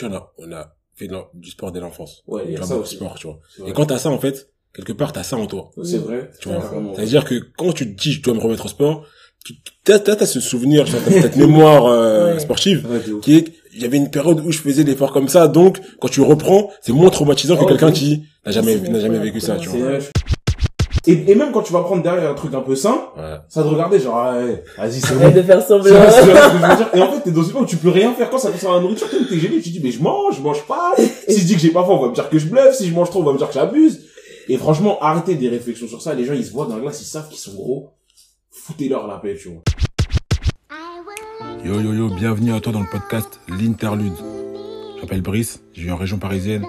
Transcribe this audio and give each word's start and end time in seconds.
tu 0.00 0.08
vois, 0.08 0.32
on 0.38 0.52
a, 0.52 0.74
fait 0.96 1.08
du 1.34 1.50
sport 1.50 1.72
dès 1.72 1.80
l'enfance. 1.80 2.22
Ouais, 2.26 2.42
il 2.46 2.52
y 2.52 2.56
a 2.56 2.62
ça 2.62 2.76
aussi. 2.76 2.96
sport, 2.96 3.14
tu 3.18 3.26
vois. 3.26 3.40
Et 3.66 3.72
quand 3.72 3.86
t'as 3.86 3.98
ça, 3.98 4.10
en 4.10 4.18
fait, 4.18 4.50
quelque 4.74 4.92
part, 4.92 5.12
t'as 5.12 5.22
ça 5.22 5.36
en 5.36 5.46
toi. 5.46 5.70
C'est 5.82 5.98
vrai. 5.98 6.30
Tu 6.40 6.48
vois, 6.48 6.58
Carrément. 6.60 6.94
Ça 6.94 7.00
veut 7.02 7.06
dire 7.08 7.24
que 7.24 7.34
quand 7.56 7.72
tu 7.72 7.94
te 7.94 8.00
dis, 8.02 8.12
je 8.12 8.22
dois 8.22 8.34
me 8.34 8.40
remettre 8.40 8.66
au 8.66 8.68
sport, 8.68 9.06
tu, 9.44 9.54
t'as, 9.84 9.98
t'as, 9.98 10.16
t'as 10.16 10.26
ce 10.26 10.40
souvenir, 10.40 10.84
tu 10.84 10.92
vois, 10.92 11.00
t'as 11.00 11.22
cette 11.22 11.36
mémoire, 11.44 11.86
euh, 11.86 12.34
Ouais. 12.34 12.40
sportive, 12.40 12.86
Ouais, 12.90 13.00
qui 13.22 13.36
est, 13.36 13.52
il 13.72 13.80
y 13.80 13.84
avait 13.86 13.96
une 13.96 14.10
période 14.10 14.40
où 14.40 14.50
je 14.52 14.58
faisais 14.58 14.84
des 14.84 14.92
efforts 14.92 15.12
comme 15.12 15.28
ça, 15.28 15.48
donc, 15.48 15.78
quand 16.00 16.08
tu 16.08 16.20
reprends, 16.20 16.70
c'est 16.82 16.92
moins 16.92 17.08
traumatisant 17.10 17.56
que 17.56 17.62
Ah 17.64 17.68
quelqu'un 17.68 17.92
qui 17.92 18.24
n'a 18.44 18.52
jamais, 18.52 18.78
C'est 18.78 18.88
n'a 18.90 19.00
jamais 19.00 19.18
vécu 19.20 19.40
ça, 19.40 19.56
tu 19.56 19.68
vois. 19.70 19.98
Et, 21.12 21.32
et 21.32 21.34
même 21.34 21.50
quand 21.52 21.62
tu 21.62 21.72
vas 21.72 21.80
prendre 21.82 22.02
derrière 22.02 22.30
un 22.30 22.34
truc 22.34 22.54
un 22.54 22.60
peu 22.60 22.76
sain, 22.76 22.96
Ouais. 23.16 23.36
ça 23.48 23.62
te 23.62 23.68
regarder 23.68 23.98
genre, 23.98 24.16
ah, 24.16 24.36
ouais, 24.38 24.62
vas-y, 24.78 25.00
c'est 25.00 25.14
Arrête 25.14 25.34
bon. 25.34 25.40
de 25.40 25.42
faire 25.42 25.62
semblant. 25.62 25.84
ce 25.84 26.96
Et 26.96 27.02
en 27.02 27.12
fait, 27.12 27.20
t'es 27.24 27.30
dans 27.32 27.42
une 27.42 27.56
où 27.56 27.64
tu 27.66 27.76
peux 27.76 27.88
rien 27.90 28.12
faire 28.14 28.30
quand 28.30 28.38
ça 28.38 28.50
concerne 28.50 28.74
la 28.76 28.80
nourriture, 28.80 29.08
t'es 29.10 29.38
gêné, 29.38 29.60
tu 29.60 29.70
dis, 29.70 29.80
mais 29.82 29.90
je 29.90 30.00
mange, 30.02 30.36
je 30.36 30.42
mange 30.42 30.62
pas. 30.66 30.92
Si 31.28 31.40
je 31.40 31.44
dis 31.46 31.54
que 31.54 31.60
j'ai 31.60 31.70
pas 31.70 31.82
faim, 31.84 31.92
on 31.92 32.02
va 32.02 32.08
me 32.08 32.14
dire 32.14 32.28
que 32.30 32.38
je 32.38 32.46
bluffe. 32.46 32.74
Si 32.74 32.88
je 32.88 32.94
mange 32.94 33.10
trop, 33.10 33.20
on 33.20 33.24
va 33.24 33.32
me 33.32 33.38
dire 33.38 33.48
que 33.48 33.54
j'abuse. 33.54 34.06
Et 34.48 34.56
franchement, 34.56 34.98
arrêtez 35.00 35.34
des 35.34 35.48
réflexions 35.48 35.88
sur 35.88 36.00
ça. 36.02 36.14
Les 36.14 36.24
gens, 36.24 36.34
ils 36.34 36.44
se 36.44 36.52
voient 36.52 36.66
dans 36.66 36.76
la 36.76 36.82
glace, 36.82 37.00
ils 37.02 37.04
savent 37.06 37.28
qu'ils 37.28 37.38
sont 37.38 37.54
gros. 37.54 37.90
Foutez-leur 38.52 39.06
la 39.06 39.16
paix, 39.18 39.36
tu 39.40 39.48
vois. 39.48 39.62
Yo 41.64 41.80
yo 41.80 41.92
yo, 41.92 42.08
bienvenue 42.08 42.54
à 42.54 42.60
toi 42.60 42.72
dans 42.72 42.80
le 42.80 42.90
podcast 42.90 43.40
L'Interlude. 43.48 44.12
Je 44.96 45.00
m'appelle 45.02 45.22
Brice, 45.22 45.60
je 45.74 45.82
vis 45.82 45.90
en 45.90 45.96
région 45.96 46.18
parisienne. 46.18 46.64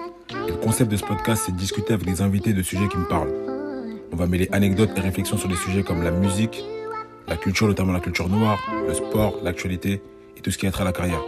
Et 0.48 0.50
le 0.50 0.56
concept 0.56 0.90
de 0.90 0.96
ce 0.96 1.04
podcast, 1.04 1.42
c'est 1.46 1.52
de 1.52 1.58
discuter 1.58 1.92
avec 1.94 2.06
des 2.06 2.22
invités 2.22 2.52
de 2.52 2.62
sujets 2.62 2.88
qui 2.88 2.96
me 2.98 3.06
parlent. 3.08 3.51
On 4.12 4.16
va 4.16 4.26
mêler 4.26 4.48
anecdotes 4.52 4.90
et 4.96 5.00
réflexions 5.00 5.38
sur 5.38 5.48
des 5.48 5.56
sujets 5.56 5.82
comme 5.82 6.02
la 6.02 6.10
musique, 6.10 6.62
la 7.28 7.36
culture, 7.38 7.66
notamment 7.66 7.92
la 7.92 8.00
culture 8.00 8.28
noire, 8.28 8.58
le 8.86 8.92
sport, 8.92 9.38
l'actualité 9.42 10.02
et 10.36 10.40
tout 10.42 10.50
ce 10.50 10.58
qui 10.58 10.66
a 10.66 10.70
trait 10.70 10.82
à 10.82 10.84
la 10.84 10.92
carrière. 10.92 11.22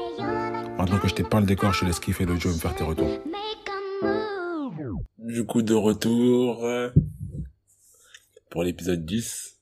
Maintenant 0.77 0.99
que 0.99 1.09
je 1.09 1.15
t'ai 1.15 1.23
peint 1.23 1.41
le 1.41 1.47
décor, 1.47 1.73
je 1.73 1.81
te 1.81 1.85
laisse 1.87 1.99
kiffer 1.99 2.27
l'audio 2.27 2.51
et 2.51 2.55
me 2.55 2.59
faire 2.59 2.75
tes 2.75 2.85
retours. 2.85 3.09
Du 5.17 5.47
coup, 5.47 5.63
de 5.63 5.73
retour 5.73 6.65
euh, 6.67 6.91
pour 8.51 8.63
l'épisode 8.63 9.07
10. 9.07 9.57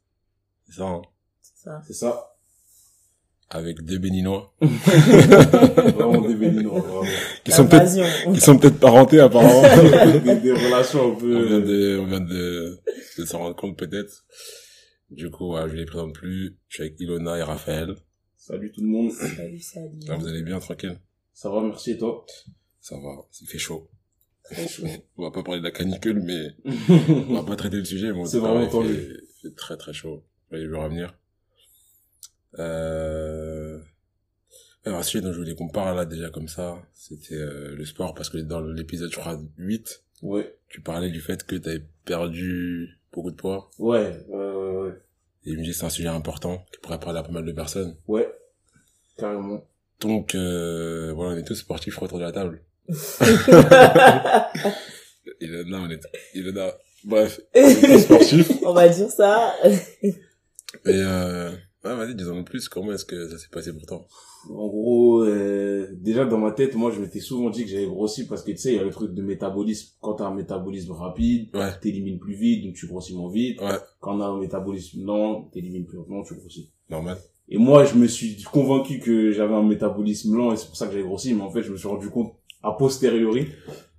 C'est 0.67 0.73
ça, 0.73 0.85
hein, 0.85 1.03
C'est 1.43 1.63
ça. 1.63 1.83
C'est 1.87 1.93
ça. 1.93 2.32
Avec 3.55 3.83
deux 3.83 3.99
béninois. 3.99 4.55
Vraiment 4.61 6.21
des 6.27 6.35
béninois, 6.35 6.81
vraiment. 6.81 7.09
Qui 7.45 7.53
sont 7.53 7.67
peut-être, 7.67 8.33
qui 8.33 8.41
sont 8.41 8.59
peut-être 8.59 8.81
parentés 8.81 9.21
apparemment. 9.21 9.63
des, 10.25 10.37
des 10.37 10.53
relations 10.53 11.01
un 11.01 11.15
on 11.15 11.17
vient 11.19 11.61
peu... 11.61 11.63
de, 11.63 11.99
on 12.01 12.07
vient 12.07 12.21
de, 12.21 12.79
de 13.19 13.25
s'en 13.25 13.39
rendre 13.39 13.57
compte 13.57 13.79
peut-être. 13.79 14.25
Du 15.11 15.31
coup, 15.31 15.55
ouais, 15.55 15.69
je 15.69 15.77
les 15.77 15.85
présente 15.85 16.15
plus. 16.15 16.57
Je 16.69 16.75
suis 16.75 16.83
avec 16.85 16.99
Ilona 17.01 17.37
et 17.37 17.43
Raphaël. 17.43 17.95
Salut 18.37 18.73
tout 18.73 18.81
le 18.81 18.89
monde. 18.89 19.13
Salut, 19.13 19.61
salut. 19.61 20.01
Là, 20.09 20.17
vous 20.17 20.27
allez 20.27 20.43
bien, 20.43 20.59
tranquille. 20.59 20.99
Ça 21.35 21.51
va, 21.51 21.63
merci 21.63 21.93
et 21.93 21.99
toi? 21.99 22.25
Ça 22.81 22.97
va, 22.97 23.27
il 23.41 23.47
fait 23.47 23.59
chaud. 23.59 23.89
Très 24.45 24.67
chaud. 24.67 24.87
On 25.17 25.25
va 25.25 25.31
pas 25.31 25.43
parler 25.43 25.61
de 25.61 25.65
la 25.65 25.71
canicule, 25.71 26.21
mais 26.21 26.73
on 27.09 27.35
va 27.35 27.43
pas 27.45 27.57
traiter 27.57 27.77
le 27.77 27.85
sujet. 27.85 28.13
Mais 28.13 28.25
C'est 28.27 28.39
vraiment 28.39 28.63
il 28.63 28.71
fait, 28.71 28.95
il 29.45 29.51
fait 29.51 29.55
très 29.55 29.77
très 29.77 29.93
chaud. 29.93 30.25
Là, 30.51 30.59
il 30.59 30.69
va 30.69 30.85
revenir. 30.85 31.15
Euh... 32.59 33.79
Alors, 34.85 34.99
un 34.99 35.03
sujet 35.05 35.23
dont 35.23 35.33
je 35.33 35.39
voulais 35.39 35.55
qu'on 35.55 35.69
parle 35.69 35.97
là 35.97 36.05
déjà 36.05 36.29
comme 36.31 36.49
ça, 36.49 36.83
c'était 36.93 37.37
euh, 37.37 37.75
le 37.77 37.85
sport, 37.85 38.15
parce 38.15 38.29
que 38.31 38.39
dans 38.39 38.61
l'épisode, 38.61 39.11
je 39.13 39.17
crois, 39.19 39.41
8, 39.59 40.03
Ouais. 40.23 40.57
tu 40.69 40.81
parlais 40.81 41.11
du 41.11 41.21
fait 41.21 41.45
que 41.45 41.55
tu 41.57 41.69
avais 41.69 41.85
perdu 42.05 42.99
beaucoup 43.13 43.31
de 43.31 43.37
poids. 43.37 43.71
Ouais, 43.79 44.25
ouais, 44.29 44.51
ouais, 44.51 44.77
ouais. 44.83 44.93
Et 45.45 45.57
me 45.57 45.73
c'est 45.73 45.85
un 45.85 45.89
sujet 45.91 46.09
important 46.09 46.65
qui 46.73 46.79
pourrait 46.81 46.99
parler 47.01 47.19
à 47.19 47.23
pas 47.23 47.31
mal 47.33 47.45
de 47.45 47.53
personnes. 47.53 47.97
Ouais. 48.07 48.29
Carrément. 49.19 49.65
Donc, 50.01 50.35
euh, 50.35 51.13
voilà, 51.15 51.35
on 51.35 51.37
est 51.39 51.45
tous 51.45 51.55
sportifs 51.55 52.01
autour 52.03 52.19
de 52.19 52.25
la 52.25 52.33
table. 52.33 52.63
Il 55.41 55.55
est 55.55 55.65
là, 55.65 55.79
on 55.81 55.91
est, 55.91 56.01
il 56.35 56.49
est 56.49 56.53
là. 56.53 56.77
Bref, 57.05 57.41
on 57.55 57.59
est. 57.61 58.63
On 58.65 58.73
va 58.73 58.89
dire 58.89 59.11
ça. 59.11 59.55
Et 59.65 60.13
euh, 60.87 61.51
ouais, 61.85 61.97
vas-y, 61.97 62.15
dis-en 62.15 62.43
plus, 62.45 62.69
comment 62.69 62.93
est-ce 62.93 63.05
que 63.05 63.29
ça 63.29 63.39
s'est 63.39 63.49
passé 63.51 63.73
pour 63.73 63.87
toi? 63.87 64.07
En 64.51 64.67
gros, 64.67 65.23
euh, 65.25 65.89
déjà 65.93 66.25
dans 66.25 66.39
ma 66.39 66.51
tête, 66.51 66.75
moi 66.75 66.91
je 66.91 67.01
m'étais 67.01 67.21
souvent 67.21 67.49
dit 67.51 67.63
que 67.65 67.71
j'avais 67.71 67.87
grossi 67.87 68.27
parce 68.27 68.43
que 68.43 68.51
tu 68.51 68.57
sais, 68.59 68.73
il 68.73 68.77
y 68.77 68.79
a 68.81 68.83
le 68.85 68.91
truc 68.91 69.15
de 69.15 69.23
métabolisme. 69.23 69.95
Quand 70.01 70.15
t'as 70.15 70.27
un 70.27 70.35
métabolisme 70.35 70.93
rapide, 70.93 71.49
Ouais, 71.55 71.71
t'élimines 71.81 72.19
plus 72.19 72.35
vite, 72.35 72.65
donc 72.65 72.75
tu 72.75 72.87
grossis 72.89 73.15
moins 73.15 73.31
vite. 73.31 73.61
ouais, 73.61 73.79
Quand 74.01 74.21
a 74.21 74.27
un 74.27 74.41
métabolisme 74.41 75.05
lent, 75.05 75.43
t'élimines 75.53 75.87
plus 75.87 75.97
lentement, 75.99 76.23
tu 76.25 76.35
grossis. 76.35 76.71
normal. 76.91 77.19
Et 77.49 77.59
moi, 77.59 77.85
je 77.85 77.95
me 77.97 78.07
suis 78.07 78.43
convaincu 78.51 78.99
que 78.99 79.31
j'avais 79.31 79.55
un 79.55 79.63
métabolisme 79.63 80.37
lent 80.37 80.53
et 80.53 80.57
c'est 80.57 80.67
pour 80.67 80.77
ça 80.77 80.87
que 80.87 80.93
j'avais 80.93 81.05
grossi, 81.05 81.35
mais 81.35 81.43
en 81.43 81.51
fait, 81.51 81.63
je 81.63 81.71
me 81.73 81.77
suis 81.77 81.89
rendu 81.89 82.09
compte 82.11 82.33
a 82.65 82.73
posteriori 82.73 83.47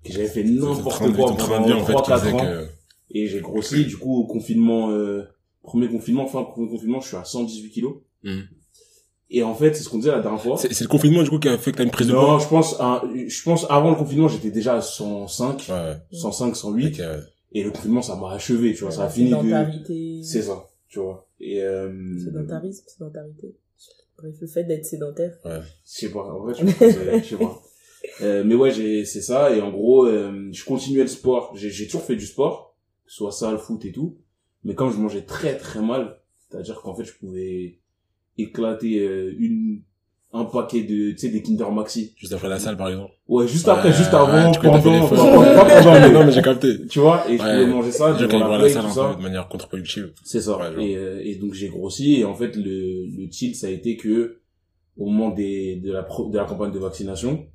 que 0.04 0.12
j'avais 0.12 0.28
fait 0.28 0.44
n'importe 0.44 1.14
quoi 1.14 1.36
pendant 1.36 1.80
en 1.80 1.86
fait, 1.86 1.94
qui 1.94 2.02
3-4 2.12 2.20
faisait 2.20 2.32
ans. 2.34 2.40
que... 2.40 2.66
Et 3.12 3.28
j'ai 3.28 3.42
grossi, 3.42 3.86
du 3.86 3.96
coup, 3.98 4.16
au 4.22 4.26
confinement, 4.26 4.90
euh, 4.92 5.24
premier 5.64 5.88
confinement, 5.90 6.28
fin 6.28 6.44
premier 6.44 6.70
confinement, 6.70 7.00
je 7.02 7.08
suis 7.08 7.18
à 7.18 7.24
118 7.26 7.70
kilos. 7.72 7.96
Mhm. 8.24 8.44
Et 9.30 9.42
en 9.42 9.56
fait, 9.56 9.74
c'est 9.74 9.82
ce 9.84 9.90
qu'on 9.90 9.98
disait 9.98 10.12
la 10.12 10.22
dernière 10.22 10.42
fois. 10.42 10.58
C'est 10.58 10.80
le 10.80 10.88
confinement, 10.88 11.24
du 11.24 11.30
coup, 11.30 11.40
qui 11.40 11.50
a 11.50 11.58
fait 11.58 11.72
que 11.72 11.78
t'as 11.78 11.84
une 11.84 11.90
prise 11.92 12.08
de 12.08 12.14
poids 12.14 12.22
Non, 12.34 12.40
je 12.40 12.48
pense, 12.48 12.76
je 12.78 13.44
pense 13.44 13.66
avant 13.70 13.90
le 13.90 13.96
confinement, 13.96 14.28
j'étais 14.28 14.52
déjà 14.52 14.76
à 14.76 14.82
105, 14.82 15.66
Ouais, 15.70 15.74
ouais. 15.74 15.96
105, 16.12 16.56
108. 16.56 16.86
Ok, 16.88 17.00
ouais. 17.00 17.20
Et 17.54 17.64
le 17.64 17.72
confinement, 17.72 18.02
ça 18.04 18.16
m'a 18.16 18.32
achevé, 18.32 18.74
tu 18.74 18.82
vois, 18.84 18.92
ça 18.92 19.06
a 19.06 19.10
fini 19.10 19.30
de... 19.32 19.36
Sédentarité. 19.36 20.22
C'est 20.24 20.42
ça, 20.44 20.68
tu 20.88 21.00
vois. 21.00 21.28
Et, 21.40 21.62
euh, 21.64 22.18
Sédentarisme, 22.20 22.84
sédentarité. 22.88 23.56
Bref, 24.18 24.36
le 24.40 24.48
fait 24.48 24.64
d'être 24.66 24.86
sédentaire. 24.86 25.36
ouais. 25.46 25.60
je 25.86 25.92
sais 25.92 26.10
pas, 26.12 26.20
en 26.24 26.40
vrai, 26.40 26.54
je 26.54 26.64
pense 26.64 26.74
que 26.76 26.92
c'est- 26.92 27.20
je 27.24 27.30
sais 27.30 27.36
pas. 27.38 27.60
Euh, 28.22 28.44
mais 28.46 28.54
ouais, 28.54 28.70
j'ai, 28.70 29.06
c'est 29.06 29.22
ça, 29.22 29.56
et 29.56 29.62
en 29.62 29.72
gros, 29.72 30.06
euh, 30.06 30.50
je 30.52 30.66
continuais 30.66 31.04
le 31.04 31.08
sport. 31.08 31.54
J'ai, 31.56 31.70
j'ai 31.72 31.86
toujours 31.86 32.04
fait 32.04 32.18
du 32.18 32.26
sport, 32.26 32.76
que 33.06 33.10
ce 33.12 33.16
soit 33.18 33.32
salle, 33.32 33.58
foot 33.58 33.86
et 33.86 33.94
tout. 33.94 34.18
Mais 34.64 34.76
quand 34.76 34.90
je 34.90 34.98
mangeais 34.98 35.22
très 35.24 35.58
très 35.58 35.82
mal, 35.82 36.18
c'est-à-dire 36.50 36.82
qu'en 36.82 36.94
fait, 36.96 37.04
je 37.04 37.14
pouvais 37.14 37.80
éclater 38.38 39.00
euh, 39.00 39.34
une, 39.38 39.82
un 40.32 40.46
paquet 40.46 40.84
de, 40.84 41.12
tu 41.12 41.18
sais, 41.18 41.30
des 41.30 41.42
Kinder 41.44 41.70
Maxi. 41.72 42.14
Juste 42.18 42.34
après 42.34 42.50
la 42.50 42.58
salle, 42.60 42.76
par 42.78 42.90
exemple. 42.90 43.12
Ouais, 43.28 43.48
juste 43.48 43.68
après, 43.68 43.90
Ouais, 43.90 43.96
juste 43.96 44.14
avant, 44.14 44.48
ouais, 44.48 44.54
fait 44.54 44.60
pendant, 44.68 44.82
pendant, 45.08 45.42
mais- 46.00 46.12
non, 46.12 46.26
mais 46.26 46.32
j'ai 46.32 46.42
capté. 46.42 46.88
tu 46.88 47.00
vois, 47.00 47.24
et 47.30 47.38
je 47.38 47.44
Ouais. 47.44 47.52
pouvais 47.60 47.68
manger 47.68 47.92
ça, 47.92 48.08
à 48.08 48.20
la 48.20 48.58
play, 48.60 48.70
salle, 48.70 48.90
ça. 48.90 49.10
peu, 49.12 49.18
de 49.18 49.22
manière 49.22 49.48
contre-productive. 49.48 50.14
C'est 50.24 50.42
ça. 50.42 50.58
Et, 50.80 50.96
euh, 50.98 51.22
et 51.24 51.36
donc 51.36 51.54
j'ai 51.54 51.70
grossi 51.70 52.20
et 52.20 52.26
en 52.26 52.34
fait 52.34 52.56
le 52.56 53.06
le 53.06 53.30
tilt 53.30 53.56
ça 53.56 53.68
a 53.68 53.70
été 53.70 53.96
que 53.98 54.40
au 54.98 55.06
moment 55.06 55.30
des 55.32 55.76
de 55.78 55.92
la 55.92 56.04
pro- 56.04 56.30
de 56.30 56.38
la 56.38 56.46
campagne 56.46 56.72
de 56.72 56.80
vaccination, 56.80 57.46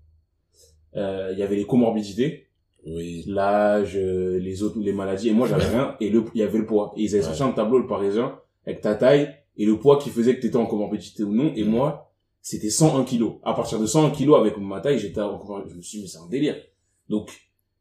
euh, 0.96 1.30
il 1.32 1.38
y 1.38 1.42
avait 1.42 1.56
les 1.56 1.64
comorbidités, 1.66 2.47
Oui. 2.90 3.24
l'âge, 3.26 3.96
euh, 3.96 4.38
les 4.38 4.62
autres 4.62 4.78
les 4.80 4.92
maladies 4.92 5.28
et 5.28 5.32
moi 5.32 5.46
j'avais 5.46 5.66
rien 5.68 5.96
et 6.00 6.08
le 6.10 6.24
il 6.34 6.40
y 6.40 6.42
avait 6.42 6.58
le 6.58 6.66
poids. 6.66 6.92
Et 6.96 7.02
ils 7.02 7.08
avaient 7.14 7.18
Ouais. 7.26 7.34
sorti 7.34 7.42
un 7.42 7.52
tableau 7.52 7.78
le 7.78 7.86
Parisien 7.86 8.38
avec 8.66 8.80
ta 8.80 8.94
taille 8.94 9.34
et 9.56 9.66
le 9.66 9.78
poids 9.78 9.98
qui 9.98 10.10
faisait 10.10 10.36
que 10.36 10.40
t'étais 10.42 10.56
en 10.56 10.66
comorbidité 10.66 11.22
ou 11.24 11.32
non 11.34 11.52
et 11.54 11.64
moi 11.64 12.12
c'était 12.40 12.70
101 12.70 13.04
kilos. 13.04 13.34
À 13.42 13.52
partir 13.54 13.78
de 13.80 13.86
101 13.86 14.10
kilos 14.10 14.38
avec 14.40 14.56
ma 14.58 14.80
taille 14.80 14.98
j'étais 14.98 15.20
en. 15.20 15.64
Je 15.68 15.74
me 15.74 15.82
suis 15.82 15.98
dit 15.98 16.02
mais 16.04 16.08
c'est 16.08 16.18
un 16.18 16.28
délire. 16.28 16.56
Donc 17.08 17.30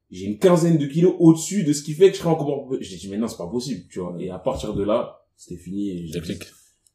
j'ai 0.09 0.25
une 0.25 0.39
quinzaine 0.39 0.77
de 0.77 0.85
kilos 0.85 1.15
au-dessus 1.19 1.63
de 1.63 1.73
ce 1.73 1.83
qui 1.83 1.93
fait 1.93 2.09
que 2.09 2.15
je 2.15 2.19
serais 2.21 2.29
en 2.29 2.35
comorbidité. 2.35 2.83
J'ai 2.85 2.97
dit 2.97 3.09
mais 3.09 3.17
non 3.17 3.27
c'est 3.27 3.37
pas 3.37 3.47
possible, 3.47 3.83
tu 3.89 3.99
vois. 3.99 4.15
Et 4.19 4.29
à 4.29 4.39
partir 4.39 4.73
de 4.73 4.83
là 4.83 5.21
c'était 5.35 5.57
fini. 5.61 6.09
Déclic. 6.11 6.43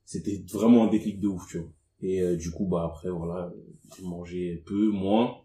C'était 0.04 0.42
vraiment 0.52 0.84
un 0.86 0.90
déclic 0.90 1.20
de 1.20 1.28
ouf, 1.28 1.46
tu 1.48 1.58
vois. 1.58 1.68
Et 2.02 2.20
euh, 2.20 2.36
du 2.36 2.50
coup 2.50 2.66
bah 2.66 2.82
après 2.84 3.08
voilà 3.10 3.52
j'ai 3.96 4.04
mangé 4.04 4.62
peu, 4.66 4.88
moins, 4.90 5.36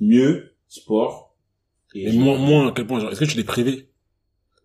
mieux, 0.00 0.50
sport. 0.68 1.29
Et 1.94 2.12
moins, 2.12 2.36
moins, 2.38 2.68
à 2.68 2.72
quel 2.72 2.86
point, 2.86 3.00
genre, 3.00 3.10
est-ce 3.10 3.20
que 3.20 3.24
tu 3.24 3.36
t'es 3.36 3.44
privé? 3.44 3.86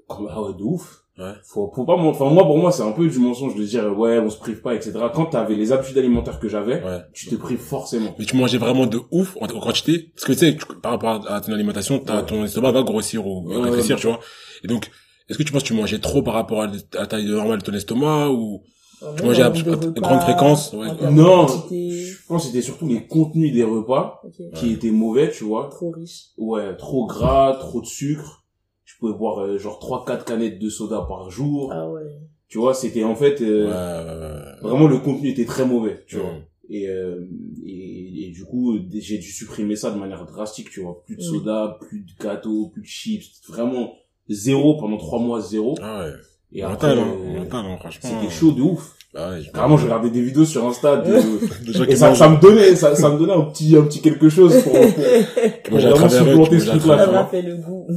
comme- 0.07 0.27
ah 0.29 0.39
ouais, 0.41 0.53
de 0.53 0.61
ouf. 0.63 1.01
Ouais. 1.17 1.31
Faut, 1.45 1.71
faut 1.73 1.85
pas, 1.85 1.95
mon- 1.95 2.09
enfin, 2.09 2.29
moi, 2.29 2.43
pour 2.43 2.57
moi, 2.59 2.71
c'est 2.71 2.83
un 2.83 2.91
peu 2.91 3.07
du 3.07 3.17
mensonge 3.19 3.55
de 3.55 3.63
dire, 3.63 3.97
ouais, 3.97 4.19
on 4.19 4.29
se 4.29 4.37
prive 4.37 4.61
pas, 4.61 4.75
etc. 4.75 4.91
Quand 5.13 5.25
t'avais 5.27 5.55
les 5.55 5.71
habitudes 5.71 5.97
alimentaires 5.97 6.39
que 6.39 6.47
j'avais, 6.49 6.83
Ouais. 6.83 6.99
tu 7.13 7.27
te 7.27 7.35
prives 7.35 7.57
forcément. 7.59 8.13
Mais 8.19 8.25
tu 8.25 8.35
mangeais 8.35 8.57
vraiment 8.59 8.85
de 8.85 8.99
ouf 9.11 9.35
en, 9.41 9.45
en 9.45 9.59
quantité? 9.59 10.11
Parce 10.13 10.25
que 10.25 10.33
tu 10.33 10.39
sais 10.39 10.57
par 10.83 10.91
rapport 10.91 11.31
à 11.31 11.41
ton 11.41 11.53
alimentation 11.53 12.03
Ouais. 12.03 12.25
ton 12.27 12.43
estomac 12.43 12.71
va 12.73 12.83
grossir 12.83 13.25
ou 13.25 13.45
rétrécir 13.47 13.97
tu 13.97 14.07
vois 14.07 14.19
et 14.63 14.67
donc 14.67 14.91
est-ce 15.29 15.37
que 15.39 15.43
tu 15.43 15.51
penses 15.51 15.63
que 15.63 15.69
tu 15.69 15.73
mangeais 15.73 15.99
trop 15.99 16.21
par 16.21 16.33
rapport 16.35 16.61
à 16.63 16.67
la 16.93 17.07
taille 17.07 17.25
normale 17.25 17.59
de 17.59 17.63
ton 17.63 17.73
estomac 17.73 18.29
ou 18.29 18.61
De 19.01 19.05
de 19.21 19.87
repas, 19.87 20.01
grande 20.01 20.21
fréquence, 20.21 20.73
ouais. 20.73 20.87
Non, 21.11 21.47
je 21.47 22.27
pense 22.27 22.43
que 22.43 22.47
c'était 22.47 22.61
surtout 22.61 22.87
les 22.87 23.05
contenus 23.05 23.53
des 23.53 23.63
repas 23.63 24.21
qui 24.55 24.71
étaient 24.71 24.91
mauvais, 24.91 25.29
tu 25.31 25.43
vois. 25.43 25.69
Trop 25.69 25.91
riche. 25.91 26.27
Ouais, 26.37 26.75
trop 26.77 27.05
gras, 27.05 27.55
trop 27.59 27.81
de 27.81 27.85
sucre. 27.85 28.43
Je 28.83 28.93
pouvais 28.99 29.13
boire 29.13 29.39
euh, 29.39 29.57
genre 29.57 29.79
3-4 29.79 30.23
canettes 30.23 30.59
de 30.59 30.69
soda 30.69 31.05
par 31.07 31.29
jour. 31.29 31.71
Ah 31.73 31.89
ouais. 31.89 32.01
Tu 32.47 32.59
vois, 32.59 32.73
c'était 32.73 33.03
en 33.03 33.15
fait, 33.15 33.41
euh, 33.41 33.65
ouais, 33.65 33.71
ouais, 33.71 34.63
ouais. 34.63 34.69
vraiment 34.69 34.87
le 34.87 34.99
contenu 34.99 35.29
était 35.29 35.45
très 35.45 35.65
mauvais, 35.65 36.03
tu 36.07 36.17
Mm. 36.17 36.19
vois. 36.19 36.31
Et, 36.69 36.87
euh, 36.87 37.25
et, 37.65 38.27
et 38.27 38.31
du 38.31 38.43
coup, 38.45 38.77
j'ai 38.93 39.17
dû 39.17 39.29
supprimer 39.31 39.75
ça 39.75 39.91
de 39.91 39.97
manière 39.97 40.25
drastique, 40.25 40.69
tu 40.69 40.81
vois. 40.81 41.01
Plus 41.05 41.15
de 41.15 41.21
Mm. 41.21 41.25
soda, 41.25 41.77
plus 41.81 42.01
de 42.01 42.23
gâteaux, 42.23 42.69
plus 42.69 42.81
de 42.83 42.87
chips. 42.87 43.41
Vraiment 43.49 43.93
zéro 44.29 44.77
pendant 44.77 44.97
trois 44.97 45.19
mois, 45.19 45.41
zéro. 45.41 45.75
ah 45.81 46.05
ouais 46.05 46.11
Et 46.57 46.61
après, 46.63 46.95
mental 46.95 46.99
hein 46.99 47.15
euh, 47.19 47.39
mental 47.39 47.65
hein, 47.65 47.77
franchement 47.79 48.09
c'était 48.21 48.33
chaud 48.33 48.51
de 48.51 48.61
ouf. 48.61 48.95
Bah 49.13 49.29
ouais, 49.31 49.41
je- 49.43 49.51
Vraiment, 49.51 49.77
je 49.77 49.83
regardais 49.85 50.09
des 50.09 50.21
vidéos 50.21 50.43
sur 50.45 50.65
Insta 50.65 50.97
de, 50.97 51.13
Des 51.65 51.71
gens 51.73 51.83
et 51.85 51.95
ça, 51.95 52.13
ça 52.15 52.27
me 52.29 52.37
donnait, 52.39 52.75
ça, 52.75 52.95
ça 52.95 53.09
me 53.09 53.17
donnait 53.17 53.33
un 53.33 53.43
petit, 53.43 53.75
un 53.77 53.83
petit 53.83 54.01
quelque 54.01 54.27
chose 54.29 54.53
pour, 54.63 54.73
pour, 54.73 54.81
vraiment 55.77 56.09
supplanter 56.09 56.59
ce 56.59 56.65
truc-là, 56.67 57.29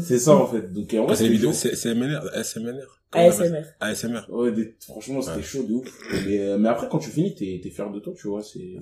c'est 0.06 0.19
ça, 0.19 0.37
en 0.37 0.46
fait. 0.46 0.72
Donc, 0.72 0.94
en 0.94 1.05
vrai, 1.05 1.06
Ah, 1.10 1.14
c'est 1.16 1.25
les 1.25 1.28
c'était 1.28 1.28
vidéos, 1.31 1.50
chaud. 1.50 1.56
c'est 1.60 1.75
c'est 1.76 1.94
MNR, 1.94 2.20
ASMR. 3.81 4.20
Ouais, 4.31 4.52
des- 4.52 4.75
franchement, 4.81 5.20
c'était 5.22 5.37
Ouais. 5.38 5.43
chaud 5.43 5.62
de 5.64 5.75
ouf. 5.75 5.88
Mais, 6.26 6.38
euh, 6.40 6.58
mais 6.58 6.69
après, 6.69 6.88
quand 6.88 6.99
tu 6.99 7.11
finis, 7.11 7.34
t'es, 7.34 7.58
t'es 7.62 7.70
fier 7.70 7.90
de 7.90 7.99
toi, 7.99 8.12
tu 8.16 8.28
vois, 8.28 8.43
c'est, 8.44 8.76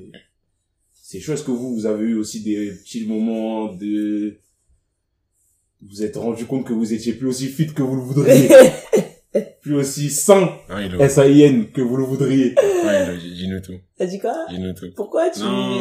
c'est 0.92 1.20
chaud. 1.20 1.32
Est-ce 1.32 1.44
que 1.44 1.50
vous, 1.52 1.74
vous 1.74 1.86
avez 1.86 2.04
eu 2.04 2.16
aussi 2.18 2.42
des 2.42 2.70
petits 2.72 3.06
moments 3.06 3.72
de, 3.72 4.36
vous 5.80 5.88
vous 5.88 6.02
êtes 6.02 6.16
rendu 6.16 6.44
compte 6.44 6.66
que 6.66 6.72
vous 6.74 6.92
étiez 6.92 7.12
plus 7.14 7.28
aussi 7.28 7.46
fit 7.46 7.66
que 7.68 7.82
vous 7.82 7.96
le 7.96 8.02
voudriez, 8.02 8.48
plus 9.62 9.74
aussi 9.74 10.10
sain, 10.10 10.50
Ah, 10.68 10.82
S-A-I-N, 10.82 11.70
que 11.72 11.80
vous 11.80 11.96
le 11.96 12.04
voudriez. 12.04 12.54
ouais, 12.84 13.16
dis-nous 13.18 13.60
tout. 13.60 13.78
T'as 13.98 14.06
dit 14.06 14.18
quoi 14.18 14.46
Dis-nous 14.48 14.72
tout. 14.72 14.86
Pourquoi 14.94 15.30
tu... 15.30 15.40
Non. 15.40 15.80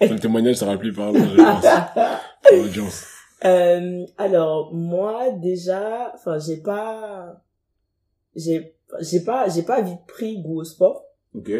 Ton 0.08 0.16
témoignage 0.16 0.56
sera 0.56 0.76
plus 0.76 0.92
parlant, 0.92 1.14
je 1.14 1.36
pense. 1.36 1.64
L'audience. 2.52 3.04
Euh, 3.44 4.06
alors 4.16 4.72
moi 4.72 5.30
déjà, 5.30 6.12
enfin 6.14 6.38
j'ai 6.38 6.56
pas, 6.56 7.42
j'ai, 8.34 8.74
j'ai 9.00 9.20
pas, 9.20 9.48
j'ai 9.48 9.62
pas 9.62 9.82
vite 9.82 10.00
pris 10.06 10.40
goût 10.40 10.60
au 10.60 10.64
sport. 10.64 11.04
Ok. 11.34 11.50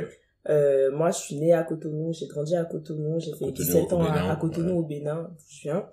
Euh, 0.48 0.90
moi 0.92 1.10
je 1.10 1.18
suis 1.18 1.36
née 1.36 1.52
à 1.52 1.62
Cotonou, 1.62 2.12
j'ai 2.12 2.26
grandi 2.26 2.56
à 2.56 2.64
Cotonou, 2.64 3.18
j'ai 3.18 3.32
fait 3.32 3.46
Cotonou, 3.46 3.52
17 3.52 3.92
ans 3.92 4.02
à, 4.02 4.36
Cotonou 4.36 4.72
ouais. 4.72 4.78
au 4.78 4.82
Bénin, 4.82 5.30
je 5.48 5.62
viens. 5.62 5.86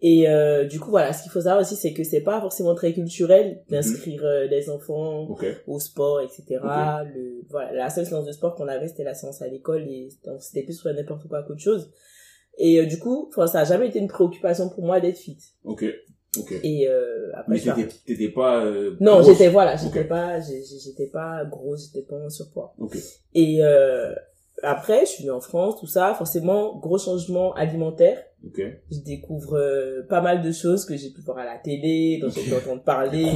Et 0.00 0.28
euh, 0.28 0.64
du 0.64 0.80
coup 0.80 0.90
voilà, 0.90 1.12
ce 1.12 1.22
qu'il 1.22 1.32
faut 1.32 1.40
savoir 1.40 1.60
aussi 1.60 1.76
c'est 1.76 1.92
que 1.92 2.04
c'est 2.04 2.20
pas 2.20 2.40
forcément 2.40 2.74
très 2.74 2.92
culturel 2.92 3.62
d'inscrire 3.70 4.24
euh, 4.24 4.46
les 4.46 4.68
enfants 4.68 5.28
au 5.66 5.78
sport, 5.78 6.20
etc. 6.20 6.44
Le, 7.14 7.44
voilà, 7.48 7.72
la 7.72 7.90
seule 7.90 8.04
séance 8.04 8.26
de 8.26 8.32
sport 8.32 8.54
qu'on 8.54 8.68
avait, 8.68 8.88
c'était 8.88 9.04
la 9.04 9.14
séance 9.14 9.40
à 9.40 9.48
l'école 9.48 9.82
et 9.88 10.08
donc 10.24 10.42
c'était 10.42 10.62
plus 10.62 10.78
sur 10.78 10.92
n'importe 10.92 11.26
quoi 11.28 11.42
qu'autre 11.42 11.60
chose. 11.60 11.90
Et 12.58 12.80
euh, 12.80 12.86
du 12.86 12.98
coup, 12.98 13.30
ça 13.34 13.60
a 13.60 13.64
jamais 13.64 13.88
été 13.88 13.98
une 13.98 14.08
préoccupation 14.08 14.68
pour 14.68 14.84
moi 14.84 15.00
d'être 15.00 15.18
fit. 15.18 15.38
Ok. 15.64 15.84
Ok. 16.36 16.52
Et 16.62 16.88
euh, 16.88 17.30
après, 17.34 17.54
Mais 17.54 17.60
t'étais, 17.60 17.94
t'étais 18.06 18.28
pas, 18.28 18.64
euh, 18.64 18.96
non, 19.00 19.22
j'étais 19.22 19.48
voilà, 19.48 19.76
j'étais 19.76 20.04
pas, 20.04 20.40
j'étais 20.40 21.06
pas 21.06 21.44
grosse, 21.44 21.86
j'étais 21.86 22.06
pas 22.06 22.16
en 22.16 22.28
surpoids. 22.28 22.74
Ok. 22.78 22.96
Et 23.34 23.62
euh, 23.62 24.12
après, 24.62 25.00
je 25.00 25.06
suis 25.10 25.22
venue 25.24 25.32
en 25.34 25.40
France, 25.40 25.80
tout 25.80 25.86
ça, 25.86 26.14
forcément, 26.14 26.76
gros 26.78 26.98
changement 26.98 27.52
alimentaire. 27.54 28.18
Ok. 28.46 28.60
Je 28.90 28.98
découvre 29.04 29.58
euh, 29.58 30.06
pas 30.08 30.20
mal 30.20 30.42
de 30.42 30.52
choses 30.52 30.84
que 30.84 30.96
j'ai 30.96 31.10
pu 31.10 31.20
voir 31.22 31.38
à 31.38 31.44
la 31.44 31.56
télé, 31.58 32.18
dont 32.22 32.28
j'ai 32.30 32.42
pu 32.42 32.54
entendre 32.54 32.82
parler. 32.82 33.32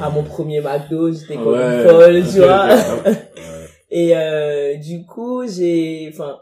À 0.00 0.10
mon 0.10 0.22
premier 0.22 0.60
McDo, 0.60 1.10
j'étais 1.12 1.34
comme 1.34 1.54
Ouais. 1.54 1.82
une 1.82 1.88
folle, 1.88 2.22
tu 2.30 2.38
vois. 2.38 2.68
Et 3.90 4.16
euh, 4.16 4.76
du 4.76 5.04
coup, 5.04 5.46
j'ai, 5.46 6.08
enfin, 6.12 6.38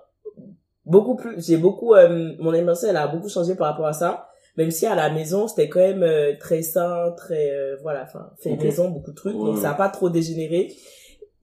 beaucoup 0.84 1.16
plus, 1.16 1.44
j'ai 1.44 1.56
beaucoup, 1.56 1.94
euh, 1.94 2.32
mon 2.38 2.52
alimentation, 2.52 2.88
elle 2.88 2.96
a 2.96 3.08
beaucoup 3.08 3.28
changé 3.28 3.54
par 3.54 3.68
rapport 3.68 3.86
à 3.86 3.92
ça. 3.92 4.26
Même 4.56 4.70
si 4.70 4.84
à 4.86 4.94
la 4.94 5.10
maison, 5.10 5.48
c'était 5.48 5.68
quand 5.68 5.80
même 5.80 6.02
euh, 6.02 6.32
très 6.38 6.62
sain, 6.62 7.12
très, 7.16 7.50
euh, 7.50 7.76
voilà, 7.82 8.02
enfin, 8.02 8.30
fait 8.42 8.50
Ok. 8.50 8.62
maison, 8.62 8.90
beaucoup 8.90 9.10
de 9.12 9.16
trucs. 9.16 9.36
Ouais, 9.36 9.44
donc 9.44 9.58
ça 9.58 9.70
a 9.70 9.74
pas 9.74 9.88
trop 9.88 10.10
dégénéré. 10.10 10.72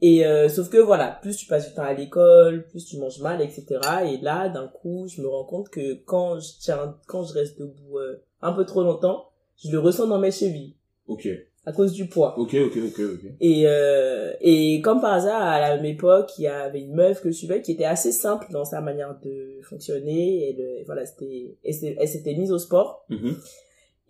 Et 0.02 0.26
euh, 0.26 0.48
sauf 0.48 0.70
que 0.70 0.78
voilà, 0.78 1.18
plus 1.22 1.36
tu 1.38 1.48
passes 1.48 1.68
du 1.70 1.74
temps 1.74 1.84
à 1.84 1.94
l'école, 1.94 2.68
plus 2.68 2.86
tu 2.86 2.98
manges 2.98 3.20
mal, 3.20 3.42
etc. 3.42 3.66
Et 4.06 4.18
là, 4.24 4.48
d'un 4.48 4.68
coup, 4.68 5.08
je 5.08 5.22
me 5.22 5.28
rends 5.28 5.44
compte 5.46 5.70
que 5.70 5.96
quand 6.06 6.40
je 6.40 6.50
tiens, 6.60 6.96
quand 7.08 7.24
je 7.24 7.34
reste 7.34 7.60
debout 7.60 7.98
euh, 7.98 8.22
un 8.42 8.54
peu 8.54 8.64
trop 8.66 8.84
longtemps, 8.84 9.30
je 9.64 9.72
le 9.72 9.80
ressens 9.80 10.06
dans 10.08 10.20
mes 10.20 10.30
chevilles 10.32 10.76
Ok. 11.08 11.28
à 11.66 11.72
cause 11.72 11.94
du 11.94 12.08
poids. 12.08 12.38
Ok, 12.38 12.54
ok, 12.54 12.78
ok, 12.78 13.00
ok. 13.00 13.32
Et, 13.40 13.64
euh, 13.66 14.34
et 14.40 14.82
comme 14.82 15.02
par 15.02 15.14
hasard, 15.14 15.42
à 15.42 15.60
la 15.60 15.76
même 15.78 15.86
époque, 15.86 16.30
il 16.38 16.44
y 16.44 16.48
avait 16.48 16.82
une 16.82 16.94
meuf 16.94 17.22
que 17.22 17.32
je 17.32 17.36
suivais 17.36 17.64
qui 17.64 17.72
était 17.72 17.86
assez 17.86 18.12
simple 18.12 18.46
dans 18.52 18.66
sa 18.66 18.82
manière 18.82 19.18
de 19.26 19.60
fonctionner. 19.64 20.50
Et 20.50 20.54
le, 20.54 20.86
voilà, 20.86 21.08
c'était, 21.08 21.56
elle 21.66 21.96
elle 22.00 22.08
s'était 22.08 22.36
mise 22.36 22.52
au 22.52 22.60
sport. 22.60 23.04
Mhm. 23.10 23.36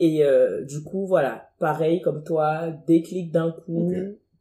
Et 0.01 0.23
euh, 0.25 0.65
du 0.65 0.83
coup, 0.83 1.07
voilà, 1.07 1.49
pareil 1.59 2.01
comme 2.01 2.25
toi, 2.25 2.67
déclic 2.87 3.31
d'un 3.31 3.51
coup. 3.51 3.93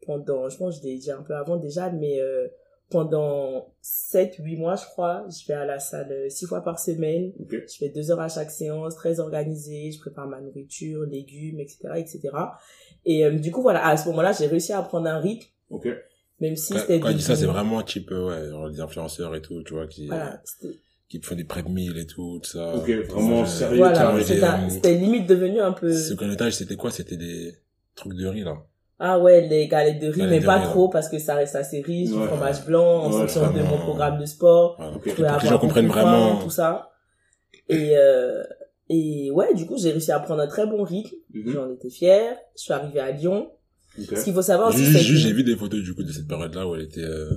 Pendant, 0.07 0.49
je 0.49 0.57
pense 0.57 0.77
que 0.77 0.83
je 0.83 0.89
l'ai 0.89 0.97
dit 0.99 1.11
un 1.11 1.23
peu 1.23 1.35
avant 1.35 1.57
déjà, 1.57 1.91
mais 1.91 2.21
euh, 2.21 2.47
pendant 2.91 3.75
7-8 3.83 4.57
mois, 4.59 4.77
je 4.77 4.85
crois, 4.85 5.27
je 5.29 5.47
vais 5.49 5.55
à 5.55 5.65
la 5.65 5.79
salle 5.81 6.31
6 6.31 6.47
fois 6.47 6.63
par 6.63 6.79
semaine. 6.79 7.33
Je 7.51 7.77
fais 7.79 7.89
deux 7.89 8.11
heures 8.11 8.21
à 8.21 8.29
chaque 8.29 8.51
séance, 8.51 8.95
très 8.95 9.19
organisée. 9.19 9.91
Je 9.91 9.99
prépare 9.99 10.29
ma 10.29 10.41
nourriture, 10.41 11.03
légumes, 11.05 11.59
etc., 11.61 11.79
etc. 11.97 12.21
Et 13.05 13.25
euh, 13.25 13.33
du 13.33 13.51
coup, 13.51 13.63
voilà, 13.63 13.87
à 13.87 13.97
ce 13.97 14.09
moment-là, 14.09 14.33
j'ai 14.33 14.47
réussi 14.47 14.73
à 14.73 14.83
prendre 14.83 15.09
un 15.09 15.19
rythme, 15.19 15.47
Ok. 15.71 15.89
même 16.41 16.57
si 16.57 16.73
Quand, 16.73 16.79
c'était 16.81 17.01
quand 17.01 17.09
il 17.11 17.17
dit 17.17 17.23
ça, 17.23 17.37
c'est 17.37 17.47
vraiment 17.47 17.83
type, 17.83 18.11
euh, 18.13 18.29
ouais, 18.29 18.51
genre 18.51 18.69
les 18.69 18.81
influenceurs 18.81 19.35
et 19.35 19.43
tout, 19.43 19.63
tu 19.65 19.75
vois, 19.75 19.87
qui, 19.87 20.07
Voilà, 20.07 20.41
qui 21.09 21.21
font 21.21 21.35
des 21.35 21.45
prep 21.45 21.69
meals 21.69 21.99
et 21.99 22.07
tout, 22.07 22.41
tout 22.43 22.51
ça. 22.51 22.75
Ok, 22.77 22.91
vraiment 23.09 23.45
sérieux, 23.47 23.79
voilà, 23.79 24.21
c'était 24.69 24.95
limite 24.95 25.29
devenu 25.29 25.61
un 25.61 25.73
peu... 25.73 25.93
Ce 25.93 26.15
connotage, 26.15 26.55
c'était 26.55 26.77
quoi? 26.77 26.91
C'était 26.91 27.17
des 27.17 27.53
trucs 27.95 28.15
de 28.15 28.27
riz, 28.27 28.43
là. 28.43 28.57
Ah 28.99 29.19
ouais, 29.19 29.47
les 29.47 29.69
galettes 29.69 30.01
de 30.01 30.07
riz, 30.09 30.21
Galettes 30.21 30.31
mais 30.31 30.41
de 30.41 30.47
pas 30.47 30.57
riz, 30.59 30.65
trop 30.65 30.89
parce 30.89 31.09
que 31.09 31.19
ça 31.19 31.35
reste 31.35 31.55
assez 31.55 31.83
riche, 31.83 32.09
du 32.11 32.15
Ouais. 32.17 32.27
fromage 32.27 32.65
blanc, 32.65 33.03
en 33.03 33.13
Ouais, 33.13 33.19
fonction 33.21 33.53
de 33.53 33.61
mon 33.61 33.77
programme 33.79 34.19
de 34.19 34.25
sport. 34.25 34.77
Ok. 34.97 35.03
Je 35.07 35.13
Pour 35.13 35.15
que 35.15 35.43
les 35.43 35.49
gens 35.51 35.59
comprennent 35.59 35.89
pain, 35.89 35.93
vraiment. 36.03 36.37
tout 36.43 36.49
ça. 36.51 36.91
Et, 37.69 37.97
euh, 37.97 38.43
et 38.89 39.31
ouais, 39.33 39.53
du 39.55 39.67
coup, 39.67 39.77
j'ai 39.79 39.91
réussi 39.91 40.13
à 40.13 40.21
prendre 40.21 40.41
un 40.41 40.47
très 40.47 40.67
bon 40.67 40.83
rythme. 40.83 41.15
Mhm. 41.35 41.53
J'en 41.53 41.71
étais 41.73 41.91
fière. 41.91 42.37
Je 42.57 42.63
suis 42.63 42.73
arrivée 42.73 43.01
à 43.01 43.11
Lyon. 43.11 43.51
Ce 43.99 44.25
qu'il 44.25 44.33
faut 44.35 44.43
savoir 44.43 44.69
aussi, 44.69 44.85
j'ai 44.85 45.31
que... 45.31 45.35
vu 45.37 45.43
des 45.45 45.57
photos, 45.57 45.83
du 45.83 45.95
coup, 45.95 46.03
de 46.03 46.13
cette 46.13 46.29
période-là 46.29 46.67
où 46.67 46.75
elle 46.75 46.83
était, 46.83 47.01
euh, 47.03 47.31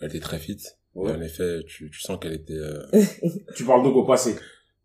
elle 0.00 0.08
était 0.08 0.20
très 0.20 0.38
fit. 0.38 0.58
Ouais. 0.94 1.10
Et 1.10 1.16
en 1.16 1.20
effet, 1.22 1.60
tu, 1.66 1.90
tu 1.90 2.00
sens 2.00 2.18
qu'elle 2.20 2.34
était, 2.34 2.52
euh, 2.54 2.82
Tu 3.56 3.64
parles 3.64 3.82
donc 3.82 3.96
au 3.96 4.04
passé. 4.04 4.36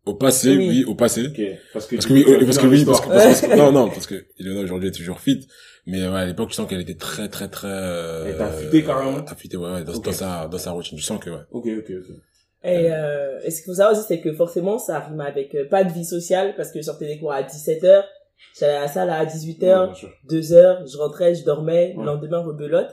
Au 0.08 0.14
passé, 0.14 0.56
Oui. 0.56 0.68
oui, 0.68 0.84
au 0.84 0.94
passé. 0.94 1.24
Parce 1.72 1.86
que, 1.86 1.96
Parce 1.96 2.06
que 2.06 2.12
oui, 2.12 2.24
parce 2.44 2.58
que 2.58 2.66
oui, 2.66 2.84
parce 2.84 3.00
que, 3.00 3.08
parce 3.08 3.40
que- 3.42 3.56
non, 3.56 3.72
non, 3.72 3.88
parce 3.88 4.06
que 4.06 4.24
Ilona 4.38 4.60
aujourd'hui 4.62 4.88
est 4.88 4.92
toujours 4.92 5.20
fit, 5.20 5.46
mais 5.86 6.06
ouais, 6.06 6.18
à 6.20 6.24
l'époque, 6.26 6.48
tu 6.50 6.54
sens 6.54 6.68
qu'elle 6.68 6.80
était 6.80 6.94
très, 6.96 7.28
très, 7.28 7.48
très, 7.48 7.68
euh, 7.70 8.24
Elle 8.26 8.32
était 8.34 8.42
affûtée, 8.42 8.84
carrément. 8.84 9.18
affûtée, 9.24 9.56
ouais, 9.56 9.70
ouais, 9.72 9.84
dans, 9.84 9.94
Ok. 9.94 10.04
dans 10.04 10.12
sa, 10.12 10.48
dans 10.48 10.58
sa 10.58 10.70
routine. 10.72 10.96
Tu 10.98 11.04
sens 11.04 11.20
que, 11.20 11.30
ouais. 11.30 11.42
Ok, 11.52 11.66
ok, 11.66 11.90
ok. 12.00 12.16
Et, 12.64 12.88
euh, 12.90 13.38
et 13.44 13.50
ce 13.52 13.58
qu'il 13.62 13.66
faut 13.66 13.74
savoir 13.76 13.96
aussi, 13.96 14.04
c'est 14.08 14.20
que 14.20 14.32
forcément, 14.32 14.78
ça 14.78 14.98
rime 14.98 15.20
avec 15.20 15.54
euh, 15.54 15.68
pas 15.68 15.84
de 15.84 15.92
vie 15.92 16.04
sociale 16.04 16.54
parce 16.56 16.72
que 16.72 16.80
je 16.80 16.84
sortais 16.84 17.06
des 17.06 17.18
cours 17.18 17.32
à 17.32 17.42
17h, 17.42 18.02
j'allais 18.58 18.74
à 18.74 18.80
la 18.80 18.88
salle 18.88 19.10
à 19.10 19.24
18h, 19.24 19.62
Ouais, 19.62 19.86
bien 19.86 19.94
sûr. 19.94 20.10
2h, 20.28 20.90
je 20.92 20.96
rentrais, 20.98 21.34
je 21.36 21.44
dormais, 21.44 21.94
le 21.96 22.04
lendemain, 22.04 22.38
rebelote. 22.40 22.90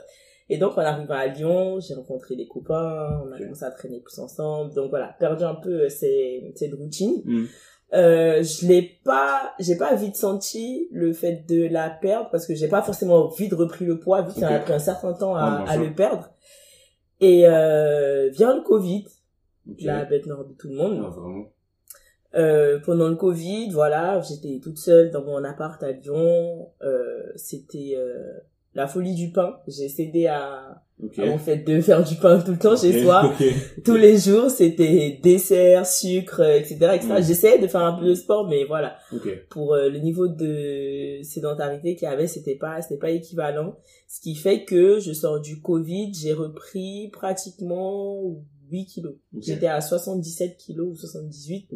Et 0.48 0.58
donc, 0.58 0.78
en 0.78 0.82
arrivant 0.82 1.14
à 1.14 1.26
Lyon, 1.26 1.80
j'ai 1.80 1.94
rencontré 1.94 2.36
des 2.36 2.46
copains, 2.46 3.20
on 3.26 3.32
a 3.32 3.38
commencé 3.38 3.64
à 3.64 3.70
traîner 3.72 4.00
plus 4.00 4.18
ensemble. 4.20 4.72
Donc 4.74 4.90
voilà, 4.90 5.14
perdu 5.18 5.42
un 5.44 5.56
peu 5.56 5.82
euh, 5.82 5.88
ces- 5.88 6.52
cette 6.54 6.74
routine. 6.74 7.20
Mhm. 7.24 7.46
Euh, 7.94 8.42
je 8.42 8.66
l'ai 8.66 8.98
pas, 9.04 9.52
j'ai 9.60 9.76
pas 9.76 9.94
vite 9.94 10.16
senti 10.16 10.88
le 10.92 11.12
fait 11.12 11.44
de 11.48 11.66
la 11.68 11.88
perdre 11.88 12.28
parce 12.30 12.44
que 12.46 12.54
j'ai 12.54 12.66
pas 12.68 12.82
forcément 12.82 13.28
vite 13.28 13.52
repris 13.54 13.84
le 13.84 13.98
poids 14.00 14.22
vu 14.22 14.34
que 14.34 14.40
ça 14.40 14.46
Ok. 14.48 14.52
a 14.54 14.58
pris 14.58 14.72
un 14.72 14.78
certain 14.80 15.12
temps 15.12 15.34
à, 15.36 15.62
bien 15.62 15.72
à 15.72 15.76
le 15.76 15.94
perdre. 15.94 16.28
Et 17.20 17.46
euh, 17.46 18.28
vient 18.30 18.54
le 18.56 18.62
Covid, 18.62 19.04
Ok. 19.70 19.78
la 19.82 20.04
bête 20.04 20.26
noire 20.26 20.44
de 20.44 20.52
tout 20.54 20.68
le 20.68 20.74
monde. 20.74 21.00
Ouais, 21.00 21.10
vraiment. 21.10 21.44
Euh, 22.34 22.78
pendant 22.84 23.08
le 23.08 23.14
Covid, 23.16 23.70
voilà, 23.70 24.20
j'étais 24.20 24.60
toute 24.62 24.78
seule 24.78 25.10
dans 25.10 25.22
mon 25.22 25.42
appart 25.44 25.80
à 25.82 25.92
Lyon. 25.92 26.68
Euh, 26.82 27.22
c'était 27.36 27.94
euh, 27.96 28.38
la 28.76 28.86
folie 28.86 29.14
du 29.14 29.30
pain. 29.32 29.56
J'ai 29.66 29.88
cédé 29.88 30.26
à, 30.26 30.82
Ok. 31.02 31.18
à 31.18 31.26
mon 31.26 31.36
fait 31.38 31.58
de 31.58 31.80
faire 31.80 32.02
du 32.04 32.14
pain 32.14 32.40
tout 32.40 32.52
le 32.52 32.58
temps 32.58 32.76
chez 32.76 33.02
soi. 33.02 33.32
Tous 33.84 33.96
les 33.96 34.16
jours, 34.18 34.50
c'était 34.50 35.18
dessert, 35.22 35.86
sucre, 35.86 36.40
etc. 36.42 36.76
etc. 36.94 37.14
J'essayais 37.18 37.58
de 37.58 37.66
faire 37.66 37.82
un 37.84 37.98
peu 37.98 38.06
de 38.06 38.14
sport, 38.14 38.48
mais 38.48 38.64
voilà, 38.64 38.96
pour 39.50 39.74
euh, 39.74 39.88
le 39.88 39.98
niveau 39.98 40.28
de 40.28 41.20
sédentarité 41.22 41.96
qu'il 41.96 42.08
y 42.08 42.10
avait, 42.10 42.26
c'était 42.26 42.54
pas, 42.56 42.80
c'était 42.82 42.98
pas 42.98 43.10
équivalent. 43.10 43.76
Ce 44.08 44.20
qui 44.20 44.34
fait 44.34 44.64
que 44.64 45.00
je 45.00 45.12
sors 45.12 45.40
du 45.40 45.60
Covid, 45.60 46.12
j'ai 46.14 46.32
repris 46.32 47.08
pratiquement 47.12 48.22
8 48.70 48.86
kilos. 48.86 49.14
J'étais 49.38 49.66
à 49.68 49.80
77 49.80 50.56
kilos 50.56 50.88
ou 50.92 50.96
78. 50.96 51.68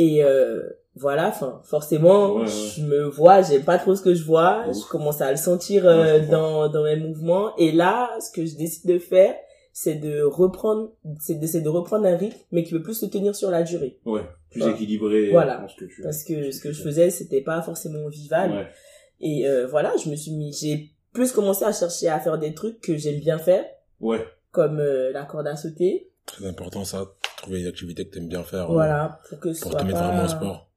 Et 0.00 0.22
euh, 0.24 0.62
voilà, 0.94 1.28
enfin 1.28 1.60
forcément, 1.64 2.34
Ouais, 2.36 2.42
ouais. 2.42 2.46
je 2.48 2.82
me 2.82 3.02
vois, 3.04 3.42
j'aime 3.42 3.64
pas 3.64 3.78
trop 3.78 3.94
ce 3.96 4.02
que 4.02 4.14
je 4.14 4.22
vois, 4.24 4.64
Ouf. 4.68 4.76
je 4.76 4.88
commence 4.88 5.20
à 5.20 5.30
le 5.30 5.36
sentir 5.36 5.86
euh, 5.86 6.20
Ouais, 6.20 6.26
dans 6.26 6.68
dans 6.68 6.84
mes 6.84 6.96
mouvements. 6.96 7.54
Et 7.56 7.72
là, 7.72 8.10
ce 8.20 8.30
que 8.30 8.46
je 8.46 8.56
décide 8.56 8.86
de 8.88 8.98
faire, 8.98 9.34
c'est 9.72 9.96
de 9.96 10.22
reprendre, 10.22 10.92
c'est 11.20 11.34
de, 11.40 11.46
c'est 11.46 11.60
de 11.60 11.68
reprendre 11.68 12.06
un 12.06 12.16
rythme, 12.16 12.38
mais 12.52 12.62
qui 12.64 12.72
veut 12.74 12.82
plus 12.82 12.94
se 12.94 13.06
tenir 13.06 13.34
sur 13.34 13.50
la 13.50 13.62
durée. 13.62 13.98
Ouais. 14.06 14.22
Plus 14.50 14.62
Ouais. 14.62 14.70
équilibré. 14.72 15.30
Voilà. 15.30 15.58
dans 15.58 15.68
ce 15.68 15.76
que 15.76 15.84
tu 15.84 16.00
Parce 16.02 16.24
que 16.24 16.50
ce 16.50 16.60
que 16.60 16.72
je 16.72 16.82
faisais, 16.82 17.10
c'était 17.10 17.42
pas 17.42 17.60
forcément 17.62 18.08
vivable. 18.08 18.54
Ouais. 18.54 18.66
Et 19.20 19.46
euh, 19.48 19.66
voilà, 19.66 19.92
je 20.02 20.08
me 20.10 20.16
suis 20.16 20.32
mis, 20.32 20.52
j'ai 20.52 20.90
plus 21.12 21.32
commencé 21.32 21.64
à 21.64 21.72
chercher 21.72 22.08
à 22.08 22.20
faire 22.20 22.38
des 22.38 22.54
trucs 22.54 22.80
que 22.80 22.96
j'aime 22.96 23.18
bien 23.20 23.38
faire, 23.38 23.64
Ouais. 24.00 24.24
comme 24.52 24.78
euh, 24.78 25.10
la 25.12 25.24
corde 25.24 25.46
à 25.48 25.56
sauter. 25.56 26.07
Très 26.28 26.46
important, 26.46 26.84
ça. 26.84 27.04
Trouver 27.38 27.60
une 27.62 27.66
activité 27.66 28.06
que 28.06 28.14
t'aimes 28.14 28.28
bien 28.28 28.42
faire. 28.44 28.70
euh, 28.70 28.74
Voilà, 28.74 29.20
pour 29.28 29.40
que 29.40 29.52
ce 29.52 29.62
Pour 29.62 29.72
soit 29.72 29.80
te 29.80 29.86
mettre 29.86 29.98
pas... 29.98 30.06
vraiment 30.08 30.24
au 30.24 30.28
sport. 30.28 30.70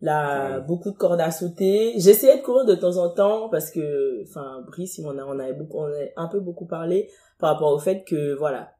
Là, 0.00 0.58
Ouais. 0.58 0.64
beaucoup 0.64 0.90
de 0.92 0.96
cordes 0.96 1.20
à 1.20 1.30
sauter. 1.32 1.94
J'essayais 1.96 2.38
de 2.38 2.42
courir 2.42 2.64
de 2.64 2.74
temps 2.76 2.96
en 2.98 3.10
temps 3.10 3.48
parce 3.48 3.70
que, 3.70 4.22
enfin, 4.28 4.62
Brice, 4.68 4.98
m'en 5.00 5.10
a, 5.10 5.24
on 5.24 5.38
avait 5.40 5.54
beaucoup, 5.54 5.78
on 5.78 5.86
a 5.86 6.06
un 6.22 6.28
peu 6.28 6.38
beaucoup 6.40 6.66
parlé 6.66 7.10
par 7.40 7.52
rapport 7.52 7.72
au 7.72 7.78
fait 7.80 8.04
que, 8.04 8.34
voilà, 8.34 8.70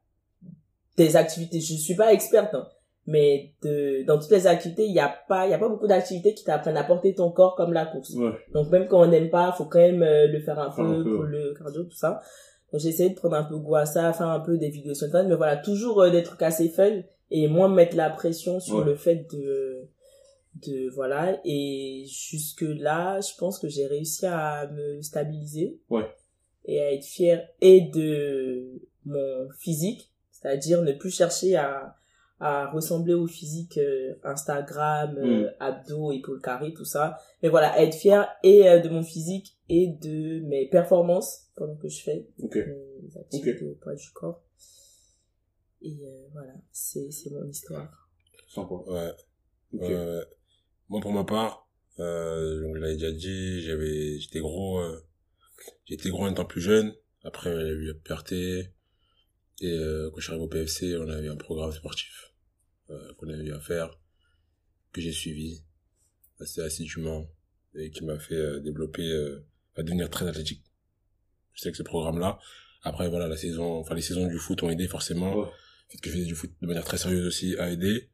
des 0.95 1.15
activités, 1.17 1.59
je 1.59 1.73
suis 1.75 1.95
pas 1.95 2.13
experte, 2.13 2.53
hein, 2.53 2.67
mais 3.05 3.53
de, 3.63 4.03
dans 4.05 4.17
toutes 4.17 4.31
les 4.31 4.47
activités, 4.47 4.85
il 4.85 4.93
y 4.93 4.99
a 5.01 5.13
pas, 5.27 5.45
il 5.45 5.51
y 5.51 5.53
a 5.53 5.57
pas 5.59 5.67
beaucoup 5.67 5.87
d'activités 5.87 6.33
qui 6.33 6.45
t'apprennent 6.45 6.77
à 6.77 6.83
porter 6.85 7.13
ton 7.13 7.31
corps 7.31 7.55
comme 7.55 7.73
la 7.73 7.85
course. 7.85 8.13
Ouais. 8.15 8.31
Donc 8.53 8.69
même 8.69 8.87
quand 8.87 9.01
on 9.01 9.07
n'aime 9.07 9.29
pas, 9.29 9.51
faut 9.51 9.65
quand 9.65 9.79
même 9.79 10.03
euh, 10.03 10.27
le 10.27 10.39
faire 10.39 10.57
un 10.59 10.69
peu 10.71 10.81
un 10.83 11.03
peu, 11.03 11.03
pour 11.03 11.21
ouais. 11.25 11.27
le 11.31 11.53
cardio, 11.53 11.83
tout 11.83 11.95
ça. 11.97 12.21
Donc 12.71 12.81
j'ai 12.81 12.89
essayé 12.89 13.09
de 13.09 13.15
prendre 13.15 13.35
un 13.35 13.43
peu 13.43 13.57
goût 13.57 13.75
à 13.75 13.85
ça, 13.85 14.13
faire 14.13 14.27
un 14.27 14.39
peu 14.39 14.57
des 14.57 14.69
vidéos 14.69 14.93
sur 14.93 15.07
Internet, 15.07 15.29
mais 15.29 15.35
voilà, 15.35 15.57
toujours 15.57 16.01
euh, 16.01 16.09
des 16.11 16.23
trucs 16.23 16.41
assez 16.41 16.69
fun 16.69 17.01
et 17.31 17.47
moins 17.47 17.67
mettre 17.67 17.95
la 17.95 18.09
pression 18.09 18.59
sur 18.59 18.77
Ouais. 18.79 18.85
le 18.85 18.95
fait 18.95 19.25
de 19.33 19.87
de 20.65 20.89
voilà 20.89 21.39
et 21.45 22.05
jusque 22.07 22.61
là, 22.63 23.19
je 23.21 23.35
pense 23.37 23.59
que 23.59 23.67
j'ai 23.69 23.85
réussi 23.85 24.25
à 24.25 24.67
me 24.67 25.01
stabiliser 25.01 25.79
Ouais. 25.89 26.07
et 26.65 26.81
à 26.81 26.91
être 26.93 27.05
fière 27.05 27.47
et 27.61 27.81
de 27.81 28.81
mon 29.05 29.47
physique, 29.57 30.11
c'est-à-dire 30.31 30.81
ne 30.81 30.91
plus 30.91 31.11
chercher 31.15 31.55
à 31.55 31.95
à 32.39 32.69
ressembler 32.71 33.13
au 33.13 33.27
physique 33.27 33.77
euh, 33.77 34.15
Instagram, 34.23 35.17
euh, 35.17 35.47
Mm. 35.47 35.53
abdos, 35.59 36.11
épaules 36.13 36.41
carrées, 36.41 36.73
tout 36.73 36.85
ça. 36.85 37.17
Mais 37.43 37.49
voilà, 37.49 37.81
être 37.81 37.95
fière 37.95 38.29
et 38.43 38.69
euh, 38.69 38.79
de 38.79 38.89
mon 38.89 39.03
physique 39.03 39.57
et 39.67 39.87
de 39.87 40.39
mes 40.47 40.67
performances 40.69 41.49
pendant 41.55 41.75
que 41.75 41.89
je 41.89 42.01
fais 42.01 42.27
Ok. 42.41 42.55
mes 42.55 43.17
activités 43.19 43.65
au 43.65 43.75
poids 43.75 43.95
du 43.95 44.09
corps. 44.13 44.41
Et 45.81 45.97
euh, 46.05 46.27
voilà, 46.33 46.53
c'est 46.71 47.11
c'est 47.11 47.29
mon 47.31 47.45
histoire. 47.47 48.09
Sympa. 48.47 48.73
Ouais. 48.87 49.11
Ok. 49.73 49.89
Euh, 49.89 50.23
moi, 50.89 50.99
pour 51.01 51.11
ma 51.13 51.23
part, 51.23 51.69
euh, 51.99 52.61
donc, 52.61 52.75
je 52.75 52.81
l'avais 52.81 52.93
déjà 52.95 53.11
dit, 53.11 53.61
j'avais, 53.61 54.17
j'étais 54.19 54.39
gros, 54.39 54.79
euh, 54.79 54.99
j'étais 55.85 56.09
gros 56.09 56.23
en 56.23 56.31
étant 56.31 56.45
plus 56.45 56.61
jeune. 56.61 56.93
Après, 57.23 57.49
il 57.51 57.55
y 57.57 57.59
a 57.59 57.71
eu 57.73 57.85
la 57.87 57.93
puberté. 57.95 58.69
Et, 59.61 59.67
euh, 59.73 60.09
quand 60.09 60.17
je 60.19 60.23
suis 60.23 60.31
arrivé 60.31 60.45
au 60.45 60.47
PFC, 60.49 60.95
on 60.97 61.09
avait 61.09 61.27
un 61.27 61.35
programme 61.35 61.71
sportif, 61.73 62.28
euh, 62.89 63.13
qu'on 63.17 63.29
avait 63.29 63.43
eu 63.43 63.53
à 63.53 63.59
faire, 63.59 63.99
que 64.91 65.01
j'ai 65.01 65.11
suivi 65.11 65.63
assez 66.39 66.61
assidûment 66.61 67.29
et 67.75 67.91
qui 67.91 68.03
m'a 68.03 68.17
fait 68.17 68.35
euh, 68.35 68.59
développer, 68.59 69.07
euh, 69.07 69.45
à 69.75 69.83
devenir 69.83 70.09
très 70.09 70.27
athlétique. 70.27 70.63
Je 71.53 71.61
sais 71.61 71.71
que 71.71 71.77
ce 71.77 71.83
programme-là, 71.83 72.39
après, 72.83 73.09
voilà, 73.09 73.27
la 73.27 73.37
saison, 73.37 73.79
enfin, 73.79 73.95
les 73.95 74.01
saisons 74.01 74.27
du 74.27 74.37
foot 74.37 74.63
ont 74.63 74.69
aidé 74.69 74.87
forcément. 74.87 75.35
Ouais. 75.35 75.45
Le 75.45 75.91
fait 75.91 75.97
que 75.97 76.09
je 76.09 76.15
faisais 76.15 76.25
du 76.25 76.35
foot 76.35 76.51
de 76.61 76.67
manière 76.67 76.85
très 76.85 76.97
sérieuse 76.97 77.25
aussi 77.25 77.57
a 77.57 77.71
aidé. 77.71 78.09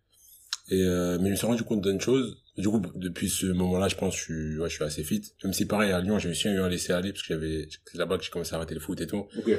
Et 0.69 0.81
euh, 0.81 1.19
mais 1.19 1.25
je 1.25 1.31
me 1.31 1.35
suis 1.35 1.45
rendu 1.45 1.63
compte 1.63 1.81
d'une 1.81 2.01
chose. 2.01 2.41
Du 2.57 2.67
coup, 2.69 2.81
depuis 2.95 3.29
ce 3.29 3.47
moment-là, 3.47 3.87
je 3.87 3.95
pense 3.95 4.15
que 4.15 4.19
je 4.19 4.23
suis, 4.23 4.59
ouais, 4.59 4.69
je 4.69 4.75
suis 4.75 4.83
assez 4.83 5.03
fit. 5.03 5.21
Même 5.43 5.53
si 5.53 5.65
pareil 5.65 5.91
à 5.91 5.99
Lyon, 5.99 6.17
j'ai 6.17 6.29
aussi 6.29 6.47
eu 6.47 6.59
un 6.59 6.69
laisser 6.69 6.93
aller 6.93 7.11
parce 7.11 7.21
que 7.21 7.33
j'avais, 7.33 7.67
c'est 7.85 7.97
là-bas 7.97 8.17
que 8.17 8.23
j'ai 8.23 8.31
commencé 8.31 8.53
à 8.53 8.57
arrêter 8.57 8.73
le 8.73 8.79
foot 8.79 8.99
et 9.01 9.07
tout. 9.07 9.27
Ok. 9.37 9.51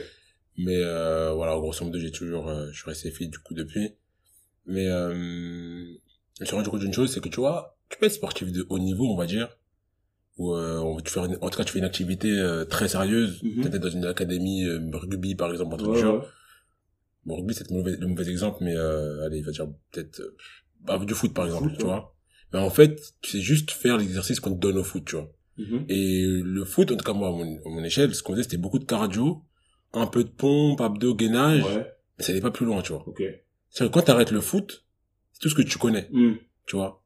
Mais 0.59 0.79
euh, 0.79 1.33
voilà, 1.33 1.55
grosso 1.57 1.85
modo, 1.85 1.99
j'ai 1.99 2.11
toujours, 2.11 2.49
euh, 2.49 2.71
je 2.73 2.77
suis 2.81 2.89
resté 2.89 3.11
fit 3.11 3.29
du 3.29 3.39
coup 3.39 3.55
depuis. 3.55 3.95
Mais 4.67 4.87
euh, 4.89 5.15
je 5.15 6.41
me 6.43 6.47
suis 6.47 6.57
rendu 6.57 6.69
compte 6.69 6.81
d'une 6.81 6.93
chose, 6.93 7.13
c'est 7.13 7.21
que 7.21 7.29
tu 7.29 7.41
vois, 7.41 7.77
tu 7.89 7.99
peux 7.99 8.07
être 8.07 8.13
sportif 8.13 8.51
de 8.53 8.67
haut 8.69 8.79
niveau, 8.79 9.07
on 9.13 9.17
va 9.17 9.27
dire, 9.27 9.49
ou 10.39 10.55
euh, 10.55 10.79
on- 10.81 11.01
tu 11.01 11.11
fais 11.13 11.21
une- 11.21 11.39
en 11.41 11.49
tout 11.51 11.57
cas, 11.59 11.65
tu 11.65 11.73
fais 11.73 11.79
une 11.79 11.85
activité 11.85 12.31
euh, 12.31 12.65
très 12.65 12.89
sérieuse, 12.89 13.41
Mhm. 13.43 13.63
peut-être 13.63 13.83
dans 13.83 13.89
une 13.91 14.05
académie 14.05 14.65
euh, 14.65 14.81
rugby 14.93 15.35
par 15.35 15.51
exemple, 15.53 15.75
un 15.75 15.79
truc 15.79 15.93
Ouais, 15.95 16.05
ouais. 16.05 16.21
Bon, 17.25 17.37
rugby, 17.37 17.55
c'est 17.55 17.69
le 17.71 17.77
mauvais, 17.77 17.97
le 17.97 18.07
mauvais 18.07 18.29
exemple, 18.29 18.59
mais 18.63 18.77
euh, 18.77 19.25
allez, 19.27 19.39
il 19.39 19.45
va 19.45 19.51
dire 19.53 19.67
peut-être 19.93 20.21
euh, 20.21 20.37
bah, 20.85 20.99
du 20.99 21.15
foot, 21.15 21.33
par 21.35 21.47
exemple, 21.47 21.71
Foot, 21.71 21.79
tu 21.79 21.85
ouais. 21.85 21.91
vois. 21.91 22.15
Mais 22.53 22.61
en 22.61 22.71
fait, 22.71 23.01
c'est 23.25 23.41
juste 23.41 23.71
faire 23.73 23.97
l'exercice 23.99 24.39
qu'on 24.39 24.55
te 24.55 24.61
donne 24.61 24.79
au 24.79 24.85
foot, 24.85 25.05
tu 25.05 25.17
vois. 25.17 25.33
Mhm. 25.59 25.87
Et 25.89 26.25
le 26.45 26.65
foot, 26.65 26.93
en 26.93 26.97
tout 26.97 27.05
cas, 27.05 27.13
moi, 27.15 27.29
à 27.29 27.33
mon, 27.33 27.57
à 27.65 27.69
mon 27.69 27.83
échelle, 27.83 28.15
ce 28.15 28.23
qu'on 28.23 28.33
faisait, 28.35 28.45
c'était 28.45 28.57
beaucoup 28.59 28.79
de 28.79 28.85
cardio, 28.85 29.43
un 29.93 30.07
peu 30.07 30.23
de 30.23 30.29
pompe, 30.29 30.81
abdos, 30.81 31.15
gainage, 31.17 31.65
Ouais. 31.65 31.93
mais 32.19 32.25
ça 32.25 32.33
n'est 32.33 32.41
pas 32.41 32.51
plus 32.53 32.67
loin, 32.67 32.83
tu 32.83 32.93
vois. 32.93 33.03
Ok. 33.09 33.23
C'est-à-dire 33.71 33.93
que 33.93 33.99
quand 33.99 34.05
t'arrêtes 34.05 34.31
le 34.31 34.41
foot, 34.41 34.85
c'est 35.33 35.41
tout 35.41 35.49
ce 35.51 35.55
que 35.55 35.63
tu 35.63 35.79
connais, 35.79 36.09
Hmm. 36.13 36.35
tu 36.67 36.77
vois. 36.77 37.03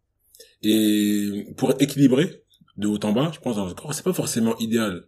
Et 0.62 1.47
pour 1.57 1.73
équilibrer 1.81 2.43
de 2.76 2.87
haut 2.87 2.99
en 3.05 3.12
bas, 3.12 3.31
je 3.35 3.40
pense 3.40 3.57
dans 3.57 3.67
le 3.67 3.75
corps, 3.75 3.93
c'est 3.95 4.02
pas 4.05 4.12
forcément 4.12 4.57
idéal. 4.59 5.05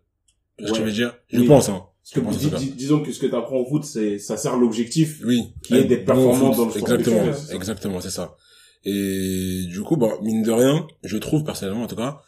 Que 0.59 0.67
je 0.67 0.73
Ouais. 0.73 0.83
veux 0.85 0.93
dire? 0.93 1.15
Je 1.29 1.41
Oui. 1.41 1.47
pense, 1.47 1.69
hein. 1.69 1.85
Parce 2.03 2.15
que 2.15 2.21
Je 2.21 2.25
pense 2.25 2.39
dis- 2.39 2.47
en 2.47 2.49
tout 2.51 2.55
cas. 2.57 2.61
dis- 2.61 2.71
disons 2.73 3.03
que 3.03 3.13
ce 3.13 3.19
que 3.21 3.27
tu 3.27 3.35
apprends 3.35 3.57
au 3.59 3.67
foot, 3.69 3.85
c'est 3.85 4.19
ça 4.19 4.37
sert 4.37 4.57
l'objectif. 4.57 5.21
Oui. 5.25 5.55
Qui 5.63 5.75
est 5.75 5.85
d'être 5.85 6.05
performant 6.05 6.53
foot, 6.53 6.57
dans 6.57 6.65
le 6.67 6.71
sport 6.73 6.83
Exactement, 6.91 7.33
c'est 7.33 7.47
ça. 7.47 7.55
exactement, 7.55 8.01
c'est 8.01 8.11
ça. 8.11 8.37
Et 8.85 9.65
du 9.69 9.81
coup, 9.83 9.97
bah, 9.97 10.19
mine 10.23 10.43
de 10.43 10.51
rien, 10.51 10.87
je 11.05 11.17
trouve 11.17 11.45
personnellement, 11.45 11.85
en 11.85 11.87
tout 11.87 11.97
cas, 11.97 12.21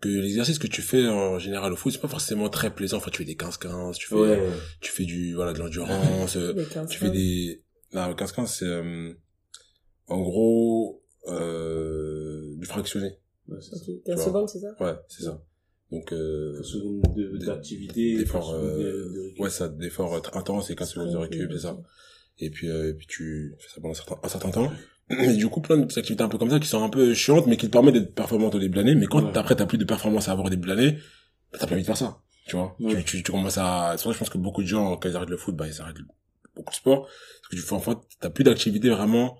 que 0.00 0.08
l'exercice 0.08 0.58
que 0.58 0.66
tu 0.66 0.80
fais 0.80 1.06
en 1.06 1.38
général 1.38 1.72
au 1.72 1.76
foot, 1.76 1.92
c'est 1.92 2.00
pas 2.00 2.08
forcément 2.08 2.48
très 2.48 2.74
plaisant. 2.74 2.96
Enfin, 2.96 3.10
tu 3.10 3.18
fais 3.18 3.24
des 3.24 3.34
15-15, 3.36 3.98
tu 3.98 4.08
fais, 4.08 4.14
Ouais. 4.14 4.42
tu 4.80 4.90
fais 4.90 5.04
du, 5.04 5.34
voilà, 5.34 5.52
de 5.52 5.58
l'endurance, 5.58 6.36
Les 6.36 6.64
15 6.64 6.88
tu 6.88 6.98
fais 6.98 7.10
des, 7.10 7.62
là, 7.92 8.12
15-15, 8.14 8.46
c'est, 8.46 8.64
euh, 8.64 9.12
en 10.06 10.20
gros, 10.20 11.02
euh, 11.28 12.54
du 12.56 12.66
fractionné. 12.66 13.18
Ouais, 13.48 13.58
c'est 13.60 13.70
ça. 13.70 13.76
Ok, 13.76 13.90
15 14.04 14.16
vois? 14.16 14.24
secondes, 14.26 14.48
c'est 14.48 14.60
ça? 14.60 14.68
Ouais, 14.80 14.94
c'est 15.08 15.22
ça. 15.24 15.42
Donc, 15.90 16.12
euh, 16.12 16.54
15 16.56 16.66
secondes 16.66 17.02
de- 17.16 17.36
des- 17.38 17.46
d'activité. 17.46 18.16
d'efforts, 18.18 18.52
15 18.52 18.60
secondes 18.60 18.78
de- 18.78 18.84
euh, 18.84 19.32
de 19.36 19.40
ouais, 19.42 19.50
ça, 19.50 19.68
d'efforts 19.68 20.14
euh, 20.14 20.20
très 20.20 20.36
intenses 20.38 20.70
et 20.70 20.74
15 20.76 20.90
secondes 20.90 21.12
de 21.12 21.16
récup, 21.16 21.50
c'est 21.52 21.60
ça. 21.60 21.78
Et 22.38 22.50
puis, 22.50 22.68
euh, 22.70 22.90
et 22.90 22.94
puis 22.94 23.06
tu 23.06 23.54
fais 23.58 23.68
ça 23.68 23.80
pendant 23.80 23.90
un 23.92 23.94
certain, 23.94 24.16
un 24.22 24.28
certain 24.28 24.50
temps. 24.50 24.72
Et 25.10 25.34
du 25.36 25.48
coup, 25.48 25.62
plein 25.62 25.78
de 25.78 25.84
petites 25.84 25.98
activités 25.98 26.22
un 26.22 26.28
peu 26.28 26.36
comme 26.36 26.50
ça 26.50 26.60
qui 26.60 26.68
sont 26.68 26.82
un 26.84 26.90
peu 26.90 27.14
chiantes, 27.14 27.46
mais 27.46 27.56
qui 27.56 27.66
te 27.66 27.72
permettent 27.72 27.94
d'être 27.94 28.14
performante 28.14 28.54
au 28.54 28.58
début 28.58 28.74
de 28.76 28.82
l'année. 28.82 28.94
Mais 28.94 29.06
quand 29.06 29.24
Ouais. 29.24 29.36
après 29.36 29.56
t'as 29.56 29.64
plus 29.66 29.78
de 29.78 29.84
performance 29.84 30.28
à 30.28 30.32
avoir 30.32 30.46
au 30.46 30.50
début 30.50 30.68
de 30.68 30.74
l'année, 30.74 30.98
bah, 31.50 31.58
t'as 31.58 31.66
pas 31.66 31.72
envie 31.72 31.82
de 31.82 31.86
faire 31.86 31.96
ça. 31.96 32.20
Tu 32.46 32.56
vois? 32.56 32.76
Ouais. 32.78 32.96
Tu, 32.98 33.04
tu, 33.16 33.22
tu 33.22 33.32
commences 33.32 33.56
à, 33.58 33.94
c'est 33.96 34.04
vrai, 34.04 34.12
je 34.12 34.18
pense 34.18 34.28
que 34.30 34.36
beaucoup 34.38 34.62
de 34.62 34.66
gens, 34.68 34.96
quand 34.98 35.08
ils 35.08 35.16
arrêtent 35.16 35.30
le 35.30 35.36
foot, 35.38 35.56
bah, 35.56 35.66
ils 35.66 35.80
arrêtent 35.80 35.96
beaucoup 36.58 36.72
de 36.72 36.76
sport. 36.76 37.02
Parce 37.06 37.48
que 37.50 37.56
tu 37.56 37.62
fais, 37.62 37.74
en 37.74 37.80
fait, 37.80 37.96
t'as 38.20 38.30
plus 38.30 38.44
d'activité 38.44 38.90
vraiment 38.90 39.38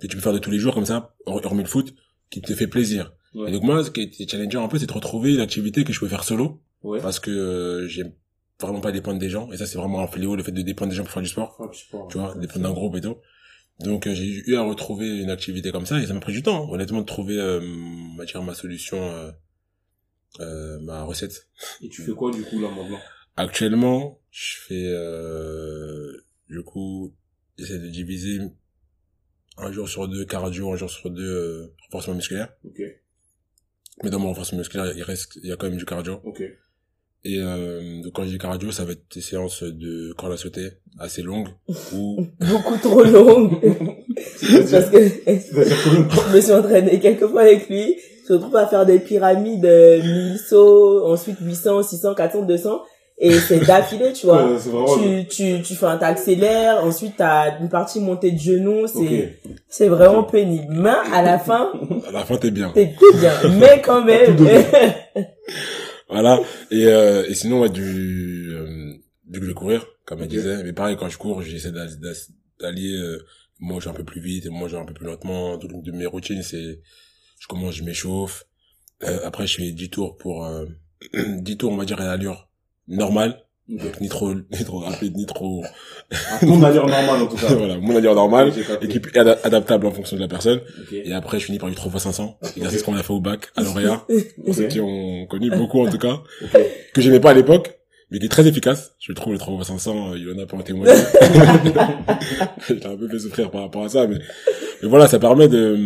que 0.00 0.06
tu 0.06 0.16
peux 0.16 0.22
faire 0.22 0.34
de 0.34 0.38
tous 0.38 0.50
les 0.50 0.58
jours 0.58 0.74
comme 0.74 0.84
ça, 0.86 1.14
hor- 1.24 1.40
hormis 1.44 1.62
le 1.62 1.68
foot, 1.68 1.94
qui 2.30 2.42
te 2.42 2.54
fait 2.54 2.66
plaisir. 2.66 3.14
Ouais. 3.34 3.48
Et 3.48 3.52
donc 3.52 3.62
moi, 3.62 3.82
ce 3.84 3.90
qui 3.90 4.02
est 4.02 4.30
challenger 4.30 4.58
un 4.58 4.68
peu, 4.68 4.78
c'est 4.78 4.86
de 4.86 4.92
retrouver 4.92 5.34
une 5.34 5.40
activité 5.40 5.84
que 5.84 5.92
je 5.92 6.00
peux 6.00 6.08
faire 6.08 6.24
solo. 6.24 6.62
Ouais. 6.82 7.00
Parce 7.00 7.18
que 7.20 7.30
euh, 7.30 7.88
j'aime 7.88 8.12
vraiment 8.60 8.80
pas 8.80 8.92
dépendre 8.92 9.18
des 9.18 9.30
gens. 9.30 9.50
Et 9.52 9.56
ça, 9.56 9.66
c'est 9.66 9.78
vraiment 9.78 10.00
un 10.00 10.06
fléau, 10.06 10.36
le 10.36 10.42
fait 10.42 10.52
de 10.52 10.62
dépendre 10.62 10.90
des 10.90 10.96
gens 10.96 11.04
pour 11.04 11.12
faire 11.12 11.22
du 11.22 11.28
sport 11.28 11.56
Enfin, 11.58 11.70
tu 12.10 12.18
vois, 12.18 12.34
dépendre 12.36 12.62
d'un 12.66 12.72
groupe 12.72 12.96
et 12.96 13.00
tout. 13.00 13.16
Donc 13.80 14.06
euh, 14.06 14.14
j'ai 14.14 14.24
eu 14.24 14.56
à 14.56 14.62
retrouver 14.62 15.06
une 15.06 15.28
activité 15.28 15.70
comme 15.70 15.84
ça 15.84 16.00
et 16.00 16.06
ça 16.06 16.14
m'a 16.14 16.20
pris 16.20 16.32
du 16.32 16.42
temps, 16.42 16.64
hein, 16.64 16.68
honnêtement, 16.72 17.00
de 17.02 17.06
trouver 17.06 17.38
euh, 17.38 17.60
dire, 18.24 18.42
ma 18.42 18.54
solution, 18.54 18.96
euh, 19.12 19.30
euh, 20.40 20.78
ma 20.80 21.02
recette. 21.02 21.48
Et 21.82 21.88
tu 21.90 22.02
fais 22.02 22.12
quoi, 22.12 22.30
du 22.30 22.42
coup, 22.42 22.58
là, 22.60 22.68
maintenant? 22.70 22.98
Actuellement, 23.36 24.18
je 24.30 24.56
fais, 24.66 24.86
euh, 24.86 26.10
du 26.48 26.62
coup, 26.62 27.14
j'essaie 27.58 27.78
de 27.78 27.88
diviser 27.88 28.40
un 29.58 29.72
jour 29.72 29.88
sur 29.88 30.08
deux 30.08 30.24
cardio, 30.24 30.72
un 30.72 30.76
jour 30.76 30.90
sur 30.90 31.10
deux 31.10 31.22
euh, 31.22 31.74
renforcement 31.84 32.14
musculaire. 32.14 32.52
Ok. 32.64 32.80
Mais 34.02 34.10
dans 34.10 34.18
mon 34.18 34.28
renforcement 34.28 34.58
musculaire, 34.58 34.92
il 34.94 35.02
reste, 35.02 35.38
il 35.42 35.48
y 35.48 35.52
a 35.52 35.56
quand 35.56 35.68
même 35.68 35.78
du 35.78 35.86
cardio. 35.86 36.20
Ok. 36.24 36.42
Et 37.24 37.40
euh, 37.40 38.02
donc 38.02 38.12
quand 38.12 38.24
je 38.24 38.28
dis 38.28 38.38
cardio, 38.38 38.70
ça 38.70 38.84
va 38.84 38.92
être 38.92 39.02
des 39.12 39.20
séances 39.20 39.62
de 39.62 40.12
corde 40.12 40.32
à 40.32 40.36
sauter 40.36 40.68
assez 40.98 41.22
longues 41.22 41.48
ou 41.92 42.24
Beaucoup 42.38 42.76
trop 42.76 43.02
longue. 43.02 43.58
Parce 44.70 44.90
que 44.90 45.08
je 45.08 46.34
me 46.34 46.40
suis 46.40 46.52
entraînée 46.52 47.00
quelques 47.00 47.26
fois 47.26 47.42
avec 47.42 47.68
lui. 47.68 47.96
Je 48.28 48.32
me 48.32 48.38
retrouve 48.38 48.56
à 48.56 48.66
faire 48.66 48.86
des 48.86 48.98
pyramides, 48.98 49.64
euh, 49.64 50.02
1000 50.02 50.38
sauts, 50.38 51.06
ensuite 51.06 51.38
800, 51.40 51.82
600, 51.82 52.14
400, 52.14 52.42
200. 52.42 52.82
Et 53.18 53.32
c'est 53.40 53.60
d'affilée, 53.60 54.12
tu 54.12 54.26
vois. 54.26 54.58
Tu, 55.00 55.26
tu, 55.28 55.62
tu 55.62 55.74
fais 55.74 55.86
un 55.86 55.96
t'accélères, 55.96 56.84
ensuite 56.84 57.14
t'as 57.16 57.58
une 57.60 57.68
partie 57.70 57.98
montée 58.00 58.30
de 58.32 58.38
genoux, 58.38 58.86
c'est, 58.86 59.38
c'est 59.68 59.88
vraiment 59.88 60.22
pénible. 60.24 60.66
Mais 60.70 60.90
à 61.12 61.22
la 61.22 61.38
fin, 61.38 61.72
à 62.06 62.10
la 62.12 62.24
fin 62.26 62.36
t'es 62.36 62.50
bien. 62.50 62.70
t'es 62.74 62.94
bien. 63.18 63.32
Mais 63.58 63.80
quand 63.82 64.04
même. 64.04 64.36
Voilà. 66.08 66.40
Et, 66.70 66.86
euh, 66.86 67.24
et 67.28 67.34
sinon, 67.34 67.60
ouais, 67.62 67.68
du, 67.68 68.50
euh, 68.52 68.92
du 69.26 69.40
je 69.40 69.46
vais 69.46 69.54
courir, 69.54 69.86
comme 70.04 70.20
elle 70.20 70.26
Ok. 70.26 70.30
disait. 70.30 70.62
Mais 70.62 70.72
pareil, 70.72 70.96
quand 70.96 71.08
je 71.08 71.18
cours, 71.18 71.42
j'essaie 71.42 71.72
d'a- 71.72 71.86
d'a- 71.86 72.12
d'allier, 72.60 72.92
euh, 72.96 73.24
manger 73.58 73.90
un 73.90 73.92
peu 73.92 74.04
plus 74.04 74.20
vite 74.20 74.46
et 74.46 74.50
manger 74.50 74.76
un 74.76 74.84
peu 74.84 74.94
plus 74.94 75.06
lentement. 75.06 75.56
Donc, 75.56 75.82
de 75.82 75.90
mes 75.92 76.06
routines, 76.06 76.42
c'est, 76.42 76.80
je 77.40 77.46
commence, 77.48 77.74
je 77.74 77.82
m'échauffe. 77.82 78.44
Euh, 79.02 79.18
après, 79.24 79.46
je 79.48 79.56
fais 79.56 79.72
10 79.72 79.90
tours 79.90 80.16
pour, 80.16 80.46
euh, 80.46 80.66
10 81.14 81.56
tours, 81.56 81.72
on 81.72 81.76
va 81.76 81.84
dire, 81.84 82.00
à 82.00 82.06
l'allure 82.06 82.48
normale. 82.88 83.42
Ok. 83.68 83.82
Donc, 83.82 84.00
ni 84.00 84.08
trop, 84.08 84.32
ni 84.32 84.64
trop 84.64 84.78
rapide, 84.78 85.16
ni 85.16 85.26
trop, 85.26 85.64
À 86.30 86.38
ton 86.38 86.62
allure 86.62 86.86
normale, 86.86 87.22
en 87.22 87.26
tout 87.26 87.36
cas. 87.36 87.46
voilà, 87.54 87.78
mon 87.78 87.96
allure 87.96 88.14
normale. 88.14 88.52
Et 88.80 88.86
qui 88.86 88.98
est 88.98 89.16
ada- 89.16 89.38
adaptable 89.42 89.86
en 89.86 89.90
fonction 89.90 90.14
de 90.16 90.20
la 90.22 90.28
personne. 90.28 90.60
Et 90.92 91.12
après, 91.12 91.40
je 91.40 91.46
finis 91.46 91.58
par 91.58 91.68
du 91.68 91.74
3 91.74 91.90
x 91.92 92.02
500. 92.04 92.38
Exercice 92.56 92.82
qu'on 92.84 92.94
a 92.94 93.02
fait 93.02 93.12
au 93.12 93.20
bac, 93.20 93.48
à 93.56 93.62
l'Oréa. 93.62 94.06
Pour 94.44 94.54
ceux 94.54 94.68
qui 94.68 94.78
ont 94.80 95.26
connu 95.26 95.50
beaucoup, 95.50 95.84
en 95.84 95.90
tout 95.90 95.98
cas. 95.98 96.20
Ok. 96.44 96.60
que 96.94 97.00
j'aimais 97.00 97.18
pas 97.18 97.30
à 97.32 97.34
l'époque, 97.34 97.76
mais 98.12 98.20
qui 98.20 98.26
est 98.26 98.28
très 98.28 98.46
efficace. 98.46 98.92
Je 99.00 99.12
trouve 99.14 99.32
le 99.32 99.38
3 99.40 99.64
500, 99.64 100.12
euh, 100.12 100.16
il 100.18 100.30
en 100.32 100.38
a 100.40 100.46
pas 100.46 100.56
en 100.56 100.62
témoigner. 100.62 100.94
J'ai 102.68 102.86
un 102.86 102.96
peu 102.96 103.08
fait 103.08 103.18
souffrir 103.18 103.50
par 103.50 103.62
rapport 103.62 103.84
à 103.84 103.88
ça, 103.88 104.06
mais, 104.06 104.18
mais 104.82 104.88
voilà, 104.88 105.08
ça 105.08 105.18
permet 105.18 105.48
de, 105.48 105.76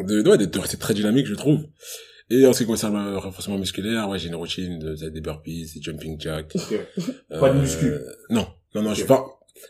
de, 0.00 0.28
ouais, 0.28 0.38
de 0.38 0.58
rester 0.58 0.78
très 0.78 0.94
dynamique, 0.94 1.26
je 1.26 1.34
trouve. 1.34 1.60
Et 2.30 2.46
en 2.46 2.52
ce 2.52 2.60
qui 2.62 2.66
concerne 2.66 3.10
le 3.10 3.18
renforcement 3.18 3.58
musculaire, 3.58 4.08
ouais, 4.08 4.18
j'ai 4.18 4.28
une 4.28 4.36
routine 4.36 4.78
de, 4.78 4.94
de- 4.94 5.08
des 5.08 5.20
burpees, 5.20 5.66
des 5.74 5.82
jumping 5.82 6.20
jacks. 6.20 6.54
Ok. 6.54 6.78
Euh, 7.32 7.40
Pas 7.40 7.50
de 7.50 7.58
muscu. 7.60 7.92
Non, 8.30 8.46
non, 8.74 8.82
non, 8.82 8.88
je 8.88 8.88
Ok. 8.90 8.96
suis 8.98 9.06
pas. 9.06 9.24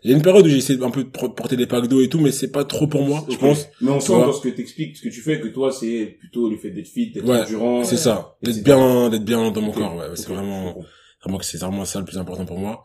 Il 0.05 0.11
y 0.11 0.15
a 0.15 0.17
une 0.17 0.23
période 0.23 0.45
où 0.47 0.49
j'ai 0.49 0.59
essayé 0.59 0.81
un 0.85 0.91
peu 0.91 1.03
de 1.03 1.09
por- 1.09 1.35
porter 1.35 1.57
des 1.57 1.67
packs 1.67 1.89
d'eau 1.89 2.01
et 2.01 2.09
tout, 2.09 2.21
mais 2.21 2.31
c'est 2.31 2.53
pas 2.53 2.65
trop 2.65 2.87
pour 2.87 3.03
moi, 3.03 3.25
je 3.29 3.35
Ok. 3.35 3.41
pense. 3.41 3.67
Mais 3.81 3.91
on 3.91 3.99
sent 3.99 4.13
dans 4.13 4.33
ce 4.33 4.41
que 4.43 4.49
t'expliques, 4.51 4.97
ce 4.99 5.03
que 5.03 5.09
tu 5.09 5.21
fais, 5.21 5.41
que 5.41 5.49
toi, 5.49 5.73
c'est 5.73 6.17
plutôt 6.21 6.49
le 6.51 6.57
fait 6.59 6.71
d'être 6.71 6.87
fit, 6.87 7.11
d'être 7.11 7.27
Ouais, 7.27 7.41
endurant. 7.43 7.83
C'est 7.83 7.97
ça, 7.97 8.37
d'être 8.43 8.63
bien, 8.63 9.09
d'être 9.11 9.25
bien 9.25 9.51
dans 9.51 9.61
mon 9.63 9.73
corps. 9.73 9.97
Ouais, 9.97 10.05
c'est 10.15 10.29
vraiment, 10.29 10.77
je 10.81 11.25
vraiment 11.25 11.39
que 11.39 11.45
c'est 11.45 11.59
vraiment 11.59 11.85
ça 11.85 11.99
le 11.99 12.05
plus 12.05 12.19
important 12.19 12.45
pour 12.45 12.59
moi. 12.59 12.85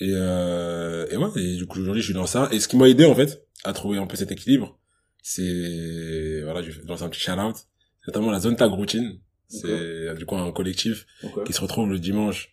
Et 0.00 0.10
euh, 0.12 1.06
et 1.10 1.16
ouais, 1.16 1.28
et 1.36 1.56
du 1.56 1.66
coup 1.66 1.80
aujourd'hui 1.80 2.02
je 2.02 2.06
suis 2.06 2.14
dans 2.14 2.26
ça. 2.26 2.48
Et 2.52 2.60
ce 2.60 2.68
qui 2.68 2.76
m'a 2.76 2.88
aidé 2.88 3.04
en 3.04 3.14
fait 3.14 3.42
à 3.64 3.72
trouver 3.72 3.98
un 3.98 4.06
peu 4.06 4.16
cet 4.16 4.30
équilibre, 4.32 4.78
c'est 5.22 6.40
voilà, 6.44 6.62
je 6.62 6.70
vais 6.70 6.86
lancer 6.86 7.02
un 7.04 7.08
petit 7.08 7.20
shout 7.20 7.32
out, 7.32 7.56
notamment 8.06 8.30
la 8.30 8.40
zone 8.40 8.56
tag 8.56 8.70
routine. 8.70 9.18
C'est 9.48 10.14
du 10.16 10.26
coup 10.26 10.36
un 10.36 10.50
collectif 10.52 11.06
qui 11.44 11.52
se 11.52 11.60
retrouve 11.60 11.90
le 11.90 11.98
dimanche 11.98 12.50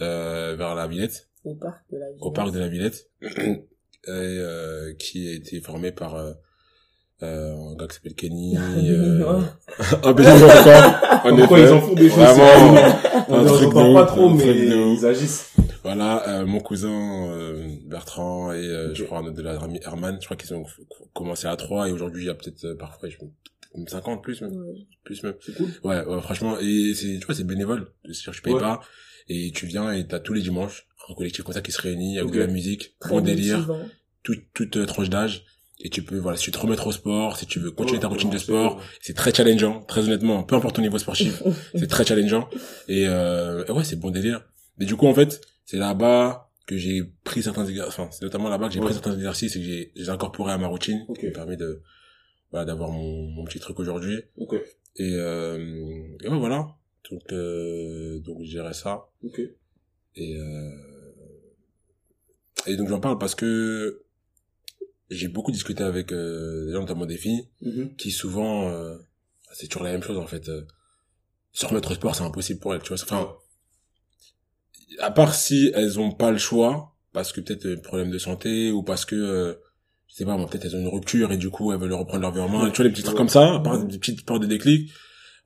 euh, 0.00 0.56
vers 0.56 0.74
la 0.74 0.86
Villette. 0.86 1.28
Au 1.44 1.54
parc 1.54 1.82
de 1.90 1.98
la 1.98 2.06
ville. 2.10 2.18
au 2.20 2.30
parc 2.30 2.52
de 2.52 2.58
la 2.58 2.68
Villette 2.68 3.08
et 3.22 3.60
euh, 4.08 4.92
qui 4.98 5.28
a 5.28 5.32
été 5.32 5.60
formé 5.60 5.90
par 5.92 6.16
euh, 6.16 6.32
euh, 7.22 7.54
un 7.54 7.76
gars 7.76 7.86
qui 7.86 7.94
s'appelle 7.96 8.14
Kenny 8.14 8.56
euh, 8.58 9.40
un 10.02 10.12
bénévole 10.12 10.50
encore 10.50 11.24
en 11.24 11.36
Pourquoi 11.36 11.58
ils 11.60 11.68
en 11.68 11.80
font 11.80 11.94
des 11.94 12.08
choses 12.08 12.18
Vraiment, 12.18 12.92
On 13.28 13.34
un 13.34 13.42
ne 13.42 13.48
truc 13.48 13.68
de 13.70 13.94
pas 13.94 14.06
trop, 14.06 14.28
mais 14.30 14.94
ils 14.96 15.06
agissent. 15.06 15.52
voilà 15.82 16.28
euh, 16.28 16.46
mon 16.46 16.60
cousin 16.60 17.28
euh, 17.30 17.66
Bertrand 17.86 18.52
et 18.52 18.56
euh, 18.58 18.94
je 18.94 19.04
crois 19.04 19.18
un 19.18 19.24
autre 19.26 19.36
de 19.36 19.42
la 19.42 19.58
famille 19.58 19.80
Herman. 19.84 20.18
Je 20.20 20.26
crois 20.26 20.36
qu'ils 20.36 20.52
ont 20.54 20.64
commencé 21.14 21.46
à 21.46 21.56
trois 21.56 21.88
et 21.88 21.92
aujourd'hui 21.92 22.24
il 22.24 22.26
y 22.26 22.30
a 22.30 22.34
peut-être 22.34 22.64
euh, 22.64 22.76
parfois 22.76 23.08
je 23.08 23.16
peut-être 23.74 23.90
50 23.90 24.22
plus 24.22 24.40
même 24.42 24.52
Ouais. 24.56 24.86
plus 25.04 25.22
même 25.22 25.34
C'est 25.40 25.54
cool. 25.54 25.68
ouais, 25.84 26.04
ouais 26.04 26.20
franchement 26.20 26.58
et 26.60 26.92
c'est 26.94 27.18
tu 27.18 27.26
vois 27.26 27.34
c'est 27.34 27.44
bénévole 27.44 27.88
c'est-à-dire 28.04 28.30
que 28.32 28.36
je 28.36 28.42
paye 28.42 28.54
Ouais. 28.54 28.60
pas 28.60 28.80
et 29.28 29.52
tu 29.54 29.66
viens 29.66 29.92
et 29.92 30.06
t'as 30.06 30.18
tous 30.20 30.32
les 30.32 30.42
dimanches 30.42 30.86
un 31.08 31.14
collectif 31.14 31.44
comme 31.44 31.54
ça 31.54 31.60
qui 31.62 31.72
se 31.72 31.80
réunit 31.80 32.18
avec 32.18 32.28
Ok. 32.30 32.34
de 32.34 32.40
la 32.40 32.46
musique 32.46 32.96
Très 33.00 33.10
bon 33.10 33.20
délire 33.20 33.70
toute 34.22 34.40
toute 34.54 34.76
euh, 34.76 34.86
tranche 34.86 35.08
d'âge 35.08 35.44
et 35.82 35.88
tu 35.88 36.02
peux 36.02 36.18
voilà 36.18 36.36
si 36.36 36.44
tu 36.44 36.50
te 36.50 36.58
remettre 36.58 36.86
au 36.88 36.92
sport 36.92 37.36
si 37.38 37.46
tu 37.46 37.58
veux 37.58 37.70
continuer 37.70 38.00
ta 38.00 38.08
routine 38.08 38.28
de 38.30 38.38
sport 38.38 38.82
c'est 39.00 39.14
très 39.14 39.32
challengeant 39.32 39.80
très 39.82 40.02
honnêtement 40.04 40.42
peu 40.42 40.56
importe 40.56 40.76
ton 40.76 40.82
niveau 40.82 40.98
sportif 40.98 41.42
c'est 41.74 41.86
très 41.88 42.04
challengeant 42.04 42.48
et, 42.88 43.06
euh, 43.08 43.64
et 43.66 43.70
ouais 43.72 43.84
c'est 43.84 43.96
bon 43.96 44.10
délire 44.10 44.42
mais 44.78 44.84
du 44.86 44.96
coup 44.96 45.06
en 45.06 45.14
fait 45.14 45.40
c'est 45.64 45.78
là-bas 45.78 46.48
que 46.66 46.76
j'ai 46.76 47.02
pris 47.24 47.42
certains 47.42 47.66
exercices 47.66 47.98
enfin 47.98 48.08
c'est 48.12 48.22
notamment 48.24 48.48
là-bas 48.48 48.68
que 48.68 48.74
j'ai 48.74 48.80
Ouais. 48.80 48.84
pris 48.86 48.94
certains 48.94 49.14
exercices 49.14 49.56
et 49.56 49.60
que 49.60 50.02
j'ai 50.02 50.08
incorporé 50.10 50.52
à 50.52 50.58
ma 50.58 50.66
routine 50.66 51.04
Ok. 51.08 51.18
qui 51.20 51.26
me 51.26 51.32
permet 51.32 51.56
de 51.56 51.80
voilà 52.50 52.64
d'avoir 52.64 52.90
mon, 52.90 53.22
mon 53.28 53.44
petit 53.44 53.60
truc 53.60 53.78
aujourd'hui 53.78 54.22
Ok. 54.36 54.54
et, 54.96 55.14
euh, 55.14 55.58
et 56.22 56.28
ouais 56.28 56.38
voilà 56.38 56.68
donc 57.10 57.22
euh, 57.32 58.18
donc 58.20 58.42
je 58.42 58.50
dirais 58.50 58.72
ça 58.74 59.08
Ok. 59.24 59.40
et 60.16 60.36
euh, 60.36 60.70
et 62.66 62.76
donc 62.76 62.88
j'en 62.88 63.00
parle 63.00 63.18
parce 63.18 63.34
que 63.34 64.04
j'ai 65.10 65.28
beaucoup 65.28 65.50
discuté 65.50 65.82
avec 65.82 66.12
euh, 66.12 66.66
des 66.66 66.72
gens 66.72 66.80
notamment 66.80 67.06
des 67.06 67.16
filles 67.16 67.48
Mhm. 67.62 67.96
qui 67.96 68.10
souvent 68.10 68.68
euh, 68.68 68.96
c'est 69.54 69.66
toujours 69.68 69.84
la 69.84 69.92
même 69.92 70.02
chose 70.02 70.18
en 70.18 70.26
fait 70.26 70.48
euh, 70.48 70.66
se 71.52 71.66
remettre 71.66 71.90
au 71.90 71.94
sport 71.94 72.14
c'est 72.14 72.22
impossible 72.24 72.60
pour 72.60 72.74
elles 72.74 72.82
tu 72.82 72.88
vois 72.94 73.02
enfin 73.02 73.34
à 74.98 75.10
part 75.10 75.34
si 75.34 75.70
elles 75.74 75.98
ont 76.00 76.12
pas 76.12 76.30
le 76.30 76.38
choix 76.38 76.94
parce 77.12 77.32
que 77.32 77.40
peut-être 77.40 77.66
euh, 77.66 77.80
problème 77.80 78.10
de 78.10 78.18
santé 78.18 78.70
ou 78.70 78.82
parce 78.82 79.04
que 79.04 79.16
euh, 79.16 79.54
je 80.10 80.16
sais 80.16 80.24
pas 80.24 80.36
moi 80.36 80.46
peut-être 80.46 80.64
elles 80.66 80.76
ont 80.76 80.80
une 80.80 80.88
rupture 80.88 81.30
et 81.32 81.36
du 81.36 81.50
coup 81.50 81.72
elles 81.72 81.78
veulent 81.78 81.92
reprendre 81.92 82.22
leur 82.22 82.32
vie 82.32 82.40
en 82.40 82.48
main 82.48 82.70
tu 82.70 82.76
vois 82.76 82.84
les 82.84 82.90
petits 82.90 83.02
trucs 83.04 83.16
comme 83.16 83.28
ça 83.28 83.54
à 83.54 83.60
part 83.60 83.82
des 83.84 83.98
petites 83.98 84.24
portes 84.26 84.42
de 84.42 84.46
déclic. 84.46 84.90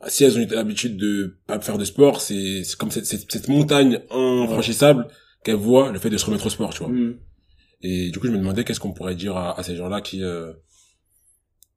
Si 0.08 0.24
elles 0.24 0.36
ont 0.38 0.46
l'habitude 0.50 0.96
de 0.98 1.38
pas 1.46 1.58
faire 1.60 1.78
de 1.78 1.84
sport 1.84 2.20
c'est 2.20 2.64
c'est 2.64 2.76
comme 2.76 2.90
cette, 2.90 3.06
cette, 3.06 3.30
cette 3.30 3.48
montagne 3.48 4.00
infranchissable 4.10 5.08
qu'elles 5.44 5.54
voient 5.56 5.92
le 5.92 5.98
fait 5.98 6.10
de 6.10 6.16
se 6.16 6.26
remettre 6.26 6.46
au 6.46 6.50
sport 6.50 6.72
tu 6.74 6.80
vois. 6.82 6.88
Mhm. 6.92 7.18
et 7.82 8.10
du 8.10 8.18
coup, 8.18 8.26
je 8.26 8.32
me 8.32 8.38
demandais 8.38 8.64
qu'est-ce 8.64 8.80
qu'on 8.80 8.92
pourrait 8.92 9.14
dire 9.14 9.36
à, 9.36 9.58
à 9.58 9.62
ces 9.62 9.76
gens-là 9.76 10.00
qui, 10.00 10.22
euh, 10.22 10.52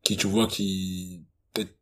qui, 0.04 0.16
tu 0.16 0.28
vois, 0.28 0.48
qui, 0.48 1.26
peut-être, 1.54 1.76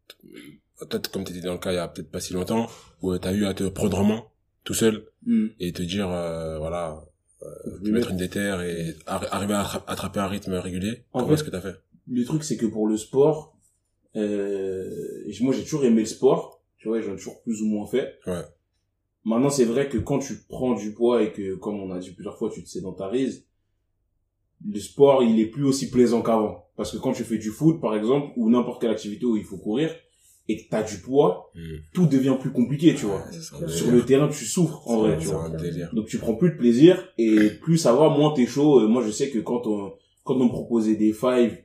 peut-être 0.79 1.11
comme 1.11 1.23
t'étais 1.23 1.41
dans 1.41 1.53
le 1.53 1.59
cas 1.59 1.71
il 1.71 1.75
y 1.75 1.77
a 1.77 1.87
peut-être 1.87 2.09
pas 2.09 2.19
si 2.19 2.33
longtemps, 2.33 2.67
où 3.01 3.11
euh, 3.11 3.19
t'as 3.19 3.33
eu 3.33 3.45
à 3.45 3.53
te 3.53 3.65
prendre 3.65 3.99
en 3.99 4.03
main, 4.03 4.23
tout 4.63 4.73
seul, 4.73 5.05
Mhm. 5.27 5.51
et 5.59 5.71
te 5.73 5.83
dire, 5.83 6.09
euh, 6.09 6.57
voilà, 6.57 7.03
Vais 7.65 7.91
mettre 7.91 7.91
mettre- 7.91 8.11
une 8.11 8.17
déterre 8.17 8.61
et 8.61 8.95
arri- 9.07 9.27
arriver 9.31 9.53
à 9.53 9.61
attra- 9.63 9.83
attraper 9.87 10.19
un 10.19 10.27
rythme 10.27 10.53
régulier. 10.53 11.03
En 11.13 11.21
Comment 11.21 11.33
est-ce 11.33 11.43
que 11.43 11.49
t'as 11.51 11.61
fait? 11.61 11.75
le 12.07 12.23
truc 12.23 12.43
c'est 12.43 12.57
que 12.57 12.65
pour 12.67 12.87
le 12.87 12.97
sport 12.97 13.57
euh, 14.15 14.89
moi 15.41 15.53
j'ai 15.53 15.63
toujours 15.63 15.83
aimé 15.85 16.01
le 16.01 16.05
sport 16.07 16.61
tu 16.77 16.87
vois 16.87 17.01
j'en 17.01 17.13
ai 17.13 17.17
toujours 17.17 17.41
plus 17.41 17.61
ou 17.61 17.65
moins 17.65 17.87
fait 17.87 18.19
Ouais. 18.27 18.43
maintenant 19.23 19.49
c'est 19.49 19.65
vrai 19.65 19.89
que 19.89 19.97
quand 19.97 20.19
tu 20.19 20.35
prends 20.47 20.73
du 20.75 20.93
poids 20.93 21.23
et 21.23 21.31
que 21.33 21.55
comme 21.55 21.79
on 21.79 21.91
a 21.91 21.99
dit 21.99 22.11
plusieurs 22.11 22.37
fois 22.37 22.49
tu 22.53 22.63
te 22.63 22.69
sédentarises 22.69 23.45
le 24.65 24.79
sport 24.79 25.23
il 25.23 25.39
est 25.39 25.47
plus 25.47 25.63
aussi 25.65 25.89
plaisant 25.89 26.21
qu'avant 26.21 26.67
parce 26.77 26.91
que 26.91 26.97
quand 26.97 27.13
tu 27.13 27.23
fais 27.23 27.37
du 27.39 27.49
foot 27.49 27.81
par 27.81 27.95
exemple 27.95 28.31
ou 28.37 28.49
n'importe 28.51 28.81
quelle 28.81 28.91
activité 28.91 29.25
où 29.25 29.35
il 29.35 29.43
faut 29.43 29.57
courir 29.57 29.93
et 30.47 30.57
que 30.57 30.69
t'as 30.69 30.83
du 30.83 30.97
poids 30.99 31.51
Hmm. 31.55 31.77
tout 31.93 32.05
devient 32.05 32.35
plus 32.39 32.51
compliqué 32.51 32.93
tu 32.95 33.05
vois 33.05 33.23
Sur 33.67 33.91
le 33.91 34.03
terrain 34.03 34.27
tu 34.27 34.45
souffres 34.45 34.87
en 34.87 34.97
vrai 34.97 35.17
tu 35.17 35.27
vois 35.27 35.49
donc 35.93 36.05
tu 36.07 36.17
prends 36.17 36.35
plus 36.35 36.51
de 36.51 36.57
plaisir 36.57 37.07
et 37.17 37.49
plus 37.61 37.77
ça 37.77 37.93
va, 37.93 38.09
moins 38.09 38.33
t'es 38.33 38.45
chaud. 38.45 38.81
Euh, 38.81 38.87
Moi 38.87 39.03
je 39.05 39.11
sais 39.11 39.29
que 39.29 39.39
quand 39.39 39.65
on 39.67 39.93
quand 40.23 40.35
on 40.35 40.45
me 40.45 40.49
proposait 40.49 40.95
des 40.95 41.13
fives, 41.13 41.57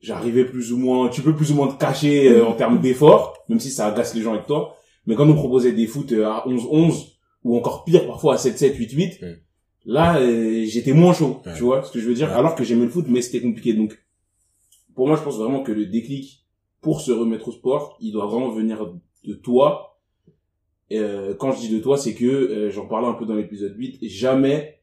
j'arrivais 0.00 0.44
plus 0.44 0.72
ou 0.72 0.78
moins, 0.78 1.08
tu 1.08 1.22
peux 1.22 1.34
plus 1.34 1.50
ou 1.50 1.54
moins 1.54 1.68
te 1.68 1.78
cacher 1.78 2.30
euh, 2.30 2.46
en 2.46 2.52
termes 2.54 2.80
d'effort, 2.80 3.36
même 3.48 3.60
si 3.60 3.70
ça 3.70 3.86
agace 3.88 4.14
les 4.14 4.22
gens 4.22 4.32
avec 4.34 4.46
toi. 4.46 4.76
Mais 5.06 5.14
quand 5.14 5.24
on 5.24 5.28
me 5.30 5.34
proposait 5.34 5.72
des 5.72 5.86
foot 5.86 6.12
euh, 6.12 6.26
à 6.26 6.44
11-11 6.46 7.08
ou 7.44 7.56
encore 7.56 7.84
pire 7.84 8.06
parfois 8.06 8.34
à 8.34 8.36
7-7, 8.36 8.76
8-8, 8.76 9.20
Mm. 9.24 9.36
là 9.86 10.18
euh, 10.20 10.64
j'étais 10.66 10.92
moins 10.92 11.12
chaud, 11.14 11.40
Ouais. 11.44 11.52
tu 11.56 11.62
vois 11.64 11.82
ce 11.82 11.90
que 11.92 11.98
je 12.00 12.06
veux 12.08 12.14
dire? 12.14 12.28
Ouais. 12.28 12.34
Alors 12.34 12.54
que 12.54 12.64
j'aimais 12.64 12.84
le 12.84 12.90
foot, 12.90 13.06
mais 13.08 13.22
c'était 13.22 13.40
compliqué. 13.40 13.72
Donc 13.74 13.98
pour 14.94 15.06
moi 15.08 15.16
je 15.16 15.22
pense 15.22 15.36
vraiment 15.38 15.62
que 15.62 15.72
le 15.72 15.86
déclic 15.86 16.44
pour 16.80 17.00
se 17.00 17.12
remettre 17.12 17.48
au 17.48 17.52
sport, 17.52 17.96
il 18.00 18.12
doit 18.12 18.26
vraiment 18.26 18.50
venir 18.50 18.92
de 19.24 19.34
toi 19.34 19.90
euh, 20.92 21.34
quand 21.34 21.52
je 21.52 21.60
dis 21.60 21.68
de 21.68 21.78
toi, 21.78 21.96
c'est 21.96 22.14
que 22.14 22.26
euh, 22.26 22.70
j'en 22.70 22.86
parlais 22.86 23.06
un 23.06 23.14
peu 23.14 23.24
dans 23.24 23.36
l'épisode 23.36 23.74
8, 23.76 23.98
jamais 24.08 24.80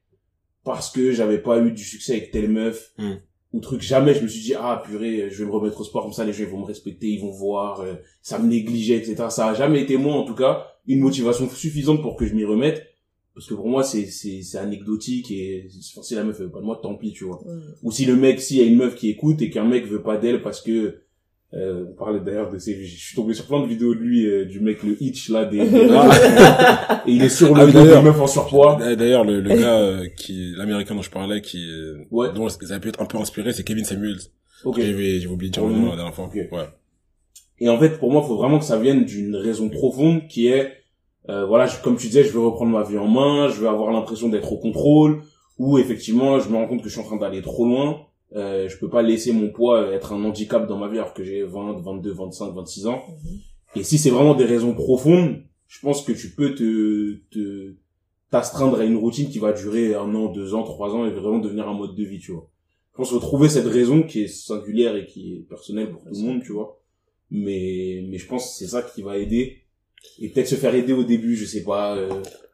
parce 0.64 0.90
que 0.90 1.12
j'avais 1.12 1.40
pas 1.40 1.60
eu 1.60 1.72
du 1.72 1.84
succès 1.84 2.14
avec 2.14 2.32
telle 2.32 2.50
meuf 2.50 2.94
Hmm. 2.98 3.16
ou 3.54 3.60
truc, 3.60 3.82
jamais 3.82 4.14
je 4.14 4.24
me 4.24 4.28
suis 4.28 4.42
dit 4.42 4.54
ah 4.54 4.82
purée, 4.86 5.30
je 5.30 5.44
vais 5.44 5.50
me 5.50 5.54
remettre 5.54 5.80
au 5.80 5.84
sport 5.84 6.04
comme 6.04 6.14
ça, 6.14 6.26
les 6.26 6.34
gens 6.34 6.44
ils 6.44 6.50
vont 6.50 6.60
me 6.60 6.66
respecter, 6.66 7.08
ils 7.08 7.22
vont 7.22 7.32
voir, 7.32 7.82
euh, 7.82 7.96
ça 8.22 8.40
me 8.40 8.48
négligeait, 8.48 8.98
etc. 8.98 9.16
Ça 9.30 9.50
a 9.50 9.54
jamais 9.54 9.82
été 9.82 9.98
moi 9.98 10.14
en 10.16 10.24
tout 10.24 10.36
cas 10.36 10.68
une 10.86 11.00
motivation 11.00 11.50
suffisante 11.50 12.02
pour 12.02 12.16
que 12.16 12.26
je 12.26 12.34
m'y 12.34 12.46
remette. 12.46 12.86
Parce 13.34 13.46
que 13.46 13.54
pour 13.54 13.68
moi, 13.68 13.84
c'est, 13.84 14.08
c'est, 14.08 14.42
c'est 14.42 14.58
anecdotique 14.58 15.30
et 15.30 15.68
enfin, 15.92 16.02
si 16.02 16.16
la 16.16 16.24
meuf 16.24 16.40
veut 16.40 16.50
pas 16.50 16.60
de 16.60 16.66
moi, 16.66 16.80
tant 16.82 16.96
pis, 16.96 17.12
tu 17.12 17.26
vois. 17.26 17.40
Ouais. 17.46 17.54
Ou 17.84 17.92
si 17.92 18.06
le 18.06 18.16
mec, 18.16 18.42
s'il 18.42 18.58
y 18.58 18.62
a 18.62 18.66
une 18.66 18.78
meuf 18.78 18.96
qui 18.96 19.10
écoute 19.10 19.44
et 19.44 19.52
qu'un 19.52 19.64
mec 19.64 19.86
veut 19.86 20.02
pas 20.02 20.18
d'elle 20.18 20.42
parce 20.42 20.60
que 20.60 21.02
euh, 21.54 21.86
on 21.90 21.94
parlait 21.94 22.20
d'ailleurs 22.20 22.52
de 22.52 22.58
ces, 22.58 22.84
je 22.84 22.98
suis 23.00 23.16
tombé 23.16 23.34
sur 23.34 23.46
plein 23.46 23.62
de 23.62 23.68
vidéos 23.68 23.96
de 23.96 24.00
lui, 24.00 24.26
euh, 24.26 24.46
du 24.46 24.60
mec 24.60 24.84
le 24.84 25.02
hitch 25.02 25.30
là 25.30 25.46
des, 25.46 25.66
des 25.68 25.86
rats. 25.88 27.04
et 27.08 27.12
il 27.12 27.24
est 27.24 27.30
sur 27.30 27.56
le 27.56 27.62
Ah, 27.62 27.66
d'ailleurs. 27.72 28.04
meuf 28.04 28.20
en 28.20 28.28
surpoids. 28.28 28.78
D'ailleurs, 28.96 29.24
le, 29.24 29.40
le 29.40 29.50
gars 29.50 29.80
euh, 29.80 30.08
qui, 30.18 30.54
l'américain 30.58 30.94
dont 30.96 31.02
je 31.02 31.10
parlais, 31.12 31.42
qui, 31.42 31.66
euh, 31.70 31.98
Ouais. 32.12 32.34
dont 32.34 32.50
ça 32.50 32.76
a 32.76 32.80
pu 32.80 32.90
être 32.90 33.02
un 33.02 33.06
peu 33.06 33.18
inspiré, 33.18 33.54
c'est 33.54 33.64
Kevin 33.64 33.86
Samuels. 33.86 34.18
Ok. 34.66 34.80
J'avais, 34.82 35.20
j'ai 35.20 35.28
oublié 35.28 35.50
de 35.50 35.54
dire 35.54 35.66
le 35.66 35.74
nom 35.74 35.90
la 35.92 35.96
dernière 35.96 36.14
fois. 36.14 36.26
ok. 36.26 36.34
Ouais. 36.36 36.68
Et 37.60 37.70
en 37.70 37.80
fait, 37.80 37.98
pour 37.98 38.12
moi, 38.12 38.22
il 38.24 38.28
faut 38.28 38.36
vraiment 38.38 38.60
que 38.60 38.66
ça 38.66 38.78
vienne 38.78 39.06
d'une 39.06 39.36
raison 39.36 39.70
profonde 39.70 40.28
qui 40.28 40.48
est, 40.48 40.74
euh, 41.30 41.46
voilà, 41.46 41.66
je- 41.66 41.82
comme 41.82 41.96
tu 41.98 42.08
disais, 42.08 42.24
je 42.24 42.32
veux 42.32 42.40
reprendre 42.42 42.72
ma 42.72 42.84
vie 42.84 42.98
en 42.98 43.08
main, 43.08 43.48
je 43.50 43.60
veux 43.62 43.68
avoir 43.70 43.92
l'impression 43.92 44.30
d'être 44.30 44.52
au 44.52 44.58
contrôle, 44.58 45.22
ou 45.58 45.78
effectivement, 45.80 46.40
je 46.40 46.50
me 46.50 46.56
rends 46.56 46.68
compte 46.68 46.82
que 46.84 46.90
je 46.90 46.94
suis 46.94 47.02
en 47.02 47.06
train 47.06 47.18
d'aller 47.18 47.42
trop 47.42 47.66
loin. 47.66 48.02
Euh, 48.36 48.68
je 48.68 48.78
peux 48.78 48.90
pas 48.90 49.02
laisser 49.02 49.32
mon 49.32 49.50
poids 49.50 49.94
être 49.94 50.12
un 50.14 50.24
handicap 50.24 50.68
dans 50.68 50.78
ma 50.78 50.88
vie 50.90 50.98
alors 50.98 51.14
que 51.14 51.24
j'ai 51.24 51.44
20, 51.44 51.82
22, 51.82 52.12
25, 52.12 52.54
26 52.54 52.88
ans. 52.88 53.04
Mhm. 53.24 53.40
Et 53.78 53.84
si 53.84 53.98
c'est 53.98 54.10
vraiment 54.10 54.34
des 54.36 54.46
raisons 54.46 54.74
profondes, 54.74 55.44
je 55.68 55.80
pense 55.80 56.02
que 56.04 56.12
tu 56.12 56.32
peux 56.32 56.54
te, 56.56 57.16
te, 57.32 57.74
t'astreindre 58.32 58.80
à 58.80 58.86
une 58.86 58.98
routine 58.98 59.30
qui 59.30 59.40
va 59.40 59.54
durer 59.54 59.96
un 59.96 60.14
an, 60.16 60.28
deux 60.32 60.54
ans, 60.54 60.64
trois 60.64 60.94
ans 60.94 61.06
et 61.06 61.12
vraiment 61.12 61.40
devenir 61.40 61.68
un 61.70 61.74
mode 61.74 61.96
de 61.96 62.04
vie, 62.04 62.20
tu 62.20 62.32
vois. 62.34 62.50
Je 62.92 62.98
pense 62.98 63.10
qu'il 63.10 63.20
faut 63.20 63.26
trouver 63.26 63.48
cette 63.48 63.68
raison 63.68 64.04
qui 64.04 64.24
est 64.24 64.28
singulière 64.28 64.96
et 64.96 65.06
qui 65.06 65.36
est 65.36 65.40
personnelle 65.48 65.92
pour 65.92 66.02
tout 66.04 66.10
le 66.14 66.20
monde, 66.20 66.42
tu 66.44 66.52
vois. 66.52 66.82
Mais, 67.30 68.04
mais 68.10 68.18
je 68.18 68.28
pense 68.28 68.46
que 68.46 68.56
c'est 68.58 68.68
ça 68.68 68.82
qui 68.82 69.02
va 69.04 69.18
aider. 69.18 69.64
Et 70.20 70.30
peut-être 70.30 70.48
se 70.48 70.56
faire 70.56 70.74
aider 70.74 70.94
au 70.94 71.04
début, 71.04 71.36
je 71.36 71.46
sais 71.46 71.64
pas. 71.64 71.96
euh, 71.96 72.10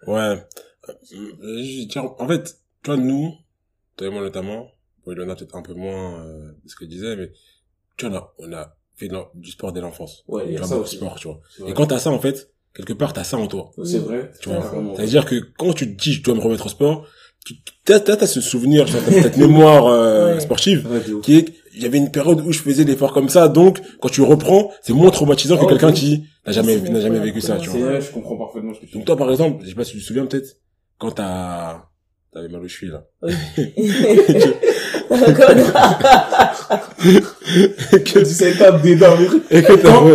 Ouais. 0.07 0.35
Euh, 1.13 1.85
dire, 1.85 2.13
en 2.19 2.27
fait, 2.27 2.57
tu 2.83 2.87
vois, 2.91 2.97
nous, 2.97 3.31
toi 3.95 4.07
et 4.07 4.09
moi 4.09 4.21
notamment, 4.21 4.67
bon, 5.05 5.11
il 5.13 5.21
en 5.21 5.29
a 5.29 5.35
peut-être 5.35 5.55
un 5.55 5.61
peu 5.61 5.73
moins 5.73 6.19
euh, 6.21 6.47
de 6.63 6.69
ce 6.69 6.75
que 6.75 6.85
je 6.85 6.89
disais, 6.89 7.15
mais 7.15 7.31
tu 7.97 8.07
vois, 8.07 8.33
on 8.37 8.47
a, 8.47 8.49
on 8.49 8.53
a 8.53 8.75
fait 8.95 9.07
de 9.07 9.17
du 9.35 9.51
sport 9.51 9.71
dès 9.73 9.81
l'enfance. 9.81 10.23
Ouais, 10.27 10.43
il 10.47 10.53
y 10.53 10.57
a 10.57 10.63
ça 10.63 10.77
aussi. 10.77 10.97
sport, 10.97 11.15
tu 11.15 11.27
vois. 11.27 11.39
Et 11.67 11.73
quand 11.73 11.87
t'as 11.87 11.99
ça, 11.99 12.11
en 12.11 12.19
fait, 12.19 12.51
quelque 12.75 12.93
part, 12.93 13.13
t'as 13.13 13.23
ça 13.23 13.37
en 13.37 13.47
toi. 13.47 13.71
C'est 13.83 13.99
vrai. 13.99 14.31
Tu 14.41 14.49
vois. 14.49 14.71
C'est-à-dire 14.95 15.25
que 15.25 15.35
quand 15.57 15.73
tu 15.73 15.95
te 15.95 16.01
dis, 16.01 16.13
je 16.13 16.23
dois 16.23 16.35
me 16.35 16.39
remettre 16.41 16.65
au 16.65 16.69
sport, 16.69 17.07
tu 17.45 17.55
t'as, 17.83 17.99
t'as, 17.99 18.25
ce 18.25 18.39
souvenir, 18.39 18.85
tu 18.85 18.93
vois, 18.93 19.01
t'as 19.01 19.21
cette 19.21 19.37
mémoire 19.37 19.87
euh, 19.87 20.35
Ouais. 20.35 20.39
sportive 20.39 20.87
Ouais, 20.89 21.01
qui 21.21 21.35
est, 21.35 21.53
il 21.75 21.81
y 21.81 21.85
avait 21.85 21.97
une 21.97 22.09
période 22.11 22.39
où 22.39 22.51
je 22.53 22.59
faisais 22.59 22.85
l'effort 22.85 23.11
comme 23.13 23.27
ça, 23.27 23.49
donc 23.49 23.81
quand 23.99 24.07
tu 24.09 24.21
reprends, 24.21 24.71
c'est 24.81 24.93
moins 24.93 25.09
traumatisant 25.11 25.57
que 25.57 25.63
Oh, 25.65 25.67
quelqu'un 25.67 25.91
qui 25.91 26.23
n'a 26.45 26.53
jamais 26.53 26.79
n'a 26.79 27.01
jamais 27.01 27.19
vécu 27.19 27.41
ça, 27.41 27.57
tu 27.57 27.69
vois. 27.69 27.79
vrai, 27.81 28.01
je 28.01 28.11
comprends 28.11 28.37
parfaitement 28.37 28.73
ce 28.73 28.79
que 28.79 28.85
tu 28.85 28.93
Donc 28.93 29.01
dis. 29.01 29.05
toi 29.05 29.17
par 29.17 29.29
exemple, 29.29 29.61
je 29.63 29.69
sais 29.69 29.75
pas 29.75 29.83
si 29.83 29.91
tu 29.93 29.99
te 29.99 30.03
souviens 30.03 30.25
peut-être 30.25 30.55
quand 30.99 31.11
t'as 31.11 31.83
t'avais 32.31 32.47
mal 32.47 32.63
aux 32.63 32.67
chevilles 32.69 32.93
là. 32.93 33.05
Que 38.03 38.19
Tu 38.19 38.25
sais 38.25 38.53
pas 38.57 38.71
d'énormes 38.71 39.25
et 39.51 39.61
que 39.61 39.73
t'as 39.73 40.13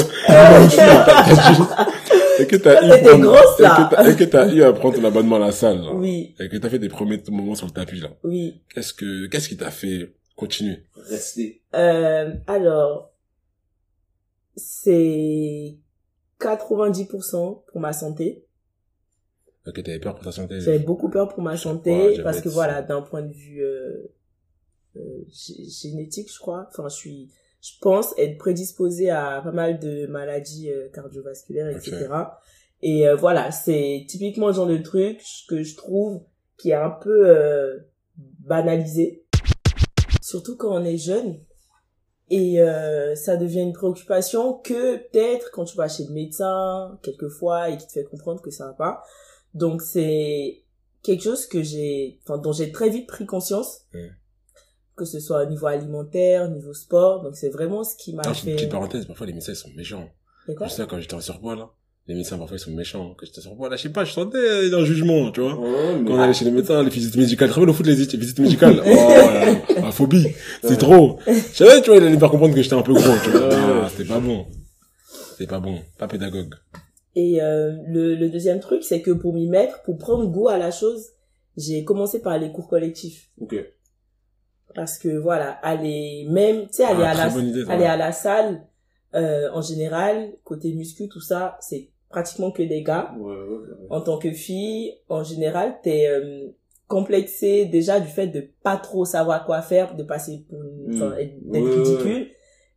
et 2.40 2.46
que 2.46 2.56
t'as 2.56 2.84
eu 2.86 2.90
T'étais 2.90 3.18
grosse, 3.18 3.58
et 3.58 3.62
là. 3.62 3.88
que 3.90 3.94
t'as- 3.96 4.08
et 4.10 4.16
que 4.16 4.24
t'as 4.24 4.48
eu 4.52 4.62
à 4.62 4.72
prendre 4.72 4.96
ton 4.96 5.04
abonnement 5.04 5.36
à 5.36 5.40
la 5.40 5.50
salle 5.52 5.80
là. 5.82 5.90
oui, 5.92 6.34
et 6.38 6.48
que 6.48 6.56
t'as 6.56 6.68
fait 6.70 6.78
des 6.78 6.88
premiers 6.88 7.20
moments 7.30 7.54
sur 7.56 7.66
le 7.66 7.72
tapis 7.72 8.00
là. 8.00 8.10
oui. 8.22 8.60
Qu'est-ce 8.74 8.92
que 8.92 9.26
qu'est-ce 9.26 9.48
qui 9.48 9.56
t'a 9.56 9.70
fait 9.72 10.14
continuer? 10.36 10.84
Rester. 11.10 11.60
Euh, 11.74 12.32
alors, 12.46 13.10
c'est 14.56 15.76
90% 16.40 17.64
pour 17.72 17.80
ma 17.80 17.92
santé. 17.92 18.44
Ok, 19.66 19.82
t'avais 19.82 19.98
peur 19.98 20.14
pour 20.14 20.24
ta 20.24 20.30
santé. 20.32 20.60
J'avais 20.60 20.78
beaucoup 20.78 21.10
peur 21.10 21.28
pour 21.28 21.42
ma 21.42 21.56
santé 21.56 21.90
Ouais, 21.90 22.22
parce 22.22 22.40
que 22.40 22.48
voilà, 22.48 22.82
d'un 22.82 23.02
point 23.02 23.22
de 23.22 23.32
vue 23.32 23.62
euh, 23.64 24.08
euh, 24.96 25.00
gé- 25.30 25.80
génétique, 25.82 26.32
je 26.32 26.38
crois. 26.38 26.66
Enfin, 26.70 26.88
je 26.88 26.94
suis, 26.96 27.30
je 27.60 27.72
pense 27.80 28.14
être 28.18 28.38
prédisposée 28.38 29.10
à 29.10 29.40
pas 29.42 29.52
mal 29.52 29.78
de 29.78 30.06
maladies 30.06 30.70
euh, 30.70 30.88
cardiovasculaires, 30.90 31.68
etc. 31.68 32.08
Et 32.82 33.08
euh, 33.08 33.16
voilà, 33.16 33.50
c'est 33.50 34.04
typiquement 34.08 34.48
le 34.48 34.52
genre 34.52 34.66
de 34.66 34.78
truc 34.78 35.20
que 35.48 35.62
je 35.62 35.76
trouve 35.76 36.20
qui 36.56 36.70
est 36.70 36.74
un 36.74 36.90
peu 36.90 37.28
euh, 37.28 37.78
banalisé, 38.16 39.24
surtout 40.22 40.56
quand 40.56 40.74
on 40.80 40.84
est 40.84 40.96
jeune. 40.98 41.40
Et 42.30 42.60
euh, 42.60 43.14
ça 43.14 43.36
devient 43.38 43.62
une 43.62 43.72
préoccupation 43.72 44.52
que 44.58 44.96
peut-être 44.98 45.50
quand 45.50 45.64
tu 45.64 45.76
vas 45.78 45.88
chez 45.88 46.04
le 46.04 46.12
médecin 46.12 46.98
quelquefois 47.02 47.70
et 47.70 47.78
qui 47.78 47.86
te 47.86 47.92
fait 47.92 48.04
comprendre 48.04 48.42
que 48.42 48.50
ça 48.50 48.66
va 48.66 48.72
pas. 48.74 49.02
Donc 49.54 49.80
c'est 49.80 50.62
quelque 51.02 51.22
chose 51.24 51.46
que 51.46 51.62
j'ai, 51.62 52.20
enfin 52.24 52.36
dont 52.36 52.52
j'ai 52.52 52.70
très 52.70 52.90
vite 52.90 53.06
pris 53.06 53.24
conscience, 53.24 53.82
Mm. 53.94 53.98
Que 54.98 55.04
ce 55.04 55.20
soit 55.20 55.44
au 55.44 55.46
niveau 55.46 55.66
alimentaire, 55.66 56.44
au 56.44 56.48
niveau 56.54 56.74
sport. 56.74 57.22
Donc 57.22 57.36
c'est 57.36 57.48
vraiment 57.50 57.84
ce 57.84 57.96
qui 57.96 58.12
m'a 58.14 58.22
Ah, 58.26 58.32
c'est 58.34 58.40
une 58.40 58.44
fait. 58.50 58.56
petite 58.56 58.70
parenthèse, 58.70 59.06
parfois 59.06 59.26
les 59.26 59.32
médecins 59.32 59.52
ils 59.52 59.56
sont 59.56 59.70
méchants. 59.76 60.08
C'est 60.46 60.54
quoi 60.54 60.66
Je 60.66 60.72
sais 60.72 60.86
quand 60.88 60.98
j'étais 61.00 61.14
en 61.14 61.20
surpoids 61.20 61.56
là, 61.56 61.70
les 62.06 62.14
médecins 62.14 62.36
parfois 62.38 62.56
ils 62.56 62.60
sont 62.60 62.72
méchants. 62.72 63.14
Quand 63.16 63.24
j'étais 63.26 63.38
en 63.38 63.42
surpoids 63.42 63.68
là, 63.68 63.76
je 63.76 63.82
sais 63.82 63.88
pas, 63.90 64.04
je 64.04 64.12
sentais 64.12 64.36
euh, 64.38 64.78
un 64.78 64.84
jugement, 64.84 65.30
tu 65.30 65.40
vois. 65.40 65.58
Ouais, 65.58 65.96
mais... 65.98 66.04
Quand 66.08 66.14
on 66.14 66.20
allait 66.20 66.32
chez 66.34 66.44
les 66.44 66.50
médecins, 66.50 66.82
les 66.82 66.90
visites 66.90 67.16
médicales, 67.16 67.48
très 67.50 67.60
bien 67.60 67.70
au 67.70 67.72
foot 67.72 67.86
les 67.86 67.94
visites 67.94 68.38
médicales. 68.40 68.82
Oh, 68.86 69.74
la, 69.76 69.80
la 69.82 69.92
phobie, 69.92 70.26
c'est 70.62 70.76
trop. 70.78 71.18
Je 71.26 71.32
savais, 71.54 71.80
tu 71.80 71.90
vois, 71.90 71.98
il 71.98 72.02
allait 72.04 72.14
me 72.14 72.18
faire 72.18 72.30
comprendre 72.30 72.54
que 72.54 72.60
j'étais 72.62 72.74
un 72.74 72.82
peu 72.82 72.92
gros, 72.92 73.14
tu 73.24 73.30
vois. 73.30 73.48
Ouais. 73.48 73.54
Ah, 73.84 73.88
c'était 73.90 74.08
pas 74.08 74.20
bon. 74.20 74.46
C'était 75.32 75.46
pas 75.46 75.60
bon, 75.60 75.78
pas 75.98 76.08
pédagogue. 76.08 76.54
Et 77.14 77.40
euh, 77.42 77.72
le, 77.86 78.14
le 78.14 78.28
deuxième 78.28 78.60
truc, 78.60 78.84
c'est 78.84 79.00
que 79.02 79.10
pour 79.10 79.34
m'y 79.34 79.46
mettre, 79.48 79.82
pour 79.82 79.98
prendre 79.98 80.26
goût 80.26 80.48
à 80.48 80.58
la 80.58 80.70
chose, 80.70 81.06
j'ai 81.56 81.82
commencé 81.84 82.20
par 82.20 82.38
les 82.38 82.50
cours 82.52 82.68
collectifs. 82.68 83.30
Ok. 83.40 83.54
Parce 84.78 84.96
que 84.96 85.08
voilà, 85.08 85.50
aller 85.62 86.24
même, 86.30 86.68
tu 86.68 86.74
sais, 86.74 86.84
aller 86.84 87.02
Ah, 87.04 87.10
à 87.10 87.14
la, 87.14 87.36
idée, 87.40 87.64
aller 87.68 87.84
à 87.84 87.96
la 87.96 88.12
salle, 88.12 88.62
euh, 89.14 89.48
en 89.52 89.60
général, 89.60 90.32
côté 90.44 90.72
muscu, 90.72 91.08
tout 91.08 91.20
ça, 91.20 91.56
c'est 91.60 91.88
pratiquement 92.10 92.52
que 92.52 92.62
des 92.62 92.82
gars. 92.84 93.12
Ouais, 93.18 93.34
ouais, 93.34 93.56
ouais. 93.58 93.86
En 93.90 94.00
tant 94.00 94.18
que 94.18 94.30
fille, 94.30 94.94
en 95.08 95.24
général, 95.24 95.78
t'es 95.82 96.06
euh, 96.08 96.46
complexé 96.86 97.64
déjà 97.64 97.98
du 97.98 98.06
fait 98.06 98.28
de 98.28 98.48
pas 98.62 98.76
trop 98.76 99.04
savoir 99.04 99.44
quoi 99.46 99.62
faire, 99.62 99.96
de 99.96 100.04
passer 100.04 100.44
pour, 100.48 100.62
une- 100.62 100.92
Mm. 100.92 100.94
enfin, 100.94 101.16
d'être 101.42 101.64
ridicule. 101.66 102.28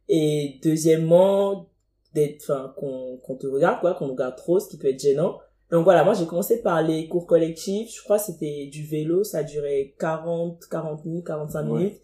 Et 0.10 0.60
deuxièmement, 0.64 1.68
d'être, 2.16 2.44
enfin, 2.44 2.74
qu'on 2.78 3.18
qu'on 3.24 3.36
te 3.36 3.46
regarde, 3.48 3.80
quoi, 3.80 3.94
qu'on 3.94 4.08
regarde 4.10 4.36
trop, 4.36 4.60
ce 4.60 4.68
qui 4.70 4.78
peut 4.78 4.90
être 4.90 5.00
gênant. 5.00 5.38
Donc 5.72 5.86
voilà, 5.86 6.04
moi 6.04 6.14
j'ai 6.14 6.26
commencé 6.26 6.62
par 6.62 6.82
les 6.82 7.08
cours 7.08 7.26
collectifs. 7.26 7.96
Je 7.96 8.04
crois 8.04 8.18
que 8.20 8.26
c'était 8.26 8.68
du 8.72 8.86
vélo, 8.86 9.24
ça 9.24 9.44
durait 9.44 9.96
40, 10.00 10.66
40 10.70 11.06
minutes, 11.06 11.26
45 11.26 11.64
Ouais. 11.66 11.80
minutes. 11.80 12.02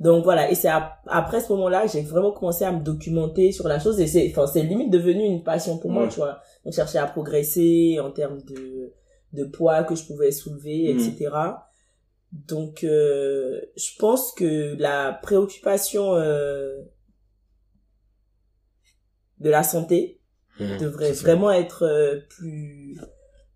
Donc 0.00 0.24
voilà, 0.24 0.50
et 0.50 0.54
c'est 0.56 0.68
ap- 0.68 0.98
après 1.06 1.40
ce 1.40 1.52
moment-là 1.52 1.82
que 1.86 1.92
j'ai 1.92 2.02
vraiment 2.02 2.32
commencé 2.32 2.64
à 2.64 2.72
me 2.72 2.80
documenter 2.82 3.52
sur 3.52 3.68
la 3.68 3.78
chose 3.78 4.00
et 4.00 4.06
c'est, 4.08 4.28
enfin, 4.30 4.46
c'est 4.48 4.62
limite 4.62 4.90
devenu 4.90 5.22
une 5.24 5.44
passion 5.44 5.78
pour 5.78 5.92
moi, 5.92 6.08
tu 6.08 6.16
vois. 6.16 6.40
Donc 6.64 6.74
chercher 6.74 6.98
à 6.98 7.06
progresser 7.06 8.00
en 8.00 8.10
termes 8.10 8.40
de, 8.42 8.92
de 9.34 9.44
poids 9.44 9.84
que 9.84 9.94
je 9.94 10.04
pouvais 10.04 10.32
soulever, 10.32 10.90
etc. 10.90 11.68
Donc 12.32 12.82
euh, 12.82 13.60
je 13.76 13.90
pense 13.98 14.32
que 14.32 14.74
la 14.78 15.12
préoccupation 15.22 16.14
euh, 16.16 16.80
de 19.38 19.50
la 19.50 19.62
santé 19.62 20.18
Mmh, 20.62 20.78
devrait 20.78 21.14
ça. 21.14 21.22
vraiment 21.22 21.50
être 21.50 21.82
euh, 21.84 22.20
plus 22.28 22.98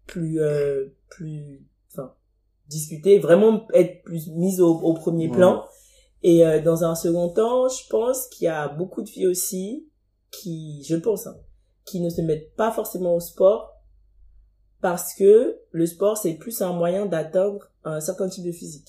plus 0.07 0.41
euh, 0.41 0.87
plus 1.11 1.67
enfin 1.93 2.15
discutée 2.69 3.19
vraiment 3.19 3.67
être 3.75 4.03
plus 4.03 4.29
mise 4.29 4.61
au, 4.61 4.75
au 4.81 4.95
premier 4.95 5.29
plan 5.29 5.65
et 6.23 6.45
euh, 6.47 6.61
dans 6.63 6.85
un 6.85 6.95
second 6.95 7.29
temps 7.31 7.69
je 7.69 7.89
pense 7.89 8.27
qu'il 8.29 8.45
y 8.47 8.49
a 8.49 8.69
beaucoup 8.69 9.03
de 9.03 9.09
filles 9.09 9.27
aussi 9.27 9.89
qui 10.31 10.85
je 10.89 10.97
pense 10.97 11.27
hein, 11.27 11.37
qui 11.85 12.01
ne 12.01 12.09
se 12.11 12.21
mettent 12.23 12.55
pas 12.55 12.71
forcément 12.73 13.15
au 13.15 13.21
sport 13.21 13.73
parce 14.81 15.15
que 15.15 15.59
le 15.71 15.87
sport 15.87 16.17
c'est 16.17 16.35
plus 16.35 16.61
un 16.63 16.73
moyen 16.73 17.07
d'atteindre 17.07 17.71
un 17.85 18.01
certain 18.01 18.29
type 18.29 18.45
de 18.45 18.53
physique 18.53 18.89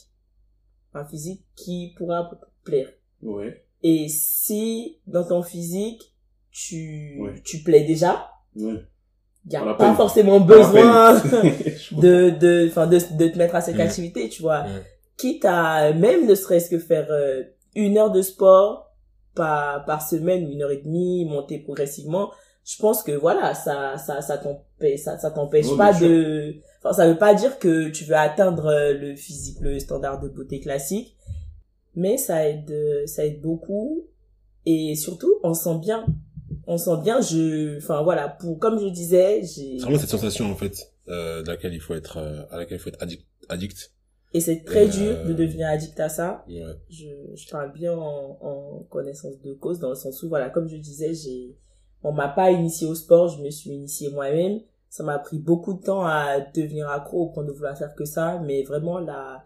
un 0.93 1.05
physique 1.05 1.45
qui 1.55 1.93
pourra 1.97 2.29
plaire 2.63 2.89
Ouais. 3.23 3.65
et 3.81 4.07
si 4.09 4.99
dans 5.07 5.23
ton 5.27 5.41
physique 5.41 6.13
tu 6.57 7.17
Ouais. 7.21 7.33
tu 7.43 7.59
plais 7.59 7.83
déjà. 7.83 8.31
Ouais. 8.55 8.81
il 9.45 9.53
y 9.53 9.55
a 9.55 9.73
pas 9.75 9.93
forcément 9.93 10.39
besoin 10.39 11.13
de 11.91 12.31
de 12.43 12.67
enfin 12.69 12.87
de, 12.87 12.97
de 13.17 13.27
te 13.27 13.37
mettre 13.37 13.55
à 13.55 13.61
cette 13.61 13.79
activité 13.79 14.27
tu 14.29 14.41
vois. 14.41 14.65
Quitte 15.17 15.45
à 15.45 15.93
même 15.93 16.25
ne 16.27 16.35
serait-ce 16.35 16.69
que 16.69 16.79
faire 16.79 17.07
euh, 17.11 17.43
une 17.75 17.97
heure 17.97 18.11
de 18.11 18.21
sport 18.21 18.91
par 19.35 19.85
par 19.85 20.01
semaine 20.07 20.45
ou 20.45 20.51
une 20.51 20.63
heure 20.63 20.71
et 20.71 20.81
demie 20.81 21.25
monter 21.25 21.59
progressivement 21.59 22.31
je 22.65 22.75
pense 22.79 23.03
que 23.03 23.11
voilà 23.11 23.53
ça 23.53 23.97
ça 23.97 24.21
ça 24.21 24.37
t'empêche 24.39 24.99
ça, 24.99 25.17
ça 25.19 25.29
t'empêche 25.31 25.67
pas 25.77 25.93
de 25.93 26.55
enfin 26.79 26.93
ça 26.93 27.07
veut 27.07 27.17
pas 27.17 27.33
dire 27.35 27.57
que 27.59 27.89
tu 27.89 28.03
veux 28.05 28.15
atteindre 28.15 28.65
euh, 28.67 28.93
le 28.93 29.15
physique 29.15 29.59
le 29.61 29.79
standard 29.79 30.19
de 30.19 30.27
beauté 30.27 30.59
classique 30.59 31.15
mais 31.95 32.17
ça 32.17 32.47
aide 32.49 32.69
euh, 32.71 33.05
ça 33.07 33.25
aide 33.25 33.41
beaucoup 33.41 34.07
et 34.65 34.95
surtout 34.95 35.33
on 35.43 35.53
sent 35.53 35.77
bien 35.79 36.05
on 36.65 36.77
sent 36.77 36.97
bien 37.03 37.21
je 37.21 37.77
enfin 37.77 38.01
voilà 38.03 38.27
pour 38.27 38.59
comme 38.59 38.79
je 38.79 38.87
disais 38.87 39.41
j'ai 39.41 39.77
C'est 39.77 39.83
vraiment 39.83 39.97
cette 39.99 40.09
sensation 40.09 40.51
en 40.51 40.55
fait 40.55 40.93
euh, 41.09 41.41
de 41.43 41.47
laquelle 41.47 41.73
il 41.73 41.79
faut 41.81 41.95
être 41.95 42.17
euh, 42.17 42.43
à 42.51 42.57
laquelle 42.57 42.77
il 42.77 42.81
faut 42.81 42.89
être 42.89 43.01
addict. 43.01 43.25
addict. 43.49 43.91
et 44.33 44.41
c'est 44.41 44.63
très 44.63 44.85
Et, 44.85 44.89
dur 44.89 45.15
euh, 45.15 45.25
de 45.29 45.33
devenir 45.33 45.67
addict 45.69 45.99
à 45.99 46.09
ça 46.09 46.43
Ouais. 46.47 46.63
je, 46.89 47.07
je 47.35 47.49
parle 47.49 47.71
bien 47.73 47.93
en, 47.97 48.37
en 48.41 48.83
connaissance 48.89 49.39
de 49.41 49.53
cause 49.53 49.79
dans 49.79 49.89
le 49.89 49.95
sens 49.95 50.21
où 50.23 50.29
voilà 50.29 50.49
comme 50.49 50.67
je 50.67 50.77
disais 50.77 51.13
j'ai 51.13 51.55
on 52.03 52.11
m'a 52.11 52.27
pas 52.29 52.51
initié 52.51 52.87
au 52.87 52.95
sport 52.95 53.27
je 53.29 53.41
me 53.41 53.49
suis 53.49 53.71
initié 53.71 54.09
moi-même 54.09 54.59
ça 54.89 55.03
m'a 55.03 55.19
pris 55.19 55.37
beaucoup 55.39 55.73
de 55.73 55.81
temps 55.83 56.05
à 56.05 56.39
devenir 56.39 56.89
accro 56.89 57.23
au 57.23 57.29
point 57.29 57.43
de 57.43 57.51
vouloir 57.51 57.77
faire 57.77 57.93
que 57.95 58.05
ça 58.05 58.39
mais 58.45 58.63
vraiment 58.63 58.99
la 58.99 59.43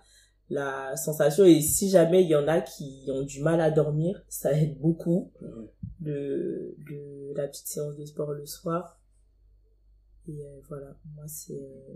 la 0.52 0.98
sensation 0.98 1.46
et 1.46 1.62
si 1.62 1.90
jamais 1.90 2.24
il 2.24 2.30
y 2.30 2.36
en 2.36 2.48
a 2.48 2.60
qui 2.60 3.06
ont 3.08 3.24
du 3.24 3.42
mal 3.42 3.62
à 3.62 3.72
dormir 3.72 4.22
ça 4.28 4.52
aide 4.52 4.78
beaucoup. 4.80 5.32
Le, 6.04 6.76
le 6.78 7.34
la 7.36 7.48
petite 7.48 7.68
séance 7.68 7.96
de 7.96 8.06
sport 8.06 8.34
le 8.34 8.46
soir. 8.46 9.00
Et 10.28 10.46
euh, 10.46 10.60
voilà. 10.68 10.98
Moi 11.16 11.26
c'est 11.28 11.54
euh, 11.54 11.96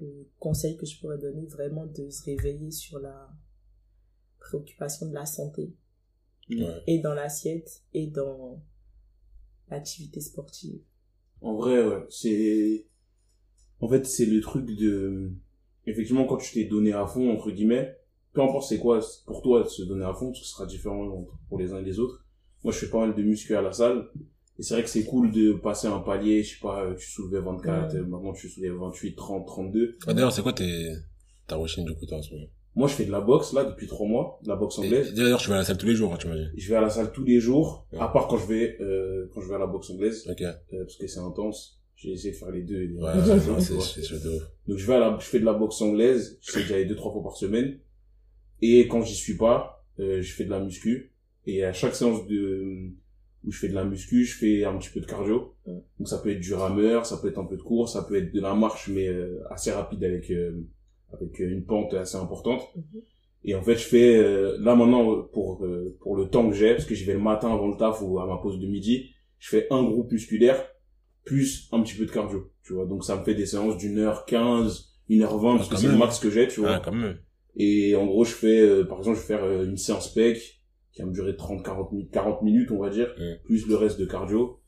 le 0.00 0.26
conseil 0.38 0.76
que 0.76 0.86
je 0.86 0.98
pourrais 0.98 1.18
donner 1.18 1.46
vraiment 1.46 1.86
de 1.86 2.08
se 2.08 2.24
réveiller 2.24 2.70
sur 2.70 2.98
la 2.98 3.28
préoccupation 4.40 5.06
de 5.06 5.14
la 5.14 5.26
santé. 5.26 5.74
Et 6.86 6.98
dans 6.98 7.14
l'assiette 7.14 7.82
et 7.94 8.06
dans 8.06 8.62
l'activité 9.70 10.20
sportive. 10.20 10.82
En 11.40 11.54
vrai, 11.54 11.86
ouais. 11.86 12.06
C'est, 12.10 12.86
en 13.80 13.88
fait, 13.88 14.04
c'est 14.04 14.26
le 14.26 14.40
truc 14.40 14.66
de, 14.66 15.32
effectivement, 15.86 16.24
quand 16.24 16.36
tu 16.38 16.52
t'es 16.52 16.64
donné 16.64 16.92
à 16.92 17.06
fond, 17.06 17.30
entre 17.32 17.50
guillemets, 17.50 17.96
peu 18.32 18.42
importe 18.42 18.68
c'est 18.68 18.78
quoi 18.78 19.00
pour 19.26 19.42
toi 19.42 19.62
de 19.62 19.68
se 19.68 19.82
donner 19.82 20.04
à 20.04 20.12
fond, 20.14 20.26
parce 20.28 20.40
que 20.40 20.46
ce 20.46 20.52
sera 20.52 20.66
différent 20.66 21.06
entre- 21.06 21.36
pour 21.48 21.58
les 21.58 21.72
uns 21.72 21.78
et 21.78 21.84
les 21.84 21.98
autres. 22.00 22.24
Moi, 22.64 22.72
je 22.72 22.78
fais 22.78 22.90
pas 22.90 23.00
mal 23.06 23.14
de 23.14 23.22
muscu 23.22 23.54
à 23.56 23.62
la 23.62 23.72
salle. 23.72 24.08
Et 24.58 24.62
c'est 24.62 24.74
vrai 24.74 24.84
que 24.84 24.88
c'est 24.88 25.04
cool 25.04 25.32
de 25.32 25.52
passer 25.52 25.88
un 25.88 25.98
palier, 25.98 26.42
je 26.44 26.54
sais 26.54 26.60
pas, 26.62 26.84
euh, 26.84 26.94
tu 26.94 27.10
soulevais 27.10 27.40
24, 27.40 27.92
Ouais. 27.94 27.98
euh, 28.00 28.04
maintenant 28.06 28.32
tu 28.32 28.48
soulèves 28.48 28.74
28, 28.74 29.16
30, 29.16 29.46
32. 29.46 29.96
Ah, 30.06 30.14
D'ailleurs, 30.14 30.32
c'est 30.32 30.42
quoi 30.42 30.52
tes 30.52 30.92
ta 31.48 31.56
routine 31.56 31.84
du 31.84 31.92
coup 31.94 32.06
toi 32.06 32.18
en 32.18 32.22
ce 32.22 32.32
moment? 32.34 32.46
Moi, 32.76 32.88
je 32.88 32.94
fais 32.94 33.04
de 33.04 33.10
la 33.12 33.20
boxe, 33.20 33.52
là, 33.52 33.64
depuis 33.64 33.86
trois 33.86 34.06
mois, 34.06 34.38
de 34.42 34.48
la 34.48 34.56
boxe 34.56 34.78
anglaise. 34.78 35.12
D'ailleurs, 35.14 35.38
je 35.40 35.48
vais 35.48 35.54
à 35.54 35.58
la 35.58 35.64
salle 35.64 35.76
tous 35.78 35.86
les 35.86 35.94
jours, 35.94 36.12
hein, 36.12 36.16
tu 36.18 36.26
m'as 36.28 36.36
dit. 36.36 36.46
Je 36.56 36.68
vais 36.70 36.76
à 36.76 36.80
la 36.80 36.88
salle 36.90 37.12
tous 37.12 37.22
les 37.24 37.38
jours, 37.40 37.86
Ouais. 37.92 37.98
à 38.00 38.08
part 38.08 38.26
quand 38.28 38.36
je 38.36 38.46
vais, 38.46 38.76
euh, 38.80 39.28
quand 39.34 39.40
je 39.40 39.48
vais 39.48 39.54
à 39.56 39.58
la 39.58 39.66
boxe 39.66 39.90
anglaise, 39.90 40.24
Ok. 40.30 40.42
euh, 40.42 40.52
parce 40.72 40.96
que 40.96 41.06
c'est 41.08 41.20
intense. 41.20 41.80
J'ai 41.96 42.12
essayé 42.12 42.32
de 42.32 42.36
faire 42.36 42.50
les 42.50 42.62
deux. 42.62 42.92
Ouais, 42.96 43.12
c'est. 43.60 44.12
Donc 44.66 44.78
je 44.78 44.86
vais 44.86 44.94
à 44.94 45.00
la, 45.00 45.18
je 45.20 45.26
fais 45.26 45.40
de 45.40 45.44
la 45.44 45.52
boxe 45.52 45.80
anglaise, 45.80 46.38
je 46.42 46.52
sais 46.52 46.60
que 46.60 46.66
j'y 46.66 46.74
allais 46.74 46.84
deux 46.84 46.96
trois 46.96 47.12
fois 47.12 47.22
par 47.22 47.36
semaine. 47.36 47.78
Et 48.60 48.88
quand 48.88 49.02
j'y 49.02 49.14
suis 49.14 49.36
pas, 49.36 49.84
euh, 50.00 50.22
je 50.22 50.32
fais 50.32 50.44
de 50.44 50.50
la 50.50 50.60
muscu. 50.60 51.12
Et 51.46 51.64
à 51.64 51.72
chaque 51.72 51.94
séance 51.94 52.26
de, 52.26 52.90
où 53.44 53.50
je 53.50 53.58
fais 53.58 53.68
de 53.68 53.74
la 53.74 53.84
muscu, 53.84 54.24
je 54.24 54.36
fais 54.36 54.64
un 54.64 54.76
petit 54.78 54.90
peu 54.90 55.00
de 55.00 55.06
cardio. 55.06 55.54
Donc 55.66 56.08
ça 56.08 56.18
peut 56.18 56.30
être 56.30 56.40
du 56.40 56.54
rameur, 56.54 57.06
ça 57.06 57.18
peut 57.18 57.28
être 57.28 57.38
un 57.38 57.44
peu 57.44 57.56
de 57.56 57.62
course, 57.62 57.92
ça 57.92 58.02
peut 58.02 58.16
être 58.16 58.32
de 58.32 58.40
la 58.40 58.54
marche, 58.54 58.88
mais 58.88 59.08
euh, 59.08 59.40
assez 59.50 59.70
rapide 59.70 60.02
avec, 60.04 60.30
euh, 60.30 60.66
avec 61.12 61.38
une 61.38 61.64
pente 61.64 61.94
assez 61.94 62.16
importante. 62.16 62.62
Mhm. 62.74 63.02
Et 63.44 63.54
en 63.54 63.62
fait, 63.62 63.74
je 63.74 63.84
fais, 63.84 64.16
euh, 64.16 64.56
là 64.58 64.74
maintenant, 64.74 65.22
pour, 65.22 65.64
euh, 65.64 65.96
pour 66.00 66.16
le 66.16 66.28
temps 66.28 66.48
que 66.48 66.56
j'ai, 66.56 66.72
parce 66.72 66.86
que 66.86 66.94
j'y 66.94 67.04
vais 67.04 67.12
le 67.12 67.18
matin 67.18 67.52
avant 67.52 67.68
le 67.68 67.76
taf 67.76 68.00
ou 68.00 68.18
à 68.18 68.26
ma 68.26 68.38
pause 68.38 68.58
de 68.58 68.66
midi, 68.66 69.10
je 69.38 69.50
fais 69.50 69.66
un 69.70 69.82
groupe 69.82 70.10
musculaire, 70.10 70.66
plus 71.24 71.68
un 71.72 71.80
petit 71.82 71.94
peu 71.94 72.06
de 72.06 72.10
cardio, 72.10 72.50
tu 72.64 72.72
vois. 72.74 72.86
Donc 72.86 73.04
ça 73.04 73.16
me 73.16 73.24
fait 73.24 73.34
des 73.34 73.46
séances 73.46 73.76
d'une 73.76 73.98
heure 73.98 74.24
quinze, 74.26 74.90
une 75.08 75.22
heure 75.22 75.38
vingt, 75.38 75.56
parce 75.56 75.68
quand 75.68 75.76
que 75.76 75.80
c'est 75.82 75.88
le 75.88 75.96
max 75.96 76.18
que 76.18 76.30
j'ai, 76.30 76.48
tu 76.48 76.60
vois. 76.60 76.74
Ah, 76.76 76.82
quand 76.84 76.92
même. 76.92 77.16
Et 77.56 77.94
en 77.96 78.06
gros, 78.06 78.24
je 78.24 78.32
fais, 78.32 78.60
euh, 78.60 78.84
par 78.84 78.98
exemple, 78.98 79.16
je 79.16 79.22
vais 79.22 79.26
faire 79.28 79.44
euh, 79.44 79.64
une 79.64 79.76
séance 79.76 80.12
pec 80.12 80.60
qui 80.92 81.02
va 81.02 81.08
me 81.08 81.12
durer 81.12 81.36
30, 81.36 81.64
40 81.64 81.92
minutes, 81.92 82.10
40 82.12 82.42
minutes, 82.42 82.70
on 82.72 82.78
va 82.80 82.90
dire, 82.90 83.08
Mm. 83.18 83.44
plus 83.44 83.66
le 83.66 83.76
reste 83.76 83.98
de 84.00 84.04
cardio. 84.06 84.60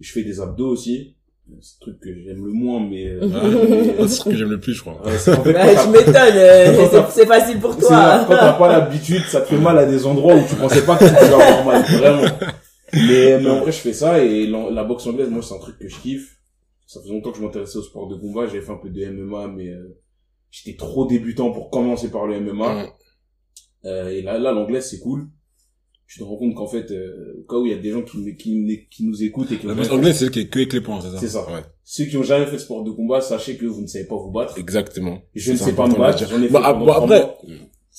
Je 0.00 0.10
fais 0.12 0.22
des 0.22 0.40
abdos 0.40 0.68
aussi. 0.68 1.16
C'est 1.60 1.74
le 1.84 1.92
truc 1.92 2.00
que 2.00 2.14
j'aime 2.22 2.46
le 2.46 2.52
moins, 2.52 2.78
mais, 2.88 3.06
euh, 3.08 3.20
Ah, 3.34 3.42
mais- 3.68 3.94
c'est 4.02 4.08
ce 4.08 4.24
que 4.24 4.36
j'aime 4.36 4.50
le 4.50 4.60
plus, 4.60 4.72
je 4.74 4.80
crois. 4.82 5.04
Ouais, 5.04 5.18
c'est- 5.18 5.32
en 5.36 5.42
fait, 5.42 5.52
quand 5.52 5.82
je 5.84 5.90
m'étonne, 5.90 6.14
euh, 6.36 6.86
c'est- 7.10 7.26
facile 7.26 7.58
pour 7.58 7.70
là, 7.90 8.24
quand 8.26 8.34
t'as 8.34 8.52
toi. 8.52 8.52
pas 8.52 8.68
l'habitude, 8.78 9.22
ça 9.26 9.40
te 9.40 9.48
fait 9.48 9.58
mal 9.58 9.76
à 9.78 9.84
des 9.86 10.06
endroits 10.06 10.34
où 10.36 10.46
tu 10.48 10.54
pensais 10.54 10.84
pas 10.86 10.96
que 10.96 11.04
tu 11.04 11.10
pouvais 11.12 11.34
avoir 11.42 11.64
mal, 11.64 11.82
vraiment. 11.82 12.36
Mais, 12.92 13.38
mais 13.40 13.50
en 13.50 13.60
vrai, 13.60 13.72
je 13.72 13.78
fais 13.78 13.92
ça 13.92 14.22
et 14.24 14.46
la, 14.46 14.70
la 14.70 14.84
boxe 14.84 15.06
anglaise, 15.06 15.30
moi, 15.30 15.42
c'est 15.42 15.54
un 15.54 15.58
truc 15.58 15.78
que 15.78 15.88
je 15.88 15.98
kiffe. 16.00 16.36
Ça 16.86 17.00
faisait 17.00 17.12
longtemps 17.12 17.30
que 17.30 17.38
je 17.38 17.42
m'intéressais 17.42 17.78
au 17.78 17.82
sport 17.82 18.08
de 18.08 18.16
combat. 18.16 18.46
J'avais 18.46 18.62
fait 18.62 18.72
un 18.72 18.78
peu 18.82 18.90
de 18.90 19.06
MMA, 19.06 19.48
mais 19.48 19.68
euh, 19.68 19.96
j'étais 20.50 20.76
trop 20.76 21.06
débutant 21.06 21.52
pour 21.52 21.70
commencer 21.70 22.10
par 22.10 22.26
le 22.26 22.40
MMA. 22.40 22.84
Mm. 22.84 22.88
Euh, 23.86 24.08
et 24.08 24.22
là, 24.22 24.38
là, 24.38 24.52
l'anglais, 24.52 24.80
c'est 24.80 24.98
cool. 24.98 25.28
Tu 26.08 26.18
te 26.18 26.24
rends 26.24 26.36
compte 26.36 26.56
qu'en 26.56 26.66
fait, 26.66 26.90
euh, 26.90 27.36
au 27.38 27.42
cas 27.48 27.56
où 27.56 27.66
il 27.66 27.72
y 27.72 27.74
a 27.74 27.78
des 27.78 27.92
gens 27.92 28.02
qui, 28.02 28.36
qui, 28.36 28.88
qui 28.90 29.04
nous 29.04 29.22
écoutent 29.22 29.52
et 29.52 29.58
qui 29.58 29.66
La 29.68 29.74
boxe 29.74 29.90
anglaise, 29.92 30.16
c'est 30.18 30.30
que 30.30 30.40
avec 30.40 30.72
les 30.72 30.80
points, 30.80 31.00
c'est 31.00 31.10
ça? 31.10 31.18
C'est 31.18 31.28
ça. 31.28 31.46
Ouais. 31.46 31.62
ceux 31.84 32.06
qui 32.06 32.16
ont 32.16 32.24
jamais 32.24 32.46
fait 32.46 32.56
de 32.56 32.58
sport 32.58 32.82
de 32.82 32.90
combat, 32.90 33.20
sachez 33.20 33.56
que 33.56 33.66
vous 33.66 33.80
ne 33.80 33.86
savez 33.86 34.06
pas 34.06 34.16
vous 34.16 34.32
battre. 34.32 34.58
Exactement. 34.58 35.22
Je 35.36 35.52
ne 35.52 35.56
sais 35.56 35.72
pas 35.72 35.86
me 35.86 35.94
battre. 35.96 36.18
dire. 36.18 36.28
J'en 36.28 36.42
ai 36.42 36.48
fait 36.48 36.52
Bon, 36.52 36.60
ah, 36.64 36.70
après, 36.70 37.06
mois. 37.06 37.38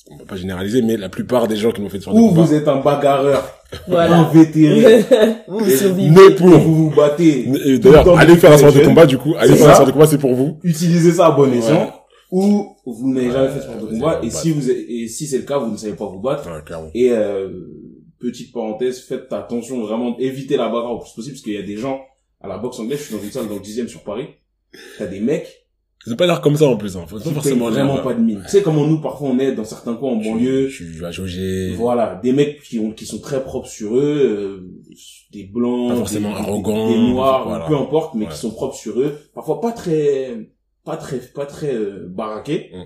on 0.10 0.18
va 0.18 0.26
pas 0.26 0.36
généraliser, 0.36 0.82
mais 0.82 0.98
la 0.98 1.08
plupart 1.08 1.48
des 1.48 1.56
gens 1.56 1.72
qui 1.72 1.80
m'ont 1.80 1.88
fait 1.88 2.00
de 2.00 2.04
sport 2.04 2.14
de 2.14 2.20
Ou 2.20 2.28
combat, 2.28 2.42
vous 2.42 2.54
êtes 2.54 2.68
un 2.68 2.82
bagarreur, 2.82 3.61
Voilà. 3.88 4.20
invétéré, 4.20 5.06
vous, 5.48 5.70
survivez. 5.70 6.10
né 6.10 6.36
pour. 6.36 6.50
vous 6.50 6.90
vous 6.90 6.96
battez. 6.96 7.46
Le 7.46 7.78
D'ailleurs, 7.78 8.18
allez 8.18 8.36
faire 8.36 8.52
un 8.52 8.58
sport 8.58 8.74
de 8.74 8.82
combat, 8.84 9.06
du 9.06 9.18
coup. 9.18 9.34
Allez 9.38 9.54
C'est 9.54 9.60
faire 9.60 9.70
un 9.70 9.74
sport 9.76 9.88
de 9.88 9.92
combat, 9.92 10.08
c'est 10.08 10.18
pour 10.18 10.34
vous. 10.34 10.60
Utilisez 10.64 11.12
ça 11.14 11.28
à 11.28 11.32
bon 11.32 11.52
escient. 11.54 11.82
Ouais. 11.82 11.92
Ou 12.32 12.76
vous 12.86 13.14
n'avez 13.14 13.32
jamais 13.32 13.50
fait 13.50 13.62
sport 13.62 13.78
de 13.78 13.88
combat. 13.88 14.20
Et 14.24 14.30
si 14.30 14.52
vous, 14.52 14.70
et 14.70 15.08
si 15.08 15.28
c'est 15.28 15.38
le 15.38 15.44
cas, 15.44 15.58
vous 15.58 15.72
ne 15.72 15.78
savez 15.78 15.94
pas 15.94 16.06
vous 16.06 16.20
battre. 16.20 16.48
Ouais, 16.50 16.62
clairement. 16.66 16.90
Et 16.94 17.12
euh, 17.12 17.50
petite 18.20 18.54
parenthèse, 18.54 19.02
faites 19.02 19.32
attention, 19.34 19.82
vraiment, 19.82 20.18
évitez 20.20 20.58
la 20.58 20.68
bagarre 20.68 20.94
au 20.94 21.00
plus 21.00 21.12
possible, 21.12 21.34
parce 21.36 21.44
qu'il 21.44 21.54
y 21.54 21.58
a 21.58 21.64
des 21.64 21.78
gens, 21.78 22.00
à 22.42 22.48
la 22.48 22.58
boxe 22.58 22.80
anglaise, 22.80 23.00
je 23.00 23.04
suis 23.06 23.16
dans 23.16 23.22
une 23.24 23.32
salle 23.32 23.48
dans 23.48 23.56
le 23.56 23.62
10 23.62 23.88
sur 23.88 24.04
Paris, 24.04 24.28
t'as 24.98 25.08
des 25.08 25.20
mecs 25.20 25.61
Ils 26.08 26.14
ont 26.14 26.16
pas 26.16 26.26
l'air 26.26 26.42
comme 26.42 26.56
ça, 26.56 26.66
en 26.68 26.78
plus, 26.78 26.98
hein. 26.98 27.04
Faut 27.08 27.20
pas 27.20 27.30
forcément 27.30 27.70
vraiment 27.70 27.98
pas 28.00 28.14
de 28.14 28.20
mine. 28.22 28.42
Tu 28.46 28.50
sais 28.50 28.62
comment 28.64 28.86
nous, 28.88 29.00
parfois, 29.02 29.30
on 29.30 29.38
est 29.40 29.52
dans 29.52 29.64
certains 29.64 29.94
coins 29.96 30.12
en 30.12 30.16
banlieue, 30.16 30.68
Je 30.68 30.84
suis 30.84 31.06
à 31.06 31.12
jauger. 31.12 31.74
voilà, 31.76 32.20
des 32.24 32.34
mecs 32.34 32.62
qui 32.64 32.80
ont, 32.80 32.92
qui 32.92 33.06
sont 33.06 33.20
très 33.20 33.44
propres 33.44 33.68
sur 33.68 33.96
eux, 33.96 34.62
euh, 34.64 34.70
des 35.32 35.44
blancs, 35.44 35.90
Pas 35.92 35.96
forcément 35.98 36.30
des, 36.32 36.36
arrogants, 36.40 36.90
des 36.90 36.98
noirs, 36.98 37.48
voilà. 37.48 37.66
peu 37.68 37.76
importe, 37.76 38.16
mais 38.16 38.26
Ouais. 38.26 38.32
qui 38.32 38.38
sont 38.38 38.52
propres 38.52 38.76
sur 38.76 39.00
eux, 39.00 39.16
parfois 39.36 39.62
pas 39.62 39.72
très, 39.72 40.50
pas 40.86 40.98
très, 40.98 41.18
pas 41.18 41.46
très 41.46 41.74
euh, 41.76 42.08
baraqués, 42.10 42.72
Mm. 42.74 42.84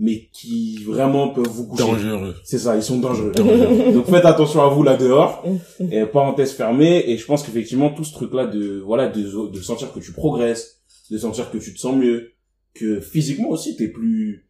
mais 0.00 0.28
qui 0.32 0.82
vraiment 0.84 1.28
peuvent 1.28 1.46
vous 1.46 1.66
coucher. 1.68 1.84
Dangereux. 1.84 2.34
C'est 2.44 2.58
ça, 2.58 2.76
ils 2.76 2.82
sont 2.82 2.98
dangereux. 2.98 3.32
Dangereux. 3.36 3.92
Donc 3.94 4.06
faites 4.06 4.24
attention 4.24 4.62
à 4.62 4.68
vous 4.68 4.82
là 4.82 4.96
dehors. 4.96 5.44
Et 5.92 6.04
parenthèse 6.06 6.52
fermée. 6.52 7.04
Et 7.10 7.16
je 7.18 7.26
pense 7.26 7.42
qu'effectivement 7.42 7.90
tout 7.90 8.04
ce 8.04 8.12
truc-là 8.12 8.46
de 8.46 8.80
voilà 8.84 9.08
de, 9.08 9.50
de 9.50 9.60
sentir 9.60 9.92
que 9.92 10.00
tu 10.00 10.12
progresses, 10.12 10.80
de 11.10 11.18
sentir 11.18 11.50
que 11.50 11.58
tu 11.58 11.72
te 11.74 11.78
sens 11.78 11.94
mieux, 11.94 12.30
que 12.74 13.00
physiquement 13.00 13.50
aussi 13.50 13.76
t'es 13.76 13.88
plus 13.88 14.48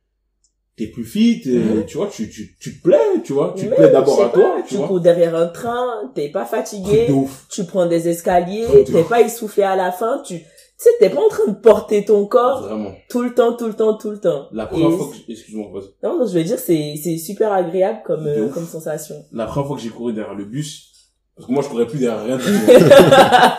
t'es 0.76 0.88
plus 0.88 1.04
fit, 1.04 1.40
Mhm. 1.46 1.84
tu 1.86 1.98
vois, 1.98 2.08
tu, 2.08 2.28
tu 2.28 2.56
tu 2.58 2.76
te 2.78 2.82
plais, 2.82 2.98
tu 3.22 3.32
vois, 3.32 3.54
tu 3.56 3.68
te 3.68 3.74
plais 3.76 3.90
d'abord 3.90 4.24
à 4.24 4.28
toi, 4.30 4.56
tu 4.62 4.70
tu 4.70 4.74
vois. 4.76 4.88
cours 4.88 5.00
derrière 5.00 5.36
un 5.36 5.46
train, 5.46 6.10
t'es 6.16 6.30
pas 6.30 6.44
fatigué, 6.44 7.06
tu 7.48 7.62
prends 7.64 7.86
des 7.86 8.08
escaliers, 8.08 8.66
t'es 8.84 9.04
pas 9.04 9.20
essoufflé 9.20 9.62
à 9.62 9.76
la 9.76 9.92
fin, 9.92 10.20
tu, 10.26 10.38
tu 10.40 10.44
sais, 10.76 10.90
t'es 10.98 11.10
pas 11.10 11.20
en 11.24 11.28
train 11.28 11.46
de 11.52 11.56
porter 11.56 12.04
ton 12.04 12.26
corps 12.26 12.62
Vraiment. 12.62 12.92
tout 13.08 13.22
le 13.22 13.32
temps, 13.32 13.52
tout 13.56 13.66
le 13.68 13.74
temps, 13.74 13.96
tout 13.96 14.10
le 14.10 14.18
temps. 14.18 14.48
La 14.50 14.66
première 14.66 14.90
Et- 14.90 14.96
fois 14.96 15.06
que 15.12 15.30
excuse-moi. 15.30 15.70
Non, 16.02 16.18
non, 16.18 16.26
je 16.26 16.36
veux 16.36 16.42
dire, 16.42 16.58
c'est, 16.58 16.94
c'est 17.00 17.18
super 17.18 17.52
agréable 17.52 18.00
comme, 18.04 18.26
euh, 18.26 18.48
comme 18.48 18.66
sensation. 18.66 19.14
La 19.32 19.46
première 19.46 19.68
fois 19.68 19.76
que 19.76 19.82
j'ai 19.82 19.90
couru 19.90 20.12
derrière 20.12 20.34
le 20.34 20.44
bus, 20.44 20.90
parce 21.36 21.48
que 21.48 21.52
moi 21.52 21.62
je 21.62 21.68
courais 21.68 21.86
plus 21.86 21.98
derrière 21.98 22.24
rien. 22.24 22.36
du 22.36 22.42
tout. 22.44 22.50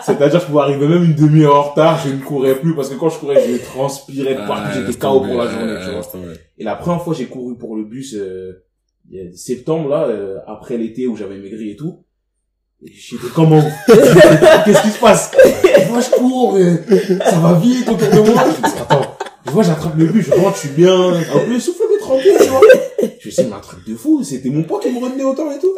C'est-à-dire 0.02 0.40
je 0.40 0.46
pouvais 0.46 0.60
arriver 0.60 0.88
même 0.88 1.04
une 1.04 1.14
demi-heure 1.14 1.56
en 1.56 1.62
retard, 1.62 2.00
je 2.04 2.10
ne 2.12 2.20
courais 2.20 2.54
plus 2.54 2.74
parce 2.74 2.88
que 2.88 2.94
quand 2.94 3.10
je 3.10 3.18
courais, 3.18 3.42
je 3.46 3.62
transpirais 3.64 4.34
de 4.34 4.46
partout, 4.46 4.70
Ah, 4.72 4.72
j'étais 4.86 4.98
KO 4.98 5.20
pour 5.20 5.34
la 5.42 5.48
journée, 5.50 5.76
tu 5.84 5.90
vois. 5.90 6.32
Et 6.58 6.64
la 6.64 6.74
première 6.76 7.02
fois 7.02 7.14
j'ai 7.14 7.26
couru 7.26 7.56
pour 7.56 7.76
le 7.76 7.84
bus, 7.84 8.14
euh, 8.14 8.64
il 9.10 9.18
y 9.18 9.20
a 9.20 9.32
septembre 9.34 9.88
là, 9.90 10.04
euh, 10.06 10.38
après 10.46 10.78
l'été 10.78 11.06
où 11.06 11.16
j'avais 11.16 11.36
maigri 11.36 11.70
et 11.70 11.76
tout. 11.76 12.02
Et 12.82 12.92
j'étais 12.92 13.28
comment 13.34 13.62
Qu'est-ce 13.86 14.82
qui 14.82 14.90
se 14.90 15.00
passe? 15.00 15.32
Moi 15.90 16.00
je 16.00 16.10
cours, 16.16 16.56
euh, 16.56 16.76
ça 17.24 17.38
va 17.38 17.54
vite 17.54 17.88
autour 17.88 18.08
de 18.08 18.30
moi. 18.30 18.42
Je 18.44 18.48
me 18.62 18.68
dis, 18.68 18.78
attends, 18.80 19.16
je 19.46 19.50
vois 19.50 19.62
j'attrape 19.62 19.96
le 19.96 20.06
bus, 20.06 20.26
je 20.26 20.32
rentre, 20.32 20.56
je 20.56 20.60
suis 20.60 20.68
bien, 20.70 21.12
tranquille, 22.06 22.32
tu 22.40 22.48
vois. 22.48 22.60
Je 23.20 23.30
dit, 23.30 23.36
mais 23.48 23.52
un 23.52 23.60
truc 23.60 23.86
de 23.86 23.94
fou, 23.94 24.22
c'était 24.22 24.50
mon 24.50 24.62
poids 24.64 24.80
qui 24.80 24.90
me 24.90 24.98
retenait 25.00 25.24
autant 25.24 25.50
et 25.50 25.58
tout. 25.58 25.74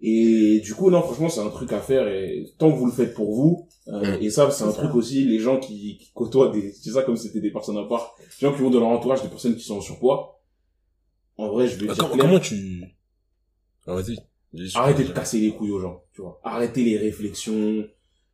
Et 0.00 0.60
du 0.62 0.74
coup, 0.74 0.90
non, 0.90 1.02
franchement, 1.02 1.28
c'est 1.28 1.40
un 1.40 1.48
truc 1.50 1.72
à 1.72 1.80
faire 1.80 2.06
et 2.08 2.44
tant 2.58 2.70
que 2.70 2.76
vous 2.76 2.86
le 2.86 2.92
faites 2.92 3.14
pour 3.14 3.34
vous, 3.34 3.66
euh, 3.88 4.18
et 4.20 4.30
ça, 4.30 4.50
c'est 4.50 4.64
un 4.64 4.70
ça. 4.70 4.82
truc 4.82 4.94
aussi, 4.94 5.24
les 5.24 5.38
gens 5.38 5.58
qui, 5.58 5.98
qui 5.98 6.10
côtoient 6.14 6.50
des, 6.50 6.72
c'est 6.72 6.90
ça 6.90 7.02
comme 7.02 7.16
c'était 7.16 7.40
des 7.40 7.50
personnes 7.50 7.78
à 7.78 7.84
part, 7.84 8.14
les 8.20 8.46
gens 8.48 8.54
qui 8.54 8.60
vont 8.62 8.70
dans 8.70 8.80
leur 8.80 8.88
entourage, 8.90 9.22
des 9.22 9.28
personnes 9.28 9.56
qui 9.56 9.64
sont 9.64 9.76
en 9.78 9.80
surpoids. 9.80 10.40
En 11.36 11.48
vrai, 11.48 11.66
je 11.66 11.76
vais 11.76 11.86
Ah, 11.90 11.94
dire 11.94 12.08
Comment, 12.10 12.22
comment 12.22 12.38
tu... 12.40 12.84
Ah, 13.86 13.94
vas-y. 13.94 14.16
Arrêtez 14.74 15.04
de 15.04 15.12
casser 15.12 15.40
les 15.40 15.50
couilles 15.50 15.72
aux 15.72 15.80
gens, 15.80 16.02
tu 16.14 16.20
vois. 16.22 16.40
Arrêtez 16.44 16.84
les 16.84 16.96
réflexions. 16.96 17.84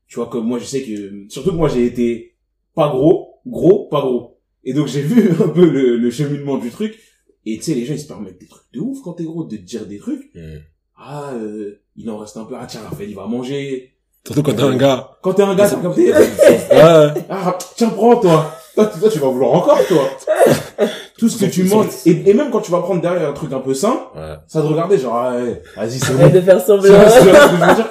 Tu 0.07 0.17
vois, 0.17 0.27
comme 0.29 0.47
moi, 0.47 0.59
je 0.59 0.65
sais 0.65 0.83
que, 0.83 1.25
surtout 1.31 1.51
que 1.53 1.57
moi, 1.57 1.69
j'ai 1.69 1.87
été 1.87 2.37
pas 2.75 2.91
gros, 2.91 3.41
gros, 3.47 3.89
pas 3.89 4.01
gros. 4.03 4.39
Et 4.65 4.75
donc, 4.75 4.87
j'ai 4.89 5.01
vu 5.01 5.31
un 5.43 5.49
peu 5.49 5.65
le, 5.71 5.97
le 5.97 6.11
cheminement 6.11 6.59
du 6.59 6.71
truc. 6.71 6.99
Et 7.53 7.59
tu 7.59 7.65
sais, 7.65 7.75
les 7.75 7.85
gens, 7.85 7.95
ils 7.95 8.01
se 8.01 8.07
permettent 8.07 8.39
des 8.41 8.47
trucs 8.47 8.63
de 8.73 8.81
ouf 8.81 8.99
quand 9.03 9.13
t'es 9.15 9.25
gros, 9.25 9.45
de 9.45 9.57
te 9.57 9.63
dire 9.63 9.87
des 9.87 9.99
trucs. 9.99 10.31
Ah, 10.99 11.31
euh, 11.35 11.81
il 11.97 12.09
en 12.11 12.19
reste 12.19 12.37
un 12.37 12.45
peu. 12.45 12.55
Ah, 12.61 12.67
tiens, 12.69 12.81
Raphaël, 12.89 13.09
il 13.11 13.17
va 13.17 13.27
manger. 13.27 13.93
Surtout 14.27 14.43
quand 14.43 14.53
t'es 14.55 14.63
un 14.63 14.77
gars. 14.77 15.11
Quand 15.23 15.33
t'es 15.33 15.43
un 15.43 15.55
gars, 15.55 15.69
t'as 15.69 15.77
capté. 15.77 16.13
Ouais. 16.13 17.15
Ah, 17.31 17.57
tiens, 17.77 17.89
prends, 17.91 18.17
toi. 18.17 18.53
Toi, 18.75 18.87
tu- 18.93 19.01
toi, 19.01 19.09
tu 19.11 19.19
vas 19.19 19.29
vouloir 19.29 19.53
encore, 19.53 19.79
toi. 19.89 20.03
Tout 21.19 21.29
ce 21.29 21.39
que 21.45 21.51
tu 21.51 21.65
manges. 21.65 21.87
Et, 22.07 22.31
et 22.31 22.35
même 22.35 22.51
quand 22.51 22.61
tu 22.61 22.71
vas 22.71 22.81
prendre 22.81 23.03
derrière 23.03 23.29
un 23.29 23.33
truc 23.35 23.53
un 23.53 23.59
peu 23.61 23.75
sain, 23.75 24.07
Ouais. 24.17 24.35
ça 24.47 24.63
te 24.63 24.67
regarder, 24.67 24.97
genre, 24.97 25.17
ah, 25.17 25.37
ouais, 25.37 25.63
vas-y, 25.77 25.99
c'est 25.99 26.13
bon. 26.15 26.21
Arrête 26.21 26.33
de 26.35 26.41
faire 26.41 26.61
semblant. 26.65 26.85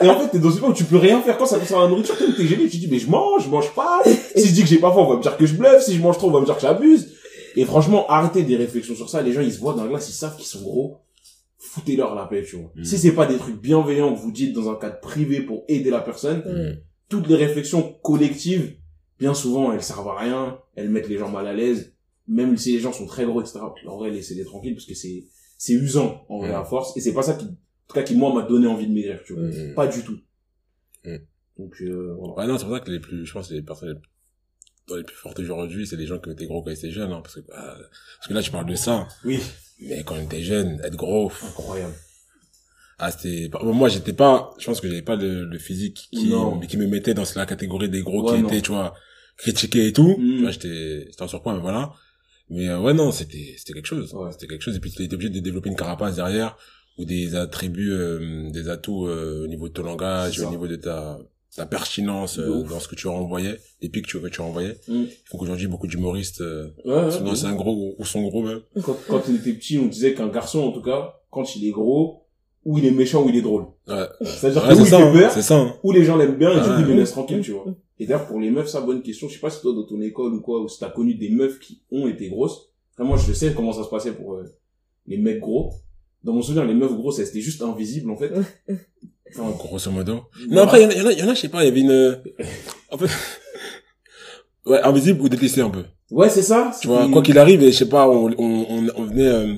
Et 0.01 0.09
en 0.09 0.19
fait, 0.19 0.27
t'es 0.31 0.39
dans 0.39 0.49
une 0.49 0.57
époque 0.57 0.69
où 0.69 0.73
tu 0.73 0.83
peux 0.85 0.97
rien 0.97 1.21
faire 1.21 1.37
quand 1.37 1.45
ça 1.45 1.59
concerne 1.59 1.83
la 1.83 1.89
nourriture, 1.89 2.15
t'es 2.17 2.25
t'es 2.35 2.47
gêné, 2.47 2.63
tu 2.63 2.71
te 2.71 2.77
dis, 2.77 2.87
mais 2.89 2.97
je 2.99 3.07
mange, 3.09 3.43
je 3.43 3.49
mange 3.49 3.69
pas. 3.75 4.01
Si 4.35 4.47
je 4.47 4.53
dis 4.53 4.61
que 4.61 4.67
j'ai 4.67 4.77
pas 4.79 4.89
faim, 4.91 4.99
on 5.01 5.09
va 5.09 5.17
me 5.17 5.21
dire 5.21 5.37
que 5.37 5.45
je 5.45 5.53
bluffe. 5.53 5.81
Si 5.81 5.95
je 5.95 6.01
mange 6.01 6.17
trop, 6.17 6.27
on 6.29 6.31
va 6.31 6.39
me 6.39 6.45
dire 6.45 6.55
que 6.55 6.61
j'abuse. 6.61 7.09
Et 7.59 7.65
franchement, 7.65 8.07
arrêtez 8.07 8.43
des 8.43 8.55
réflexions 8.55 8.95
sur 8.95 9.09
ça. 9.09 9.21
Les 9.21 9.33
gens, 9.33 9.41
ils 9.41 9.51
se 9.51 9.59
voient 9.59 9.73
dans 9.73 9.83
la 9.83 9.89
glace, 9.89 10.09
ils 10.09 10.13
savent 10.13 10.35
qu'ils 10.37 10.45
sont 10.45 10.61
gros. 10.61 10.99
Foutez-leur 11.57 12.15
la 12.15 12.25
paix, 12.25 12.43
tu 12.47 12.55
vois. 12.55 12.71
Mm. 12.75 12.83
Si 12.83 12.97
c'est 12.97 13.11
pas 13.13 13.25
des 13.25 13.37
trucs 13.37 13.59
bienveillants 13.61 14.13
que 14.13 14.19
vous 14.19 14.31
dites 14.31 14.53
dans 14.53 14.69
un 14.71 14.75
cadre 14.75 14.99
privé 15.01 15.41
pour 15.41 15.65
aider 15.67 15.89
la 15.89 15.99
personne, 15.99 16.39
Mm. 16.45 16.77
toutes 17.09 17.27
les 17.27 17.35
réflexions 17.35 17.83
collectives, 18.01 18.75
bien 19.19 19.33
souvent, 19.33 19.73
elles 19.73 19.83
servent 19.83 20.07
à 20.07 20.17
rien. 20.19 20.59
Elles 20.75 20.89
mettent 20.89 21.09
les 21.09 21.17
gens 21.17 21.29
mal 21.29 21.47
à 21.47 21.53
l'aise. 21.53 21.93
Même 22.27 22.55
si 22.57 22.71
les 22.73 22.79
gens 22.79 22.93
sont 22.93 23.07
très 23.07 23.25
gros, 23.25 23.41
etc. 23.41 23.59
En 23.87 23.97
vrai, 23.97 24.09
laissez-les 24.11 24.45
tranquilles 24.45 24.75
parce 24.75 24.85
que 24.85 24.93
c'est, 24.95 25.25
c'est 25.57 25.73
usant, 25.73 26.25
en 26.29 26.37
vrai, 26.39 26.51
Mm. 26.51 26.61
à 26.61 26.63
force. 26.63 26.95
Et 26.95 27.01
c'est 27.01 27.13
pas 27.13 27.23
ça 27.23 27.33
qui, 27.33 27.45
en 27.45 27.49
tout 27.49 27.93
cas, 27.95 28.03
qui, 28.03 28.15
moi, 28.15 28.33
m'a 28.33 28.43
donné 28.43 28.67
envie 28.67 28.87
de 28.87 28.93
maigrir, 28.93 29.19
tu 29.25 29.33
vois. 29.33 29.43
Mm. 29.43 29.73
Pas 29.75 29.87
du 29.87 30.01
tout. 30.03 30.17
Mm. 31.03 31.17
Donc, 31.57 31.73
euh, 31.81 32.15
voilà. 32.17 32.33
Ouais, 32.35 32.47
non, 32.47 32.57
c'est 32.57 32.65
pour 32.65 32.73
ça 32.75 32.79
que 32.79 32.91
les 32.91 32.99
plus, 33.01 33.25
je 33.25 33.33
pense, 33.33 33.49
que 33.49 33.53
les 33.55 33.61
personnes 33.63 33.89
les, 33.89 33.99
dans 34.89 34.95
les 34.95 35.03
plus 35.03 35.15
fortes 35.15 35.39
aujourd'hui, 35.39 35.85
c'est 35.87 35.95
les 35.95 36.05
gens 36.07 36.19
qui 36.19 36.29
étaient 36.31 36.45
gros 36.47 36.61
quand 36.63 36.71
ils 36.71 36.77
étaient 36.77 36.91
jeunes, 36.91 37.11
hein, 37.11 37.21
parce 37.21 37.35
que, 37.35 37.41
bah, 37.41 37.77
parce 38.17 38.27
que 38.27 38.33
là, 38.33 38.41
tu 38.41 38.51
parles 38.51 38.65
de 38.65 38.75
ça. 38.75 39.07
Oui. 39.23 39.39
Mais 39.81 40.03
quand 40.03 40.15
on 40.15 40.23
était 40.23 40.41
jeune, 40.43 40.81
être 40.83 40.95
gros, 40.97 41.31
Incroyable. 41.47 41.93
ah, 42.97 43.11
c'était, 43.11 43.47
bah, 43.47 43.59
moi, 43.63 43.87
j'étais 43.87 44.13
pas, 44.13 44.53
je 44.59 44.65
pense 44.65 44.81
que 44.81 44.87
j'avais 44.89 45.01
pas 45.01 45.15
le, 45.15 45.45
le 45.45 45.57
physique 45.59 46.09
qui, 46.11 46.29
Non. 46.29 46.59
qui 46.59 46.75
me 46.77 46.87
mettait 46.87 47.13
dans 47.13 47.23
la 47.35 47.45
catégorie 47.45 47.87
des 47.89 48.01
gros 48.01 48.29
Ouais, 48.29 48.35
qui 48.37 48.41
non. 48.43 48.49
étaient, 48.49 48.61
tu 48.61 48.71
vois, 48.71 48.93
critiqués 49.37 49.87
et 49.87 49.93
tout. 49.93 50.17
Mm. 50.17 50.35
Tu 50.35 50.41
vois, 50.41 50.51
j'étais, 50.51 51.05
j'étais 51.09 51.21
en 51.21 51.27
surpoids, 51.27 51.53
mais 51.53 51.61
voilà. 51.61 51.93
Mais, 52.49 52.67
euh, 52.67 52.79
ouais, 52.79 52.93
non, 52.93 53.11
c'était, 53.11 53.53
c'était 53.57 53.73
quelque 53.73 53.85
chose. 53.85 54.13
Ouais. 54.13 54.31
C'était 54.33 54.47
quelque 54.47 54.63
chose. 54.63 54.75
Et 54.75 54.79
puis, 54.79 54.91
tu 54.91 55.03
étais 55.03 55.13
obligé 55.13 55.29
de 55.29 55.39
développer 55.39 55.69
une 55.69 55.75
carapace 55.77 56.15
derrière, 56.15 56.57
ou 56.97 57.05
des 57.05 57.35
attributs, 57.35 57.91
euh, 57.93 58.49
des 58.51 58.67
atouts, 58.67 59.07
euh, 59.07 59.43
au 59.45 59.47
niveau 59.47 59.69
de 59.69 59.73
ton 59.73 59.83
langage, 59.83 60.39
au 60.41 60.49
niveau 60.49 60.67
de 60.67 60.75
ta, 60.75 61.17
ta 61.55 61.65
pertinence, 61.65 62.37
euh, 62.39 62.63
dans 62.63 62.79
ce 62.79 62.87
que 62.87 62.95
tu 62.95 63.07
renvoyais, 63.07 63.57
les 63.81 63.89
pics 63.89 64.05
que 64.05 64.09
tu, 64.11 64.19
que 64.21 64.27
tu 64.27 64.41
renvoyais. 64.41 64.77
Mm. 64.87 64.93
Il 65.03 65.09
faut 65.25 65.37
qu'aujourd'hui, 65.37 65.67
beaucoup 65.67 65.87
d'humoristes, 65.87 66.41
euh, 66.41 66.67
Ouais, 66.85 67.11
sont 67.11 67.23
dans 67.23 67.45
un 67.45 67.55
gros, 67.55 67.95
ou 67.97 68.05
sont 68.05 68.21
gros 68.23 68.43
même. 68.43 68.61
Quand, 68.83 68.95
quand 69.07 69.21
on 69.29 69.35
était 69.35 69.53
petit, 69.53 69.77
on 69.79 69.87
disait 69.87 70.13
qu'un 70.13 70.27
garçon, 70.29 70.59
en 70.59 70.71
tout 70.71 70.81
cas, 70.81 71.15
quand 71.31 71.55
il 71.55 71.67
est 71.67 71.71
gros, 71.71 72.25
ou 72.65 72.77
il 72.77 72.85
est 72.85 72.91
méchant 72.91 73.23
ou 73.25 73.29
il 73.29 73.35
est 73.37 73.41
drôle. 73.41 73.63
Ouais. 73.87 74.05
C'est-à-dire 74.21 74.63
Ouais, 74.63 74.73
que 74.75 74.79
ou 74.79 74.81
il 74.83 74.87
ça, 74.87 74.97
fait 74.97 75.03
hein. 75.03 75.13
peur, 75.13 75.31
c'est 75.31 75.41
ça. 75.41 75.55
hein. 75.57 75.75
ou 75.81 75.91
les 75.93 76.03
gens 76.03 76.17
l'aiment 76.17 76.37
bien 76.37 76.51
et 76.51 76.61
coup 76.61 76.73
ils 76.81 76.85
le 76.85 76.93
laissent 76.93 77.11
tranquille, 77.11 77.39
tu 77.41 77.51
vois. 77.51 77.65
Et 77.99 78.05
d'ailleurs 78.05 78.27
pour 78.27 78.39
les 78.39 78.51
meufs, 78.51 78.67
ça 78.67 78.81
bonne 78.81 79.01
question. 79.01 79.27
Je 79.29 79.33
sais 79.35 79.39
pas 79.39 79.49
si 79.49 79.61
toi 79.61 79.73
dans 79.73 79.85
ton 79.85 79.99
école 80.01 80.33
ou 80.33 80.41
quoi, 80.41 80.61
ou 80.61 80.67
si 80.67 80.77
t'as 80.77 80.89
connu 80.89 81.15
des 81.15 81.29
meufs 81.29 81.57
qui 81.59 81.81
ont 81.89 82.07
été 82.07 82.29
grosses. 82.29 82.69
Enfin, 82.93 83.05
moi 83.07 83.17
je 83.17 83.31
sais 83.31 83.53
comment 83.53 83.71
ça 83.71 83.83
se 83.85 83.89
passait 83.89 84.11
pour 84.11 84.33
euh, 84.35 84.43
les 85.07 85.17
mecs 85.17 85.39
gros. 85.39 85.71
Dans 86.23 86.33
mon 86.33 86.41
souvenir, 86.41 86.65
les 86.65 86.73
meufs 86.75 86.93
grosses, 86.93 87.19
elles 87.19 87.29
étaient 87.29 87.39
juste 87.41 87.61
invisibles 87.61 88.11
en 88.11 88.17
fait. 88.17 88.33
Enfin, 89.37 89.51
Grosso 89.57 89.91
modo. 89.91 90.13
Non, 90.13 90.23
voilà. 90.49 90.61
après, 90.63 90.83
il 90.83 90.83
y 90.83 90.85
en 90.85 90.89
a, 90.89 90.93
il 90.93 90.99
y 90.99 91.01
en 91.03 91.07
a, 91.07 91.11
il 91.13 91.19
y 91.19 91.23
en 91.23 91.29
a, 91.29 91.33
je 91.33 91.39
sais 91.39 91.49
pas, 91.49 91.63
il 91.63 91.67
y 91.67 91.69
avait 91.69 91.81
une, 91.81 92.21
en 92.91 92.97
fait, 92.97 93.09
ouais, 94.65 94.81
invisible 94.81 95.21
ou 95.21 95.29
détesté 95.29 95.61
un 95.61 95.69
peu. 95.69 95.83
Ouais, 96.11 96.29
c'est 96.29 96.41
ça. 96.41 96.71
Tu 96.81 96.87
vois, 96.87 97.07
quoi 97.09 97.21
qu'il 97.21 97.37
arrive, 97.37 97.61
et 97.63 97.71
je 97.71 97.77
sais 97.77 97.89
pas, 97.89 98.09
on, 98.09 98.31
on, 98.37 98.65
on, 98.69 98.87
on 98.95 99.03
venait, 99.05 99.27
euh, 99.27 99.53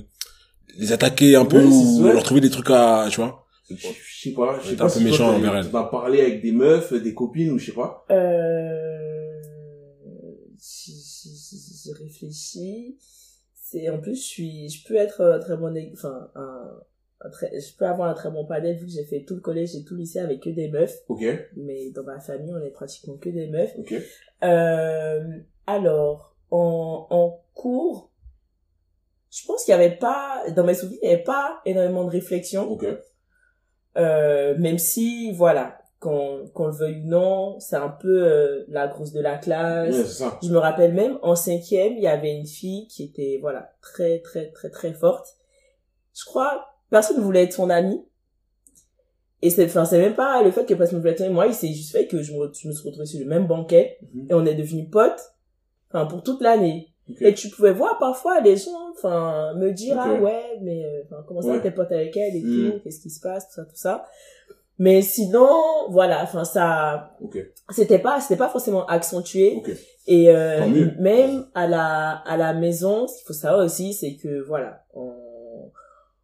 les 0.78 0.92
attaquer 0.92 1.36
un 1.36 1.46
peu, 1.46 1.64
ou 1.64 2.04
leur 2.04 2.24
trouver 2.24 2.42
des 2.42 2.50
trucs 2.50 2.70
à, 2.70 3.08
tu 3.10 3.18
vois. 3.22 3.46
Je 3.70 3.76
sais 3.76 4.34
pas, 4.34 4.60
je 4.62 4.70
sais 4.70 4.76
pas 4.76 4.86
un 4.86 4.88
peu 4.88 4.94
toi, 4.94 5.02
méchant 5.04 5.30
t'as- 5.32 5.36
envers 5.38 5.56
elles. 5.56 5.70
T'as 5.72 5.84
parlé 5.84 6.22
avec 6.22 6.42
des 6.42 6.52
meufs, 6.52 6.92
des 6.94 7.14
copines 7.14 7.52
ou 7.52 7.58
je 7.58 7.68
sais 7.68 7.72
pas. 7.72 8.06
Euh, 8.12 9.42
si, 10.60 10.92
si, 10.92 11.30
si, 11.38 11.58
si 11.58 11.90
je 11.90 12.04
réfléchis, 12.04 12.98
c'est 13.54 13.90
en 13.90 14.00
plus 14.00 14.16
je 14.16 14.22
suis, 14.28 14.70
je 14.70 14.86
peux 14.86 14.96
être 14.96 15.22
un 15.22 15.40
très 15.40 15.56
bon, 15.56 15.74
enfin 15.94 16.28
un 16.36 16.70
très, 17.30 17.60
je 17.60 17.76
peux 17.78 17.86
avoir 17.86 18.10
un 18.10 18.14
très 18.14 18.32
bon 18.32 18.46
panel 18.46 18.76
vu 18.78 18.86
que 18.86 18.92
j'ai 18.92 19.06
fait 19.06 19.24
tout 19.24 19.36
le 19.36 19.42
collège 19.42 19.76
et 19.76 19.84
tout 19.84 19.94
le 19.94 20.02
lycée 20.02 20.20
avec 20.20 20.42
que 20.42 20.50
des 20.50 20.70
meufs, 20.70 20.98
Ok, 21.08 21.24
mais 21.56 21.92
dans 21.92 22.04
ma 22.04 22.20
famille 22.20 22.54
on 22.54 22.62
est 22.66 22.72
pratiquement 22.72 23.18
que 23.18 23.30
des 23.30 23.48
meufs. 23.48 23.74
ok. 23.78 23.94
Euh, 24.44 25.38
alors 25.68 26.36
en, 26.50 27.08
en 27.10 27.40
cours, 27.54 28.12
je 29.30 29.46
pense 29.46 29.64
qu'il 29.64 29.72
y 29.72 29.76
avait 29.76 29.96
pas, 29.96 30.44
dans 30.56 30.64
mes 30.66 30.74
souvenirs, 30.74 31.00
il 31.04 31.10
y 31.10 31.14
avait 31.14 31.24
pas 31.24 31.62
énormément 31.66 32.04
de 32.04 32.10
réflexion. 32.10 32.70
Ok. 32.70 32.86
Euh, 33.98 34.56
même 34.58 34.78
si, 34.78 35.32
voilà, 35.34 35.78
qu'on 36.00 36.48
qu'on 36.54 36.68
le 36.68 36.74
veuille 36.74 37.02
ou 37.04 37.08
non, 37.08 37.60
c'est 37.60 37.76
un 37.76 37.90
peu 37.90 38.26
euh, 38.28 38.66
la 38.68 38.88
grosse 38.88 39.12
de 39.14 39.22
la 39.22 39.38
classe. 39.38 39.96
c'est 39.96 40.06
ça. 40.08 40.40
Je 40.42 40.50
me 40.50 40.58
rappelle 40.58 40.94
même, 40.94 41.20
en 41.22 41.36
cinquième, 41.36 41.94
il 41.94 42.02
y 42.04 42.08
avait 42.08 42.34
une 42.36 42.48
fille 42.48 42.88
qui 42.88 43.04
était, 43.04 43.38
voilà, 43.42 43.72
très, 43.82 44.20
très, 44.20 44.50
très, 44.52 44.70
très 44.70 44.94
forte. 44.94 45.28
Je 46.14 46.26
crois, 46.26 46.71
personne 46.92 47.18
ne 47.18 47.22
voulait 47.24 47.44
être 47.44 47.54
son 47.54 47.70
amie. 47.72 48.04
Et 49.42 49.50
c'est, 49.50 49.66
enfin, 49.66 49.86
c'est 49.86 49.98
même 50.00 50.14
pas 50.14 50.44
le 50.44 50.52
fait 50.52 50.66
que 50.66 50.76
personne 50.76 50.98
ne 50.98 51.02
voulait 51.02 51.14
être 51.14 51.18
son 51.20 51.24
amie. 51.26 51.34
Moi, 51.34 51.48
il 51.48 51.56
s'est 51.56 51.74
juste 51.74 51.92
fait 51.92 52.06
que 52.06 52.22
je 52.22 52.32
me, 52.34 52.52
je 52.54 52.68
me 52.68 52.74
suis 52.74 52.88
retrouvée 52.88 53.08
sur 53.08 53.20
le 53.20 53.26
même 53.26 53.48
banquet 53.48 53.98
Mhm. 54.14 54.28
et 54.30 54.34
on 54.36 54.46
est 54.46 54.54
devenus 54.54 54.88
potes, 54.92 55.34
enfin, 55.90 56.06
pour 56.06 56.22
toute 56.22 56.42
l'année. 56.42 56.90
Et 57.20 57.34
tu 57.34 57.50
pouvais 57.50 57.74
voir 57.74 57.98
parfois 57.98 58.40
les 58.40 58.56
gens, 58.56 58.92
enfin, 58.96 59.54
me 59.56 59.72
dire, 59.72 59.98
ah 60.00 60.14
ouais, 60.22 60.60
mais, 60.62 60.86
euh, 60.86 61.02
enfin, 61.06 61.24
comment 61.28 61.42
ça, 61.42 61.50
Ouais. 61.50 61.62
t'es 61.62 61.72
pote 61.72 61.92
avec 61.92 62.16
elle 62.16 62.36
et 62.36 62.42
Mm. 62.42 62.72
tout, 62.72 62.80
qu'est-ce 62.84 63.02
qui 63.02 63.10
se 63.10 63.20
passe, 63.20 63.48
tout 63.50 63.56
ça, 63.56 63.64
tout 63.66 63.76
ça. 63.76 64.06
Mais 64.78 65.02
sinon, 65.02 65.50
voilà, 65.90 66.24
enfin, 66.24 66.44
ça, 66.46 67.18
c'était 67.72 68.00
pas, 68.00 68.22
c'était 68.22 68.38
pas 68.38 68.48
forcément 68.50 68.86
accentué. 68.86 69.62
Et, 70.08 70.30
euh, 70.30 70.90
même 71.00 71.46
à 71.54 71.68
la, 71.68 72.12
à 72.26 72.38
la 72.38 72.54
maison, 72.54 73.08
ce 73.08 73.18
qu'il 73.18 73.26
faut 73.28 73.34
savoir 73.34 73.66
aussi, 73.66 73.94
c'est 73.94 74.16
que, 74.16 74.40
voilà, 74.42 74.84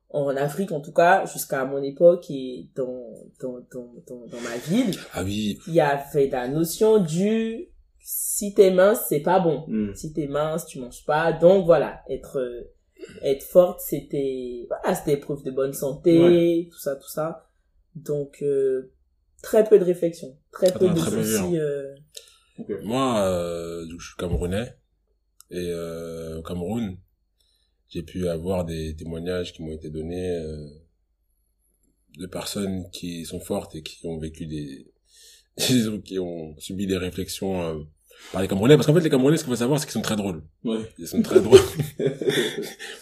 en 0.09 0.35
Afrique, 0.37 0.71
en 0.71 0.79
tout 0.81 0.93
cas, 0.93 1.25
jusqu'à 1.25 1.65
mon 1.65 1.81
époque 1.83 2.25
et 2.29 2.69
dans, 2.75 3.13
dans, 3.41 3.59
dans, 3.73 3.93
dans, 4.07 4.25
dans 4.27 4.41
ma 4.41 4.57
ville, 4.57 4.95
Ah 5.13 5.23
oui. 5.23 5.59
il 5.67 5.73
y 5.73 5.81
avait 5.81 6.27
la 6.29 6.47
notion 6.47 6.99
du, 6.99 7.67
si 7.99 8.53
t'es 8.53 8.71
mince, 8.71 9.01
c'est 9.09 9.19
pas 9.19 9.39
bon 9.39 9.65
Hmm. 9.67 9.93
si 9.95 10.13
t'es 10.13 10.27
mince, 10.27 10.65
tu 10.65 10.79
manges 10.79 11.03
pas. 11.05 11.33
Donc 11.33 11.65
voilà, 11.65 12.01
être 12.09 12.39
être 13.21 13.43
forte, 13.43 13.79
c'était 13.81 14.65
voilà, 14.69 14.95
c'était 14.95 15.17
preuve 15.17 15.43
de 15.43 15.51
bonne 15.51 15.73
santé, 15.73 16.67
tout 16.71 16.79
ça, 16.79 16.95
tout 16.95 17.09
ça. 17.09 17.49
Donc 17.95 18.39
euh, 18.41 18.91
très 19.43 19.63
peu 19.63 19.77
de 19.77 19.83
réflexion, 19.83 20.37
très 20.51 20.71
peu 20.71 20.85
Attends, 20.85 20.93
de 20.93 20.99
très 20.99 21.11
peu 21.11 21.23
soucis. 21.23 21.59
euh, 21.59 21.93
Moi, 22.83 23.19
euh, 23.19 23.85
donc, 23.85 23.99
je 23.99 24.07
suis 24.07 24.15
camerounais. 24.17 24.77
Et 25.51 25.69
euh, 25.71 26.39
au 26.39 26.41
Cameroun, 26.41 26.97
j'ai 27.89 28.03
pu 28.03 28.27
avoir 28.27 28.65
des 28.65 28.95
témoignages 28.95 29.53
qui 29.53 29.61
m'ont 29.63 29.71
été 29.73 29.89
donnés 29.89 30.29
euh, 30.29 30.67
de 32.19 32.25
personnes 32.25 32.89
qui 32.91 33.25
sont 33.25 33.39
fortes 33.39 33.75
et 33.75 33.81
qui 33.83 34.05
ont 34.07 34.17
vécu 34.19 34.45
des... 34.45 34.87
qui 36.05 36.19
ont 36.19 36.55
subi 36.59 36.85
des 36.87 36.97
réflexions 36.97 37.61
euh, 37.61 37.75
par 38.31 38.41
les 38.41 38.47
Camerounais. 38.47 38.75
Parce 38.75 38.87
qu'en 38.87 38.93
fait, 38.93 38.99
les 39.01 39.09
Camerounais, 39.09 39.37
ce 39.37 39.43
qu'il 39.43 39.51
faut 39.51 39.55
savoir, 39.57 39.79
c'est 39.79 39.85
qu'ils 39.85 39.93
sont 39.93 40.01
très 40.01 40.15
drôles. 40.15 40.43
Ouais. 40.63 40.79
Ils 40.99 41.07
sont 41.07 41.21
très 41.21 41.39
drôles. 41.41 41.59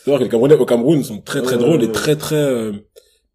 Savoir 0.04 0.20
que 0.20 0.24
les 0.26 0.30
Camerounais 0.30 0.56
au 0.56 0.66
Cameroun 0.66 1.04
sont 1.04 1.22
très 1.22 1.42
très 1.42 1.56
Ouais, 1.56 1.62
drôles 1.62 1.80
ouais, 1.82 1.86
et 1.88 1.92
très 1.92 2.16
très 2.16 2.36
euh, 2.36 2.74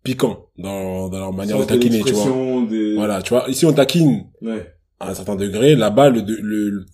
piquants 0.03 0.51
dans, 0.57 1.09
dans 1.09 1.19
leur 1.19 1.33
manière 1.33 1.59
de 1.59 1.65
taquiner, 1.65 1.99
tu 2.03 2.13
vois. 2.13 2.25
l'expression 2.25 2.63
de... 2.65 2.95
Voilà, 2.95 3.23
tu 3.23 3.31
vois. 3.31 3.49
Ici, 3.49 3.67
on 3.67 3.73
taquine 3.73 4.27
Ouais. 4.43 4.73
à 5.01 5.11
un 5.11 5.15
certain 5.15 5.37
degré. 5.37 5.75
Là-bas, 5.77 6.11
le, 6.11 6.23
de- 6.23 6.37
le, 6.41 6.87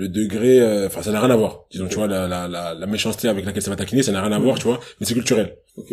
le 0.00 0.08
degré, 0.08 0.60
euh, 0.60 0.86
enfin, 0.86 1.02
ça 1.02 1.10
n'a 1.10 1.20
rien 1.20 1.30
à 1.30 1.36
voir. 1.36 1.64
Disons, 1.72 1.88
tu 1.88 1.96
vois, 1.96 2.06
la, 2.06 2.28
la, 2.28 2.46
la, 2.46 2.72
la 2.72 2.86
méchanceté 2.86 3.26
avec 3.28 3.44
laquelle 3.44 3.62
ça 3.62 3.70
va 3.70 3.76
taquiner, 3.76 4.04
ça 4.04 4.12
n'a 4.12 4.22
rien 4.22 4.30
à 4.30 4.38
Mhm. 4.38 4.44
voir, 4.44 4.56
tu 4.58 4.64
vois. 4.68 4.78
Mais 5.00 5.06
c'est 5.06 5.14
culturel. 5.14 5.56
Ok. 5.76 5.92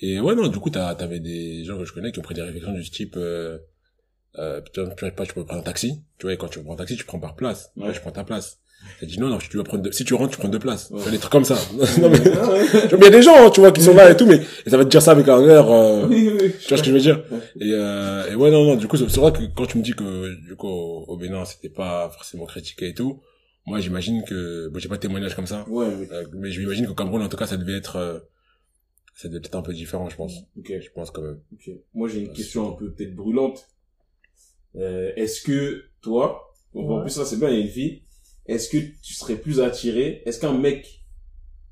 Et 0.00 0.20
ouais, 0.20 0.34
non, 0.34 0.48
du 0.48 0.58
coup, 0.58 0.68
t'as, 0.68 0.94
t'avais 0.94 1.18
des 1.18 1.64
gens 1.64 1.78
que 1.78 1.86
je 1.86 1.92
connais 1.94 2.12
qui 2.12 2.18
ont 2.18 2.22
pris 2.22 2.34
des 2.34 2.42
réflexions 2.42 2.72
du 2.72 2.88
type, 2.90 3.14
euh, 3.16 3.56
euh, 4.38 4.60
tu 4.74 4.80
vois, 4.82 4.94
tu 4.94 5.10
pas, 5.12 5.24
tu 5.24 5.32
peux 5.32 5.44
prendre 5.46 5.60
un 5.62 5.64
taxi. 5.64 6.02
Tu 6.18 6.26
vois, 6.26 6.34
et 6.34 6.36
quand 6.36 6.48
tu 6.48 6.62
prends 6.62 6.74
un 6.74 6.76
taxi, 6.76 6.96
tu 6.96 7.04
prends 7.04 7.18
par 7.18 7.34
place. 7.36 7.72
Ouais. 7.76 7.86
Ouais, 7.88 7.94
je 7.94 8.00
prends 8.00 8.10
ta 8.12 8.22
place. 8.22 8.58
J'ai 9.00 9.06
dit 9.06 9.18
non, 9.18 9.28
non, 9.28 9.38
tu 9.38 9.48
dois 9.48 9.64
prendre 9.64 9.82
deux, 9.82 9.90
si 9.90 10.04
tu 10.04 10.14
rentres, 10.14 10.30
tu 10.34 10.38
prends 10.38 10.48
deux 10.48 10.60
places. 10.60 10.90
Ouais. 10.92 11.10
Des 11.10 11.18
trucs 11.18 11.32
comme 11.32 11.44
ça. 11.44 11.56
non, 12.00 12.10
mais, 12.10 12.18
il 12.18 13.02
y 13.02 13.06
a 13.06 13.10
des 13.10 13.22
gens, 13.22 13.46
hein, 13.46 13.50
tu 13.50 13.58
vois, 13.60 13.72
qui 13.72 13.80
sont 13.82 13.94
là 13.94 14.08
et 14.10 14.16
tout, 14.16 14.26
mais 14.26 14.40
et 14.66 14.70
ça 14.70 14.76
va 14.76 14.84
te 14.84 14.88
dire 14.90 15.02
ça 15.02 15.12
avec 15.12 15.26
un 15.26 15.42
air, 15.48 15.68
euh, 15.68 16.06
Oui, 16.06 16.30
oui. 16.40 16.52
tu 16.60 16.68
vois 16.68 16.76
ce 16.78 16.82
que 16.82 16.88
je 16.90 16.92
veux 16.92 17.00
dire? 17.00 17.24
Et, 17.60 17.70
euh, 17.72 18.30
et 18.30 18.34
ouais, 18.36 18.50
non, 18.52 18.64
non, 18.64 18.76
du 18.76 18.86
coup, 18.86 18.96
c'est 18.96 19.16
vrai 19.16 19.32
que 19.32 19.42
quand 19.56 19.66
tu 19.66 19.78
me 19.78 19.82
dis 19.82 19.94
que, 19.94 20.32
du 20.46 20.54
coup, 20.54 20.68
au, 20.68 21.04
au 21.08 21.16
Bénin, 21.16 21.44
c'était 21.44 21.70
pas 21.70 22.08
forcément 22.14 22.46
critiqué 22.46 22.90
et 22.90 22.94
tout, 22.94 23.20
moi, 23.68 23.80
j'imagine 23.80 24.22
que, 24.24 24.68
bon, 24.68 24.78
j'ai 24.78 24.88
pas 24.88 24.96
de 24.96 25.00
témoignage 25.02 25.34
comme 25.36 25.46
ça, 25.46 25.68
Ouais, 25.68 25.86
oui. 25.98 26.06
euh, 26.10 26.26
mais 26.34 26.50
je 26.50 26.60
m'imagine 26.60 26.86
qu'au 26.86 26.94
Cameroun, 26.94 27.22
en 27.22 27.28
tout 27.28 27.36
cas, 27.36 27.46
ça 27.46 27.56
devait 27.56 27.76
être, 27.76 27.96
euh, 27.96 28.18
ça 29.14 29.28
devait 29.28 29.44
être 29.44 29.54
un 29.56 29.62
peu 29.62 29.72
différent, 29.72 30.08
je 30.08 30.16
pense. 30.16 30.32
Ok. 30.56 30.72
Je 30.80 30.90
pense 30.90 31.10
quand 31.10 31.22
même. 31.22 31.40
Ok. 31.52 31.70
Moi, 31.94 32.08
j'ai 32.08 32.20
une 32.20 32.28
Ouais, 32.28 32.32
question 32.34 32.68
un 32.72 32.72
peu 32.76 32.92
peut-être 32.92 33.14
brûlante. 33.14 33.68
Euh, 34.76 35.12
est-ce 35.16 35.40
que 35.42 35.84
toi, 36.00 36.52
bon, 36.74 36.98
en 36.98 37.00
plus 37.02 37.10
ça 37.10 37.24
c'est 37.24 37.38
bien, 37.38 37.48
il 37.48 37.58
y 37.58 37.62
a 37.62 37.64
une 37.64 37.70
fille, 37.70 38.02
est-ce 38.46 38.68
que 38.68 38.76
tu 39.02 39.14
serais 39.14 39.36
plus 39.36 39.60
attiré, 39.60 40.22
est-ce 40.26 40.38
qu'un 40.40 40.56
mec 40.56 41.04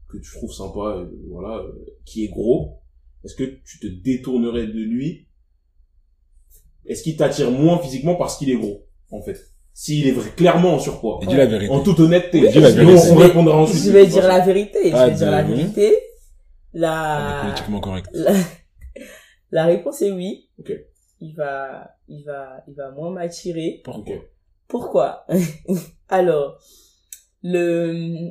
que 0.09 0.17
tu 0.19 0.31
trouves 0.33 0.53
sympa, 0.53 0.97
euh, 0.99 1.07
voilà, 1.29 1.59
euh, 1.59 1.73
qui 2.05 2.25
est 2.25 2.29
gros, 2.29 2.81
est-ce 3.25 3.35
que 3.35 3.45
tu 3.45 3.79
te 3.81 3.87
détournerais 3.87 4.67
de 4.67 4.81
lui? 4.81 5.27
Est-ce 6.87 7.03
qu'il 7.03 7.17
t'attire 7.17 7.51
moins 7.51 7.79
physiquement 7.79 8.15
parce 8.17 8.39
qu'il 8.39 8.51
est 8.51 8.57
gros, 8.57 8.87
en 9.11 9.21
fait? 9.23 9.53
S'il 9.79 10.07
est 10.09 10.13
vrai, 10.13 10.31
clairement 10.31 10.73
en 10.73 10.79
surpoids. 10.79 11.19
Et 11.23 11.27
dis 11.27 11.37
la 11.37 11.45
vérité. 11.45 11.71
En 11.71 11.81
toute 11.81 12.01
honnêteté. 12.01 12.41
Oui, 12.41 12.49
dis 12.51 12.61
la 12.61 12.71
Sinon, 12.71 12.85
vérité. 12.87 13.09
on 13.11 13.15
Je 13.15 13.19
vais- 13.21 13.27
répondra 13.27 13.57
ensuite. 13.59 13.83
je 13.85 13.91
vais 13.91 14.07
dire 14.07 14.27
la 14.27 14.41
vérité, 14.41 14.91
je 14.91 14.97
Ah, 14.97 15.07
vais 15.09 15.15
dire 15.15 15.31
la 15.31 15.43
vérité. 15.43 15.99
La, 16.73 17.41
politiquement 17.45 17.81
correct. 17.81 18.07
la, 18.15 18.33
la 19.51 19.65
réponse 19.67 20.01
est 20.01 20.13
oui. 20.13 20.49
Ok. 20.59 20.73
Il 21.21 21.35
va, 21.35 21.91
il 22.09 22.25
va, 22.25 22.63
il 22.69 22.75
va 22.75 22.91
moins 22.93 23.11
m'attirer. 23.11 23.83
Pourquoi. 23.85 24.15
Pourquoi? 24.67 25.27
Alors, 26.09 26.59
le 27.43 28.31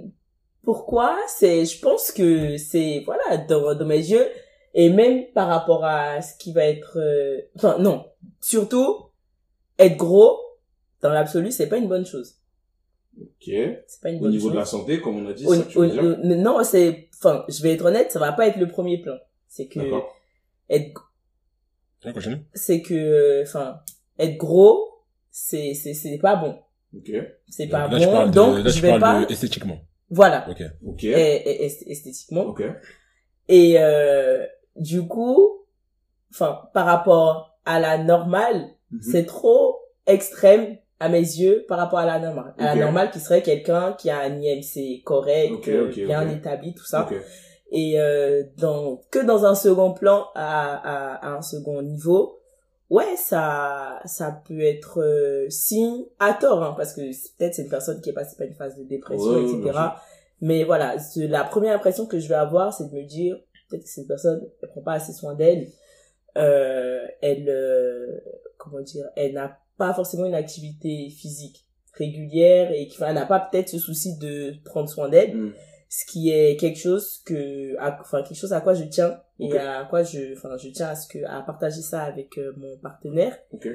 pourquoi, 0.64 1.16
c'est, 1.28 1.64
je 1.66 1.80
pense 1.80 2.12
que 2.12 2.58
c'est, 2.58 3.04
voilà, 3.06 3.38
dans, 3.38 3.76
dans 3.76 3.86
mes 3.86 3.98
yeux, 4.00 4.28
et 4.74 4.90
même 4.90 5.26
par 5.36 5.48
rapport 5.48 5.86
à 5.86 6.24
ce 6.24 6.36
qui 6.40 6.54
va 6.54 6.64
être, 6.66 6.98
euh, 6.98 7.40
enfin, 7.56 7.78
non, 7.80 8.06
surtout, 8.42 9.10
être 9.78 9.96
gros, 9.96 10.40
dans 11.02 11.10
l'absolu, 11.12 11.52
c'est 11.52 11.68
pas 11.70 11.78
une 11.78 11.88
bonne 11.88 12.06
chose. 12.06 12.36
Ok. 13.22 13.46
C'est 13.46 14.02
pas 14.02 14.10
une 14.10 14.18
Au 14.18 14.22
bonne 14.22 14.32
niveau 14.32 14.48
chose. 14.48 14.54
de 14.54 14.60
la 14.60 14.66
santé, 14.66 15.02
comme 15.02 15.18
on 15.26 15.30
a 15.30 15.34
dit, 15.34 15.46
Au- 15.46 15.54
ça, 15.56 15.64
tu 15.64 15.78
veux 15.80 15.86
au- 15.86 15.90
dire 15.90 16.04
au- 16.04 16.16
non, 16.36 16.64
c'est, 16.64 17.10
enfin, 17.18 17.46
je 17.48 17.62
vais 17.64 17.74
être 17.74 17.86
honnête, 17.86 18.12
ça 18.12 18.20
va 18.20 18.32
pas 18.34 18.48
être 18.48 18.58
le 18.58 18.68
premier 18.68 19.02
plan. 19.02 19.16
C'est 19.48 19.68
que, 19.68 19.80
être, 20.70 21.12
c'est 22.54 22.82
que, 22.82 23.44
enfin, 23.44 23.80
être 24.20 24.38
gros, 24.38 24.90
c'est, 25.32 25.74
c'est, 25.74 25.94
c'est 25.94 26.18
pas 26.18 26.36
bon. 26.36 26.60
Ok. 26.96 27.12
C'est 27.50 27.68
pas 27.68 27.88
Là, 27.88 28.00
bon, 28.00 28.28
de, 28.28 28.32
donc 28.32 28.64
là, 28.64 28.70
je 28.72 28.82
vais 28.82 29.00
pas, 29.00 29.26
de 29.26 29.32
esthétiquement. 29.32 29.80
voilà. 30.10 30.48
Ok. 30.50 30.64
Ok. 30.86 31.04
et, 31.04 31.10
et- 31.12 31.68
esth- 31.68 31.88
esthétiquement. 31.88 32.44
Ok. 32.44 32.64
Et 33.48 33.76
euh, 33.80 34.46
du 34.76 35.08
coup, 35.08 35.66
enfin, 36.32 36.62
par 36.74 36.86
rapport 36.86 37.58
à 37.66 37.80
la 37.80 37.98
normale, 38.04 38.70
Mhm. 38.92 39.02
c'est 39.02 39.26
trop 39.26 39.80
extrême 40.06 40.78
à 41.00 41.10
mes 41.10 41.20
yeux 41.20 41.66
par 41.68 41.78
rapport 41.78 42.00
à 42.00 42.06
la 42.06 42.20
normale. 42.20 42.54
À 42.58 42.64
la 42.68 42.76
normale 42.86 43.12
qui 43.12 43.20
serait 43.20 43.42
quelqu'un 43.42 43.94
qui 43.94 44.10
a 44.10 44.20
un 44.20 44.40
IMC 44.42 45.04
correct, 45.04 45.68
euh, 45.68 45.92
bien 46.08 46.22
établi, 46.30 46.74
tout 46.74 46.86
ça. 46.86 47.06
Et 47.72 48.00
euh, 48.00 48.44
dans 48.58 49.02
que 49.12 49.20
dans 49.26 49.46
un 49.46 49.56
second 49.56 49.92
plan, 49.94 50.28
à, 50.36 50.76
à, 50.76 51.28
à 51.28 51.30
un 51.38 51.42
second 51.42 51.82
niveau, 51.82 52.40
ouais, 52.90 53.16
ça 53.18 54.00
ça 54.06 54.42
peut 54.48 54.62
être 54.62 55.02
euh, 55.02 55.50
signe 55.50 56.06
à 56.20 56.34
tort, 56.34 56.64
hein, 56.64 56.74
parce 56.78 56.94
que 56.94 57.02
peut-être 57.02 57.56
c'est 57.56 57.64
une 57.64 57.70
personne 57.70 58.00
qui 58.02 58.12
est 58.12 58.14
passée 58.14 58.36
par 58.38 58.48
une 58.48 58.54
phase 58.54 58.78
de 58.78 58.84
dépression, 58.84 59.32
Ouais, 59.32 59.44
etc. 59.44 59.78
Mais 60.42 60.64
voilà, 60.64 60.96
la 61.18 61.44
première 61.44 61.76
impression 61.76 62.06
que 62.06 62.20
je 62.20 62.28
vais 62.30 62.36
avoir, 62.36 62.74
c'est 62.74 62.90
de 62.90 62.96
me 62.96 63.04
dire 63.04 63.38
peut-être 63.70 63.84
que 63.84 63.90
cette 63.90 64.08
personne 64.08 64.48
ne 64.62 64.68
prend 64.68 64.82
pas 64.82 64.94
assez 64.94 65.12
soin 65.14 65.34
d'elle. 65.34 65.68
euh, 66.38 67.00
elle, 67.22 67.50
euh, 67.50 68.20
comment 68.58 68.82
dire, 68.82 69.06
elle 69.16 69.34
n'a 69.34 69.58
pas 69.78 69.94
forcément 69.94 70.26
une 70.26 70.34
activité 70.36 71.10
physique 71.10 71.66
régulière 71.94 72.72
et 72.72 72.88
qui, 72.88 72.98
enfin, 73.02 73.14
n'a 73.14 73.26
pas 73.26 73.40
peut-être 73.40 73.70
ce 73.70 73.80
souci 73.80 74.18
de 74.18 74.54
prendre 74.66 74.90
soin 74.90 75.10
d'elle, 75.10 75.36
Mm. 75.36 75.54
ce 75.90 76.06
qui 76.12 76.30
est 76.30 76.58
quelque 76.60 76.80
chose 76.80 77.22
que, 77.26 77.76
à- 77.80 77.98
enfin, 78.02 78.22
quelque 78.24 78.38
chose 78.38 78.54
à 78.54 78.62
quoi 78.62 78.74
je 78.74 78.84
tiens 78.84 79.20
et 79.40 79.58
à 79.58 79.86
quoi 79.90 80.04
je, 80.04 80.34
enfin, 80.38 80.58
je 80.58 80.70
tiens 80.70 80.88
à 80.90 80.96
ce 80.96 81.08
que, 81.08 81.20
à 81.26 81.42
partager 81.42 81.82
ça 81.82 82.02
avec 82.04 82.38
euh, 82.38 82.52
mon 82.58 82.78
partenaire. 82.78 83.38
Ok. 83.54 83.68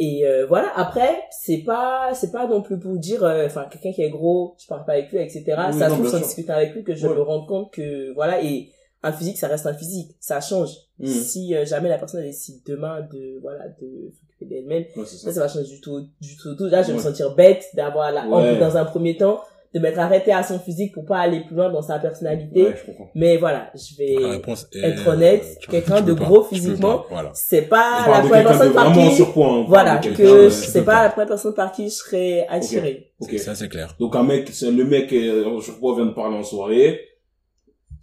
Et 0.00 0.24
euh, 0.24 0.46
voilà. 0.46 0.70
Après, 0.76 1.18
c'est 1.30 1.58
pas, 1.64 2.12
c'est 2.14 2.30
pas 2.30 2.46
non 2.46 2.62
plus 2.62 2.78
pour 2.78 2.96
dire, 2.98 3.24
euh, 3.24 3.46
enfin, 3.46 3.66
quelqu'un 3.68 3.92
qui 3.92 4.02
est 4.02 4.10
gros, 4.10 4.54
je 4.60 4.66
parle 4.68 4.84
pas 4.84 4.92
avec 4.92 5.10
lui, 5.10 5.18
etc. 5.18 5.42
Oui, 5.48 5.78
ça 5.78 5.88
non, 5.88 5.96
se 5.96 6.00
trouve 6.00 6.08
sûr. 6.10 6.20
discutant 6.20 6.54
avec 6.54 6.72
lui 6.74 6.84
que 6.84 6.94
je 6.94 7.08
Ouais. 7.08 7.14
me 7.16 7.22
rends 7.22 7.44
compte 7.46 7.72
que 7.72 8.12
voilà 8.14 8.40
et 8.42 8.70
un 9.02 9.12
physique, 9.12 9.38
ça 9.38 9.48
reste 9.48 9.66
un 9.66 9.74
physique, 9.74 10.12
ça 10.20 10.40
change. 10.40 10.70
Mm. 11.00 11.06
Si 11.06 11.54
euh, 11.56 11.64
jamais 11.64 11.88
la 11.88 11.98
personne 11.98 12.22
décide 12.22 12.62
demain 12.66 13.00
de 13.12 13.38
voilà 13.42 13.66
de 13.80 14.12
s'occuper 14.38 14.46
d'elle-même, 14.54 14.84
Ouais, 14.96 15.04
c'est 15.06 15.16
ça, 15.16 15.32
ça. 15.32 15.40
va 15.40 15.48
changer 15.48 15.68
du 15.74 15.80
tout, 15.80 16.00
du 16.20 16.36
tout, 16.36 16.54
tout. 16.56 16.66
Là, 16.66 16.82
je 16.82 16.88
vais 16.88 16.94
me 16.94 16.98
sentir 17.02 17.34
bête 17.34 17.64
d'avoir 17.74 18.12
la 18.12 18.26
honte 18.26 18.42
Ouais. 18.42 18.58
dans 18.58 18.76
un 18.76 18.84
premier 18.84 19.16
temps, 19.16 19.40
de 19.74 19.80
m'être 19.80 19.98
arrêté 19.98 20.32
à 20.32 20.42
son 20.42 20.58
physique 20.58 20.94
pour 20.94 21.04
pas 21.04 21.18
aller 21.18 21.40
plus 21.46 21.54
loin 21.54 21.70
dans 21.70 21.82
sa 21.82 21.98
personnalité. 21.98 22.64
Ouais, 22.64 22.74
je 22.80 22.86
comprends. 22.86 23.10
Mais 23.14 23.36
voilà, 23.36 23.70
je 23.74 23.96
vais 23.98 24.14
être 24.82 25.06
honnête, 25.06 25.44
euh, 25.44 25.70
quelqu'un 25.70 26.00
de 26.00 26.14
gros 26.14 26.42
physiquement, 26.44 27.04
Voilà. 27.10 27.30
c'est 27.34 27.66
On 27.66 27.68
pas 27.68 28.06
la 28.10 28.20
première 28.20 28.46
personne 28.48 28.72
par 28.72 28.90
vraiment 28.92 29.10
qui, 29.10 29.22
hein. 29.22 29.26
Parle 29.34 29.64
voilà, 29.68 29.98
que 29.98 30.22
euh, 30.22 30.50
c'est 30.50 30.84
pas 30.84 31.02
la 31.02 31.10
première 31.10 31.28
personne 31.28 31.52
par 31.54 31.70
qui 31.72 31.84
je 31.84 31.94
serais 31.94 32.46
attirée. 32.48 33.12
Ok. 33.20 33.38
Ça, 33.38 33.54
c'est 33.54 33.68
clair. 33.68 33.94
Donc 34.00 34.16
un 34.16 34.22
mec, 34.22 34.48
c'est- 34.52 34.70
le 34.70 34.84
mec 34.84 35.12
euh, 35.12 35.44
en 35.44 35.60
surpoids 35.60 35.96
vient 35.96 36.06
de 36.06 36.12
parler 36.14 36.36
en 36.36 36.42
soirée. 36.44 37.00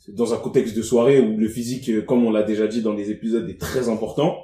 Dans 0.09 0.35
un 0.35 0.37
contexte 0.37 0.77
de 0.77 0.83
soirée 0.83 1.19
où 1.19 1.35
le 1.35 1.47
physique, 1.47 1.89
euh, 1.89 2.03
comme 2.03 2.27
on 2.27 2.31
l'a 2.31 2.43
déjà 2.43 2.67
dit 2.67 2.83
dans 2.83 2.93
les 2.93 3.09
épisodes, 3.09 3.49
est 3.49 3.59
très 3.59 3.89
important. 3.89 4.37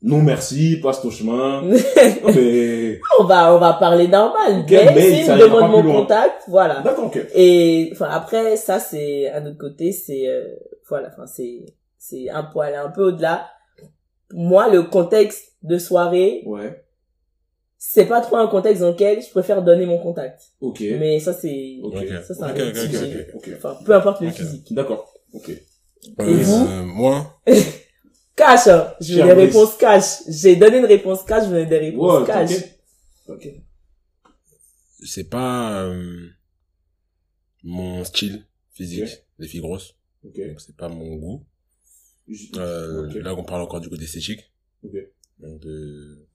Non 0.00 0.22
merci, 0.22 0.78
passe 0.80 1.02
ton 1.02 1.10
chemin. 1.10 1.62
Mais... 2.34 3.00
on 3.18 3.24
va, 3.24 3.54
on 3.54 3.58
va 3.58 3.72
parler 3.74 4.06
normal. 4.06 4.60
Ok, 4.60 4.70
mais 4.70 4.94
mais 4.94 5.24
s'il 5.24 5.32
me 5.32 5.40
demande 5.40 5.72
mon 5.84 6.00
contact, 6.02 6.42
voilà. 6.46 6.80
D'accord, 6.82 7.06
ok. 7.06 7.18
Et 7.34 7.90
enfin 7.92 8.08
après 8.10 8.56
ça 8.56 8.78
c'est 8.78 9.28
un 9.30 9.44
autre 9.46 9.58
côté 9.58 9.90
c'est 9.90 10.28
euh, 10.28 10.44
voilà 10.88 11.08
enfin 11.08 11.26
c'est 11.26 11.66
c'est 11.98 12.28
un 12.30 12.44
poil 12.44 12.74
un 12.76 12.90
peu 12.90 13.02
au-delà. 13.08 13.48
Moi 14.32 14.68
le 14.68 14.82
contexte 14.84 15.52
de 15.64 15.78
soirée 15.78 16.42
Ouais. 16.46 16.84
c'est 17.76 18.06
pas 18.06 18.20
trop 18.20 18.36
un 18.36 18.46
contexte 18.46 18.82
dans 18.82 18.90
lequel 18.90 19.20
je 19.20 19.30
préfère 19.30 19.62
donner 19.62 19.84
mon 19.86 19.98
contact. 19.98 20.42
Ok. 20.60 20.80
Mais 20.80 21.18
ça 21.18 21.32
c'est 21.32 21.78
Ok. 21.82 21.94
Ok. 21.96 22.08
ça 22.24 22.34
c'est 22.34 22.42
un 22.44 23.74
peu 23.84 23.94
importe 23.94 24.20
le 24.20 24.30
physique. 24.30 24.72
D'accord. 24.72 25.12
Ok. 25.32 25.48
Et 25.50 25.62
vous 26.20 26.66
Euh, 26.68 26.84
moi, 26.84 27.40
Cash 28.38 28.68
hein. 28.68 28.94
Je 29.00 29.14
veux 29.14 29.24
des 29.24 29.32
réponses 29.32 29.76
cash. 29.76 30.22
J'ai 30.28 30.56
donné 30.56 30.78
une 30.78 30.84
réponse 30.86 31.24
cash, 31.24 31.44
je 31.44 31.50
veux 31.50 31.66
des 31.66 31.78
réponses 31.78 32.20
Ouais, 32.20 32.26
cash. 32.26 32.50
ok. 33.26 33.48
C'est 35.04 35.28
pas 35.28 35.82
euh, 35.82 36.28
mon 37.64 38.04
style 38.04 38.46
physique, 38.72 39.02
Ok. 39.04 39.24
les 39.40 39.48
filles 39.48 39.60
grosses. 39.60 39.94
Ok. 40.24 40.36
Donc, 40.36 40.60
c'est 40.60 40.76
pas 40.76 40.88
mon 40.88 41.16
goût. 41.16 41.44
Euh. 42.56 43.22
Là, 43.22 43.34
on 43.34 43.44
parle 43.44 43.62
encore 43.62 43.80
du 43.80 43.88
côté 43.88 44.04
esthétique. 44.04 44.52
Donc, 45.40 45.60
de, 45.60 46.26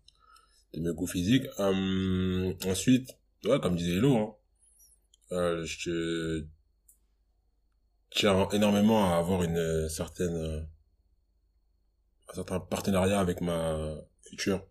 de 0.74 0.80
mes 0.82 0.94
goûts 0.94 1.08
physiques. 1.08 1.46
Euh, 1.60 2.54
ensuite, 2.66 3.10
ouais, 3.46 3.60
comme 3.62 3.76
disait 3.76 3.98
Hello, 3.98 4.16
hein, 4.18 4.36
euh, 5.32 5.66
je 5.66 6.44
tiens 8.12 8.48
énormément 8.52 9.12
à 9.12 9.18
avoir 9.18 9.44
une 9.44 9.88
certaine, 9.90 10.36
euh, 10.36 10.62
un 12.34 12.36
certain 12.36 12.60
partenariat 12.60 13.20
avec 13.20 13.42
ma 13.42 13.96
future, 14.24 14.66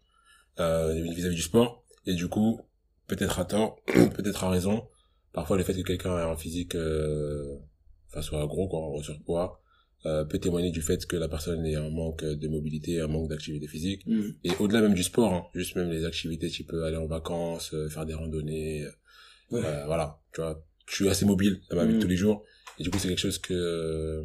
euh, 0.58 0.92
vis-à-vis 1.14 1.36
du 1.36 1.42
sport. 1.42 1.84
Et 2.06 2.14
du 2.14 2.28
coup, 2.28 2.60
peut-être 3.06 3.38
à 3.38 3.44
tort, 3.44 3.80
peut-être 3.86 4.44
à 4.44 4.50
raison, 4.50 4.88
parfois 5.32 5.56
le 5.56 5.62
fait 5.62 5.74
que 5.74 5.82
quelqu'un 5.82 6.18
ait 6.18 6.22
un 6.22 6.36
physique, 6.36 6.74
euh, 6.74 7.56
enfin, 8.10 8.22
soit 8.22 8.44
gros, 8.46 8.68
quoi, 8.68 8.80
en 8.80 9.00
surpoids, 9.02 9.60
euh, 10.04 10.24
peut 10.24 10.38
témoigner 10.38 10.72
du 10.72 10.82
fait 10.82 11.06
que 11.06 11.16
la 11.16 11.28
personne 11.28 11.64
ait 11.64 11.76
un 11.76 11.88
manque 11.88 12.24
de 12.24 12.48
mobilité, 12.48 13.00
un 13.00 13.06
manque 13.06 13.28
d'activité 13.28 13.68
physique. 13.68 14.04
Hmm. 14.06 14.30
Et 14.42 14.50
au-delà 14.58 14.80
même 14.80 14.94
du 14.94 15.04
sport, 15.04 15.32
hein, 15.32 15.44
juste 15.54 15.76
même 15.76 15.90
les 15.90 16.04
activités, 16.04 16.50
tu 16.50 16.64
peux 16.64 16.84
aller 16.84 16.96
en 16.96 17.06
vacances, 17.06 17.72
euh, 17.74 17.88
faire 17.88 18.04
des 18.04 18.14
randonnées, 18.14 18.84
Ouais. 19.52 19.60
euh, 19.64 19.84
voilà, 19.86 20.18
tu 20.34 20.40
vois, 20.40 20.64
je 20.88 20.94
suis 20.96 21.08
assez 21.08 21.24
mobile 21.26 21.60
dans 21.70 21.76
ma 21.76 21.84
vie 21.84 21.90
de 21.92 21.96
Mhm. 21.98 22.02
tous 22.02 22.08
les 22.08 22.16
jours, 22.16 22.42
et 22.78 22.82
du 22.82 22.90
coup 22.90 22.98
c'est 22.98 23.06
quelque 23.08 23.18
chose 23.20 23.38
que 23.38 24.24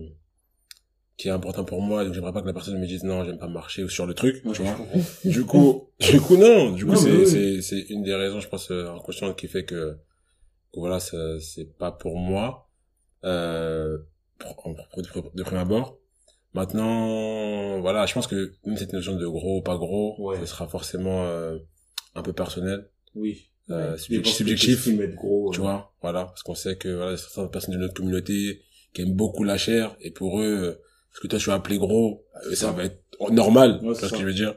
qui 1.17 1.27
est 1.29 1.31
important 1.31 1.65
pour 1.65 1.81
moi, 1.81 2.05
donc 2.05 2.13
j'aimerais 2.13 2.31
pas 2.31 2.41
que 2.41 2.47
la 2.47 2.53
personne 2.53 2.79
me 2.79 2.85
dise 2.85 3.03
non, 3.03 3.23
j'aime 3.25 3.39
pas 3.39 3.47
marcher 3.47 3.83
ou 3.83 3.89
sur 3.89 4.05
le 4.05 4.13
truc, 4.13 4.41
Ouais, 4.45 4.53
tu 4.53 4.61
vois. 4.61 4.77
Du 5.25 5.43
coup, 5.45 5.89
du 5.99 6.21
coup 6.21 6.37
non, 6.37 6.71
du 6.71 6.85
coup 6.85 6.95
c'est 6.95 7.11
oui. 7.11 7.25
c'est 7.27 7.61
c'est 7.63 7.79
une 7.89 8.03
des 8.03 8.13
raisons, 8.13 8.39
je 8.39 8.47
pense, 8.47 8.69
euh, 8.71 8.87
inconscientes 8.91 9.35
qui 9.35 9.47
fait 9.47 9.65
que, 9.65 9.97
que 10.73 10.79
voilà, 10.79 10.99
ça- 10.99 11.39
c'est 11.39 11.75
pas 11.77 11.91
pour 11.91 12.17
moi, 12.17 12.69
euh, 13.23 13.97
de, 14.39 15.03
de 15.33 15.43
prime 15.43 15.57
abord. 15.57 15.97
Maintenant, 16.53 17.79
voilà, 17.81 18.05
je 18.05 18.13
pense 18.13 18.27
que 18.27 18.53
même 18.65 18.77
cette 18.77 18.93
notion 18.93 19.15
de 19.15 19.25
gros 19.27 19.57
ou 19.57 19.61
pas 19.61 19.77
gros, 19.77 20.15
Ouais. 20.19 20.39
ce 20.39 20.45
sera 20.45 20.67
forcément 20.67 21.23
euh, 21.25 21.57
un 22.15 22.21
peu 22.23 22.33
personnel, 22.33 22.89
Oui. 23.15 23.49
euh, 23.69 23.93
Ouais. 23.93 23.97
subjectif, 23.97 24.33
subjectif 24.35 25.15
gros. 25.15 25.51
tu 25.51 25.59
euh, 25.59 25.63
vois, 25.63 25.93
voilà, 26.01 26.25
parce 26.25 26.43
qu'on 26.43 26.55
sait 26.55 26.75
que 26.77 26.89
voilà, 26.89 27.17
certaines 27.17 27.49
personnes 27.51 27.73
de 27.75 27.79
notre 27.79 27.93
communauté 27.95 28.61
qui 28.93 29.01
aiment 29.01 29.15
beaucoup 29.15 29.43
la 29.43 29.57
chair, 29.57 29.95
et 30.01 30.11
pour 30.11 30.39
eux, 30.41 30.79
euh, 31.11 31.15
ce 31.15 31.19
que 31.21 31.27
toi 31.27 31.39
tu 31.39 31.49
as 31.51 31.55
appelé 31.55 31.77
gros, 31.77 32.23
ça 32.49 32.55
ça. 32.55 32.71
va 32.71 32.85
être 32.85 33.01
normal, 33.31 33.79
Ouais, 33.83 33.95
c'est 33.95 34.07
ce 34.07 34.11
que 34.13 34.19
je 34.19 34.25
veux 34.25 34.33
dire. 34.33 34.55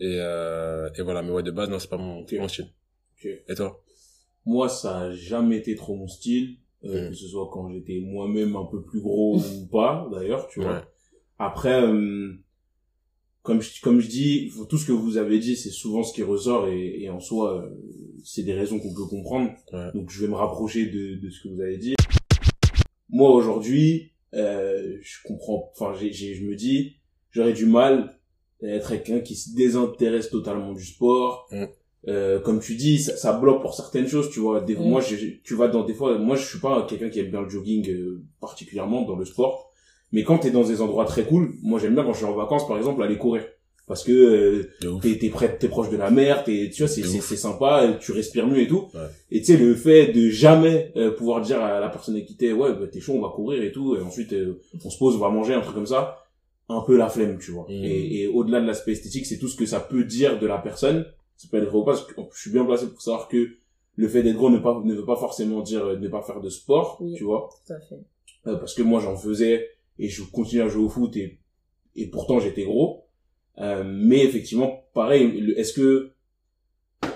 Et, 0.00 0.18
euh, 0.20 0.88
et 0.96 1.02
voilà, 1.02 1.22
mais 1.22 1.30
ouais, 1.30 1.42
de 1.42 1.50
base, 1.50 1.68
non, 1.70 1.78
c'est 1.78 1.88
pas 1.88 1.96
mon, 1.96 2.26
style. 2.26 2.68
Et 3.48 3.54
toi? 3.54 3.82
Moi, 4.44 4.68
ça 4.68 4.98
a 5.00 5.10
jamais 5.12 5.56
été 5.56 5.74
trop 5.74 5.96
mon 5.96 6.06
style, 6.08 6.56
euh, 6.84 7.06
Mm. 7.08 7.10
que 7.10 7.16
ce 7.16 7.26
soit 7.28 7.48
quand 7.52 7.70
j'étais 7.72 8.00
moi-même 8.00 8.54
un 8.56 8.66
peu 8.66 8.82
plus 8.82 9.00
gros 9.00 9.36
ou 9.62 9.66
pas, 9.66 10.08
d'ailleurs, 10.12 10.46
tu 10.48 10.60
vois. 10.60 10.74
Ouais. 10.74 10.84
Après, 11.38 11.82
euh, 11.82 12.32
comme 13.42 13.60
je, 13.62 13.80
comme 13.80 14.00
je 14.00 14.08
dis, 14.08 14.52
tout 14.68 14.76
ce 14.78 14.86
que 14.86 14.92
vous 14.92 15.16
avez 15.16 15.38
dit, 15.38 15.56
c'est 15.56 15.70
souvent 15.70 16.02
ce 16.02 16.12
qui 16.12 16.22
ressort 16.22 16.68
et, 16.68 17.02
et 17.02 17.10
en 17.10 17.20
soi, 17.20 17.62
euh, 17.62 17.70
c'est 18.24 18.42
des 18.42 18.54
raisons 18.54 18.78
qu'on 18.78 18.94
peut 18.94 19.06
comprendre. 19.06 19.50
Ouais. 19.72 19.90
Donc, 19.94 20.10
je 20.10 20.20
vais 20.20 20.28
me 20.28 20.34
rapprocher 20.36 20.86
de, 20.86 21.14
de 21.20 21.30
ce 21.30 21.42
que 21.42 21.48
vous 21.48 21.60
avez 21.60 21.78
dit. 21.78 21.94
Moi, 23.08 23.30
aujourd'hui, 23.30 24.12
euh, 24.36 24.96
je 25.02 25.16
comprends, 25.24 25.70
enfin, 25.74 25.92
j'ai, 25.98 26.12
j'ai, 26.12 26.34
je 26.34 26.44
me 26.44 26.54
dis, 26.54 26.96
j'aurais 27.30 27.52
du 27.52 27.66
mal 27.66 28.16
à 28.62 28.66
être 28.68 28.88
quelqu'un 28.90 29.20
qui 29.20 29.34
se 29.34 29.54
désintéresse 29.54 30.30
totalement 30.30 30.72
du 30.72 30.84
sport. 30.84 31.48
Mm. 31.50 31.64
Euh, 32.08 32.38
comme 32.40 32.60
tu 32.60 32.76
dis, 32.76 32.98
ça, 32.98 33.16
ça 33.16 33.32
bloque 33.32 33.62
pour 33.62 33.74
certaines 33.74 34.06
choses, 34.06 34.30
tu 34.30 34.38
vois. 34.40 34.60
Des, 34.60 34.76
Mm. 34.76 34.88
Moi, 34.88 35.00
j'ai- 35.00 35.40
tu 35.42 35.54
vas 35.54 35.68
dans 35.68 35.84
des 35.84 35.94
fois, 35.94 36.16
moi, 36.18 36.36
je 36.36 36.46
suis 36.46 36.60
pas 36.60 36.86
quelqu'un 36.88 37.08
qui 37.10 37.18
aime 37.20 37.30
bien 37.30 37.42
le 37.42 37.48
jogging 37.48 37.88
euh, 37.90 38.22
particulièrement 38.40 39.02
dans 39.02 39.16
le 39.16 39.24
sport. 39.24 39.72
Mais 40.12 40.22
quand 40.22 40.38
t'es 40.38 40.52
dans 40.52 40.62
des 40.62 40.80
endroits 40.80 41.04
très 41.04 41.24
cool, 41.24 41.54
moi 41.62 41.80
j'aime 41.80 41.94
bien 41.94 42.04
quand 42.04 42.12
je 42.12 42.18
suis 42.18 42.26
en 42.26 42.32
vacances 42.36 42.66
par 42.68 42.76
exemple 42.78 43.02
aller 43.02 43.18
courir 43.18 43.44
parce 43.86 44.02
que 44.02 44.12
euh, 44.12 44.98
t'es 45.00 45.16
t'es 45.18 45.28
près 45.28 45.56
t'es 45.58 45.68
proche 45.68 45.90
de 45.90 45.96
la 45.96 46.10
mer, 46.10 46.42
t'es 46.44 46.70
tu 46.72 46.82
vois 46.82 46.88
c'est 46.88 47.02
c'est 47.04 47.36
sympa, 47.36 47.82
euh, 47.84 47.98
tu 47.98 48.12
respires 48.12 48.46
mieux 48.46 48.60
et 48.60 48.66
tout. 48.66 48.88
Ouais. 48.94 49.00
Et 49.30 49.40
tu 49.40 49.46
sais 49.46 49.56
le 49.56 49.74
fait 49.74 50.08
de 50.12 50.28
jamais 50.28 50.92
euh, 50.96 51.12
pouvoir 51.12 51.40
dire 51.40 51.60
à 51.62 51.78
la 51.78 51.88
personne 51.88 52.22
qui 52.24 52.36
t'es 52.36 52.52
ouais 52.52 52.72
bah, 52.72 52.86
t'es 52.90 53.00
chaud 53.00 53.14
on 53.14 53.22
va 53.22 53.28
courir 53.28 53.62
et 53.62 53.70
tout 53.70 53.96
et 53.96 54.00
ensuite 54.00 54.32
euh, 54.32 54.60
on 54.84 54.90
se 54.90 54.98
pose 54.98 55.14
on 55.16 55.20
va 55.20 55.28
manger 55.30 55.54
un 55.54 55.60
truc 55.60 55.74
comme 55.74 55.86
ça, 55.86 56.24
un 56.68 56.80
peu 56.80 56.96
la 56.96 57.08
flemme 57.08 57.38
tu 57.38 57.52
vois. 57.52 57.66
Mhm. 57.68 57.84
Et, 57.84 58.22
et 58.22 58.26
au-delà 58.26 58.60
de 58.60 58.66
l'aspect 58.66 58.92
esthétique 58.92 59.26
c'est 59.26 59.38
tout 59.38 59.48
ce 59.48 59.56
que 59.56 59.66
ça 59.66 59.78
peut 59.80 60.04
dire 60.04 60.38
de 60.40 60.46
la 60.46 60.58
personne. 60.58 61.06
Ça 61.36 61.48
peut 61.50 61.58
être 61.58 61.68
vrai 61.68 61.78
ou 61.78 61.84
pas 61.84 61.92
parce 61.92 62.06
que 62.06 62.14
je 62.34 62.40
suis 62.40 62.50
bien 62.50 62.64
placé 62.64 62.88
pour 62.88 63.00
savoir 63.02 63.28
que 63.28 63.50
le 63.94 64.08
fait 64.08 64.22
d'être 64.22 64.36
gros 64.36 64.50
ne 64.50 64.58
pas 64.58 64.80
ne 64.84 64.94
veut 64.94 65.04
pas 65.04 65.16
forcément 65.16 65.60
dire 65.60 65.84
euh, 65.84 65.96
ne 65.98 66.08
pas 66.08 66.22
faire 66.22 66.40
de 66.40 66.48
sport 66.48 66.98
Oui. 67.00 67.14
tu 67.14 67.24
vois. 67.24 67.50
Tout 67.66 67.72
à 67.72 67.78
fait. 67.80 68.00
Euh, 68.48 68.56
parce 68.56 68.74
que 68.74 68.82
moi 68.82 69.00
j'en 69.00 69.16
faisais 69.16 69.68
et 69.98 70.08
je 70.08 70.22
continue 70.24 70.62
à 70.62 70.68
jouer 70.68 70.84
au 70.84 70.88
foot 70.88 71.16
et 71.16 71.38
et 71.94 72.06
pourtant 72.08 72.40
j'étais 72.40 72.64
gros 72.64 73.05
Euh, 73.58 73.82
mais 73.86 74.22
effectivement 74.22 74.84
pareil 74.92 75.54
est-ce 75.56 75.72
que 75.72 76.10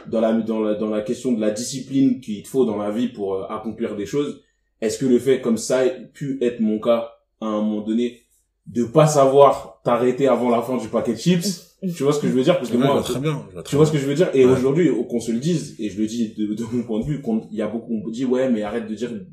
dans 0.07 0.21
la 0.23 0.33
dans 0.33 0.61
la 0.61 0.75
dans 0.75 0.89
la 0.89 1.03
question 1.03 1.33
de 1.33 1.41
la 1.41 1.51
discipline 1.51 2.21
qu'il 2.21 2.43
te 2.43 2.49
faut 2.49 2.65
dans 2.65 2.77
la 2.79 2.91
vie 2.91 3.09
pour 3.09 3.35
euh, 3.35 3.45
accomplir 3.51 3.95
des 3.97 4.07
choses 4.07 4.43
est-ce 4.81 4.99
que 4.99 5.05
le 5.07 5.19
fait 5.19 5.41
comme 5.43 5.59
ça 5.59 5.85
ait 5.85 6.07
pu 6.15 6.39
être 6.41 6.61
mon 6.61 6.79
cas 6.79 7.13
à 7.43 7.47
un 7.47 7.61
moment 7.61 7.83
donné 7.83 8.23
de 8.67 8.85
pas 8.85 9.07
savoir 9.07 9.81
t'arrêter 9.85 10.29
avant 10.29 10.49
la 10.49 10.63
fin 10.63 10.77
du 10.79 10.89
paquet 10.89 11.13
de 11.13 11.19
chips 11.19 11.67
tu 11.97 12.03
vois 12.03 12.13
ce 12.13 12.21
que 12.21 12.29
je 12.29 12.33
veux 12.35 12.43
dire? 12.43 12.59
Parce 12.59 12.71
que 12.71 12.77
Ouais, 12.77 12.85
moi 12.87 13.01
très 13.03 13.19
bien. 13.21 13.43
très 13.55 13.63
tu 13.71 13.77
vois 13.77 13.87
ce 13.87 13.93
que 13.93 13.97
je 13.97 14.05
veux 14.05 14.15
dire? 14.15 14.29
Et 14.35 14.45
Ouais. 14.45 14.53
aujourd'hui, 14.53 14.91
qu'on 15.09 15.19
se 15.19 15.33
le 15.33 15.39
dise, 15.39 15.77
et 15.79 15.89
je 15.89 15.99
le 15.99 16.07
dis 16.07 16.35
de, 16.37 16.53
de 16.53 16.65
mon 16.75 16.83
point 16.83 17.01
de 17.01 17.07
vue, 17.07 17.23
qu'on- 17.23 17.49
il 17.51 17.57
y 17.57 17.63
a 17.63 17.69
beaucoup, 17.69 18.03
on 18.05 18.11
dit 18.11 18.27
ouais, 18.27 18.51
mais 18.51 18.61
arrête 18.61 18.87
de 18.87 18.95
dire, 18.95 19.11
de, 19.11 19.27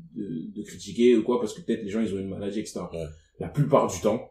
de 0.56 0.62
critiquer 0.62 1.14
ou 1.18 1.22
quoi, 1.24 1.40
parce 1.40 1.52
que 1.52 1.60
peut-être 1.60 1.82
les 1.82 1.90
gens 1.90 2.00
ils 2.00 2.14
ont 2.14 2.18
une 2.18 2.30
maladie, 2.30 2.60
etc. 2.60 2.80
Ouais. 2.90 3.04
La 3.38 3.48
plupart 3.48 3.86
du 3.88 4.00
temps, 4.00 4.30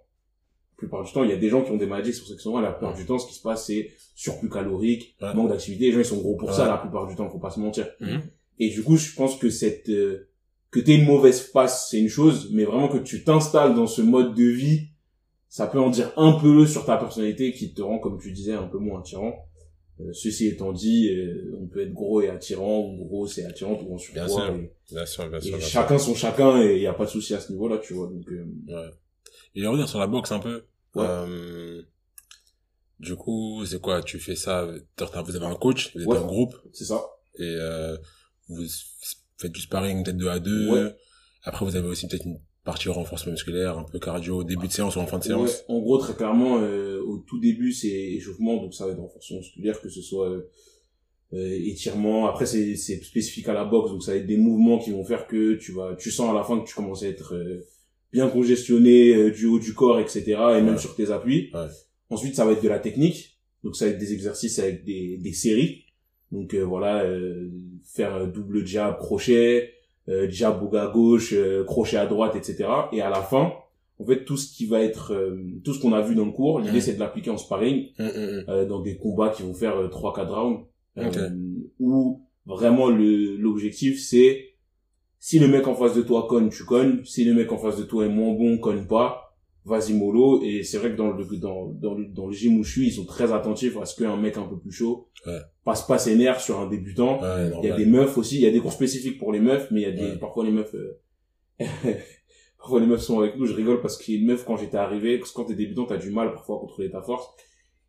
plupart 0.78 1.04
du 1.04 1.12
temps, 1.12 1.24
il 1.24 1.30
y 1.30 1.34
a 1.34 1.38
des 1.38 1.50
gens 1.50 1.64
qui 1.64 1.72
ont 1.72 1.78
des 1.78 1.86
maladies, 1.88 2.12
là. 2.12 2.62
La 2.62 2.72
plupart 2.72 2.92
Ouais. 2.94 2.98
du 3.00 3.06
temps, 3.06 3.18
ce 3.20 3.28
qui 3.28 3.34
se 3.34 3.42
passe, 3.42 3.66
c'est 3.68 3.90
surplus 4.16 4.50
calorique, 4.50 5.16
Ouais. 5.22 5.34
manque 5.34 5.50
d'activité. 5.50 5.86
Les 5.86 5.92
gens 5.92 6.00
ils 6.00 6.06
sont 6.06 6.18
gros 6.18 6.36
pour 6.36 6.54
ça, 6.54 6.68
la 6.68 6.78
plupart 6.78 7.08
du 7.08 7.16
temps, 7.16 7.30
faut 7.30 7.40
pas 7.40 7.50
se 7.50 7.60
mentir. 7.60 7.88
Mhm. 8.00 8.22
Et 8.60 8.70
du 8.70 8.84
coup, 8.84 8.96
je 8.98 9.14
pense 9.16 9.36
que 9.38 9.50
cette 9.50 9.90
euh, 9.90 10.30
que 10.72 10.80
t'aies 10.80 10.96
une 10.98 11.06
mauvaise 11.06 11.42
passe, 11.42 11.88
c'est 11.90 12.00
une 12.00 12.10
chose, 12.10 12.50
mais 12.52 12.64
vraiment 12.66 12.88
que 12.90 12.98
tu 12.98 13.24
t'installes 13.24 13.74
dans 13.76 13.88
ce 13.88 14.02
mode 14.02 14.34
de 14.36 14.44
vie 14.44 14.88
ça 15.50 15.66
peut 15.66 15.80
en 15.80 15.90
dire 15.90 16.12
un 16.18 16.34
peu 16.34 16.68
sur 16.68 16.86
ta 16.86 16.98
personnalité 16.98 17.54
qui 17.54 17.74
te 17.74 17.82
rend, 17.82 18.00
comme 18.00 18.20
tu 18.20 18.32
disais, 18.34 18.52
un 18.54 18.68
peu 18.68 18.78
moins 18.80 19.00
attirant. 19.00 19.34
Euh, 20.02 20.12
ceci 20.12 20.48
étant 20.48 20.74
dit, 20.74 21.10
euh, 21.10 21.58
on 21.60 21.68
peut 21.68 21.82
être 21.82 21.94
gros 21.94 22.22
et 22.22 22.28
attirant, 22.28 22.82
ou 22.82 23.06
gros 23.06 23.26
c'est 23.28 23.46
attirant, 23.46 23.80
ou 23.82 23.96
en 23.96 23.98
surpoids. 23.98 24.26
Bien 24.26 24.28
sûr, 24.36 24.46
et- 24.56 24.72
Bien 24.92 25.06
sûr, 25.06 25.30
bien 25.30 25.38
et 25.40 25.42
sûr. 25.42 25.52
bien 25.58 25.60
sûr. 25.62 25.70
chacun 25.70 25.98
son 25.98 26.14
chacun 26.14 26.62
et 26.62 26.76
il 26.76 26.82
y 26.82 26.86
a 26.88 26.94
pas 26.94 27.06
de 27.06 27.10
souci 27.10 27.34
à 27.34 27.40
ce 27.40 27.52
niveau-là, 27.54 27.78
tu 27.78 27.94
vois. 27.94 28.08
Donc, 28.08 28.28
euh, 28.30 28.46
Ouais. 28.68 28.90
Et 29.56 29.66
revenir 29.66 29.88
sur 29.90 30.00
la 30.00 30.08
boxe 30.08 30.32
un 30.32 30.40
peu. 30.40 30.64
Ouais. 30.96 31.06
Euh, 31.08 31.82
du 33.00 33.16
coup, 33.16 33.64
c'est 33.66 33.80
quoi 33.82 34.02
Tu 34.02 34.20
fais 34.20 34.36
ça 34.36 34.66
Vous 34.66 35.36
avez 35.36 35.46
un 35.46 35.56
coach, 35.56 35.94
vous 35.96 36.02
êtes 36.02 36.08
Ouais. 36.08 36.18
un 36.18 36.26
groupe 36.26 36.56
c'est 36.74 36.86
ça. 36.86 37.02
et 37.38 37.44
euh, 37.44 37.96
vous 38.50 38.64
faites 39.38 39.52
du 39.52 39.62
sparring 39.62 40.04
peut-être 40.04 40.18
deux 40.18 40.30
à 40.30 40.40
deux. 40.40 40.70
Ouais. 40.72 40.96
Après, 41.44 41.64
vous 41.66 41.76
avez 41.76 41.88
aussi 41.88 42.08
peut-être 42.08 42.26
une 42.26 42.40
partie 42.64 42.90
renforcement 42.90 43.32
musculaire, 43.32 43.78
un 43.78 43.84
peu 43.84 44.00
cardio, 44.00 44.44
début 44.44 44.68
de 44.68 44.72
séance 44.74 44.96
ou 44.96 45.00
en 45.00 45.08
fin 45.08 45.20
de 45.20 45.24
séance. 45.24 45.50
Ouais, 45.70 45.76
en 45.76 45.80
gros, 45.80 45.98
très 46.00 46.14
clairement, 46.16 46.58
euh, 46.60 47.00
au 47.06 47.20
tout 47.20 47.40
début, 47.40 47.72
c'est 47.72 47.88
échauffement, 47.88 48.58
donc 48.58 48.74
ça 48.74 48.86
va 48.86 48.92
être 48.92 49.00
renforcement 49.00 49.38
musculaire, 49.38 49.80
que 49.80 49.90
ce 49.90 50.02
soit 50.02 50.30
euh, 50.32 51.60
étirement. 51.66 52.28
Après, 52.28 52.46
c'est 52.46 52.76
c'est 52.76 53.02
spécifique 53.04 53.48
à 53.48 53.54
la 53.54 53.64
boxe, 53.64 53.92
donc 53.92 54.04
ça 54.04 54.12
va 54.12 54.18
être 54.18 54.26
des 54.28 54.38
mouvements 54.38 54.80
qui 54.80 54.92
vont 54.92 55.04
faire 55.06 55.28
que 55.28 55.54
tu 55.56 55.72
vas, 55.74 55.96
tu 55.96 56.10
sens 56.12 56.30
à 56.32 56.34
la 56.34 56.44
fin 56.44 56.60
que 56.60 56.68
tu 56.68 56.74
commences 56.76 57.04
à 57.04 57.08
être 57.08 57.36
euh, 57.36 57.64
bien 58.18 58.30
congestionné 58.30 59.14
euh, 59.16 59.32
du 59.32 59.46
haut 59.46 59.60
du 59.60 59.74
corps, 59.74 60.00
etc. 60.00 60.22
Et 60.58 60.62
même 60.62 60.78
sur 60.80 60.96
tes 60.96 61.12
appuis. 61.12 61.52
Ouais. 61.54 61.68
Ensuite, 62.10 62.36
ça 62.36 62.46
va 62.46 62.54
être 62.54 62.64
de 62.64 62.70
la 62.70 62.80
technique, 62.80 63.38
donc 63.64 63.76
ça 63.76 63.86
va 63.86 63.92
être 63.92 64.00
des 64.00 64.14
exercices 64.14 64.58
avec 64.60 64.84
des, 64.84 65.18
des 65.18 65.34
séries. 65.34 65.84
Donc 66.32 66.54
euh, 66.54 66.64
voilà, 66.64 67.04
euh, 67.04 67.50
faire 67.96 68.14
un 68.16 68.26
double 68.28 68.66
jab, 68.66 68.98
crochet, 68.98 69.72
euh, 70.10 70.28
jab 70.30 70.62
au 70.64 70.76
à 70.76 70.88
gauche, 70.88 71.34
euh, 71.34 71.64
crochet 71.64 71.98
à 71.98 72.06
droite, 72.08 72.36
etc. 72.36 72.68
Et 72.92 73.02
à 73.02 73.10
la 73.10 73.22
fin, 73.22 73.54
en 74.00 74.06
fait, 74.06 74.26
tout 74.26 74.38
ce 74.38 74.52
qui 74.56 74.66
va 74.66 74.82
être, 74.82 75.14
euh, 75.14 75.38
tout 75.64 75.74
ce 75.74 75.80
qu'on 75.82 75.94
a 75.94 76.02
vu 76.02 76.16
dans 76.16 76.26
le 76.26 76.32
cours, 76.32 76.60
l'idée 76.60 76.82
c'est 76.82 76.94
de 76.96 77.00
l'appliquer 77.00 77.30
en 77.30 77.38
sparring, 77.38 77.88
euh, 78.00 78.66
dans 78.66 78.82
des 78.82 78.98
combats 78.98 79.30
qui 79.30 79.44
vont 79.44 79.54
faire 79.54 79.76
euh, 79.78 79.88
3-4 79.90 80.28
rounds, 80.30 80.66
euh, 80.98 81.08
Ok. 81.08 81.18
où 81.80 82.22
vraiment 82.46 82.88
le 82.90 83.36
l'objectif 83.38 84.02
c'est, 84.02 84.47
si 85.28 85.40
le 85.40 85.50
mec 85.50 85.68
en 85.68 85.76
face 85.76 85.94
de 85.94 86.02
toi 86.04 86.26
cogne, 86.30 86.48
tu 86.50 86.64
cognes, 86.64 87.04
si 87.04 87.26
le 87.26 87.34
mec 87.34 87.52
en 87.52 87.58
face 87.58 87.76
de 87.76 87.84
toi 87.84 88.06
est 88.06 88.10
moins 88.10 88.34
bon, 88.34 88.58
cogne 88.60 88.88
pas, 88.88 89.36
vas-y 89.66 89.92
mollo, 89.92 90.42
et 90.42 90.64
c'est 90.64 90.78
vrai 90.78 90.92
que 90.92 90.96
dans 90.96 91.12
le, 91.12 91.26
dans, 91.38 91.66
dans, 91.66 91.96
le, 91.96 92.06
dans 92.06 92.28
le 92.28 92.32
gym 92.32 92.58
où 92.58 92.64
je 92.64 92.72
suis, 92.72 92.88
ils 92.88 92.94
sont 92.94 93.04
très 93.04 93.34
attentifs 93.34 93.76
à 93.76 93.84
ce 93.84 94.02
qu'un 94.02 94.16
mec 94.16 94.38
un 94.38 94.48
peu 94.48 94.58
plus 94.58 94.72
chaud 94.72 95.10
Ouais. 95.26 95.40
passe 95.66 95.86
pas 95.86 95.98
ses 95.98 96.16
nerfs 96.16 96.40
sur 96.40 96.58
un 96.62 96.68
débutant, 96.70 97.20
Ouais, 97.22 97.52
il 97.62 97.68
y 97.68 97.72
a 97.72 97.76
des 97.76 97.86
meufs 97.86 98.18
aussi, 98.18 98.36
il 98.36 98.42
y 98.44 98.46
a 98.46 98.52
des 98.52 98.62
cours 98.62 98.72
spécifiques 98.72 99.18
pour 99.20 99.34
les 99.34 99.42
meufs, 99.42 99.70
mais 99.70 99.82
il 99.82 99.84
y 99.84 99.88
a 99.88 99.92
des, 99.92 100.12
Ouais. 100.12 100.18
parfois 100.18 100.46
les 100.46 100.52
meufs, 100.52 100.74
euh, 100.76 100.98
parfois 102.58 102.80
les 102.80 102.86
meufs 102.88 103.02
sont 103.02 103.20
avec 103.20 103.36
nous, 103.36 103.46
je 103.48 103.54
rigole 103.54 103.82
parce 103.82 103.98
qu'il 103.98 104.14
y 104.16 104.18
a 104.18 104.22
une 104.22 104.28
meuf 104.28 104.46
quand 104.46 104.56
j'étais 104.56 104.78
arrivé, 104.78 105.18
parce 105.18 105.32
que 105.32 105.36
quand 105.36 105.44
t'es 105.46 105.56
débutant, 105.56 105.86
t'as 105.88 105.98
du 105.98 106.10
mal 106.10 106.32
parfois 106.32 106.56
à 106.56 106.60
contrôler 106.60 106.90
ta 106.90 107.02
force, 107.02 107.28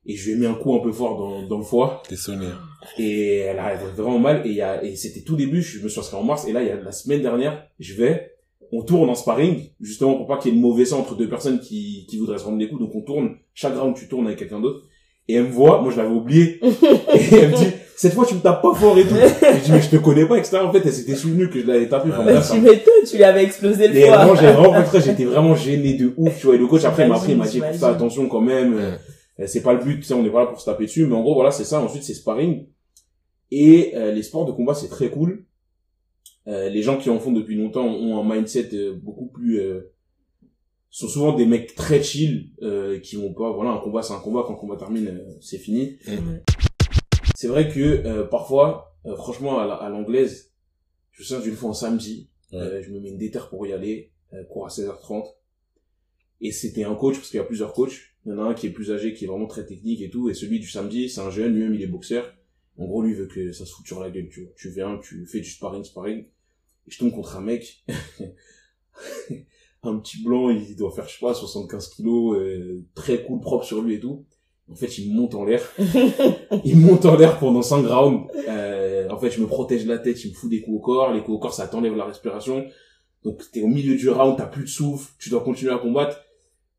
et 0.06 0.16
je 0.16 0.26
lui 0.26 0.32
ai 0.32 0.36
mis 0.36 0.46
un 0.46 0.54
coup 0.54 0.74
un 0.74 0.78
peu 0.80 0.92
fort 0.92 1.18
dans, 1.18 1.42
dans 1.46 1.58
le 1.58 1.64
foie, 1.64 2.02
T'es 2.08 2.16
sonné. 2.16 2.46
et 2.98 3.38
elle 3.38 3.58
a 3.58 3.74
vraiment 3.96 4.18
mal, 4.18 4.42
et 4.46 4.50
il 4.50 4.54
y 4.56 4.62
a, 4.62 4.82
et 4.82 4.96
c'était 4.96 5.20
tout 5.20 5.36
début, 5.36 5.62
je 5.62 5.82
me 5.82 5.88
suis 5.88 6.00
inscrit 6.00 6.16
en 6.16 6.22
mars, 6.24 6.46
et 6.46 6.52
là, 6.52 6.62
il 6.62 6.68
y 6.68 6.70
a 6.70 6.76
la 6.76 6.92
semaine 6.92 7.22
dernière, 7.22 7.64
je 7.78 7.94
vais, 7.94 8.32
on 8.72 8.82
tourne 8.82 9.08
en 9.10 9.14
sparring, 9.14 9.70
justement 9.80 10.14
pour 10.14 10.26
pas 10.26 10.36
qu'il 10.38 10.52
y 10.52 10.54
ait 10.54 10.58
de 10.58 10.62
mauvais 10.62 10.84
sang 10.84 11.00
entre 11.00 11.14
deux 11.14 11.28
personnes 11.28 11.60
qui, 11.60 12.06
qui 12.08 12.18
voudraient 12.18 12.38
se 12.38 12.44
rendre 12.44 12.58
des 12.58 12.68
coups, 12.68 12.80
donc 12.80 12.94
on 12.94 13.02
tourne, 13.02 13.36
chaque 13.54 13.76
round 13.76 13.94
tu 13.96 14.08
tournes 14.08 14.26
avec 14.26 14.38
quelqu'un 14.38 14.60
d'autre, 14.60 14.84
et 15.28 15.34
elle 15.34 15.44
me 15.44 15.50
voit, 15.50 15.82
moi 15.82 15.90
je 15.92 15.96
l'avais 15.98 16.14
oublié, 16.14 16.58
et 16.62 17.34
elle 17.34 17.50
me 17.50 17.56
dit, 17.56 17.66
cette 17.96 18.14
fois 18.14 18.24
tu 18.24 18.34
me 18.36 18.40
tapes 18.40 18.62
pas 18.62 18.74
fort 18.74 18.96
et 18.96 19.02
tout. 19.02 19.14
je 19.16 19.64
dis, 19.64 19.72
mais 19.72 19.82
je 19.82 19.90
te 19.90 19.96
connais 19.96 20.24
pas, 20.24 20.38
etc. 20.38 20.58
En 20.58 20.72
fait, 20.72 20.80
elle 20.84 20.92
s'était 20.92 21.16
souvenue 21.16 21.50
que 21.50 21.60
je 21.60 21.66
l'avais 21.66 21.88
tapé. 21.88 22.10
Enfin. 22.12 22.24
Bah, 22.24 22.40
tu 22.40 22.60
m'étonnes, 22.60 23.04
tu 23.04 23.16
lui 23.16 23.24
avais 23.24 23.42
explosé 23.42 23.88
le 23.88 23.96
et 23.96 24.08
vraiment, 24.08 24.36
foie. 24.36 24.40
j'ai 24.40 24.52
vraiment, 24.52 24.82
fait 24.84 25.00
j'étais 25.00 25.24
vraiment 25.24 25.56
gêné 25.56 25.94
de 25.94 26.14
ouf, 26.16 26.38
tu 26.38 26.46
vois. 26.46 26.54
Et 26.54 26.58
le 26.58 26.68
coach, 26.68 26.84
après, 26.84 27.02
il 27.02 27.08
m'a 27.08 27.18
pris, 27.18 27.32
il 27.32 27.38
m'a 27.38 27.46
dit, 27.48 27.58
fais 27.58 27.84
attention 27.84 28.28
quand 28.28 28.40
même. 28.40 28.78
Euh, 29.40 29.46
C'est 29.46 29.62
pas 29.62 29.72
le 29.74 29.82
but, 29.84 29.96
tu 30.00 30.02
sais, 30.04 30.14
on 30.14 30.24
est 30.24 30.30
pas 30.30 30.40
là 30.40 30.46
pour 30.46 30.60
se 30.60 30.64
taper 30.64 30.84
dessus. 30.84 31.06
Mais 31.06 31.14
en 31.14 31.22
gros, 31.22 31.34
voilà, 31.34 31.50
c'est 31.50 31.64
ça. 31.64 31.80
Ensuite, 31.80 32.02
c'est 32.02 32.14
sparring. 32.14 32.66
Et 33.50 33.96
euh, 33.96 34.12
les 34.12 34.22
sports 34.22 34.44
de 34.46 34.52
combat, 34.52 34.74
c'est 34.74 34.88
très 34.88 35.10
cool. 35.10 35.46
Euh, 36.46 36.68
les 36.68 36.82
gens 36.82 36.96
qui 36.98 37.10
en 37.10 37.18
font 37.18 37.32
depuis 37.32 37.56
longtemps 37.56 37.86
ont 37.86 38.18
un 38.20 38.34
mindset 38.36 38.70
euh, 38.74 38.94
beaucoup 38.94 39.26
plus... 39.26 39.60
Euh, 39.60 39.92
sont 40.90 41.06
souvent 41.08 41.34
des 41.34 41.44
mecs 41.44 41.74
très 41.74 42.02
chill, 42.02 42.50
euh, 42.62 42.98
qui 43.00 43.16
vont 43.16 43.32
pas... 43.34 43.52
Voilà, 43.52 43.70
un 43.72 43.78
combat, 43.78 44.00
c'est 44.02 44.14
un 44.14 44.20
combat. 44.20 44.42
Quand 44.46 44.54
le 44.54 44.58
combat 44.58 44.76
termine, 44.76 45.22
c'est 45.40 45.58
fini. 45.58 45.98
C'est 47.34 47.48
vrai 47.48 47.68
que 47.68 47.78
euh, 47.80 48.24
parfois, 48.24 48.96
euh, 49.06 49.14
franchement, 49.14 49.58
à 49.60 49.66
la- 49.66 49.74
à 49.74 49.88
l'anglaise, 49.90 50.52
je 51.12 51.22
me 51.22 51.26
souviens 51.26 51.42
d'une 51.44 51.54
fois 51.54 51.70
en 51.70 51.74
samedi, 51.74 52.30
euh, 52.54 52.82
je 52.82 52.90
me 52.90 53.00
mets 53.00 53.10
une 53.10 53.18
déterre 53.18 53.48
pour 53.50 53.66
y 53.66 53.72
aller, 53.72 54.12
euh, 54.32 54.42
cours 54.44 54.64
à 54.66 54.70
16h30. 54.70 55.24
Et 56.40 56.52
c'était 56.52 56.84
un 56.84 56.94
coach, 56.94 57.16
parce 57.16 57.28
qu'il 57.28 57.36
y 57.38 57.42
a 57.42 57.44
plusieurs 57.44 57.74
coachs. 57.74 58.07
Il 58.28 58.32
y 58.32 58.34
en 58.34 58.40
a 58.40 58.42
un 58.42 58.52
qui 58.52 58.66
est 58.66 58.70
plus 58.70 58.92
âgé, 58.92 59.14
qui 59.14 59.24
est 59.24 59.26
vraiment 59.26 59.46
très 59.46 59.64
technique 59.64 60.02
et 60.02 60.10
tout. 60.10 60.28
Et 60.28 60.34
celui 60.34 60.60
du 60.60 60.68
samedi, 60.68 61.08
c'est 61.08 61.22
un 61.22 61.30
jeune, 61.30 61.54
lui-même, 61.54 61.72
il 61.72 61.80
est 61.80 61.86
boxeur. 61.86 62.30
En 62.76 62.84
gros, 62.84 63.00
lui, 63.00 63.14
veut 63.14 63.26
que 63.26 63.52
ça 63.52 63.64
se 63.64 63.72
foute 63.72 63.86
sur 63.86 64.00
la 64.00 64.10
gueule, 64.10 64.28
tu 64.28 64.42
vois. 64.42 64.52
Tu 64.54 64.68
viens, 64.68 65.00
tu 65.02 65.24
fais 65.24 65.40
du 65.40 65.48
sparring, 65.48 65.82
sparring. 65.82 66.18
Et 66.18 66.90
je 66.90 66.98
tombe 66.98 67.10
contre 67.10 67.36
un 67.36 67.40
mec, 67.40 67.84
un 69.82 69.98
petit 69.98 70.22
blanc, 70.22 70.50
il 70.50 70.76
doit 70.76 70.90
faire, 70.90 71.08
je 71.08 71.14
sais 71.14 71.20
pas, 71.20 71.32
75 71.32 71.88
kilos, 71.88 72.36
euh, 72.36 72.84
très 72.94 73.24
cool, 73.24 73.40
propre 73.40 73.64
sur 73.64 73.80
lui 73.80 73.94
et 73.94 74.00
tout. 74.00 74.26
En 74.70 74.74
fait, 74.74 74.98
il 74.98 75.14
monte 75.14 75.34
en 75.34 75.44
l'air. 75.44 75.62
il 76.64 76.76
monte 76.76 77.06
en 77.06 77.16
l'air 77.16 77.38
pendant 77.38 77.62
5 77.62 77.86
rounds. 77.86 78.30
Euh, 78.46 79.08
en 79.08 79.18
fait, 79.18 79.30
je 79.30 79.40
me 79.40 79.46
protège 79.46 79.86
la 79.86 79.96
tête, 79.96 80.22
il 80.22 80.32
me 80.32 80.36
fout 80.36 80.50
des 80.50 80.60
coups 80.60 80.76
au 80.76 80.80
corps. 80.80 81.14
Les 81.14 81.22
coups 81.22 81.36
au 81.36 81.38
corps, 81.38 81.54
ça 81.54 81.66
t'enlève 81.66 81.96
la 81.96 82.04
respiration. 82.04 82.66
Donc, 83.24 83.42
t'es 83.50 83.62
au 83.62 83.68
milieu 83.68 83.96
du 83.96 84.10
round, 84.10 84.36
t'as 84.36 84.46
plus 84.46 84.64
de 84.64 84.68
souffle, 84.68 85.10
tu 85.18 85.30
dois 85.30 85.42
continuer 85.42 85.72
à 85.72 85.78
combattre. 85.78 86.18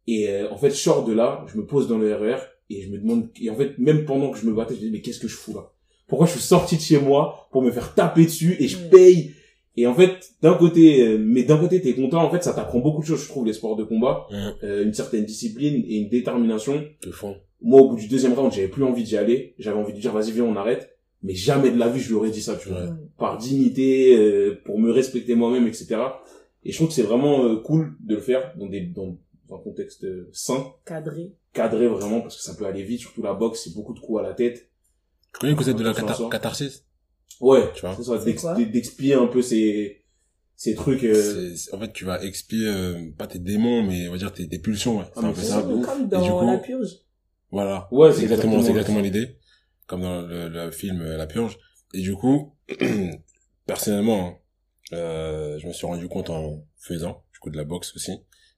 Et 0.09 0.27
euh, 0.27 0.51
en 0.51 0.57
fait, 0.57 0.71
je 0.71 0.75
sors 0.75 1.05
de 1.05 1.13
là, 1.13 1.45
je 1.53 1.55
me 1.55 1.65
pose 1.67 1.87
dans 1.87 1.99
le 1.99 2.15
RER 2.15 2.39
et 2.71 2.81
je 2.81 2.89
me 2.89 2.97
demande, 2.97 3.27
et 3.39 3.51
en 3.51 3.55
fait, 3.55 3.77
même 3.77 4.05
pendant 4.05 4.31
que 4.31 4.39
je 4.39 4.45
me 4.47 4.53
battais, 4.53 4.73
je 4.73 4.79
me 4.79 4.85
dis, 4.85 4.91
mais 4.91 5.01
qu'est-ce 5.01 5.19
que 5.19 5.27
je 5.27 5.35
fous 5.35 5.53
là? 5.53 5.71
Pourquoi 6.07 6.25
je 6.25 6.31
suis 6.31 6.41
sorti 6.41 6.77
de 6.77 6.81
chez 6.81 6.99
moi 6.99 7.47
pour 7.51 7.61
me 7.61 7.69
faire 7.69 7.93
taper 7.93 8.25
dessus 8.25 8.55
et 8.59 8.67
je 8.67 8.77
paye? 8.89 9.33
Et 9.77 9.85
en 9.85 9.93
fait, 9.93 10.31
d'un 10.41 10.55
côté, 10.55 11.07
euh, 11.07 11.19
mais 11.23 11.43
d'un 11.43 11.59
côté, 11.59 11.79
t'es 11.79 11.93
content, 11.93 12.23
en 12.23 12.31
fait, 12.31 12.43
ça 12.43 12.53
t'apprend 12.53 12.79
beaucoup 12.79 13.01
de 13.01 13.05
choses, 13.05 13.21
je 13.21 13.27
trouve, 13.27 13.45
les 13.45 13.53
sports 13.53 13.75
de 13.75 13.83
combat, 13.83 14.25
euh, 14.63 14.83
une 14.83 14.93
certaine 14.93 15.25
discipline 15.25 15.83
et 15.87 15.97
une 15.97 16.09
détermination. 16.09 16.83
De 17.05 17.11
fond. 17.11 17.35
Moi, 17.61 17.79
au 17.79 17.89
bout 17.89 17.97
du 17.97 18.07
deuxième 18.07 18.33
round, 18.33 18.51
j'avais 18.51 18.67
plus 18.67 18.83
envie 18.83 19.03
d'y 19.03 19.15
aller, 19.15 19.53
j'avais 19.59 19.77
envie 19.77 19.93
de 19.93 19.99
dire, 19.99 20.11
vas-y, 20.11 20.31
viens, 20.31 20.45
on 20.45 20.55
arrête. 20.55 20.97
Mais 21.21 21.35
jamais 21.35 21.69
de 21.69 21.77
la 21.77 21.87
vie, 21.87 21.99
je 21.99 22.07
lui 22.07 22.15
aurais 22.15 22.31
dit 22.31 22.41
ça, 22.41 22.55
tu 22.55 22.69
vois 22.69 22.87
par 23.19 23.37
dignité, 23.37 24.17
euh, 24.17 24.59
pour 24.65 24.79
me 24.79 24.89
respecter 24.89 25.35
moi-même, 25.35 25.67
etc. 25.67 25.97
Et 26.63 26.71
je 26.71 26.77
trouve 26.77 26.87
que 26.87 26.93
c'est 26.93 27.03
vraiment 27.03 27.43
euh, 27.45 27.57
cool 27.57 27.95
de 27.99 28.15
le 28.15 28.21
faire 28.21 28.53
dans 28.57 28.67
des 28.67 28.81
dans, 28.81 29.17
dans 29.49 29.55
un 29.57 29.59
contexte 29.59 30.03
euh, 30.05 30.29
sain, 30.33 30.65
Cadré. 30.85 31.33
cadré 31.53 31.87
vraiment, 31.87 32.21
parce 32.21 32.37
que 32.37 32.43
ça 32.43 32.55
peut 32.55 32.65
aller 32.65 32.83
vite, 32.83 33.01
surtout 33.01 33.21
la 33.23 33.33
boxe, 33.33 33.61
c'est 33.63 33.73
beaucoup 33.73 33.93
de 33.93 33.99
coups 33.99 34.19
à 34.19 34.23
la 34.23 34.33
tête. 34.33 34.69
Tu 35.33 35.39
connais 35.39 35.51
le 35.53 35.57
concept 35.57 35.79
de 35.79 35.83
la 35.83 35.93
catharsis 36.29 36.85
Ouais, 37.41 37.71
Tu 37.73 37.81
vois 37.81 37.95
c'est 37.95 38.37
ça, 38.37 38.55
d'expier 38.55 39.13
un 39.13 39.27
peu 39.27 39.41
ces 39.41 40.03
ces 40.55 40.75
trucs. 40.75 41.05
Euh... 41.05 41.55
En 41.71 41.79
fait, 41.79 41.93
tu 41.93 42.03
vas 42.03 42.21
expier, 42.21 42.67
euh, 42.67 43.11
pas 43.17 43.27
tes 43.27 43.39
démons, 43.39 43.81
mais 43.81 44.09
on 44.09 44.11
va 44.11 44.17
dire 44.17 44.33
tes, 44.33 44.47
tes 44.49 44.59
pulsions, 44.59 44.97
ouais. 44.99 45.05
C'est 45.15 45.21
Ah, 45.23 45.27
un 45.27 45.31
peu 45.33 45.41
ça. 45.41 45.61
Comme 45.61 46.09
dans 46.09 46.39
coup- 46.39 46.45
la 46.47 46.57
purge. 46.57 46.89
Voilà. 47.51 47.87
Ouais, 47.93 48.11
c'est 48.11 48.23
exactement, 48.23 48.61
c'est 48.61 48.69
exactement 48.71 48.99
l'idée. 48.99 49.37
Comme 49.87 50.01
dans 50.01 50.21
le, 50.21 50.49
le 50.49 50.69
film 50.71 51.01
euh, 51.01 51.15
La 51.17 51.25
Purge. 51.27 51.57
Et 51.93 52.01
du 52.01 52.13
coup, 52.13 52.55
personnellement, 53.65 54.27
hein, 54.91 54.95
euh, 54.95 55.59
je 55.59 55.67
me 55.67 55.73
suis 55.73 55.85
rendu 55.87 56.07
compte 56.07 56.29
en 56.29 56.65
faisant, 56.77 57.23
du 57.33 57.39
coup, 57.39 57.49
de 57.49 57.57
la 57.57 57.63
boxe 57.63 57.95
aussi. 57.95 58.11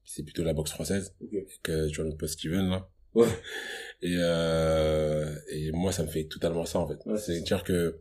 C'est 0.05 0.23
plutôt 0.23 0.43
la 0.43 0.53
boxe 0.53 0.71
française. 0.71 1.15
Que 1.63 1.87
tu 1.89 1.95
vois 1.97 2.05
notre 2.05 2.17
pote 2.17 2.29
Steven, 2.29 2.69
là. 2.69 2.89
Ouais. 3.13 3.27
Et, 4.01 4.15
euh, 4.17 5.35
et 5.51 5.71
moi, 5.73 5.91
ça 5.91 6.01
me 6.03 6.07
fait 6.07 6.23
totalement 6.25 6.65
ça, 6.65 6.79
en 6.79 6.87
fait. 6.87 6.97
Ouais, 7.05 7.17
c'est. 7.17 7.33
C'est-à-dire 7.35 7.63
que 7.63 7.99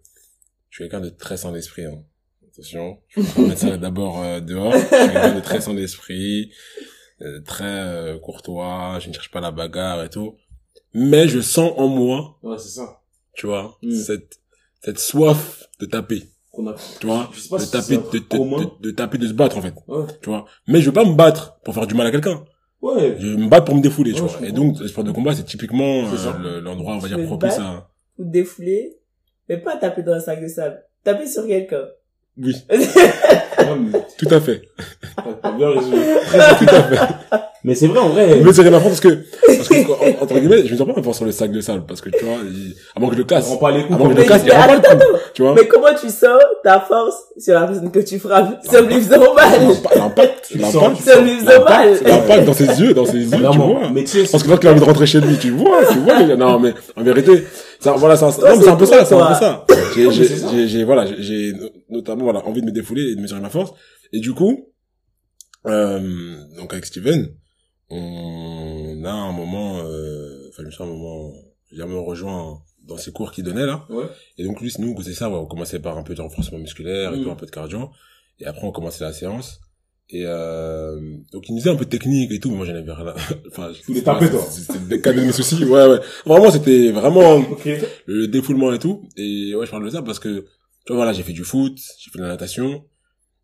je 0.70 0.76
suis 0.76 0.84
quelqu'un 0.88 1.00
de 1.04 1.10
très 1.10 1.36
sans 1.36 1.52
d'esprit, 1.52 1.84
hein. 1.84 2.02
Attention. 2.52 2.98
Je 3.16 3.20
vais 3.20 3.48
mettre 3.48 3.60
ça 3.60 3.76
d'abord 3.76 4.22
euh, 4.22 4.40
dehors. 4.40 4.72
Je 4.72 4.78
suis 4.78 4.88
quelqu'un 4.88 5.34
de 5.34 5.40
très 5.40 5.60
sans 5.60 5.74
d'esprit, 5.74 6.52
euh, 7.20 7.40
très 7.42 7.64
euh, 7.64 8.18
courtois, 8.18 8.98
je 9.00 9.08
ne 9.08 9.12
cherche 9.14 9.30
pas 9.30 9.40
la 9.40 9.50
bagarre 9.50 10.02
et 10.04 10.08
tout. 10.10 10.36
Mais 10.94 11.28
je 11.28 11.40
sens 11.40 11.72
en 11.76 11.86
moi 11.88 12.38
Ouais, 12.42 12.56
c'est 12.58 12.70
ça. 12.70 13.02
tu 13.34 13.46
vois, 13.46 13.78
Mm. 13.82 13.90
cette, 13.94 14.40
cette 14.82 14.98
soif 14.98 15.64
de 15.80 15.86
taper, 15.86 16.28
Qu'on 16.52 16.66
a. 16.66 16.74
tu 17.00 17.06
vois, 17.06 17.28
Je 17.32 17.40
sais 17.40 17.48
pas 17.48 17.58
de 17.58 17.62
si 17.62 17.70
taper, 17.70 17.96
de, 17.96 18.18
de, 18.18 18.80
de, 18.80 18.90
taper, 18.90 19.18
de 19.18 19.26
se 19.28 19.32
battre, 19.32 19.56
en 19.56 19.62
fait, 19.62 19.74
Ouais. 19.86 20.04
tu 20.20 20.30
vois. 20.30 20.46
Mais 20.66 20.80
je 20.80 20.86
veux 20.86 20.92
pas 20.92 21.04
me 21.04 21.14
battre 21.14 21.58
pour 21.64 21.74
faire 21.74 21.86
du 21.86 21.94
mal 21.94 22.06
à 22.06 22.10
quelqu'un. 22.10 22.42
Ouais. 22.82 23.16
Je 23.18 23.28
me 23.36 23.48
battre 23.48 23.66
pour 23.66 23.74
me 23.76 23.80
défouler, 23.82 24.12
tu 24.12 24.22
Ouais, 24.22 24.28
vois. 24.28 24.38
je 24.40 24.46
Et 24.46 24.52
donc, 24.52 24.80
le 24.80 24.88
sport 24.88 25.04
de 25.04 25.12
combat, 25.12 25.34
c'est 25.34 25.44
typiquement 25.44 26.04
euh, 26.06 26.32
le- 26.42 26.60
l'endroit, 26.60 26.94
on 26.94 26.98
va 26.98 27.08
Tu 27.08 27.14
dire, 27.14 27.24
propice 27.26 27.58
à... 27.58 27.88
Ou 28.18 28.24
défouler. 28.24 28.96
Mais 29.48 29.58
pas 29.58 29.76
taper 29.76 30.02
dans 30.02 30.12
un 30.14 30.20
sac 30.20 30.40
de 30.42 30.48
sable. 30.48 30.82
Taper 31.04 31.26
sur 31.26 31.46
quelqu'un. 31.46 31.84
Oui. 32.38 32.56
Mais 32.70 32.78
Tout 34.18 34.34
à 34.34 34.40
fait. 34.40 34.62
t'as 35.42 35.50
bien 35.52 35.68
résumé. 35.70 35.96
Tout 36.58 36.66
à 36.74 36.82
fait. 36.82 36.98
Mais 37.64 37.74
c'est 37.74 37.86
vrai, 37.88 37.98
en 37.98 38.08
vrai. 38.10 38.40
Mais 38.42 38.52
c'est 38.52 38.62
rien 38.62 38.72
à 38.72 38.80
parce 38.80 39.00
que, 39.00 39.08
parce 39.46 39.68
que, 39.68 39.74
en- 39.74 40.22
entre 40.22 40.34
guillemets, 40.38 40.66
je 40.66 40.72
me 40.72 40.78
sens 40.78 40.86
pas 40.86 41.10
un 41.10 41.12
sur 41.12 41.24
le 41.26 41.32
sac 41.32 41.50
de 41.52 41.60
sable? 41.60 41.84
Parce 41.86 42.00
que 42.00 42.08
tu 42.10 42.24
vois, 42.24 42.36
il, 42.44 42.74
à 42.96 43.00
moins 43.00 43.08
que 43.10 43.16
je 43.16 43.18
le 43.20 43.24
On 43.24 43.26
casse. 43.26 43.48
rend 43.48 43.56
pas 43.56 43.70
les 43.70 43.84
coups. 43.84 43.98
Que 43.98 44.04
je 44.04 44.08
Mais 44.14 44.22
le 44.22 44.28
casse, 44.28 44.42
il 44.46 44.52
rend 44.52 44.80
pas. 44.80 45.04
Tu 45.34 45.42
vois. 45.42 45.54
Mais 45.54 45.66
comment 45.66 45.94
tu 46.00 46.08
sens 46.08 46.40
ta 46.64 46.80
force 46.80 47.16
sur 47.38 47.54
la 47.54 47.66
personne 47.66 47.90
que 47.90 48.00
tu 48.00 48.18
frappes? 48.18 48.60
C'est 48.62 48.80
lui 48.82 48.94
faisant 49.00 49.34
mal. 49.34 49.50
L'impa- 49.60 49.94
L'impact, 49.96 50.50
l'impact, 50.54 50.96
C'est 51.04 51.20
lui 51.22 51.38
faisant 51.40 51.64
mal. 51.64 51.98
l'impact 52.04 52.44
dans 52.46 52.54
ses 52.54 52.80
yeux, 52.80 52.94
dans 52.94 53.04
ses 53.06 53.18
yeux, 53.18 53.30
tu 53.52 53.58
vois. 53.58 53.90
Mais 53.92 54.04
tu 54.04 54.24
sais, 54.24 54.30
Parce 54.30 54.42
que 54.42 54.48
quand 54.48 54.58
il 54.62 54.68
a 54.68 54.70
envie 54.70 54.80
de 54.80 54.84
rentrer 54.84 55.06
chez 55.06 55.20
lui, 55.20 55.36
tu 55.38 55.50
vois, 55.50 55.80
tu 55.90 55.98
vois. 55.98 56.22
Non, 56.36 56.58
mais, 56.58 56.72
en 56.96 57.02
vérité, 57.02 57.44
ça, 57.80 57.92
voilà, 57.92 58.16
ça, 58.16 58.26
non, 58.26 58.32
c'est 58.32 58.68
un 58.68 58.76
peu 58.76 58.86
ça, 58.86 59.04
c'est 59.04 59.14
un 59.14 59.26
peu 59.26 59.34
ça. 59.34 59.66
J'ai, 59.94 60.10
j'ai, 60.12 60.24
j'ai, 60.26 60.68
j'ai- 60.68 60.84
voilà, 60.84 61.06
j'ai- 61.06 61.22
j'ai 61.22 61.52
no- 61.52 61.68
notamment, 61.88 62.24
voilà, 62.24 62.46
envie 62.46 62.60
de 62.60 62.66
me 62.66 62.72
défouler 62.72 63.10
et 63.12 63.16
de 63.16 63.20
mesurer 63.20 63.40
ma 63.40 63.50
force. 63.50 63.72
Et 64.12 64.20
du 64.20 64.32
coup, 64.34 64.68
euh, 65.66 66.36
donc 66.56 66.72
avec 66.72 66.86
Steven, 66.86 67.34
on 67.90 69.02
a 69.04 69.10
un 69.10 69.32
moment, 69.32 69.80
euh, 69.84 70.48
enfin, 70.48 70.62
je 70.68 70.82
me 70.82 70.88
un 70.88 70.92
moment, 70.92 71.32
il 71.72 71.84
me 71.84 71.98
rejoint 71.98 72.62
dans 72.86 72.96
ses 72.96 73.12
cours 73.12 73.30
qu'il 73.32 73.44
donnait, 73.44 73.66
là. 73.66 73.84
Ouais. 73.90 74.04
Et 74.38 74.44
donc, 74.44 74.60
lui, 74.60 74.72
nous, 74.78 75.00
c'est 75.02 75.12
ça, 75.12 75.28
ouais, 75.28 75.36
on 75.36 75.46
commençait 75.46 75.78
par 75.80 75.96
un 75.98 76.02
peu 76.02 76.14
de 76.14 76.20
renforcement 76.22 76.58
musculaire 76.58 77.12
et 77.14 77.18
Mm. 77.18 77.24
tout, 77.24 77.30
un 77.30 77.36
peu 77.36 77.46
de 77.46 77.50
cardio. 77.50 77.90
Et 78.38 78.46
après, 78.46 78.66
on 78.66 78.72
commençait 78.72 79.04
la 79.04 79.12
séance. 79.12 79.60
Et 80.12 80.24
euh, 80.26 80.98
donc 81.32 81.48
il 81.48 81.52
nous 81.52 81.58
disait 81.58 81.70
un 81.70 81.76
peu 81.76 81.84
technique 81.84 82.32
et 82.32 82.40
tout, 82.40 82.50
mais 82.50 82.56
moi 82.56 82.66
j'en 82.66 82.74
avais 82.74 82.92
rien. 82.92 83.14
Enfin, 83.48 83.70
voulais 83.86 84.02
taper, 84.02 84.28
toi. 84.30 84.40
C'était 84.50 85.00
cas 85.00 85.12
de 85.12 85.20
mes 85.20 85.32
soucis, 85.32 85.64
ouais, 85.64 85.86
ouais. 85.86 86.00
Vraiment, 86.26 86.50
c'était 86.50 86.90
vraiment 86.90 87.44
le 88.06 88.26
défoulement 88.26 88.72
et 88.72 88.78
tout. 88.80 89.08
Et 89.16 89.54
ouais, 89.54 89.66
je 89.66 89.70
parle 89.70 89.84
de 89.84 89.90
ça 89.90 90.02
parce 90.02 90.18
que, 90.18 90.40
tu 90.84 90.92
vois, 90.92 90.96
voilà, 90.96 91.12
j'ai 91.12 91.22
fait 91.22 91.32
du 91.32 91.44
foot, 91.44 91.78
j'ai 91.98 92.10
fait 92.10 92.18
de 92.18 92.24
la 92.24 92.30
natation. 92.30 92.84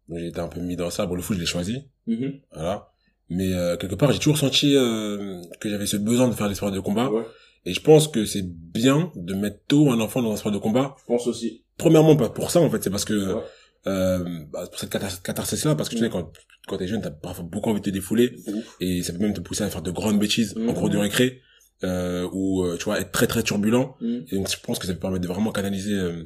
Donc 0.09 0.19
j'ai 0.19 0.27
été 0.29 0.41
un 0.41 0.49
peu 0.49 0.61
mis 0.61 0.75
dans 0.77 0.91
ça. 0.91 1.07
Bon, 1.07 1.14
le 1.14 1.23
foot, 1.23 1.37
je 1.37 1.41
l'ai 1.41 1.47
choisi, 1.47 1.85
Mhm. 2.07 2.41
voilà. 2.53 2.89
Mais 3.29 3.53
euh, 3.55 3.77
quelque 3.77 3.95
part, 3.97 4.11
j'ai 4.12 4.19
toujours 4.19 4.39
senti 4.39 4.75
euh, 4.77 5.41
que 5.61 5.69
j'avais 5.69 5.87
ce 5.87 5.97
besoin 5.97 6.29
de 6.29 6.35
faire 6.35 6.49
des 6.49 6.55
sports 6.55 6.71
de 6.73 6.79
combat. 6.81 7.11
Ouais. 7.11 7.23
Et 7.64 7.75
je 7.75 7.81
pense 7.81 8.07
que 8.09 8.25
c'est 8.25 8.45
bien 8.47 9.11
de 9.17 9.35
mettre 9.35 9.59
tôt 9.67 9.91
un 9.91 9.99
enfant 10.01 10.23
dans 10.23 10.33
un 10.33 10.37
sport 10.37 10.53
de 10.53 10.59
combat. 10.59 10.95
Je 11.01 11.05
pense 11.07 11.27
aussi. 11.27 11.64
Premièrement, 11.77 12.14
pas 12.17 12.29
pour 12.29 12.51
ça, 12.51 12.61
en 12.61 12.71
fait, 12.71 12.83
c'est 12.83 12.91
parce 12.91 13.05
que... 13.05 13.35
Ouais. 13.35 13.41
Euh, 13.87 14.24
bah, 14.53 14.66
pour 14.66 14.78
cette 14.80 14.91
catar- 14.91 15.22
catharsis-là, 15.22 15.74
parce 15.76 15.89
que 15.89 15.95
tu 15.95 16.01
sais, 16.01 16.11
quand, 16.11 16.32
quand 16.66 16.76
t'es 16.76 16.89
jeune, 16.89 17.01
t'as 17.03 17.11
parfois 17.11 17.45
beaucoup 17.45 17.70
envie 17.70 17.80
de 17.80 17.84
te 17.84 17.91
défouler, 17.91 18.34
et 18.80 19.03
ça 19.03 19.12
peut 19.12 19.20
même 19.20 19.32
te 19.34 19.41
pousser 19.41 19.62
à 19.64 19.70
faire 19.70 19.82
de 19.82 19.91
grandes 19.93 20.18
bêtises 20.18 20.55
en 20.57 20.61
Mhm. 20.61 20.74
cours 20.74 20.91
de 20.91 20.99
récré, 20.99 21.41
euh, 21.84 22.28
ou, 22.32 22.64
euh, 22.64 22.76
tu 22.78 22.84
vois, 22.84 23.01
être 23.01 23.12
très 23.12 23.26
très 23.28 23.43
turbulent. 23.43 23.97
Mhm. 24.01 24.24
Et 24.30 24.37
donc, 24.37 24.51
je 24.51 24.57
pense 24.61 24.78
que 24.80 24.87
ça 24.87 24.93
peut 24.95 24.99
permettre 24.99 25.22
de 25.22 25.28
vraiment 25.28 25.53
canaliser, 25.53 25.95
euh, 25.95 26.24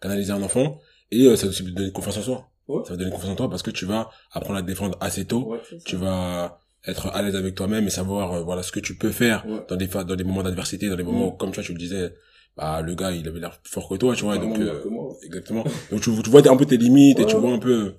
canaliser 0.00 0.32
un 0.32 0.42
enfant, 0.42 0.80
et 1.10 1.26
euh, 1.26 1.36
ça 1.36 1.44
va 1.46 1.50
aussi 1.50 1.64
te 1.64 1.70
donner 1.70 1.92
confiance 1.92 2.16
en 2.18 2.22
soi. 2.22 2.50
Ouais. 2.68 2.82
Ça 2.84 2.90
va 2.90 2.96
te 2.96 3.00
donner 3.00 3.10
confiance 3.12 3.30
en 3.32 3.36
toi 3.36 3.50
parce 3.50 3.62
que 3.62 3.70
tu 3.70 3.84
vas 3.84 4.10
apprendre 4.32 4.58
à 4.58 4.62
te 4.62 4.66
défendre 4.66 4.96
assez 5.00 5.24
tôt, 5.26 5.52
Ouais. 5.52 5.60
tu 5.84 5.96
vas 5.96 6.60
être 6.86 7.08
à 7.08 7.22
l'aise 7.22 7.36
avec 7.36 7.54
toi-même 7.54 7.86
et 7.86 7.90
savoir, 7.90 8.32
euh, 8.32 8.42
voilà, 8.42 8.62
ce 8.62 8.72
que 8.72 8.80
tu 8.80 8.96
peux 8.96 9.10
faire 9.12 9.44
Ouais. 9.46 9.60
dans 9.68 9.76
des, 9.76 9.86
dans 9.86 10.16
des 10.16 10.24
moments 10.24 10.42
d'adversité, 10.42 10.88
dans 10.88 10.96
des 10.96 11.02
moments 11.02 11.28
où, 11.28 11.32
comme 11.32 11.50
tu 11.50 11.56
vois, 11.56 11.64
tu 11.64 11.72
le 11.72 11.78
disais, 11.78 12.14
bah, 12.60 12.82
le 12.82 12.94
gars, 12.94 13.10
il 13.12 13.26
avait 13.26 13.40
l'air 13.40 13.58
fort 13.64 13.88
que 13.88 13.94
toi, 13.96 14.14
tu 14.14 14.24
vois, 14.24 14.36
donc, 14.38 14.58
euh, 14.58 14.84
ouais. 14.84 15.16
Exactement. 15.24 15.64
Donc 15.90 16.00
tu, 16.02 16.10
tu 16.22 16.30
vois 16.30 16.46
un 16.46 16.56
peu 16.56 16.66
tes 16.66 16.76
limites 16.76 17.18
et 17.18 17.26
tu 17.26 17.34
Ouais. 17.36 17.40
vois 17.40 17.52
un 17.52 17.58
peu 17.58 17.94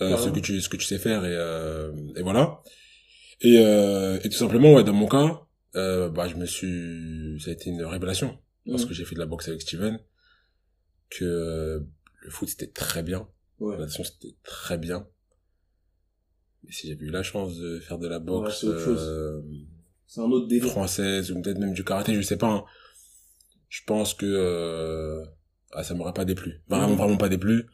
euh, 0.00 0.16
ce 0.16 0.28
que 0.30 0.40
tu 0.40 0.60
ce 0.60 0.68
que 0.68 0.76
tu 0.76 0.86
sais 0.86 0.98
faire 0.98 1.24
et 1.24 1.34
euh, 1.34 1.92
et 2.16 2.22
voilà. 2.22 2.62
Et 3.42 3.56
euh, 3.58 4.18
et 4.24 4.28
tout 4.28 4.36
simplement 4.44 4.72
ouais 4.74 4.84
dans 4.84 4.92
mon 5.02 5.06
cas 5.08 5.42
euh, 5.76 6.08
bah 6.08 6.26
je 6.28 6.36
me 6.36 6.46
suis 6.46 7.38
ça 7.42 7.50
a 7.50 7.52
été 7.52 7.68
une 7.70 7.84
révélation 7.84 8.38
parce 8.66 8.82
Mhm. 8.82 8.88
que 8.88 8.94
j'ai 8.94 9.04
fait 9.04 9.14
de 9.14 9.20
la 9.20 9.26
boxe 9.26 9.46
avec 9.48 9.60
Steven 9.62 9.98
que 11.10 11.82
le 12.22 12.30
foot 12.30 12.48
c'était 12.48 12.66
très 12.84 13.02
bien, 13.02 13.28
Ouais. 13.60 13.74
la 13.74 13.80
natation 13.82 14.04
c'était 14.04 14.34
très 14.42 14.78
bien. 14.78 15.06
Mais 16.64 16.72
si 16.72 16.88
j'avais 16.88 17.04
eu 17.06 17.10
la 17.10 17.22
chance 17.22 17.56
de 17.56 17.78
faire 17.80 17.98
de 17.98 18.08
la 18.08 18.18
boxe 18.18 18.60
chose. 18.60 18.98
euh, 19.00 19.40
C'est 20.06 20.20
un 20.20 20.30
autre 20.30 20.48
délire. 20.48 20.70
française 20.70 21.30
ou 21.30 21.40
peut-être 21.40 21.58
même 21.58 21.72
du 21.74 21.84
karaté, 21.84 22.14
je 22.14 22.22
sais 22.22 22.36
pas. 22.38 22.48
hein. 22.50 22.64
Je 23.68 23.80
pense 23.86 24.14
que 24.14 24.26
euh, 24.26 25.24
ah, 25.72 25.84
ça 25.84 25.94
m'aurait 25.94 26.12
pas 26.14 26.24
déplu. 26.24 26.62
Vraiment, 26.68 26.94
vraiment 26.96 27.16
pas 27.16 27.28
déplu. 27.28 27.66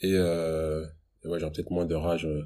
Et, 0.00 0.12
euh, 0.14 0.84
et 1.24 1.28
ouais, 1.28 1.38
j'aurais 1.40 1.52
peut-être 1.52 1.70
moins 1.70 1.84
de 1.86 1.94
rage 1.94 2.26
euh, 2.26 2.42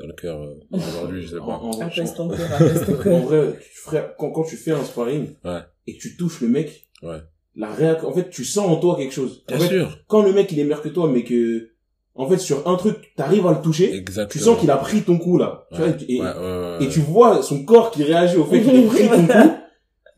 dans 0.00 0.06
le 0.06 0.14
cœur 0.14 0.42
euh, 0.42 0.54
aujourd'hui, 0.72 1.22
je 1.22 1.28
sais 1.28 1.38
En, 1.38 1.46
pas. 1.46 1.52
en- 1.58 1.80
Apaise 1.80 2.14
ton 2.14 2.30
en- 2.30 2.36
cœur, 2.36 2.52
apaise 2.52 2.84
ton 2.86 2.94
en 2.94 3.02
cœur. 3.02 3.20
vrai, 3.20 3.58
tu 3.62 3.78
ferais, 3.80 4.14
quand, 4.18 4.30
quand 4.30 4.42
tu 4.44 4.56
fais 4.56 4.72
un 4.72 4.82
sparring 4.84 5.28
Ouais. 5.44 5.60
et 5.86 5.96
que 5.96 6.00
tu 6.02 6.16
touches 6.16 6.40
le 6.40 6.48
mec, 6.48 6.88
Ouais. 7.02 7.18
la 7.54 7.72
réaction, 7.72 8.08
en 8.08 8.12
fait, 8.12 8.30
tu 8.30 8.44
sens 8.44 8.66
en 8.68 8.76
toi 8.76 8.96
quelque 8.96 9.12
chose. 9.14 9.44
En 9.52 9.56
Bien 9.56 9.66
fait, 9.68 9.74
sûr. 9.76 9.98
quand 10.08 10.22
le 10.22 10.32
mec 10.32 10.50
il 10.50 10.58
est 10.58 10.64
meilleur 10.64 10.82
que 10.82 10.88
toi, 10.88 11.08
mais 11.08 11.22
que, 11.22 11.70
en 12.16 12.28
fait, 12.28 12.38
sur 12.38 12.66
un 12.66 12.76
truc, 12.76 13.12
t'arrives 13.16 13.46
à 13.46 13.52
le 13.52 13.60
toucher, 13.60 13.94
Exactement. 13.94 14.32
tu 14.32 14.38
sens 14.40 14.58
qu'il 14.58 14.70
a 14.70 14.76
pris 14.78 15.02
ton 15.02 15.18
coup 15.18 15.36
là. 15.38 15.66
Tu 15.72 15.78
vois, 15.78 15.88
et, 16.08 16.20
Ouais, 16.20 16.26
ouais, 16.26 16.32
ouais, 16.32 16.76
et 16.80 16.86
ouais. 16.86 16.88
tu 16.88 17.00
vois 17.00 17.42
son 17.42 17.64
corps 17.64 17.90
qui 17.92 18.02
réagit 18.02 18.36
au 18.38 18.44
fait 18.44 18.60
qu'il 18.62 18.74
ait 18.74 18.86
pris 18.86 19.08
ton 19.08 19.26
coup. 19.26 19.50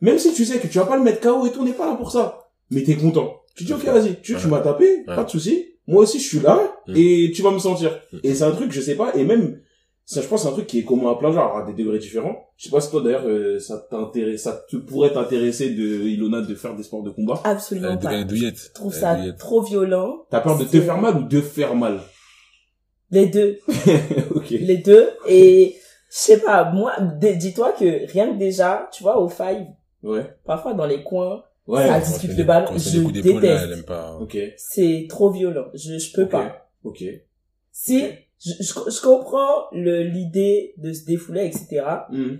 Même 0.01 0.19
si 0.19 0.33
tu 0.33 0.45
sais 0.45 0.59
que 0.59 0.67
tu 0.67 0.77
vas 0.77 0.85
pas 0.85 0.97
le 0.97 1.03
mettre 1.03 1.21
KO 1.21 1.45
et 1.45 1.51
tout, 1.51 1.61
on 1.61 1.65
n'est 1.65 1.71
pas 1.73 1.87
là 1.89 1.95
pour 1.95 2.11
ça. 2.11 2.49
Mais 2.71 2.83
t'es 2.83 2.95
content. 2.95 3.41
Tu 3.55 3.63
dis, 3.63 3.73
ok, 3.73 3.83
vas-y, 3.85 4.19
tu, 4.21 4.35
tu 4.35 4.47
m'as 4.47 4.59
tapé, 4.59 5.03
pas 5.05 5.23
de 5.23 5.29
souci. 5.29 5.65
Moi 5.87 6.03
aussi, 6.03 6.19
je 6.19 6.27
suis 6.27 6.39
là, 6.39 6.59
Mm. 6.87 6.93
et 6.95 7.31
tu 7.33 7.41
vas 7.41 7.51
me 7.51 7.59
sentir. 7.59 7.99
Mm. 8.13 8.17
Et 8.23 8.35
c'est 8.35 8.43
un 8.43 8.51
truc, 8.51 8.71
je 8.71 8.81
sais 8.81 8.95
pas, 8.95 9.15
et 9.15 9.23
même, 9.23 9.59
ça, 10.05 10.21
je 10.21 10.27
pense, 10.27 10.43
c'est 10.43 10.47
un 10.49 10.51
truc 10.51 10.67
qui 10.67 10.79
est 10.79 10.83
commun 10.83 11.11
à 11.11 11.15
plein 11.15 11.29
de 11.29 11.35
gens, 11.35 11.53
à 11.55 11.63
des 11.65 11.73
degrés 11.73 11.97
différents. 11.97 12.45
Je 12.57 12.65
sais 12.65 12.69
pas 12.69 12.79
si 12.81 12.91
toi, 12.91 13.01
d'ailleurs, 13.01 13.25
euh, 13.25 13.59
ça 13.59 13.77
t'intéresse, 13.89 14.43
ça 14.43 14.63
te 14.69 14.77
pourrait 14.77 15.11
t'intéresser 15.11 15.71
de, 15.71 15.83
Ilona, 16.07 16.41
de 16.41 16.55
faire 16.55 16.75
des 16.75 16.83
sports 16.83 17.03
de 17.03 17.09
combat. 17.09 17.41
Absolument 17.45 17.87
Euh, 17.93 17.95
de 17.95 18.01
pas. 18.03 18.11
Je 18.27 18.71
trouve 18.73 18.93
ça 18.93 19.15
douillette. 19.15 19.37
trop 19.37 19.61
violent. 19.61 20.25
T'as 20.29 20.41
peur 20.41 20.57
de 20.57 20.65
te 20.65 20.79
faire 20.79 20.97
mal 20.99 21.17
ou 21.17 21.23
de 21.23 21.41
faire 21.41 21.75
mal? 21.75 21.99
Les 23.11 23.25
deux. 23.27 23.59
ok. 24.35 24.49
Les 24.49 24.77
deux. 24.77 25.09
Et, 25.27 25.75
je 26.09 26.15
sais 26.17 26.39
pas, 26.39 26.71
moi, 26.71 26.93
dis-toi 27.21 27.71
que 27.73 28.09
rien 28.11 28.31
que 28.33 28.37
déjà, 28.37 28.89
tu 28.93 29.03
vois, 29.03 29.19
au 29.19 29.27
five, 29.29 29.65
Ouais. 30.07 30.35
parfois 30.45 30.73
dans 30.73 30.85
les 30.85 31.03
coins, 31.03 31.43
Ouais. 31.67 31.85
Ça 31.85 31.99
discute 31.99 32.29
le 32.29 32.35
des- 32.37 32.43
ballon, 32.45 32.77
je 32.77 33.11
déteste. 33.11 33.43
elle 33.65 33.73
aime 33.73 33.83
pas. 33.83 34.15
Ok. 34.21 34.37
c'est 34.55 35.05
trop 35.09 35.31
violent. 35.31 35.65
Je, 35.73 35.97
je 35.97 36.13
peux 36.13 36.27
pas. 36.29 36.69
Ok. 36.85 37.03
Si, 37.73 38.05
je, 38.39 38.51
je, 38.61 38.63
je 38.89 39.01
comprends 39.01 39.65
le, 39.73 40.03
l'idée 40.03 40.73
de 40.77 40.93
se 40.93 41.03
défouler, 41.03 41.45
etc. 41.45 41.83
Mhm. 42.09 42.39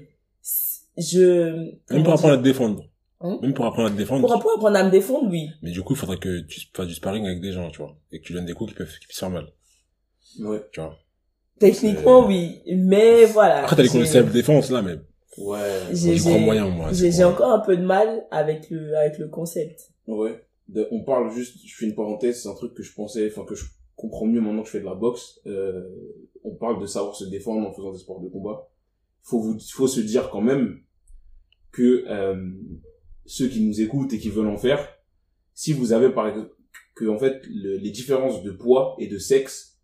Je, 0.97 1.73
Même 1.93 2.03
pour 2.03 2.13
apprendre 2.13 2.35
à 2.35 2.37
te 2.37 2.43
défendre. 2.43 2.83
Hein 3.19 3.37
Même 3.41 3.53
pour 3.53 3.65
apprendre 3.65 3.87
à 3.89 3.91
te 3.91 3.97
défendre. 3.97 4.21
pour 4.21 4.33
apprendre 4.33 4.75
à 4.77 4.83
me 4.83 4.91
défendre, 4.91 5.27
oui. 5.29 5.49
Mais 5.61 5.71
du 5.71 5.81
coup, 5.81 5.93
il 5.93 5.97
faudrait 5.97 6.17
que 6.19 6.39
tu 6.41 6.61
fasses 6.73 6.87
du 6.87 6.93
sparring 6.95 7.25
avec 7.25 7.41
des 7.41 7.51
gens, 7.51 7.69
tu 7.69 7.79
vois. 7.79 7.95
Et 8.11 8.19
que 8.21 8.25
tu 8.25 8.33
donnes 8.33 8.45
des 8.45 8.53
coups 8.53 8.71
qui 8.71 8.77
peuvent, 8.77 8.97
qui 8.99 9.07
puissent 9.07 9.19
faire 9.19 9.29
mal. 9.29 9.47
Ouais. 10.39 10.61
Tu 10.71 10.79
vois. 10.79 10.95
Techniquement, 11.59 12.25
oui. 12.27 12.61
Mais 12.67 13.25
voilà. 13.25 13.63
Après, 13.63 13.75
t'as 13.75 13.83
les 13.83 13.89
cours 13.89 13.99
de 13.99 14.05
self-défense, 14.05 14.69
là, 14.71 14.81
mais 14.81 14.95
Ouais. 15.37 15.79
J'ai- 15.93 16.17
j'ai- 16.17 16.39
moyen, 16.39 16.69
moi. 16.69 16.89
J'ai, 16.91 17.11
c'est 17.11 17.17
j'ai 17.17 17.23
quoi. 17.23 17.31
encore 17.33 17.51
un 17.51 17.59
peu 17.59 17.77
de 17.77 17.83
mal 17.85 18.25
avec 18.31 18.69
le, 18.69 18.95
avec 18.97 19.17
le 19.19 19.27
concept. 19.27 19.91
Ouais. 20.07 20.43
De- 20.67 20.87
on 20.91 21.03
parle 21.03 21.31
juste, 21.31 21.57
je 21.65 21.75
fais 21.75 21.85
une 21.85 21.95
parenthèse, 21.95 22.41
c'est 22.43 22.49
un 22.49 22.55
truc 22.55 22.73
que 22.73 22.83
je 22.83 22.93
pensais, 22.93 23.29
enfin 23.31 23.45
que 23.45 23.55
je 23.55 23.65
comprends 23.95 24.25
mieux 24.25 24.41
maintenant 24.41 24.61
que 24.61 24.67
je 24.67 24.71
fais 24.73 24.79
de 24.79 24.85
la 24.85 24.95
boxe. 24.95 25.39
Euh, 25.47 25.83
on 26.43 26.55
parle 26.55 26.81
de 26.81 26.85
savoir 26.87 27.15
se 27.15 27.25
défendre 27.25 27.67
en 27.67 27.73
faisant 27.73 27.91
des 27.91 27.99
sports 27.99 28.21
de 28.21 28.27
combat. 28.29 28.67
Faut 29.23 29.39
vous, 29.39 29.57
faut 29.73 29.87
se 29.87 29.99
dire 30.01 30.29
quand 30.29 30.41
même 30.41 30.79
que 31.71 32.05
euh, 32.07 32.49
ceux 33.25 33.47
qui 33.47 33.61
nous 33.65 33.81
écoutent 33.81 34.13
et 34.13 34.19
qui 34.19 34.29
veulent 34.29 34.47
en 34.47 34.57
faire, 34.57 34.87
si 35.53 35.73
vous 35.73 35.91
avez 35.93 36.09
par 36.09 36.27
exemple 36.27 36.49
que 36.95 37.05
en 37.05 37.17
fait 37.19 37.41
le- 37.49 37.77
les 37.77 37.91
différences 37.91 38.41
de 38.43 38.51
poids 38.51 38.95
et 38.99 39.07
de 39.07 39.17
sexe 39.19 39.77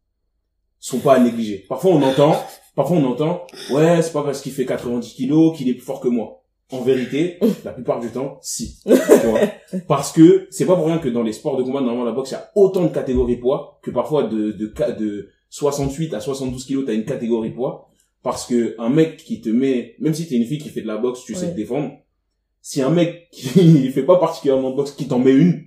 sont 0.80 1.00
pas 1.00 1.16
à 1.16 1.20
négliger. 1.20 1.66
Parfois 1.70 1.92
on 1.92 2.02
entend, 2.02 2.36
parfois 2.76 2.98
on 2.98 3.06
entend, 3.06 3.46
ouais 3.72 4.02
c'est 4.02 4.14
pas 4.14 4.24
parce 4.24 4.42
qu'il 4.42 4.52
fait 4.52 4.66
90 4.66 5.14
kilos 5.14 5.58
qu'il 5.58 5.70
est 5.70 5.74
plus 5.74 5.84
fort 5.86 6.00
que 6.00 6.08
moi. 6.10 6.40
En 6.72 6.82
vérité, 6.82 7.38
la 7.66 7.72
plupart 7.72 8.00
du 8.00 8.08
temps, 8.10 8.40
si. 8.42 8.80
Tu 8.86 9.28
vois? 9.28 9.42
Parce 9.88 10.12
que 10.12 10.48
c'est 10.50 10.66
pas 10.66 10.76
pour 10.76 10.88
rien 10.88 10.98
que 10.98 11.10
dans 11.10 11.22
les 11.22 11.34
sports 11.34 11.56
de 11.58 11.62
combat, 11.62 11.82
normalement 11.82 12.06
la 12.06 12.14
boxe, 12.14 12.32
il 12.32 12.34
y 12.34 12.38
a 12.38 12.50
autant 12.56 12.82
de 12.84 12.88
catégories 12.88 13.36
poids 13.38 13.80
que 13.84 13.92
parfois 13.92 14.24
de, 14.24 14.52
de, 14.52 14.74
ca- 14.76 14.92
de 14.92 15.30
68 15.52 16.16
à 16.16 16.20
72 16.20 16.66
kilos, 16.66 16.84
t'as 16.88 16.94
une 16.94 17.06
catégorie 17.06 17.52
poids. 17.52 17.90
Parce 18.24 18.48
que 18.48 18.76
un 18.80 18.90
mec 18.90 19.18
qui 19.18 19.40
te 19.42 19.50
met, 19.50 19.96
même 20.00 20.14
si 20.16 20.28
t'es 20.28 20.36
une 20.36 20.46
fille 20.46 20.58
qui 20.58 20.70
fait 20.70 20.82
de 20.82 20.88
la 20.88 20.98
boxe, 20.98 21.24
tu 21.26 21.36
sais 21.36 21.52
te 21.52 21.56
défendre. 21.56 21.92
Si 22.62 22.82
un 22.82 22.90
mec 22.90 23.28
qui 23.32 23.90
fait 23.94 24.04
pas 24.04 24.18
particulièrement 24.18 24.72
de 24.72 24.76
boxe, 24.78 24.92
qui 24.94 25.08
t'en 25.08 25.20
met 25.20 25.34
une, 25.34 25.66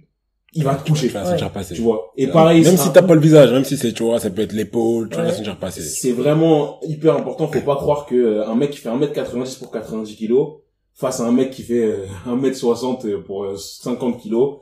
il 0.52 0.64
va 0.64 0.74
te 0.76 0.84
Tu 0.84 0.92
coucher. 0.92 1.08
vas 1.08 1.22
la 1.24 1.30
sentir 1.30 1.50
passer. 1.52 1.74
Tu 1.74 1.82
vois. 1.82 2.12
Et 2.16 2.26
pareil, 2.28 2.62
Même 2.62 2.76
si 2.76 2.90
t'as 2.92 3.02
pas 3.02 3.14
le 3.14 3.20
visage, 3.20 3.50
même 3.52 3.64
si 3.64 3.76
c'est, 3.76 3.92
tu 3.92 4.02
vois, 4.04 4.18
ça 4.20 4.30
peut 4.30 4.42
être 4.42 4.52
l'épaule, 4.52 5.08
tu 5.10 5.16
vas 5.16 5.22
la 5.24 5.28
Ouais. 5.30 5.36
sentir 5.36 5.58
passer. 5.58 5.82
c'est 5.82 6.12
vraiment 6.12 6.80
hyper 6.82 7.16
important. 7.16 7.48
Faut 7.48 7.60
pas 7.60 7.76
croire 7.76 8.06
que 8.06 8.14
euh, 8.14 8.46
un 8.48 8.54
mec 8.54 8.70
qui 8.70 8.78
fait 8.78 8.88
1m90 8.88 9.58
pour 9.58 9.70
90 9.70 10.16
kilos, 10.16 10.58
face 10.94 11.20
à 11.20 11.24
un 11.26 11.32
mec 11.32 11.50
qui 11.50 11.62
fait 11.62 11.84
euh, 11.84 12.06
1m60 12.26 13.22
pour 13.22 13.44
euh, 13.44 13.56
50 13.56 14.18
kilos, 14.20 14.60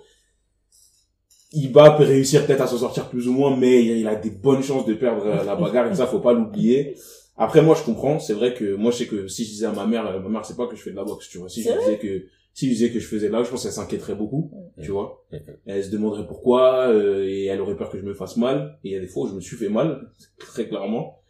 il 1.52 1.70
va 1.72 1.94
réussir 1.94 2.44
peut-être 2.46 2.62
à 2.62 2.66
s'en 2.66 2.78
sortir 2.78 3.08
plus 3.08 3.28
ou 3.28 3.32
moins, 3.32 3.56
mais 3.56 3.84
il 3.84 4.08
a 4.08 4.16
des 4.16 4.30
bonnes 4.30 4.62
chances 4.62 4.86
de 4.86 4.94
perdre 4.94 5.24
euh, 5.26 5.44
la 5.44 5.54
bagarre 5.54 5.90
et 5.90 5.94
ça, 5.94 6.06
faut 6.06 6.18
pas 6.18 6.32
l'oublier. 6.32 6.96
Après, 7.36 7.62
moi, 7.62 7.76
je 7.78 7.84
comprends. 7.84 8.18
C'est 8.18 8.32
vrai 8.32 8.54
que 8.54 8.74
moi, 8.74 8.90
je 8.90 8.96
sais 8.98 9.06
que 9.06 9.28
si 9.28 9.44
je 9.44 9.50
disais 9.50 9.66
à 9.66 9.70
ma 9.72 9.86
mère, 9.86 10.06
euh, 10.06 10.18
ma 10.20 10.28
mère, 10.28 10.44
c'est 10.44 10.56
pas 10.56 10.66
que 10.66 10.74
je 10.74 10.82
fais 10.82 10.90
de 10.90 10.96
la 10.96 11.04
boxe, 11.04 11.28
tu 11.28 11.38
vois. 11.38 11.48
Si 11.48 11.62
je 11.62 11.68
disais 11.78 11.98
que 11.98 12.24
si 12.54 12.66
je 12.68 12.72
disais 12.72 12.90
que 12.92 12.98
je 13.00 13.06
faisais 13.06 13.28
là, 13.28 13.42
je 13.42 13.50
pense 13.50 13.62
qu'elle 13.64 13.72
s'inquiéterait 13.72 14.14
beaucoup, 14.14 14.50
tu 14.80 14.90
vois. 14.92 15.26
Elle 15.66 15.84
se 15.84 15.90
demanderait 15.90 16.26
pourquoi, 16.26 16.88
euh, 16.88 17.24
et 17.28 17.44
elle 17.46 17.60
aurait 17.60 17.76
peur 17.76 17.90
que 17.90 17.98
je 17.98 18.04
me 18.04 18.14
fasse 18.14 18.36
mal. 18.36 18.78
Et 18.84 18.88
il 18.90 18.92
y 18.92 18.96
a 18.96 19.00
des 19.00 19.08
fois 19.08 19.24
où 19.24 19.28
je 19.28 19.34
me 19.34 19.40
suis 19.40 19.56
fait 19.56 19.68
mal, 19.68 20.10
très 20.38 20.66
clairement. 20.68 21.20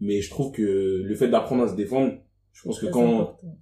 Mais 0.00 0.20
je 0.22 0.30
trouve 0.30 0.52
que 0.52 0.62
le 1.04 1.14
fait 1.16 1.28
d'apprendre 1.28 1.64
à 1.64 1.68
se 1.68 1.74
défendre, 1.74 2.12
je 2.52 2.62
pense 2.62 2.78
que 2.80 2.86
quand, 2.86 3.20
important. 3.22 3.56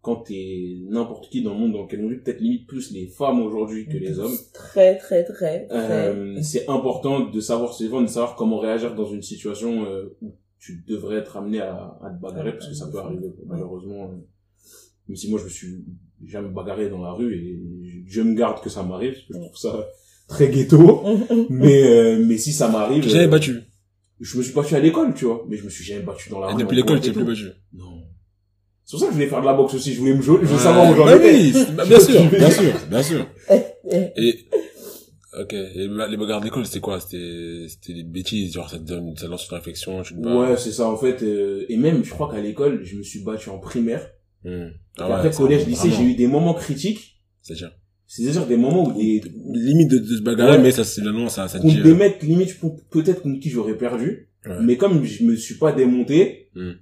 quand 0.00 0.16
t'es 0.16 0.76
n'importe 0.88 1.28
qui 1.30 1.42
dans 1.42 1.52
le 1.54 1.58
monde 1.58 1.72
dans 1.72 1.82
lequel 1.82 2.04
on 2.04 2.08
vit, 2.08 2.18
peut-être 2.18 2.40
limite 2.40 2.68
plus 2.68 2.92
les 2.92 3.08
femmes 3.08 3.40
aujourd'hui 3.42 3.86
que 3.86 3.96
les 3.96 4.20
hommes, 4.20 4.36
Très, 4.54 4.96
très, 4.98 5.24
très, 5.24 5.66
très. 5.66 5.76
euh, 5.76 6.40
c'est 6.42 6.68
important 6.68 7.28
de 7.28 7.40
savoir 7.40 7.72
se 7.74 7.82
défendre, 7.82 8.06
de 8.06 8.12
savoir 8.12 8.36
comment 8.36 8.58
réagir 8.60 8.94
dans 8.94 9.06
une 9.06 9.22
situation 9.22 9.84
euh, 9.86 10.16
où 10.22 10.32
tu 10.60 10.84
devrais 10.86 11.16
être 11.16 11.36
amené 11.36 11.60
à, 11.60 11.98
à 12.00 12.10
te 12.10 12.20
bagarrer, 12.22 12.52
parce 12.52 12.68
que 12.68 12.74
ça 12.74 12.86
peut 12.88 12.98
arriver, 12.98 13.26
malheureusement. 13.46 14.04
euh, 14.12 14.16
même 15.08 15.16
si 15.16 15.28
moi, 15.28 15.40
je 15.40 15.44
me 15.44 15.48
suis 15.48 15.84
jamais 16.26 16.48
bagarré 16.48 16.88
dans 16.88 17.02
la 17.02 17.12
rue, 17.12 17.34
et 17.34 17.58
je, 18.06 18.20
me 18.22 18.34
garde 18.34 18.62
que 18.62 18.70
ça 18.70 18.82
m'arrive, 18.82 19.12
parce 19.14 19.26
que 19.26 19.34
je 19.34 19.38
trouve 19.38 19.56
ça 19.56 19.86
très 20.28 20.48
ghetto. 20.48 21.02
mais, 21.50 21.82
euh, 21.84 22.24
mais 22.24 22.38
si 22.38 22.52
ça 22.52 22.68
m'arrive... 22.68 23.06
J'avais 23.08 23.24
euh, 23.24 23.28
battu. 23.28 23.60
je 24.20 24.38
me 24.38 24.42
suis 24.42 24.52
battu 24.54 24.74
à 24.74 24.80
l'école, 24.80 25.14
tu 25.14 25.24
vois, 25.26 25.44
mais 25.48 25.56
je 25.56 25.64
me 25.64 25.70
suis 25.70 25.84
jamais 25.84 26.02
battu 26.02 26.30
dans 26.30 26.40
la 26.40 26.50
Et 26.50 26.54
rue. 26.54 26.62
depuis 26.62 26.76
l'école, 26.76 27.00
tu 27.00 27.08
t'es 27.08 27.14
plus 27.14 27.24
battu. 27.24 27.48
Non. 27.74 28.02
C'est 28.84 28.92
pour 28.92 29.00
ça 29.00 29.06
que 29.06 29.12
je 29.12 29.16
voulais 29.16 29.28
faire 29.28 29.40
de 29.40 29.46
la 29.46 29.54
boxe 29.54 29.74
aussi, 29.74 29.94
je 29.94 30.00
voulais 30.00 30.14
me 30.14 30.22
jouer, 30.22 30.38
je 30.42 30.46
voulais 30.46 30.58
Ouais. 30.58 30.64
savoir 30.64 30.90
où 30.90 30.94
j'en 30.96 31.04
Bah 31.06 31.16
étais. 31.16 31.52
bah, 31.72 31.84
bien 31.86 32.00
sûr, 32.08 32.30
bien 32.30 32.50
sûr, 32.50 32.72
bien 32.90 33.02
sûr. 33.10 33.26
Et, 34.16 34.44
ok, 35.40 35.52
et 35.54 35.88
les 36.10 36.16
bagarres 36.16 36.40
d'école, 36.42 36.66
c'était 36.66 36.80
quoi? 36.80 37.00
C'était, 37.00 37.66
c'était 37.68 37.94
des 37.94 38.02
bêtises, 38.02 38.52
genre, 38.52 38.68
ça 38.68 38.78
te 38.78 38.82
donne, 38.84 39.16
ça 39.16 39.28
lance 39.28 39.48
une 39.48 39.56
réflexion, 39.56 40.02
tu. 40.02 40.14
Ouais, 40.14 40.56
c'est 40.58 40.72
ça, 40.72 40.86
en 40.88 40.96
fait, 40.96 41.22
euh, 41.22 41.64
et 41.68 41.76
même, 41.76 42.04
je 42.04 42.10
crois 42.10 42.30
qu'à 42.30 42.40
l'école, 42.40 42.82
je 42.84 42.96
me 42.96 43.02
suis 43.02 43.20
battu 43.22 43.48
en 43.48 43.58
primaire. 43.58 44.10
Et 44.44 44.50
Ah 44.98 45.08
ouais, 45.08 45.14
après, 45.14 45.30
collège, 45.30 45.66
lycée, 45.66 45.88
vraiment. 45.88 46.04
j'ai 46.04 46.10
eu 46.12 46.14
des 46.16 46.26
moments 46.26 46.54
critiques. 46.54 47.20
C'est-à-dire. 47.42 47.72
C'est-à-dire 48.06 48.46
des 48.46 48.56
moments 48.58 48.88
où 48.88 48.92
des, 48.92 49.22
Limite 49.54 49.90
de, 49.90 49.98
de 49.98 50.16
se 50.16 50.22
bagarrer, 50.22 50.56
Ouais. 50.58 50.62
mais 50.62 50.70
ça, 50.70 50.84
c'est, 50.84 51.00
non, 51.02 51.28
ça, 51.28 51.48
ça 51.48 51.58
te 51.58 51.66
dit, 51.66 51.80
des 51.80 51.94
mecs, 51.94 52.22
limite, 52.22 52.58
pour- 52.58 52.76
peut-être 52.90 53.22
contre 53.22 53.40
qui 53.40 53.48
j'aurais 53.50 53.76
perdu. 53.76 54.28
Ouais. 54.46 54.56
Mais 54.60 54.76
comme 54.76 55.04
je 55.04 55.24
me 55.24 55.34
suis 55.36 55.54
pas 55.54 55.72
démonté, 55.72 56.48
Hmm. 56.54 56.72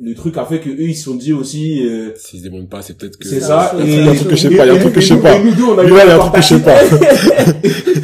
le 0.00 0.14
truc 0.14 0.36
a 0.38 0.44
fait 0.46 0.58
que 0.60 0.70
eux, 0.70 0.88
ils 0.88 0.96
se 0.96 1.04
sont 1.04 1.14
dit 1.14 1.32
aussi, 1.32 1.86
euh, 1.86 2.10
s'ils 2.16 2.40
se 2.40 2.44
démontent 2.44 2.68
pas, 2.70 2.82
c'est 2.82 2.96
peut-être 2.98 3.16
que... 3.18 3.28
c'est 3.28 3.40
ça. 3.40 3.76
Il 3.78 3.90
y 3.90 3.98
a 4.00 4.10
un 4.10 4.14
truc 4.14 4.28
que 4.30 4.36
je 4.36 4.40
sais 4.48 4.56
pas, 4.56 4.64
il 4.64 4.68
y 4.68 4.70
a 4.70 4.74
un 4.74 4.78
truc 4.80 4.94
que 4.94 5.00
je 5.00 5.06
sais 5.08 5.20
pas. 5.20 5.32
a 5.34 5.38
il 5.38 5.44
y 5.46 5.92
a 5.92 6.14
un 6.16 6.18
truc 6.18 6.34
que 6.34 6.40
je 6.42 6.46
sais 6.46 6.62
pas. 6.62 6.78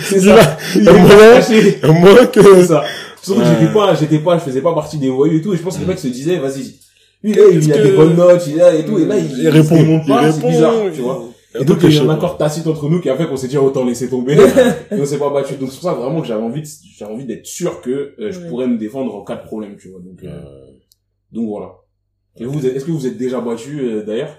C'est 0.04 0.20
ça. 0.20 0.56
Il 0.76 0.86
est 0.88 0.92
moins- 0.92 1.08
caché. 1.34 1.78
Au 1.84 1.92
moins 1.92 2.16
C'est 2.20 2.30
que... 2.32 2.64
ça. 2.64 2.84
Surtout 3.22 3.40
que 3.40 3.46
j'étais 3.46 3.72
pas, 3.72 3.94
j'étais 3.94 4.18
pas, 4.20 4.38
je 4.38 4.44
faisais 4.44 4.60
pas 4.62 4.74
partie 4.74 4.98
des 4.98 5.10
voyous 5.10 5.38
et 5.38 5.42
tout, 5.42 5.52
et 5.52 5.56
je 5.56 5.62
pense 5.62 5.76
que 5.76 5.80
le 5.82 5.88
mec 5.88 5.98
se 5.98 6.06
disait, 6.08 6.38
vas-y, 6.38 6.74
lui, 7.22 7.32
là, 7.34 7.42
Qu'est-ce 7.50 7.66
il 7.66 7.72
a 7.72 7.82
des 7.82 7.92
bonnes 7.92 8.16
notes, 8.16 8.46
il 8.46 8.60
a 8.60 8.74
et 8.74 8.84
tout, 8.84 8.98
et 8.98 9.04
là, 9.06 9.18
il, 9.18 9.30
Il 9.30 9.38
il 9.40 9.48
répond, 9.48 9.76
il 9.76 10.06
pas, 10.06 10.30
c'est 10.30 10.36
répond, 10.36 10.48
bizarre, 10.50 10.74
il- 10.86 10.92
tu 10.92 11.00
vois. 11.02 11.24
Et 11.60 11.64
donc, 11.64 11.78
il 11.82 11.88
y 11.88 11.92
je 11.92 11.98
a 12.00 12.02
eu 12.02 12.04
sais 12.06 12.10
un 12.12 12.14
accord 12.14 12.36
tacite 12.36 12.66
entre 12.66 12.88
nous 12.88 13.00
qui 13.00 13.08
a 13.10 13.16
fait 13.16 13.26
qu'on 13.26 13.36
s'est 13.36 13.48
dit, 13.48 13.56
autant 13.56 13.84
laisser 13.84 14.08
tomber. 14.08 14.34
et 14.90 14.94
on 15.00 15.04
s'est 15.04 15.18
pas 15.18 15.30
battu. 15.30 15.54
Donc, 15.56 15.70
c'est 15.70 15.80
pour 15.80 15.88
ça 15.90 15.94
vraiment 15.94 16.20
que 16.20 16.26
j'avais 16.28 16.42
envie 16.42 16.60
de, 16.62 16.68
j'avais 16.96 17.12
envie 17.12 17.24
d'être 17.24 17.46
sûr 17.46 17.80
que 17.80 17.90
euh, 18.20 18.30
je 18.30 18.38
Ouais. 18.40 18.48
pourrais 18.48 18.66
me 18.68 18.76
défendre 18.78 19.14
en 19.14 19.24
cas 19.24 19.36
de 19.36 19.42
problème, 19.44 19.76
tu 19.80 19.88
vois. 19.88 20.00
Donc, 20.00 20.22
euh, 20.22 20.28
Euh, 20.28 20.70
donc 21.32 21.48
voilà. 21.48 21.72
Et 22.36 22.44
vous, 22.44 22.64
est-ce 22.64 22.84
que 22.84 22.90
vous 22.92 23.06
êtes 23.06 23.16
déjà 23.16 23.40
battu, 23.40 23.80
euh, 23.80 24.04
d'ailleurs? 24.04 24.36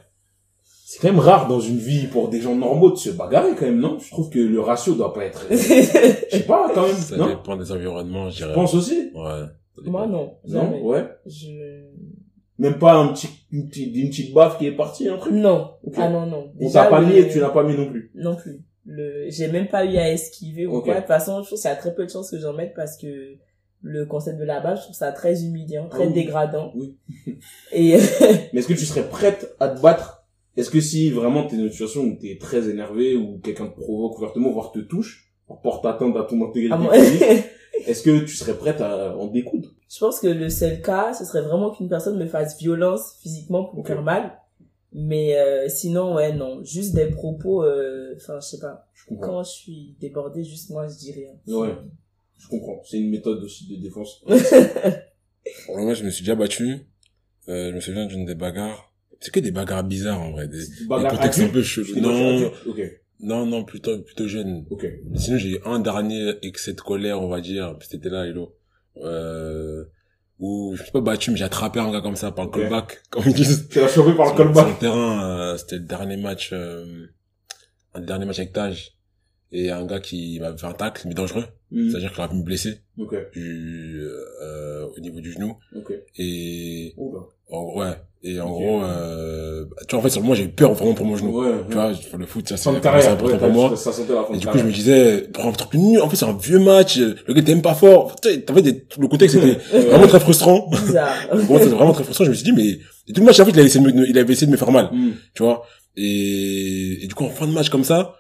C'est 0.86 1.00
quand 1.02 1.10
même 1.10 1.20
rare 1.20 1.48
dans 1.48 1.60
une 1.60 1.78
vie 1.78 2.08
pour 2.08 2.30
des 2.30 2.40
gens 2.42 2.56
normaux 2.56 2.92
de 2.92 2.96
se 2.96 3.10
bagarrer 3.10 3.52
quand 3.58 3.66
même, 3.66 3.80
non? 3.80 3.98
Je 4.00 4.10
trouve 4.10 4.30
que 4.30 4.40
le 4.40 4.60
ratio 4.62 4.94
doit 4.94 5.14
pas 5.14 5.26
être, 5.26 5.46
euh, 5.52 5.56
je 6.32 6.38
sais 6.38 6.44
pas, 6.48 6.72
quand 6.74 6.88
même, 6.88 6.96
ça 6.96 7.18
non? 7.18 7.28
dépend 7.28 7.58
des 7.58 7.72
environnements, 7.72 8.30
je 8.30 8.38
dirais. 8.38 8.50
Je 8.52 8.56
pense 8.56 8.74
aussi. 8.74 9.12
Ouais. 9.14 9.42
Moi, 9.86 10.08
non. 10.08 10.34
Non? 10.48 10.62
Jamais. 10.62 10.82
Ouais. 10.82 11.06
Je... 11.26 11.48
Même 12.60 12.78
pas 12.78 12.94
un 12.94 13.08
petit, 13.14 13.30
une 13.52 13.68
petite, 13.70 13.96
une 13.96 14.10
petite 14.10 14.34
baffe 14.34 14.58
qui 14.60 14.68
est 14.68 14.72
partie, 14.74 15.08
un 15.10 15.18
truc. 15.18 15.34
Non. 15.34 15.72
Ah 15.96 16.10
non, 16.10 16.26
non. 16.26 16.52
On 16.60 16.70
t'a 16.70 16.86
pas 16.86 17.00
le- 17.02 17.08
mis 17.08 17.16
et 17.18 17.28
tu 17.30 17.40
n'as 17.40 17.50
pas 17.50 17.64
mis 17.64 17.76
non 17.76 17.90
plus. 17.90 18.12
Non 18.16 18.36
plus. 18.36 18.60
Le, 18.86 19.26
j'ai 19.30 19.48
même 19.48 19.68
pas 19.68 19.86
eu 19.86 19.98
à 19.98 20.12
esquiver 20.12 20.66
ou 20.66 20.82
quoi. 20.82 20.96
De 20.96 21.00
toute 21.00 21.08
façon, 21.08 21.42
je 21.42 21.48
trouve 21.48 21.60
qu'il 21.60 21.70
y 21.70 21.74
a 21.74 21.76
très 21.78 21.94
peu 21.96 22.06
de 22.06 22.10
chances 22.10 22.30
que 22.32 22.40
j'en 22.40 22.54
mette 22.54 22.74
parce 22.76 22.98
que 22.98 23.36
le 23.82 24.06
concept 24.06 24.38
de 24.40 24.44
la 24.44 24.60
base, 24.60 24.80
je 24.80 24.84
trouve 24.86 24.96
ça 24.96 25.12
très 25.14 25.44
humiliant, 25.44 25.88
très 25.88 26.04
Ah 26.04 26.08
oui. 26.08 26.14
dégradant. 26.14 26.74
Oui. 26.76 26.98
Et, 27.72 27.98
Mais 28.54 28.60
est-ce 28.60 28.68
que 28.68 28.74
tu 28.74 28.86
serais 28.86 29.08
prête 29.08 29.56
à 29.60 29.70
te 29.70 29.80
battre? 29.82 30.26
Est-ce 30.58 30.70
que 30.70 30.82
si 30.82 31.12
vraiment 31.12 31.46
t'es 31.48 31.56
dans 31.56 31.64
une 31.64 31.72
situation 31.72 32.02
où 32.02 32.18
t'es 32.20 32.38
très 32.42 32.68
énervé 32.70 33.16
ou 33.16 33.40
quelqu'un 33.42 33.68
te 33.68 33.80
provoque 33.80 34.18
ouvertement, 34.18 34.52
voire 34.52 34.72
te 34.74 34.80
touche, 34.80 35.32
porte 35.64 35.86
atteinte 35.86 36.18
à 36.18 36.24
ton 36.24 36.44
intégrité 36.46 36.76
physique, 36.92 37.24
est-ce 37.88 38.04
que 38.04 38.20
tu 38.20 38.36
serais 38.36 38.56
prête 38.58 38.82
à 38.82 39.16
en 39.18 39.28
découdre? 39.28 39.70
Je 39.90 40.00
pense 40.00 40.20
que 40.20 40.28
le 40.28 40.50
seul 40.50 40.82
cas, 40.82 41.14
ce 41.14 41.26
serait 41.26 41.42
vraiment 41.42 41.72
qu'une 41.72 41.90
personne 41.90 42.18
me 42.18 42.28
fasse 42.28 42.60
violence 42.60 43.16
physiquement 43.22 43.66
pour 43.66 43.80
me 43.80 43.84
faire 43.84 44.04
mal. 44.04 44.40
Mais 44.94 45.38
euh, 45.38 45.68
sinon, 45.68 46.16
ouais, 46.16 46.34
non. 46.34 46.64
Juste 46.64 46.94
des 46.94 47.08
propos, 47.08 47.64
euh, 47.64 48.14
enfin, 48.16 48.40
je 48.40 48.46
sais 48.46 48.60
pas. 48.60 48.88
Je. 48.94 49.16
Quand 49.16 49.44
je 49.44 49.50
suis 49.50 49.96
débordée, 50.00 50.44
juste 50.44 50.70
moi, 50.70 50.88
je 50.88 50.96
dis 50.96 51.12
rien. 51.12 51.32
Ouais. 51.48 51.76
Je 52.38 52.48
comprends. 52.48 52.82
C'est 52.86 53.00
une 53.00 53.10
méthode 53.10 53.44
aussi 53.44 53.68
de 53.68 53.82
défense. 53.82 54.24
Alors, 55.68 55.82
moi, 55.82 55.94
je 55.94 56.04
me 56.04 56.10
suis 56.10 56.24
déjà 56.24 56.36
battu. 56.36 56.86
Euh, 57.48 57.72
je 57.72 57.76
me 57.76 57.80
souviens 57.82 58.06
d'une 58.06 58.26
des 58.26 58.36
bagarres. 58.36 58.94
C'est 59.20 59.34
que 59.34 59.40
des 59.40 59.52
bagarres 59.52 59.84
bizarres, 59.84 60.22
en 60.22 60.32
vrai. 60.32 60.48
Des, 60.48 60.64
Bagarre 60.88 61.12
des 61.12 61.18
contextes 61.18 61.40
un 61.42 61.50
peu 61.50 61.64
chelous. 61.64 62.00
Non, 62.00 62.36
adulte 62.36 62.54
Ok. 62.68 63.02
non, 63.20 63.46
non, 63.46 63.64
plutôt, 63.66 64.00
plutôt 64.00 64.28
jeune. 64.28 64.66
Ok. 64.70 64.88
Sinon, 65.16 65.38
j'ai 65.38 65.50
eu 65.50 65.60
un 65.66 65.80
dernier 65.80 66.34
excès 66.44 66.74
de 66.74 66.82
colère, 66.82 67.22
on 67.22 67.28
va 67.28 67.42
dire. 67.42 67.78
C'était 67.82 68.10
là, 68.10 68.26
Hello. 68.26 68.56
Euh, 69.02 69.86
où 70.40 70.72
je 70.76 70.80
me 70.80 70.84
suis 70.84 70.92
pas 70.94 71.02
battu, 71.02 71.32
mais 71.32 71.38
j'ai 71.38 71.44
attrapé 71.44 71.80
un 71.80 71.92
gars 71.92 72.02
comme 72.02 72.16
ça 72.16 72.32
par 72.32 72.46
le 72.46 72.52
callback, 72.52 73.02
comme 73.10 73.24
ils 73.26 73.34
disent. 73.34 73.68
L'as 73.76 73.88
chopé 73.90 74.14
par 74.14 74.32
le 74.32 74.38
callback. 74.38 74.66
Sur 74.66 74.74
le 74.74 74.80
terrain, 74.80 75.30
euh, 75.30 75.58
c'était 75.58 75.76
le 75.76 75.82
dernier 75.84 76.18
match, 76.18 76.52
euh, 76.54 77.08
un 77.94 78.00
dernier 78.00 78.26
match 78.26 78.40
avec 78.40 78.54
Taj. 78.54 78.92
Et 79.52 79.72
un 79.72 79.86
gars 79.86 80.00
qui 80.00 80.40
m'avait 80.40 80.58
fait 80.58 80.68
un 80.68 80.74
tacle, 80.74 81.08
mais 81.08 81.16
dangereux. 81.16 81.46
Hmm. 81.72 81.90
C'est-à-dire 81.90 82.12
qu'il 82.12 82.20
aurait 82.20 82.30
pu 82.30 82.36
me 82.36 82.44
blesser 82.44 82.80
Ok. 82.98 83.16
du, 83.34 84.02
euh, 84.44 84.86
au 84.96 85.00
niveau 85.00 85.20
du 85.22 85.32
genou. 85.32 85.56
Ok. 85.76 85.94
Et, 86.18 86.94
Oula. 86.98 87.20
en, 87.52 87.78
ouais. 87.78 87.94
Et 88.22 88.40
en 88.42 88.50
gros, 88.50 88.82
euh, 88.84 89.64
tu 89.88 89.92
vois, 89.96 90.00
en 90.00 90.02
fait, 90.04 90.10
sur 90.10 90.22
moi, 90.24 90.36
j'ai 90.36 90.44
eu 90.44 90.50
peur 90.50 90.74
vraiment 90.74 90.94
pour 90.94 91.06
mon 91.06 91.16
genou. 91.16 91.42
Ouais. 91.42 91.52
Tu 91.70 91.74
vois, 91.76 91.92
le 92.18 92.26
foot, 92.26 92.50
ça, 92.50 92.58
c'est 92.58 92.70
important 92.70 92.92
Ouais, 93.32 93.38
pour 93.38 93.50
moi. 93.50 93.70
t'as- 93.70 93.76
ça 93.78 93.94
sentait 93.94 94.14
la 94.14 94.24
fin 94.26 94.34
Et 94.34 94.38
du 94.40 94.48
coup, 94.48 94.58
je 94.58 94.64
me 94.64 94.72
disais, 94.72 95.22
pour 95.32 95.46
un 95.46 95.52
truc 95.54 95.74
nul, 95.76 96.02
en 96.02 96.10
fait, 96.10 96.16
c'est 96.18 96.26
un 96.26 96.36
vieux 96.38 96.60
match, 96.60 96.98
euh, 96.98 97.16
le 97.28 97.34
gars 97.34 97.42
t'aime 97.44 97.62
pas 97.62 97.76
fort. 97.76 98.16
En 98.50 98.54
fait, 98.54 98.62
des- 98.62 98.86
le 99.00 99.08
contexte 99.08 99.38
était 99.38 99.54
vraiment 99.88 100.08
très 100.08 100.20
frustrant. 100.20 100.70
Moi, 100.70 100.80
c'était 101.60 101.76
vraiment 101.76 101.94
très 101.94 102.04
frustrant. 102.04 102.26
Je 102.26 102.32
me 102.32 102.36
suis 102.36 102.44
dit, 102.44 102.52
mais, 102.52 102.68
et 103.08 103.14
tout 103.14 103.22
le 103.22 103.26
match, 103.26 103.40
en 103.40 103.46
fait, 103.46 103.52
il 103.52 103.60
avait 103.60 103.68
essayé 103.68 103.86
de 103.86 103.92
me, 103.92 104.10
il 104.10 104.18
avait 104.18 104.34
essayé 104.34 104.48
de 104.48 104.52
me 104.52 104.58
faire 104.58 104.72
mal. 104.72 104.90
Hmm. 104.92 105.12
Tu 105.34 105.44
vois? 105.44 105.64
Et, 105.96 107.04
et 107.04 107.08
du 107.08 107.14
coup, 107.16 107.24
en 107.26 107.30
fin 107.30 107.48
de 107.48 107.52
match 107.54 107.70
comme 107.70 107.84
ça, 107.86 108.16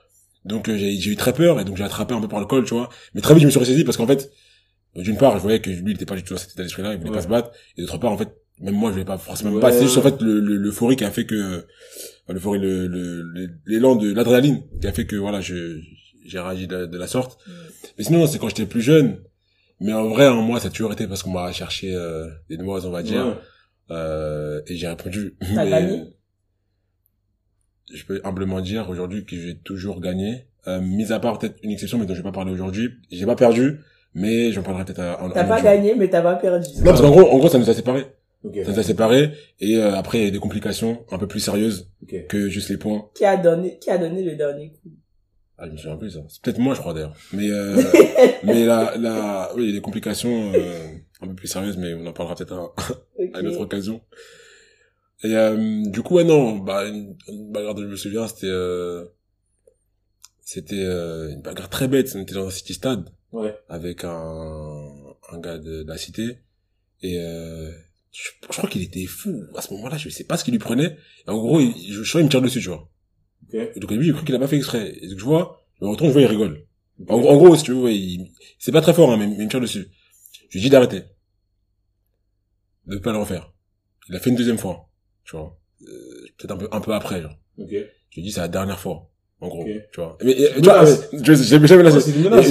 donc, 0.45 0.69
euh, 0.69 0.77
j'ai, 0.77 0.93
j'ai 0.99 1.11
eu 1.11 1.15
très 1.15 1.33
peur, 1.33 1.59
et 1.59 1.65
donc 1.65 1.77
j'ai 1.77 1.83
attrapé 1.83 2.13
un 2.13 2.21
peu 2.21 2.27
par 2.27 2.39
le 2.39 2.45
col, 2.45 2.63
tu 2.65 2.73
vois. 2.73 2.89
Mais 3.13 3.21
très 3.21 3.33
vite, 3.33 3.41
je 3.41 3.45
me 3.47 3.51
suis 3.51 3.59
ressaisi 3.59 3.83
parce 3.83 3.97
qu'en 3.97 4.07
fait, 4.07 4.31
euh, 4.97 5.01
d'une 5.03 5.17
part, 5.17 5.35
je 5.37 5.41
voyais 5.41 5.59
que 5.61 5.69
lui, 5.69 5.91
il 5.91 5.95
était 5.95 6.05
pas 6.05 6.15
du 6.15 6.23
tout 6.23 6.33
dans 6.33 6.39
cet 6.39 6.51
état 6.51 6.63
d'esprit-là, 6.63 6.93
il 6.93 6.97
voulait 6.99 7.09
Ouais. 7.11 7.15
pas 7.17 7.21
se 7.23 7.27
battre. 7.27 7.51
Et 7.77 7.81
d'autre 7.81 7.97
part, 7.97 8.11
en 8.11 8.17
fait, 8.17 8.29
même 8.61 8.73
moi, 8.75 8.89
je 8.89 8.93
voulais 8.93 9.05
pas 9.05 9.17
forcément 9.17 9.51
me 9.51 9.55
Ouais. 9.57 9.61
battre. 9.61 9.75
C'est 9.77 9.83
juste, 9.83 9.97
en 9.97 10.01
fait, 10.01 10.21
le, 10.21 10.39
le, 10.39 10.55
l'euphorie 10.57 10.95
qui 10.95 11.03
a 11.05 11.11
fait 11.11 11.25
que, 11.25 11.57
enfin, 12.25 12.33
l'euphorie, 12.33 12.59
le, 12.59 12.87
le, 12.87 13.21
le- 13.21 13.49
l'élan 13.65 13.95
de 13.95 14.11
l'adrénaline 14.13 14.63
qui 14.81 14.87
a 14.87 14.91
fait 14.93 15.05
que, 15.05 15.15
voilà, 15.15 15.41
je, 15.41 15.79
j'ai 16.25 16.39
réagi 16.39 16.67
de, 16.67 16.85
de 16.85 16.97
la 16.97 17.07
sorte. 17.07 17.39
Mais 17.97 18.03
sinon, 18.03 18.25
c'est 18.27 18.39
quand 18.39 18.47
j'étais 18.49 18.65
plus 18.65 18.81
jeune. 18.81 19.17
Mais 19.81 19.93
en 19.93 20.09
vrai, 20.09 20.27
en 20.27 20.41
moi, 20.41 20.59
ça 20.59 20.67
a 20.67 20.71
toujours 20.71 20.91
été 20.93 21.07
parce 21.07 21.23
qu'on 21.23 21.31
m'a 21.31 21.51
cherché, 21.53 21.93
euh, 21.95 22.27
des 22.49 22.57
noises, 22.57 22.85
on 22.85 22.91
va 22.91 23.01
dire. 23.03 23.25
Ouais. 23.27 23.33
Euh, 23.91 24.61
et 24.67 24.75
j'ai 24.75 24.87
répondu. 24.87 25.35
T'as 25.39 25.47
mais 25.65 25.69
gagné 25.69 26.03
Je 27.93 28.05
peux 28.05 28.21
humblement 28.23 28.61
dire 28.61 28.89
aujourd'hui 28.89 29.25
que 29.25 29.35
j'ai 29.35 29.55
toujours 29.57 29.99
gagné. 30.01 30.45
Euh, 30.67 30.81
mis 30.81 31.11
à 31.11 31.19
part 31.19 31.39
peut-être 31.39 31.57
une 31.63 31.71
exception, 31.71 31.97
mais 31.97 32.05
dont 32.05 32.13
je 32.13 32.19
vais 32.19 32.23
pas 32.23 32.31
parler 32.31 32.51
aujourd'hui. 32.51 32.89
J'ai 33.11 33.25
pas 33.25 33.35
perdu, 33.35 33.79
mais 34.13 34.51
j'en 34.51 34.61
parlerai 34.61 34.85
peut-être 34.85 34.99
à 34.99 35.23
un 35.23 35.29
T'as 35.29 35.45
pas 35.45 35.61
gagné, 35.61 35.95
mais 35.95 36.09
t'as 36.09 36.21
pas 36.21 36.35
perdu. 36.35 36.67
Non, 36.77 36.83
parce 36.83 37.01
qu'en 37.01 37.11
gros, 37.11 37.27
en 37.29 37.37
gros, 37.37 37.47
ça 37.49 37.57
nous 37.57 37.69
a 37.69 37.73
séparés. 37.73 38.05
Ok. 38.43 38.57
Ça 38.65 38.71
nous 38.71 38.79
a 38.79 38.83
séparés. 38.83 39.31
Et 39.59 39.77
euh, 39.77 39.95
après, 39.95 40.17
il 40.19 40.21
y 40.21 40.25
a 40.25 40.27
eu 40.27 40.31
des 40.31 40.39
complications 40.39 41.05
un 41.11 41.17
peu 41.17 41.27
plus 41.27 41.39
sérieuses 41.39 41.89
Ok. 42.03 42.27
que 42.27 42.47
juste 42.49 42.69
les 42.69 42.77
points. 42.77 43.09
Qui 43.15 43.25
a 43.25 43.37
donné, 43.37 43.77
qui 43.79 43.89
a 43.89 43.97
donné 43.97 44.21
le 44.23 44.35
dernier 44.35 44.69
coup? 44.69 44.89
Ah, 45.57 45.65
je 45.67 45.71
me 45.71 45.77
souviens 45.77 45.97
plus, 45.97 46.11
ça. 46.11 46.19
C'est 46.29 46.41
peut-être 46.41 46.59
moi, 46.59 46.73
je 46.73 46.79
crois, 46.79 46.93
d'ailleurs. 46.93 47.15
Mais, 47.33 47.49
euh, 47.49 47.75
mais 48.43 48.65
la, 48.65 48.93
la, 48.97 49.51
oui, 49.55 49.63
il 49.63 49.67
y 49.69 49.71
a 49.71 49.75
des 49.75 49.81
complications, 49.81 50.53
euh, 50.53 50.87
un 51.21 51.27
peu 51.27 51.33
plus 51.33 51.47
sérieuses, 51.47 51.75
mais 51.77 51.93
on 51.93 52.05
en 52.05 52.13
parlera 52.13 52.35
peut-être 52.35 52.53
à, 52.53 52.73
à 53.37 53.41
une 53.41 53.47
autre 53.47 53.59
occasion. 53.61 53.99
Et 55.23 55.35
euh, 55.35 55.83
du 55.89 56.01
coup, 56.01 56.15
ouais, 56.15 56.23
non, 56.23 56.57
bah, 56.57 56.85
une, 56.87 57.15
une 57.27 57.51
bagarre 57.51 57.75
dont 57.75 57.81
je 57.83 57.87
me 57.87 57.95
souviens, 57.97 58.27
c'était 58.27 58.47
euh, 58.47 59.05
c'était 60.41 60.83
euh, 60.83 61.31
une 61.31 61.41
bagarre 61.41 61.69
très 61.69 61.87
bête. 61.87 62.11
On 62.15 62.21
était 62.21 62.33
dans 62.35 62.47
un 62.47 62.51
city 62.51 62.73
stade 62.73 63.09
Ouais. 63.31 63.55
avec 63.67 64.03
un, 64.05 64.87
un 65.31 65.39
gars 65.39 65.57
de, 65.59 65.83
de 65.83 65.87
la 65.87 65.97
cité. 65.97 66.39
Et 67.01 67.19
euh, 67.19 67.71
je, 68.11 68.29
je 68.41 68.47
crois 68.47 68.69
qu'il 68.69 68.81
était 68.81 69.05
fou. 69.05 69.43
À 69.55 69.61
ce 69.61 69.73
moment-là, 69.73 69.97
je 69.97 70.09
sais 70.09 70.23
pas 70.23 70.37
ce 70.37 70.43
qu'il 70.43 70.53
lui 70.53 70.59
prenait. 70.59 70.97
Et 71.27 71.29
en 71.29 71.37
gros, 71.37 71.59
il, 71.59 71.73
je, 71.93 72.01
je 72.03 72.09
sens, 72.11 72.21
il 72.21 72.25
me 72.25 72.29
tire 72.29 72.41
dessus, 72.41 72.61
tu 72.61 72.69
vois. 72.69 72.89
Ok. 73.49 73.55
Et 73.55 73.79
donc 73.79 73.91
au 73.91 73.93
début, 73.93 74.05
j'ai 74.05 74.13
cru 74.13 74.25
qu'il 74.25 74.35
a 74.35 74.39
pas 74.39 74.47
fait 74.47 74.57
exprès. 74.57 74.97
Et 75.01 75.07
donc 75.09 75.19
je 75.19 75.23
vois, 75.25 75.65
je 75.79 75.85
me 75.85 75.91
retourne, 75.91 76.09
je 76.09 76.13
vois, 76.13 76.21
il 76.23 76.27
rigole. 76.27 76.65
En, 77.07 77.19
gros- 77.19 77.29
en 77.29 77.37
gros, 77.37 77.55
si 77.55 77.63
tu 77.63 77.71
veux, 77.71 77.77
ouais, 77.81 77.95
il- 77.97 78.31
c'est 78.57 78.71
pas 78.71 78.81
très 78.81 78.93
fort, 78.93 79.11
hein, 79.11 79.17
mais, 79.17 79.27
mais 79.27 79.35
il 79.35 79.43
me 79.45 79.49
tire 79.49 79.61
dessus. 79.61 79.87
Je 80.49 80.57
lui 80.57 80.61
dis 80.61 80.69
d'arrêter. 80.69 81.03
De 82.87 82.97
pas 82.97 83.11
le 83.11 83.19
refaire. 83.19 83.53
Il 84.09 84.15
a 84.15 84.19
fait 84.19 84.31
une 84.31 84.35
deuxième 84.35 84.57
fois, 84.57 84.88
tu 85.29 85.35
vois. 85.37 85.57
Euh, 85.83 86.25
Peut-être 86.37 86.51
un 86.51 86.57
peu, 86.57 86.67
un 86.71 86.81
peu 86.81 86.93
après, 86.93 87.21
genre. 87.21 87.35
Ok. 87.57 87.69
Je 87.71 88.15
lui 88.15 88.21
dis, 88.23 88.31
c'est 88.31 88.39
la 88.41 88.47
dernière 88.47 88.79
fois. 88.79 89.09
En 89.41 89.47
gros, 89.47 89.61
Ok. 89.61 89.69
tu 89.93 89.99
vois. 90.01 90.17
Mais, 90.23 90.33
Une 90.33 90.55
tu 90.55 90.61
vois, 90.63 90.83
mais, 90.83 90.89
je- 91.23 91.33
j'ai 91.33 91.43
jamais 91.43 91.67
je 91.67 91.73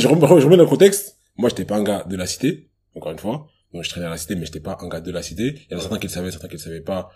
remets, 0.09 0.57
dans 0.57 0.63
le 0.63 0.67
contexte. 0.67 1.19
Moi, 1.37 1.49
j'étais 1.51 1.65
pas 1.65 1.77
un 1.77 1.83
gars 1.83 2.05
de 2.09 2.17
la 2.17 2.27
cité, 2.27 2.71
encore 2.95 3.13
une 3.13 3.19
fois. 3.19 3.47
Donc, 3.75 3.85
je 3.85 3.91
traînais 3.91 4.07
à 4.07 4.11
la 4.11 4.17
cité, 4.17 4.35
mais 4.37 4.47
j'étais 4.47 4.61
pas 4.61 4.79
un 4.81 4.89
gars 4.89 5.01
de 5.01 5.11
la 5.11 5.23
cité. 5.23 5.55
Il 5.69 5.73
y 5.73 5.75
en 5.75 5.79
a 5.79 5.81
certains 5.81 5.99
qui 5.99 6.07
le 6.07 6.13
savaient, 6.13 6.31
certains 6.31 6.49
qui 6.49 6.55
le 6.55 6.61
savaient 6.61 6.81
pas. 6.81 7.11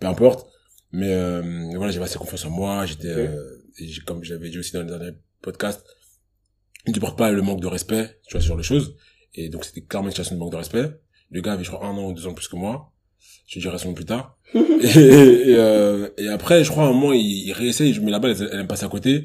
Peu 0.00 0.06
importe. 0.06 0.48
Mais, 0.92 1.12
euh, 1.12 1.42
voilà, 1.74 1.90
j'avais 1.92 2.04
assez 2.04 2.18
confiance 2.18 2.44
en 2.44 2.50
moi. 2.50 2.86
J'étais, 2.86 3.10
Ok. 3.12 3.18
euh, 3.18 3.62
et 3.80 3.88
comme 4.06 4.22
j'avais 4.22 4.48
dit 4.50 4.58
aussi 4.58 4.72
dans 4.72 4.82
les 4.82 4.86
derniers 4.88 5.16
podcasts, 5.42 5.84
ne 6.86 6.92
supporte 6.94 7.18
pas 7.18 7.32
le 7.32 7.42
manque 7.42 7.60
de 7.60 7.66
respect, 7.66 8.20
tu 8.28 8.36
vois, 8.36 8.40
sur 8.40 8.56
les 8.56 8.62
choses. 8.62 8.96
Et 9.34 9.48
donc, 9.48 9.64
c'était 9.64 9.80
clairement 9.82 10.08
une 10.08 10.12
situation 10.12 10.36
de 10.36 10.40
manque 10.40 10.52
de 10.52 10.56
respect. 10.56 10.88
Le 11.30 11.40
gars 11.40 11.54
avait, 11.54 11.64
je 11.64 11.70
crois, 11.70 11.84
un 11.86 11.90
an 11.96 12.06
ou 12.10 12.12
deux 12.12 12.26
ans 12.26 12.30
de 12.30 12.36
plus 12.36 12.48
que 12.48 12.56
moi. 12.56 12.92
Je 13.46 13.60
dirai 13.60 13.78
son 13.78 13.94
plus 13.94 14.04
tard. 14.04 14.36
et, 14.54 14.58
et, 14.58 15.56
euh, 15.56 16.08
et 16.18 16.28
après, 16.28 16.64
je 16.64 16.70
crois, 16.70 16.84
à 16.84 16.86
un 16.88 16.92
moment, 16.92 17.12
il, 17.12 17.46
il 17.46 17.52
réessaye, 17.52 17.92
je 17.92 18.00
mets 18.00 18.10
la 18.10 18.18
balle, 18.18 18.34
elle, 18.38 18.48
elle 18.52 18.62
me 18.62 18.66
passe 18.66 18.82
à 18.82 18.88
côté. 18.88 19.24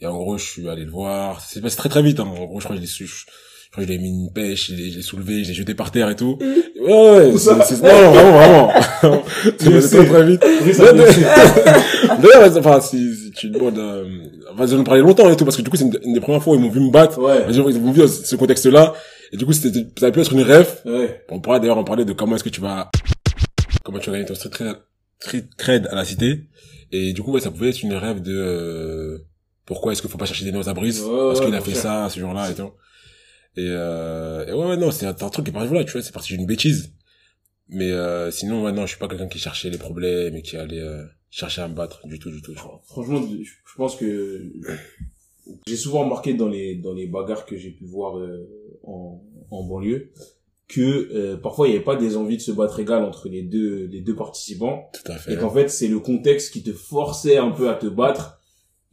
Et 0.00 0.06
en 0.06 0.16
gros, 0.16 0.36
je 0.38 0.44
suis 0.44 0.68
allé 0.68 0.84
le 0.84 0.90
voir. 0.90 1.40
C'est 1.40 1.60
passé 1.60 1.76
très 1.76 1.88
très 1.88 2.02
vite, 2.02 2.20
hein. 2.20 2.26
En 2.26 2.44
gros, 2.44 2.60
je 2.60 2.64
crois 2.64 2.76
que 2.76 2.82
je 2.82 2.86
l'ai 2.86 3.06
je, 3.06 3.06
je 3.06 3.70
crois 3.72 3.84
que 3.84 3.92
je 3.92 3.98
mis 3.98 4.08
une 4.08 4.32
pêche, 4.32 4.70
je 4.70 4.74
l'ai 4.74 5.02
soulevé, 5.02 5.42
je 5.42 5.48
l'ai 5.48 5.54
jeté 5.54 5.74
par 5.74 5.90
terre 5.90 6.08
et 6.10 6.16
tout. 6.16 6.38
Ouais, 6.80 6.92
ouais, 6.92 7.26
Où 7.32 7.38
c'est, 7.38 7.50
non, 7.52 8.12
vraiment, 8.12 8.32
vraiment. 8.32 8.72
c'est 9.58 9.70
passé 9.70 9.96
très 9.96 10.06
très 10.06 10.24
vite. 10.24 10.44
Ouais. 10.44 10.92
D'ailleurs, 12.22 12.56
enfin, 12.58 12.80
si, 12.80 13.14
si 13.14 13.30
tu 13.32 13.50
demandes, 13.50 13.78
euh, 13.78 14.04
enfin, 14.52 14.66
j'en 14.66 14.80
ai 14.80 14.84
parlé 14.84 15.00
longtemps 15.00 15.30
et 15.30 15.36
tout, 15.36 15.44
parce 15.44 15.56
que 15.56 15.62
du 15.62 15.70
coup, 15.70 15.76
c'est 15.76 15.84
une, 15.84 15.98
une 16.04 16.12
des 16.12 16.20
premières 16.20 16.42
fois 16.42 16.54
où 16.54 16.56
ils 16.56 16.62
m'ont 16.62 16.70
vu 16.70 16.80
me 16.80 16.90
battre. 16.90 17.18
Ouais. 17.18 17.44
Ils 17.50 17.80
m'ont 17.80 17.92
vu 17.92 18.00
dans 18.00 18.08
ce 18.08 18.36
contexte-là. 18.36 18.94
Et 19.32 19.36
du 19.36 19.44
coup, 19.44 19.52
c'était, 19.52 19.86
ça 19.98 20.06
a 20.06 20.10
pu 20.10 20.20
être 20.20 20.32
une 20.32 20.42
rêve. 20.42 20.68
Ouais. 20.84 21.24
On 21.30 21.40
pourra 21.40 21.58
d'ailleurs 21.58 21.78
en 21.78 21.84
parler 21.84 22.04
de 22.04 22.12
comment 22.12 22.36
est-ce 22.36 22.44
que 22.44 22.48
tu 22.48 22.60
vas, 22.60 22.90
comment 23.84 23.98
tu 23.98 24.10
gagner 24.10 24.24
ton 24.24 24.34
street 24.34 24.50
cred, 24.50 24.76
street 25.20 25.48
cred 25.56 25.86
à 25.88 25.94
la 25.94 26.04
cité. 26.04 26.46
Et 26.92 27.12
du 27.12 27.22
coup, 27.22 27.32
ouais, 27.32 27.40
ça 27.40 27.50
pouvait 27.50 27.70
être 27.70 27.82
une 27.82 27.94
rêve 27.94 28.22
de, 28.22 28.34
euh, 28.34 29.18
pourquoi 29.64 29.92
est-ce 29.92 30.00
qu'il 30.00 30.10
faut 30.10 30.18
pas 30.18 30.26
chercher 30.26 30.44
des 30.44 30.52
notes 30.52 30.68
à 30.68 30.74
brise? 30.74 31.00
Parce 31.00 31.40
qu'il 31.40 31.54
a 31.54 31.60
fait 31.60 31.74
ça, 31.74 32.08
ce 32.08 32.20
jour-là 32.20 32.50
et 32.50 32.54
tout. 32.54 32.70
Et, 33.56 33.66
euh, 33.68 34.46
et 34.46 34.52
ouais, 34.52 34.66
ouais, 34.66 34.76
non, 34.76 34.90
c'est 34.90 35.06
un, 35.06 35.14
truc 35.14 35.46
qui 35.46 35.50
est 35.50 35.52
parti, 35.52 35.68
voilà, 35.68 35.84
tu 35.84 35.92
vois, 35.92 36.02
c'est 36.02 36.12
parti 36.12 36.36
d'une 36.36 36.46
bêtise. 36.46 36.92
Mais, 37.68 37.90
euh, 37.90 38.30
sinon, 38.30 38.62
ouais, 38.62 38.72
non, 38.72 38.82
je 38.82 38.90
suis 38.90 38.98
pas 38.98 39.08
quelqu'un 39.08 39.28
qui 39.28 39.38
cherchait 39.38 39.70
les 39.70 39.78
problèmes 39.78 40.36
et 40.36 40.42
qui 40.42 40.56
allait, 40.56 40.78
euh, 40.78 41.04
chercher 41.30 41.62
à 41.62 41.68
me 41.68 41.74
battre 41.74 42.06
du 42.06 42.18
tout, 42.18 42.30
du 42.30 42.40
tout. 42.42 42.54
Franchement, 42.84 43.20
je 43.22 43.42
je 43.42 43.74
pense 43.76 43.96
que 43.96 44.52
j'ai 45.66 45.76
souvent 45.76 46.04
remarqué 46.04 46.34
dans 46.34 46.48
les 46.48 46.76
dans 46.76 46.94
les 46.94 47.06
bagarres 47.06 47.44
que 47.46 47.56
j'ai 47.56 47.70
pu 47.70 47.84
voir 47.84 48.18
euh, 48.18 48.48
en, 48.84 49.22
en 49.50 49.64
banlieue 49.64 50.12
que 50.68 50.80
euh, 51.14 51.36
parfois 51.36 51.68
il 51.68 51.70
n'y 51.70 51.76
avait 51.76 51.84
pas 51.84 51.96
des 51.96 52.16
envies 52.16 52.36
de 52.38 52.42
se 52.42 52.50
battre 52.52 52.80
égales 52.80 53.04
entre 53.04 53.28
les 53.28 53.42
deux 53.42 53.86
les 53.86 54.00
deux 54.00 54.16
participants. 54.16 54.90
Tout 54.92 55.12
à 55.12 55.16
fait. 55.16 55.34
et 55.34 55.36
qu'en 55.36 55.50
fait 55.50 55.68
c'est 55.70 55.88
le 55.88 56.00
contexte 56.00 56.52
qui 56.52 56.62
te 56.62 56.72
forçait 56.72 57.36
un 57.38 57.50
peu 57.50 57.68
à 57.70 57.74
te 57.74 57.86
battre. 57.86 58.40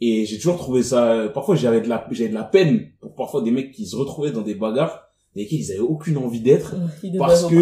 Et 0.01 0.25
j'ai 0.25 0.37
toujours 0.37 0.57
trouvé 0.57 0.83
ça 0.83 1.29
parfois 1.33 1.55
j'avais 1.55 1.81
de 1.81 1.87
la 1.89 2.05
j'avais 2.11 2.29
de 2.29 2.33
la 2.35 2.43
peine 2.43 2.89
pour 2.99 3.15
parfois 3.15 3.41
des 3.41 3.51
mecs 3.51 3.71
qui 3.71 3.85
se 3.87 3.95
retrouvaient 3.95 4.31
dans 4.31 4.41
des 4.41 4.55
bagarres 4.55 5.01
mais 5.35 5.47
qui 5.47 5.57
ils 5.57 5.71
avaient 5.71 5.79
aucune 5.79 6.17
envie 6.17 6.41
d'être 6.41 6.75
Parce 7.17 7.41
que- 7.49 7.55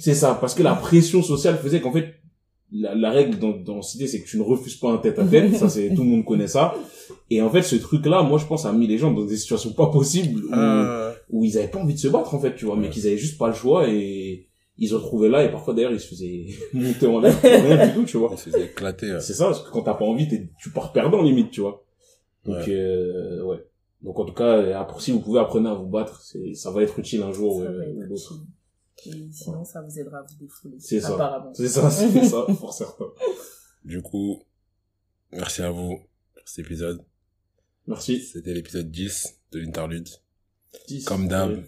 c'est 0.00 0.14
ça, 0.14 0.34
parce 0.40 0.54
que 0.54 0.62
la 0.62 0.74
pression 0.74 1.22
sociale 1.22 1.58
faisait 1.58 1.82
qu'en 1.82 1.92
fait, 1.92 2.14
la, 2.72 2.94
la 2.94 3.10
règle 3.10 3.38
dans, 3.38 3.50
dans 3.56 3.82
Cité, 3.82 4.06
c'est 4.06 4.20
que 4.22 4.26
tu 4.28 4.38
ne 4.38 4.42
refuses 4.42 4.76
pas 4.76 4.90
un 4.90 4.98
tête 4.98 5.18
à 5.18 5.24
tête. 5.24 5.54
ça, 5.56 5.68
c'est, 5.68 5.94
tout 5.94 6.02
le 6.02 6.08
monde 6.08 6.24
connaît 6.24 6.46
ça. 6.46 6.74
Et 7.30 7.40
en 7.42 7.50
fait, 7.50 7.62
ce 7.62 7.76
truc-là, 7.76 8.22
moi, 8.22 8.38
je 8.38 8.46
pense, 8.46 8.64
a 8.66 8.72
mis 8.72 8.86
les 8.86 8.98
gens 8.98 9.12
dans 9.12 9.24
des 9.24 9.36
situations 9.36 9.72
pas 9.72 9.86
possibles 9.90 10.44
où, 10.46 10.54
Euh, 10.54 11.12
où 11.30 11.44
ils 11.44 11.58
avaient 11.58 11.68
pas 11.68 11.78
envie 11.78 11.94
de 11.94 11.98
se 11.98 12.08
battre, 12.08 12.34
en 12.34 12.40
fait, 12.40 12.54
tu 12.54 12.64
vois, 12.64 12.76
mais 12.76 12.88
qu'ils 12.90 13.06
avaient 13.06 13.16
juste 13.18 13.38
pas 13.38 13.48
le 13.48 13.54
choix 13.54 13.88
et 13.88 14.46
ils 14.78 14.88
se 14.88 14.94
retrouvaient 14.94 15.28
là 15.28 15.44
et 15.44 15.50
parfois, 15.50 15.74
d'ailleurs, 15.74 15.92
ils 15.92 16.00
se 16.00 16.08
faisaient 16.08 16.46
monter 16.72 17.06
en 17.06 17.20
l'air 17.20 17.38
pour 17.38 17.50
rien 17.50 17.86
du 17.88 17.94
tout, 17.94 18.04
tu 18.04 18.16
vois. 18.16 18.32
on 18.32 18.36
se 18.36 18.44
faisait 18.50 18.64
éclater. 18.66 19.12
ouais. 19.12 19.20
C'est 19.20 19.34
ça, 19.34 19.44
parce 19.46 19.62
que 19.62 19.70
quand 19.70 19.82
t'as 19.82 19.94
pas 19.94 20.04
envie, 20.06 20.28
tu 20.58 20.70
pars 20.70 20.92
perdant, 20.92 21.22
limite, 21.22 21.50
tu 21.50 21.60
vois. 21.60 21.84
Donc, 22.46 22.56
Ouais. 22.56 22.64
euh, 22.74 23.42
ouais. 23.44 23.64
Donc, 24.02 24.18
en 24.18 24.24
tout 24.24 24.34
cas, 24.34 24.56
euh, 24.58 24.74
après, 24.76 25.00
si 25.00 25.12
vous 25.12 25.20
pouvez 25.20 25.38
apprendre 25.40 25.68
à 25.70 25.74
vous 25.74 25.86
battre, 25.86 26.20
c'est, 26.22 26.54
ça 26.54 26.70
va 26.72 26.82
être 26.82 26.98
utile 26.98 27.22
un 27.22 27.32
jour 27.32 27.60
Ça 27.62 27.68
euh, 27.68 27.78
va 27.78 27.84
être 27.84 27.96
ou 27.96 28.02
l'autre. 28.02 28.34
Et 29.06 29.30
sinon, 29.32 29.64
ça 29.64 29.82
vous 29.82 29.98
aidera 29.98 30.18
à 30.18 30.22
vous 30.22 30.34
défouler. 30.38 30.76
C'est 30.78 31.00
ça. 31.00 31.14
Apparemment. 31.14 31.52
C'est 31.54 31.68
ça, 31.68 31.90
c'est 31.90 32.24
ça, 32.24 32.44
pour 32.58 32.72
certains. 32.72 33.12
Du 33.84 34.00
coup, 34.02 34.42
merci 35.32 35.62
à 35.62 35.70
vous 35.70 35.98
pour 36.34 36.42
cet 36.48 36.66
épisode. 36.66 37.02
Merci. 37.86 38.20
C'était 38.22 38.54
l'épisode 38.54 38.90
10 38.90 39.40
de 39.52 39.58
l'interlude. 39.60 40.08
10. 40.88 41.04
Comme 41.04 41.28
d'hab. 41.28 41.62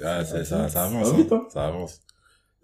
Ah, 0.00 0.24
ça, 0.24 0.44
ça, 0.44 0.68
ça 0.68 0.84
avance. 0.84 1.06
Ça 1.06 1.12
va 1.12 1.16
hein. 1.16 1.22
vite, 1.22 1.32
hein. 1.32 1.46
Ça 1.52 1.66
avance. 1.66 2.00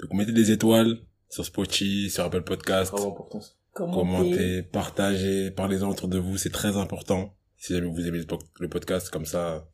Donc, 0.01 0.13
mettez 0.15 0.33
des 0.33 0.51
étoiles 0.51 0.99
sur 1.29 1.45
Spotify, 1.45 2.11
sur 2.11 2.25
Apple 2.25 2.43
Podcast. 2.43 2.93
Grave 2.93 3.07
important. 3.07 3.41
Commentez. 3.73 3.97
Commentez, 3.97 4.63
partagez, 4.63 5.51
parlez-en 5.51 5.89
entre 5.89 6.07
de 6.07 6.19
vous, 6.19 6.37
c'est 6.37 6.51
très 6.51 6.77
important. 6.77 7.35
Si 7.57 7.73
jamais 7.73 7.89
vous 7.89 8.07
aimez 8.07 8.21
le 8.61 8.69
podcast, 8.69 9.09
comme 9.09 9.25
ça, 9.25 9.67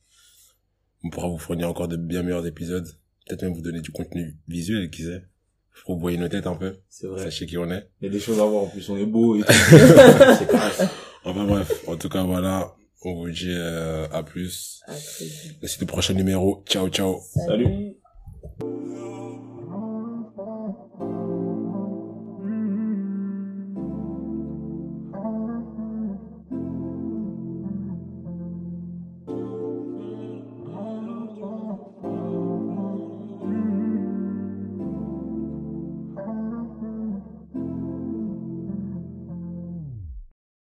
on 1.02 1.10
pourra 1.10 1.28
vous 1.28 1.38
fournir 1.38 1.68
encore 1.68 1.88
de 1.88 1.96
bien 1.96 2.22
meilleurs 2.22 2.46
épisodes. 2.46 2.88
Peut-être 3.28 3.42
même 3.42 3.52
vous 3.52 3.62
donner 3.62 3.80
du 3.80 3.92
contenu 3.92 4.36
visuel, 4.48 4.90
qui 4.90 5.02
sait. 5.04 5.22
Faut 5.72 5.92
que 5.92 5.98
vous 5.98 6.00
voyez 6.00 6.18
nos 6.18 6.28
têtes 6.28 6.46
un 6.46 6.56
peu. 6.56 6.76
C'est 6.88 7.06
vrai. 7.06 7.22
Sachez 7.22 7.46
qui 7.46 7.58
on 7.58 7.70
est. 7.70 7.88
Il 8.00 8.06
y 8.06 8.08
a 8.08 8.12
des 8.12 8.20
choses 8.20 8.40
à 8.40 8.44
voir. 8.44 8.64
En 8.64 8.66
plus, 8.66 8.88
on 8.88 8.96
est 8.96 9.06
beau 9.06 9.36
et 9.36 9.40
tout. 9.40 9.52
c'est 9.52 10.48
carré. 10.50 10.88
Enfin 11.24 11.44
bref, 11.44 11.84
en 11.86 11.96
tout 11.96 12.08
cas 12.08 12.22
voilà, 12.22 12.74
on 13.04 13.14
vous 13.14 13.30
dit 13.30 13.50
euh, 13.50 14.08
à 14.10 14.22
plus. 14.22 14.80
À 14.86 14.94
très 14.94 15.24
vite. 15.26 15.58
Et 15.62 15.68
c'est 15.68 15.80
le 15.80 15.86
prochain 15.86 16.14
numéro. 16.14 16.64
Ciao 16.66 16.88
ciao. 16.88 17.20
Salut. 17.46 17.64
Salut. 17.64 17.94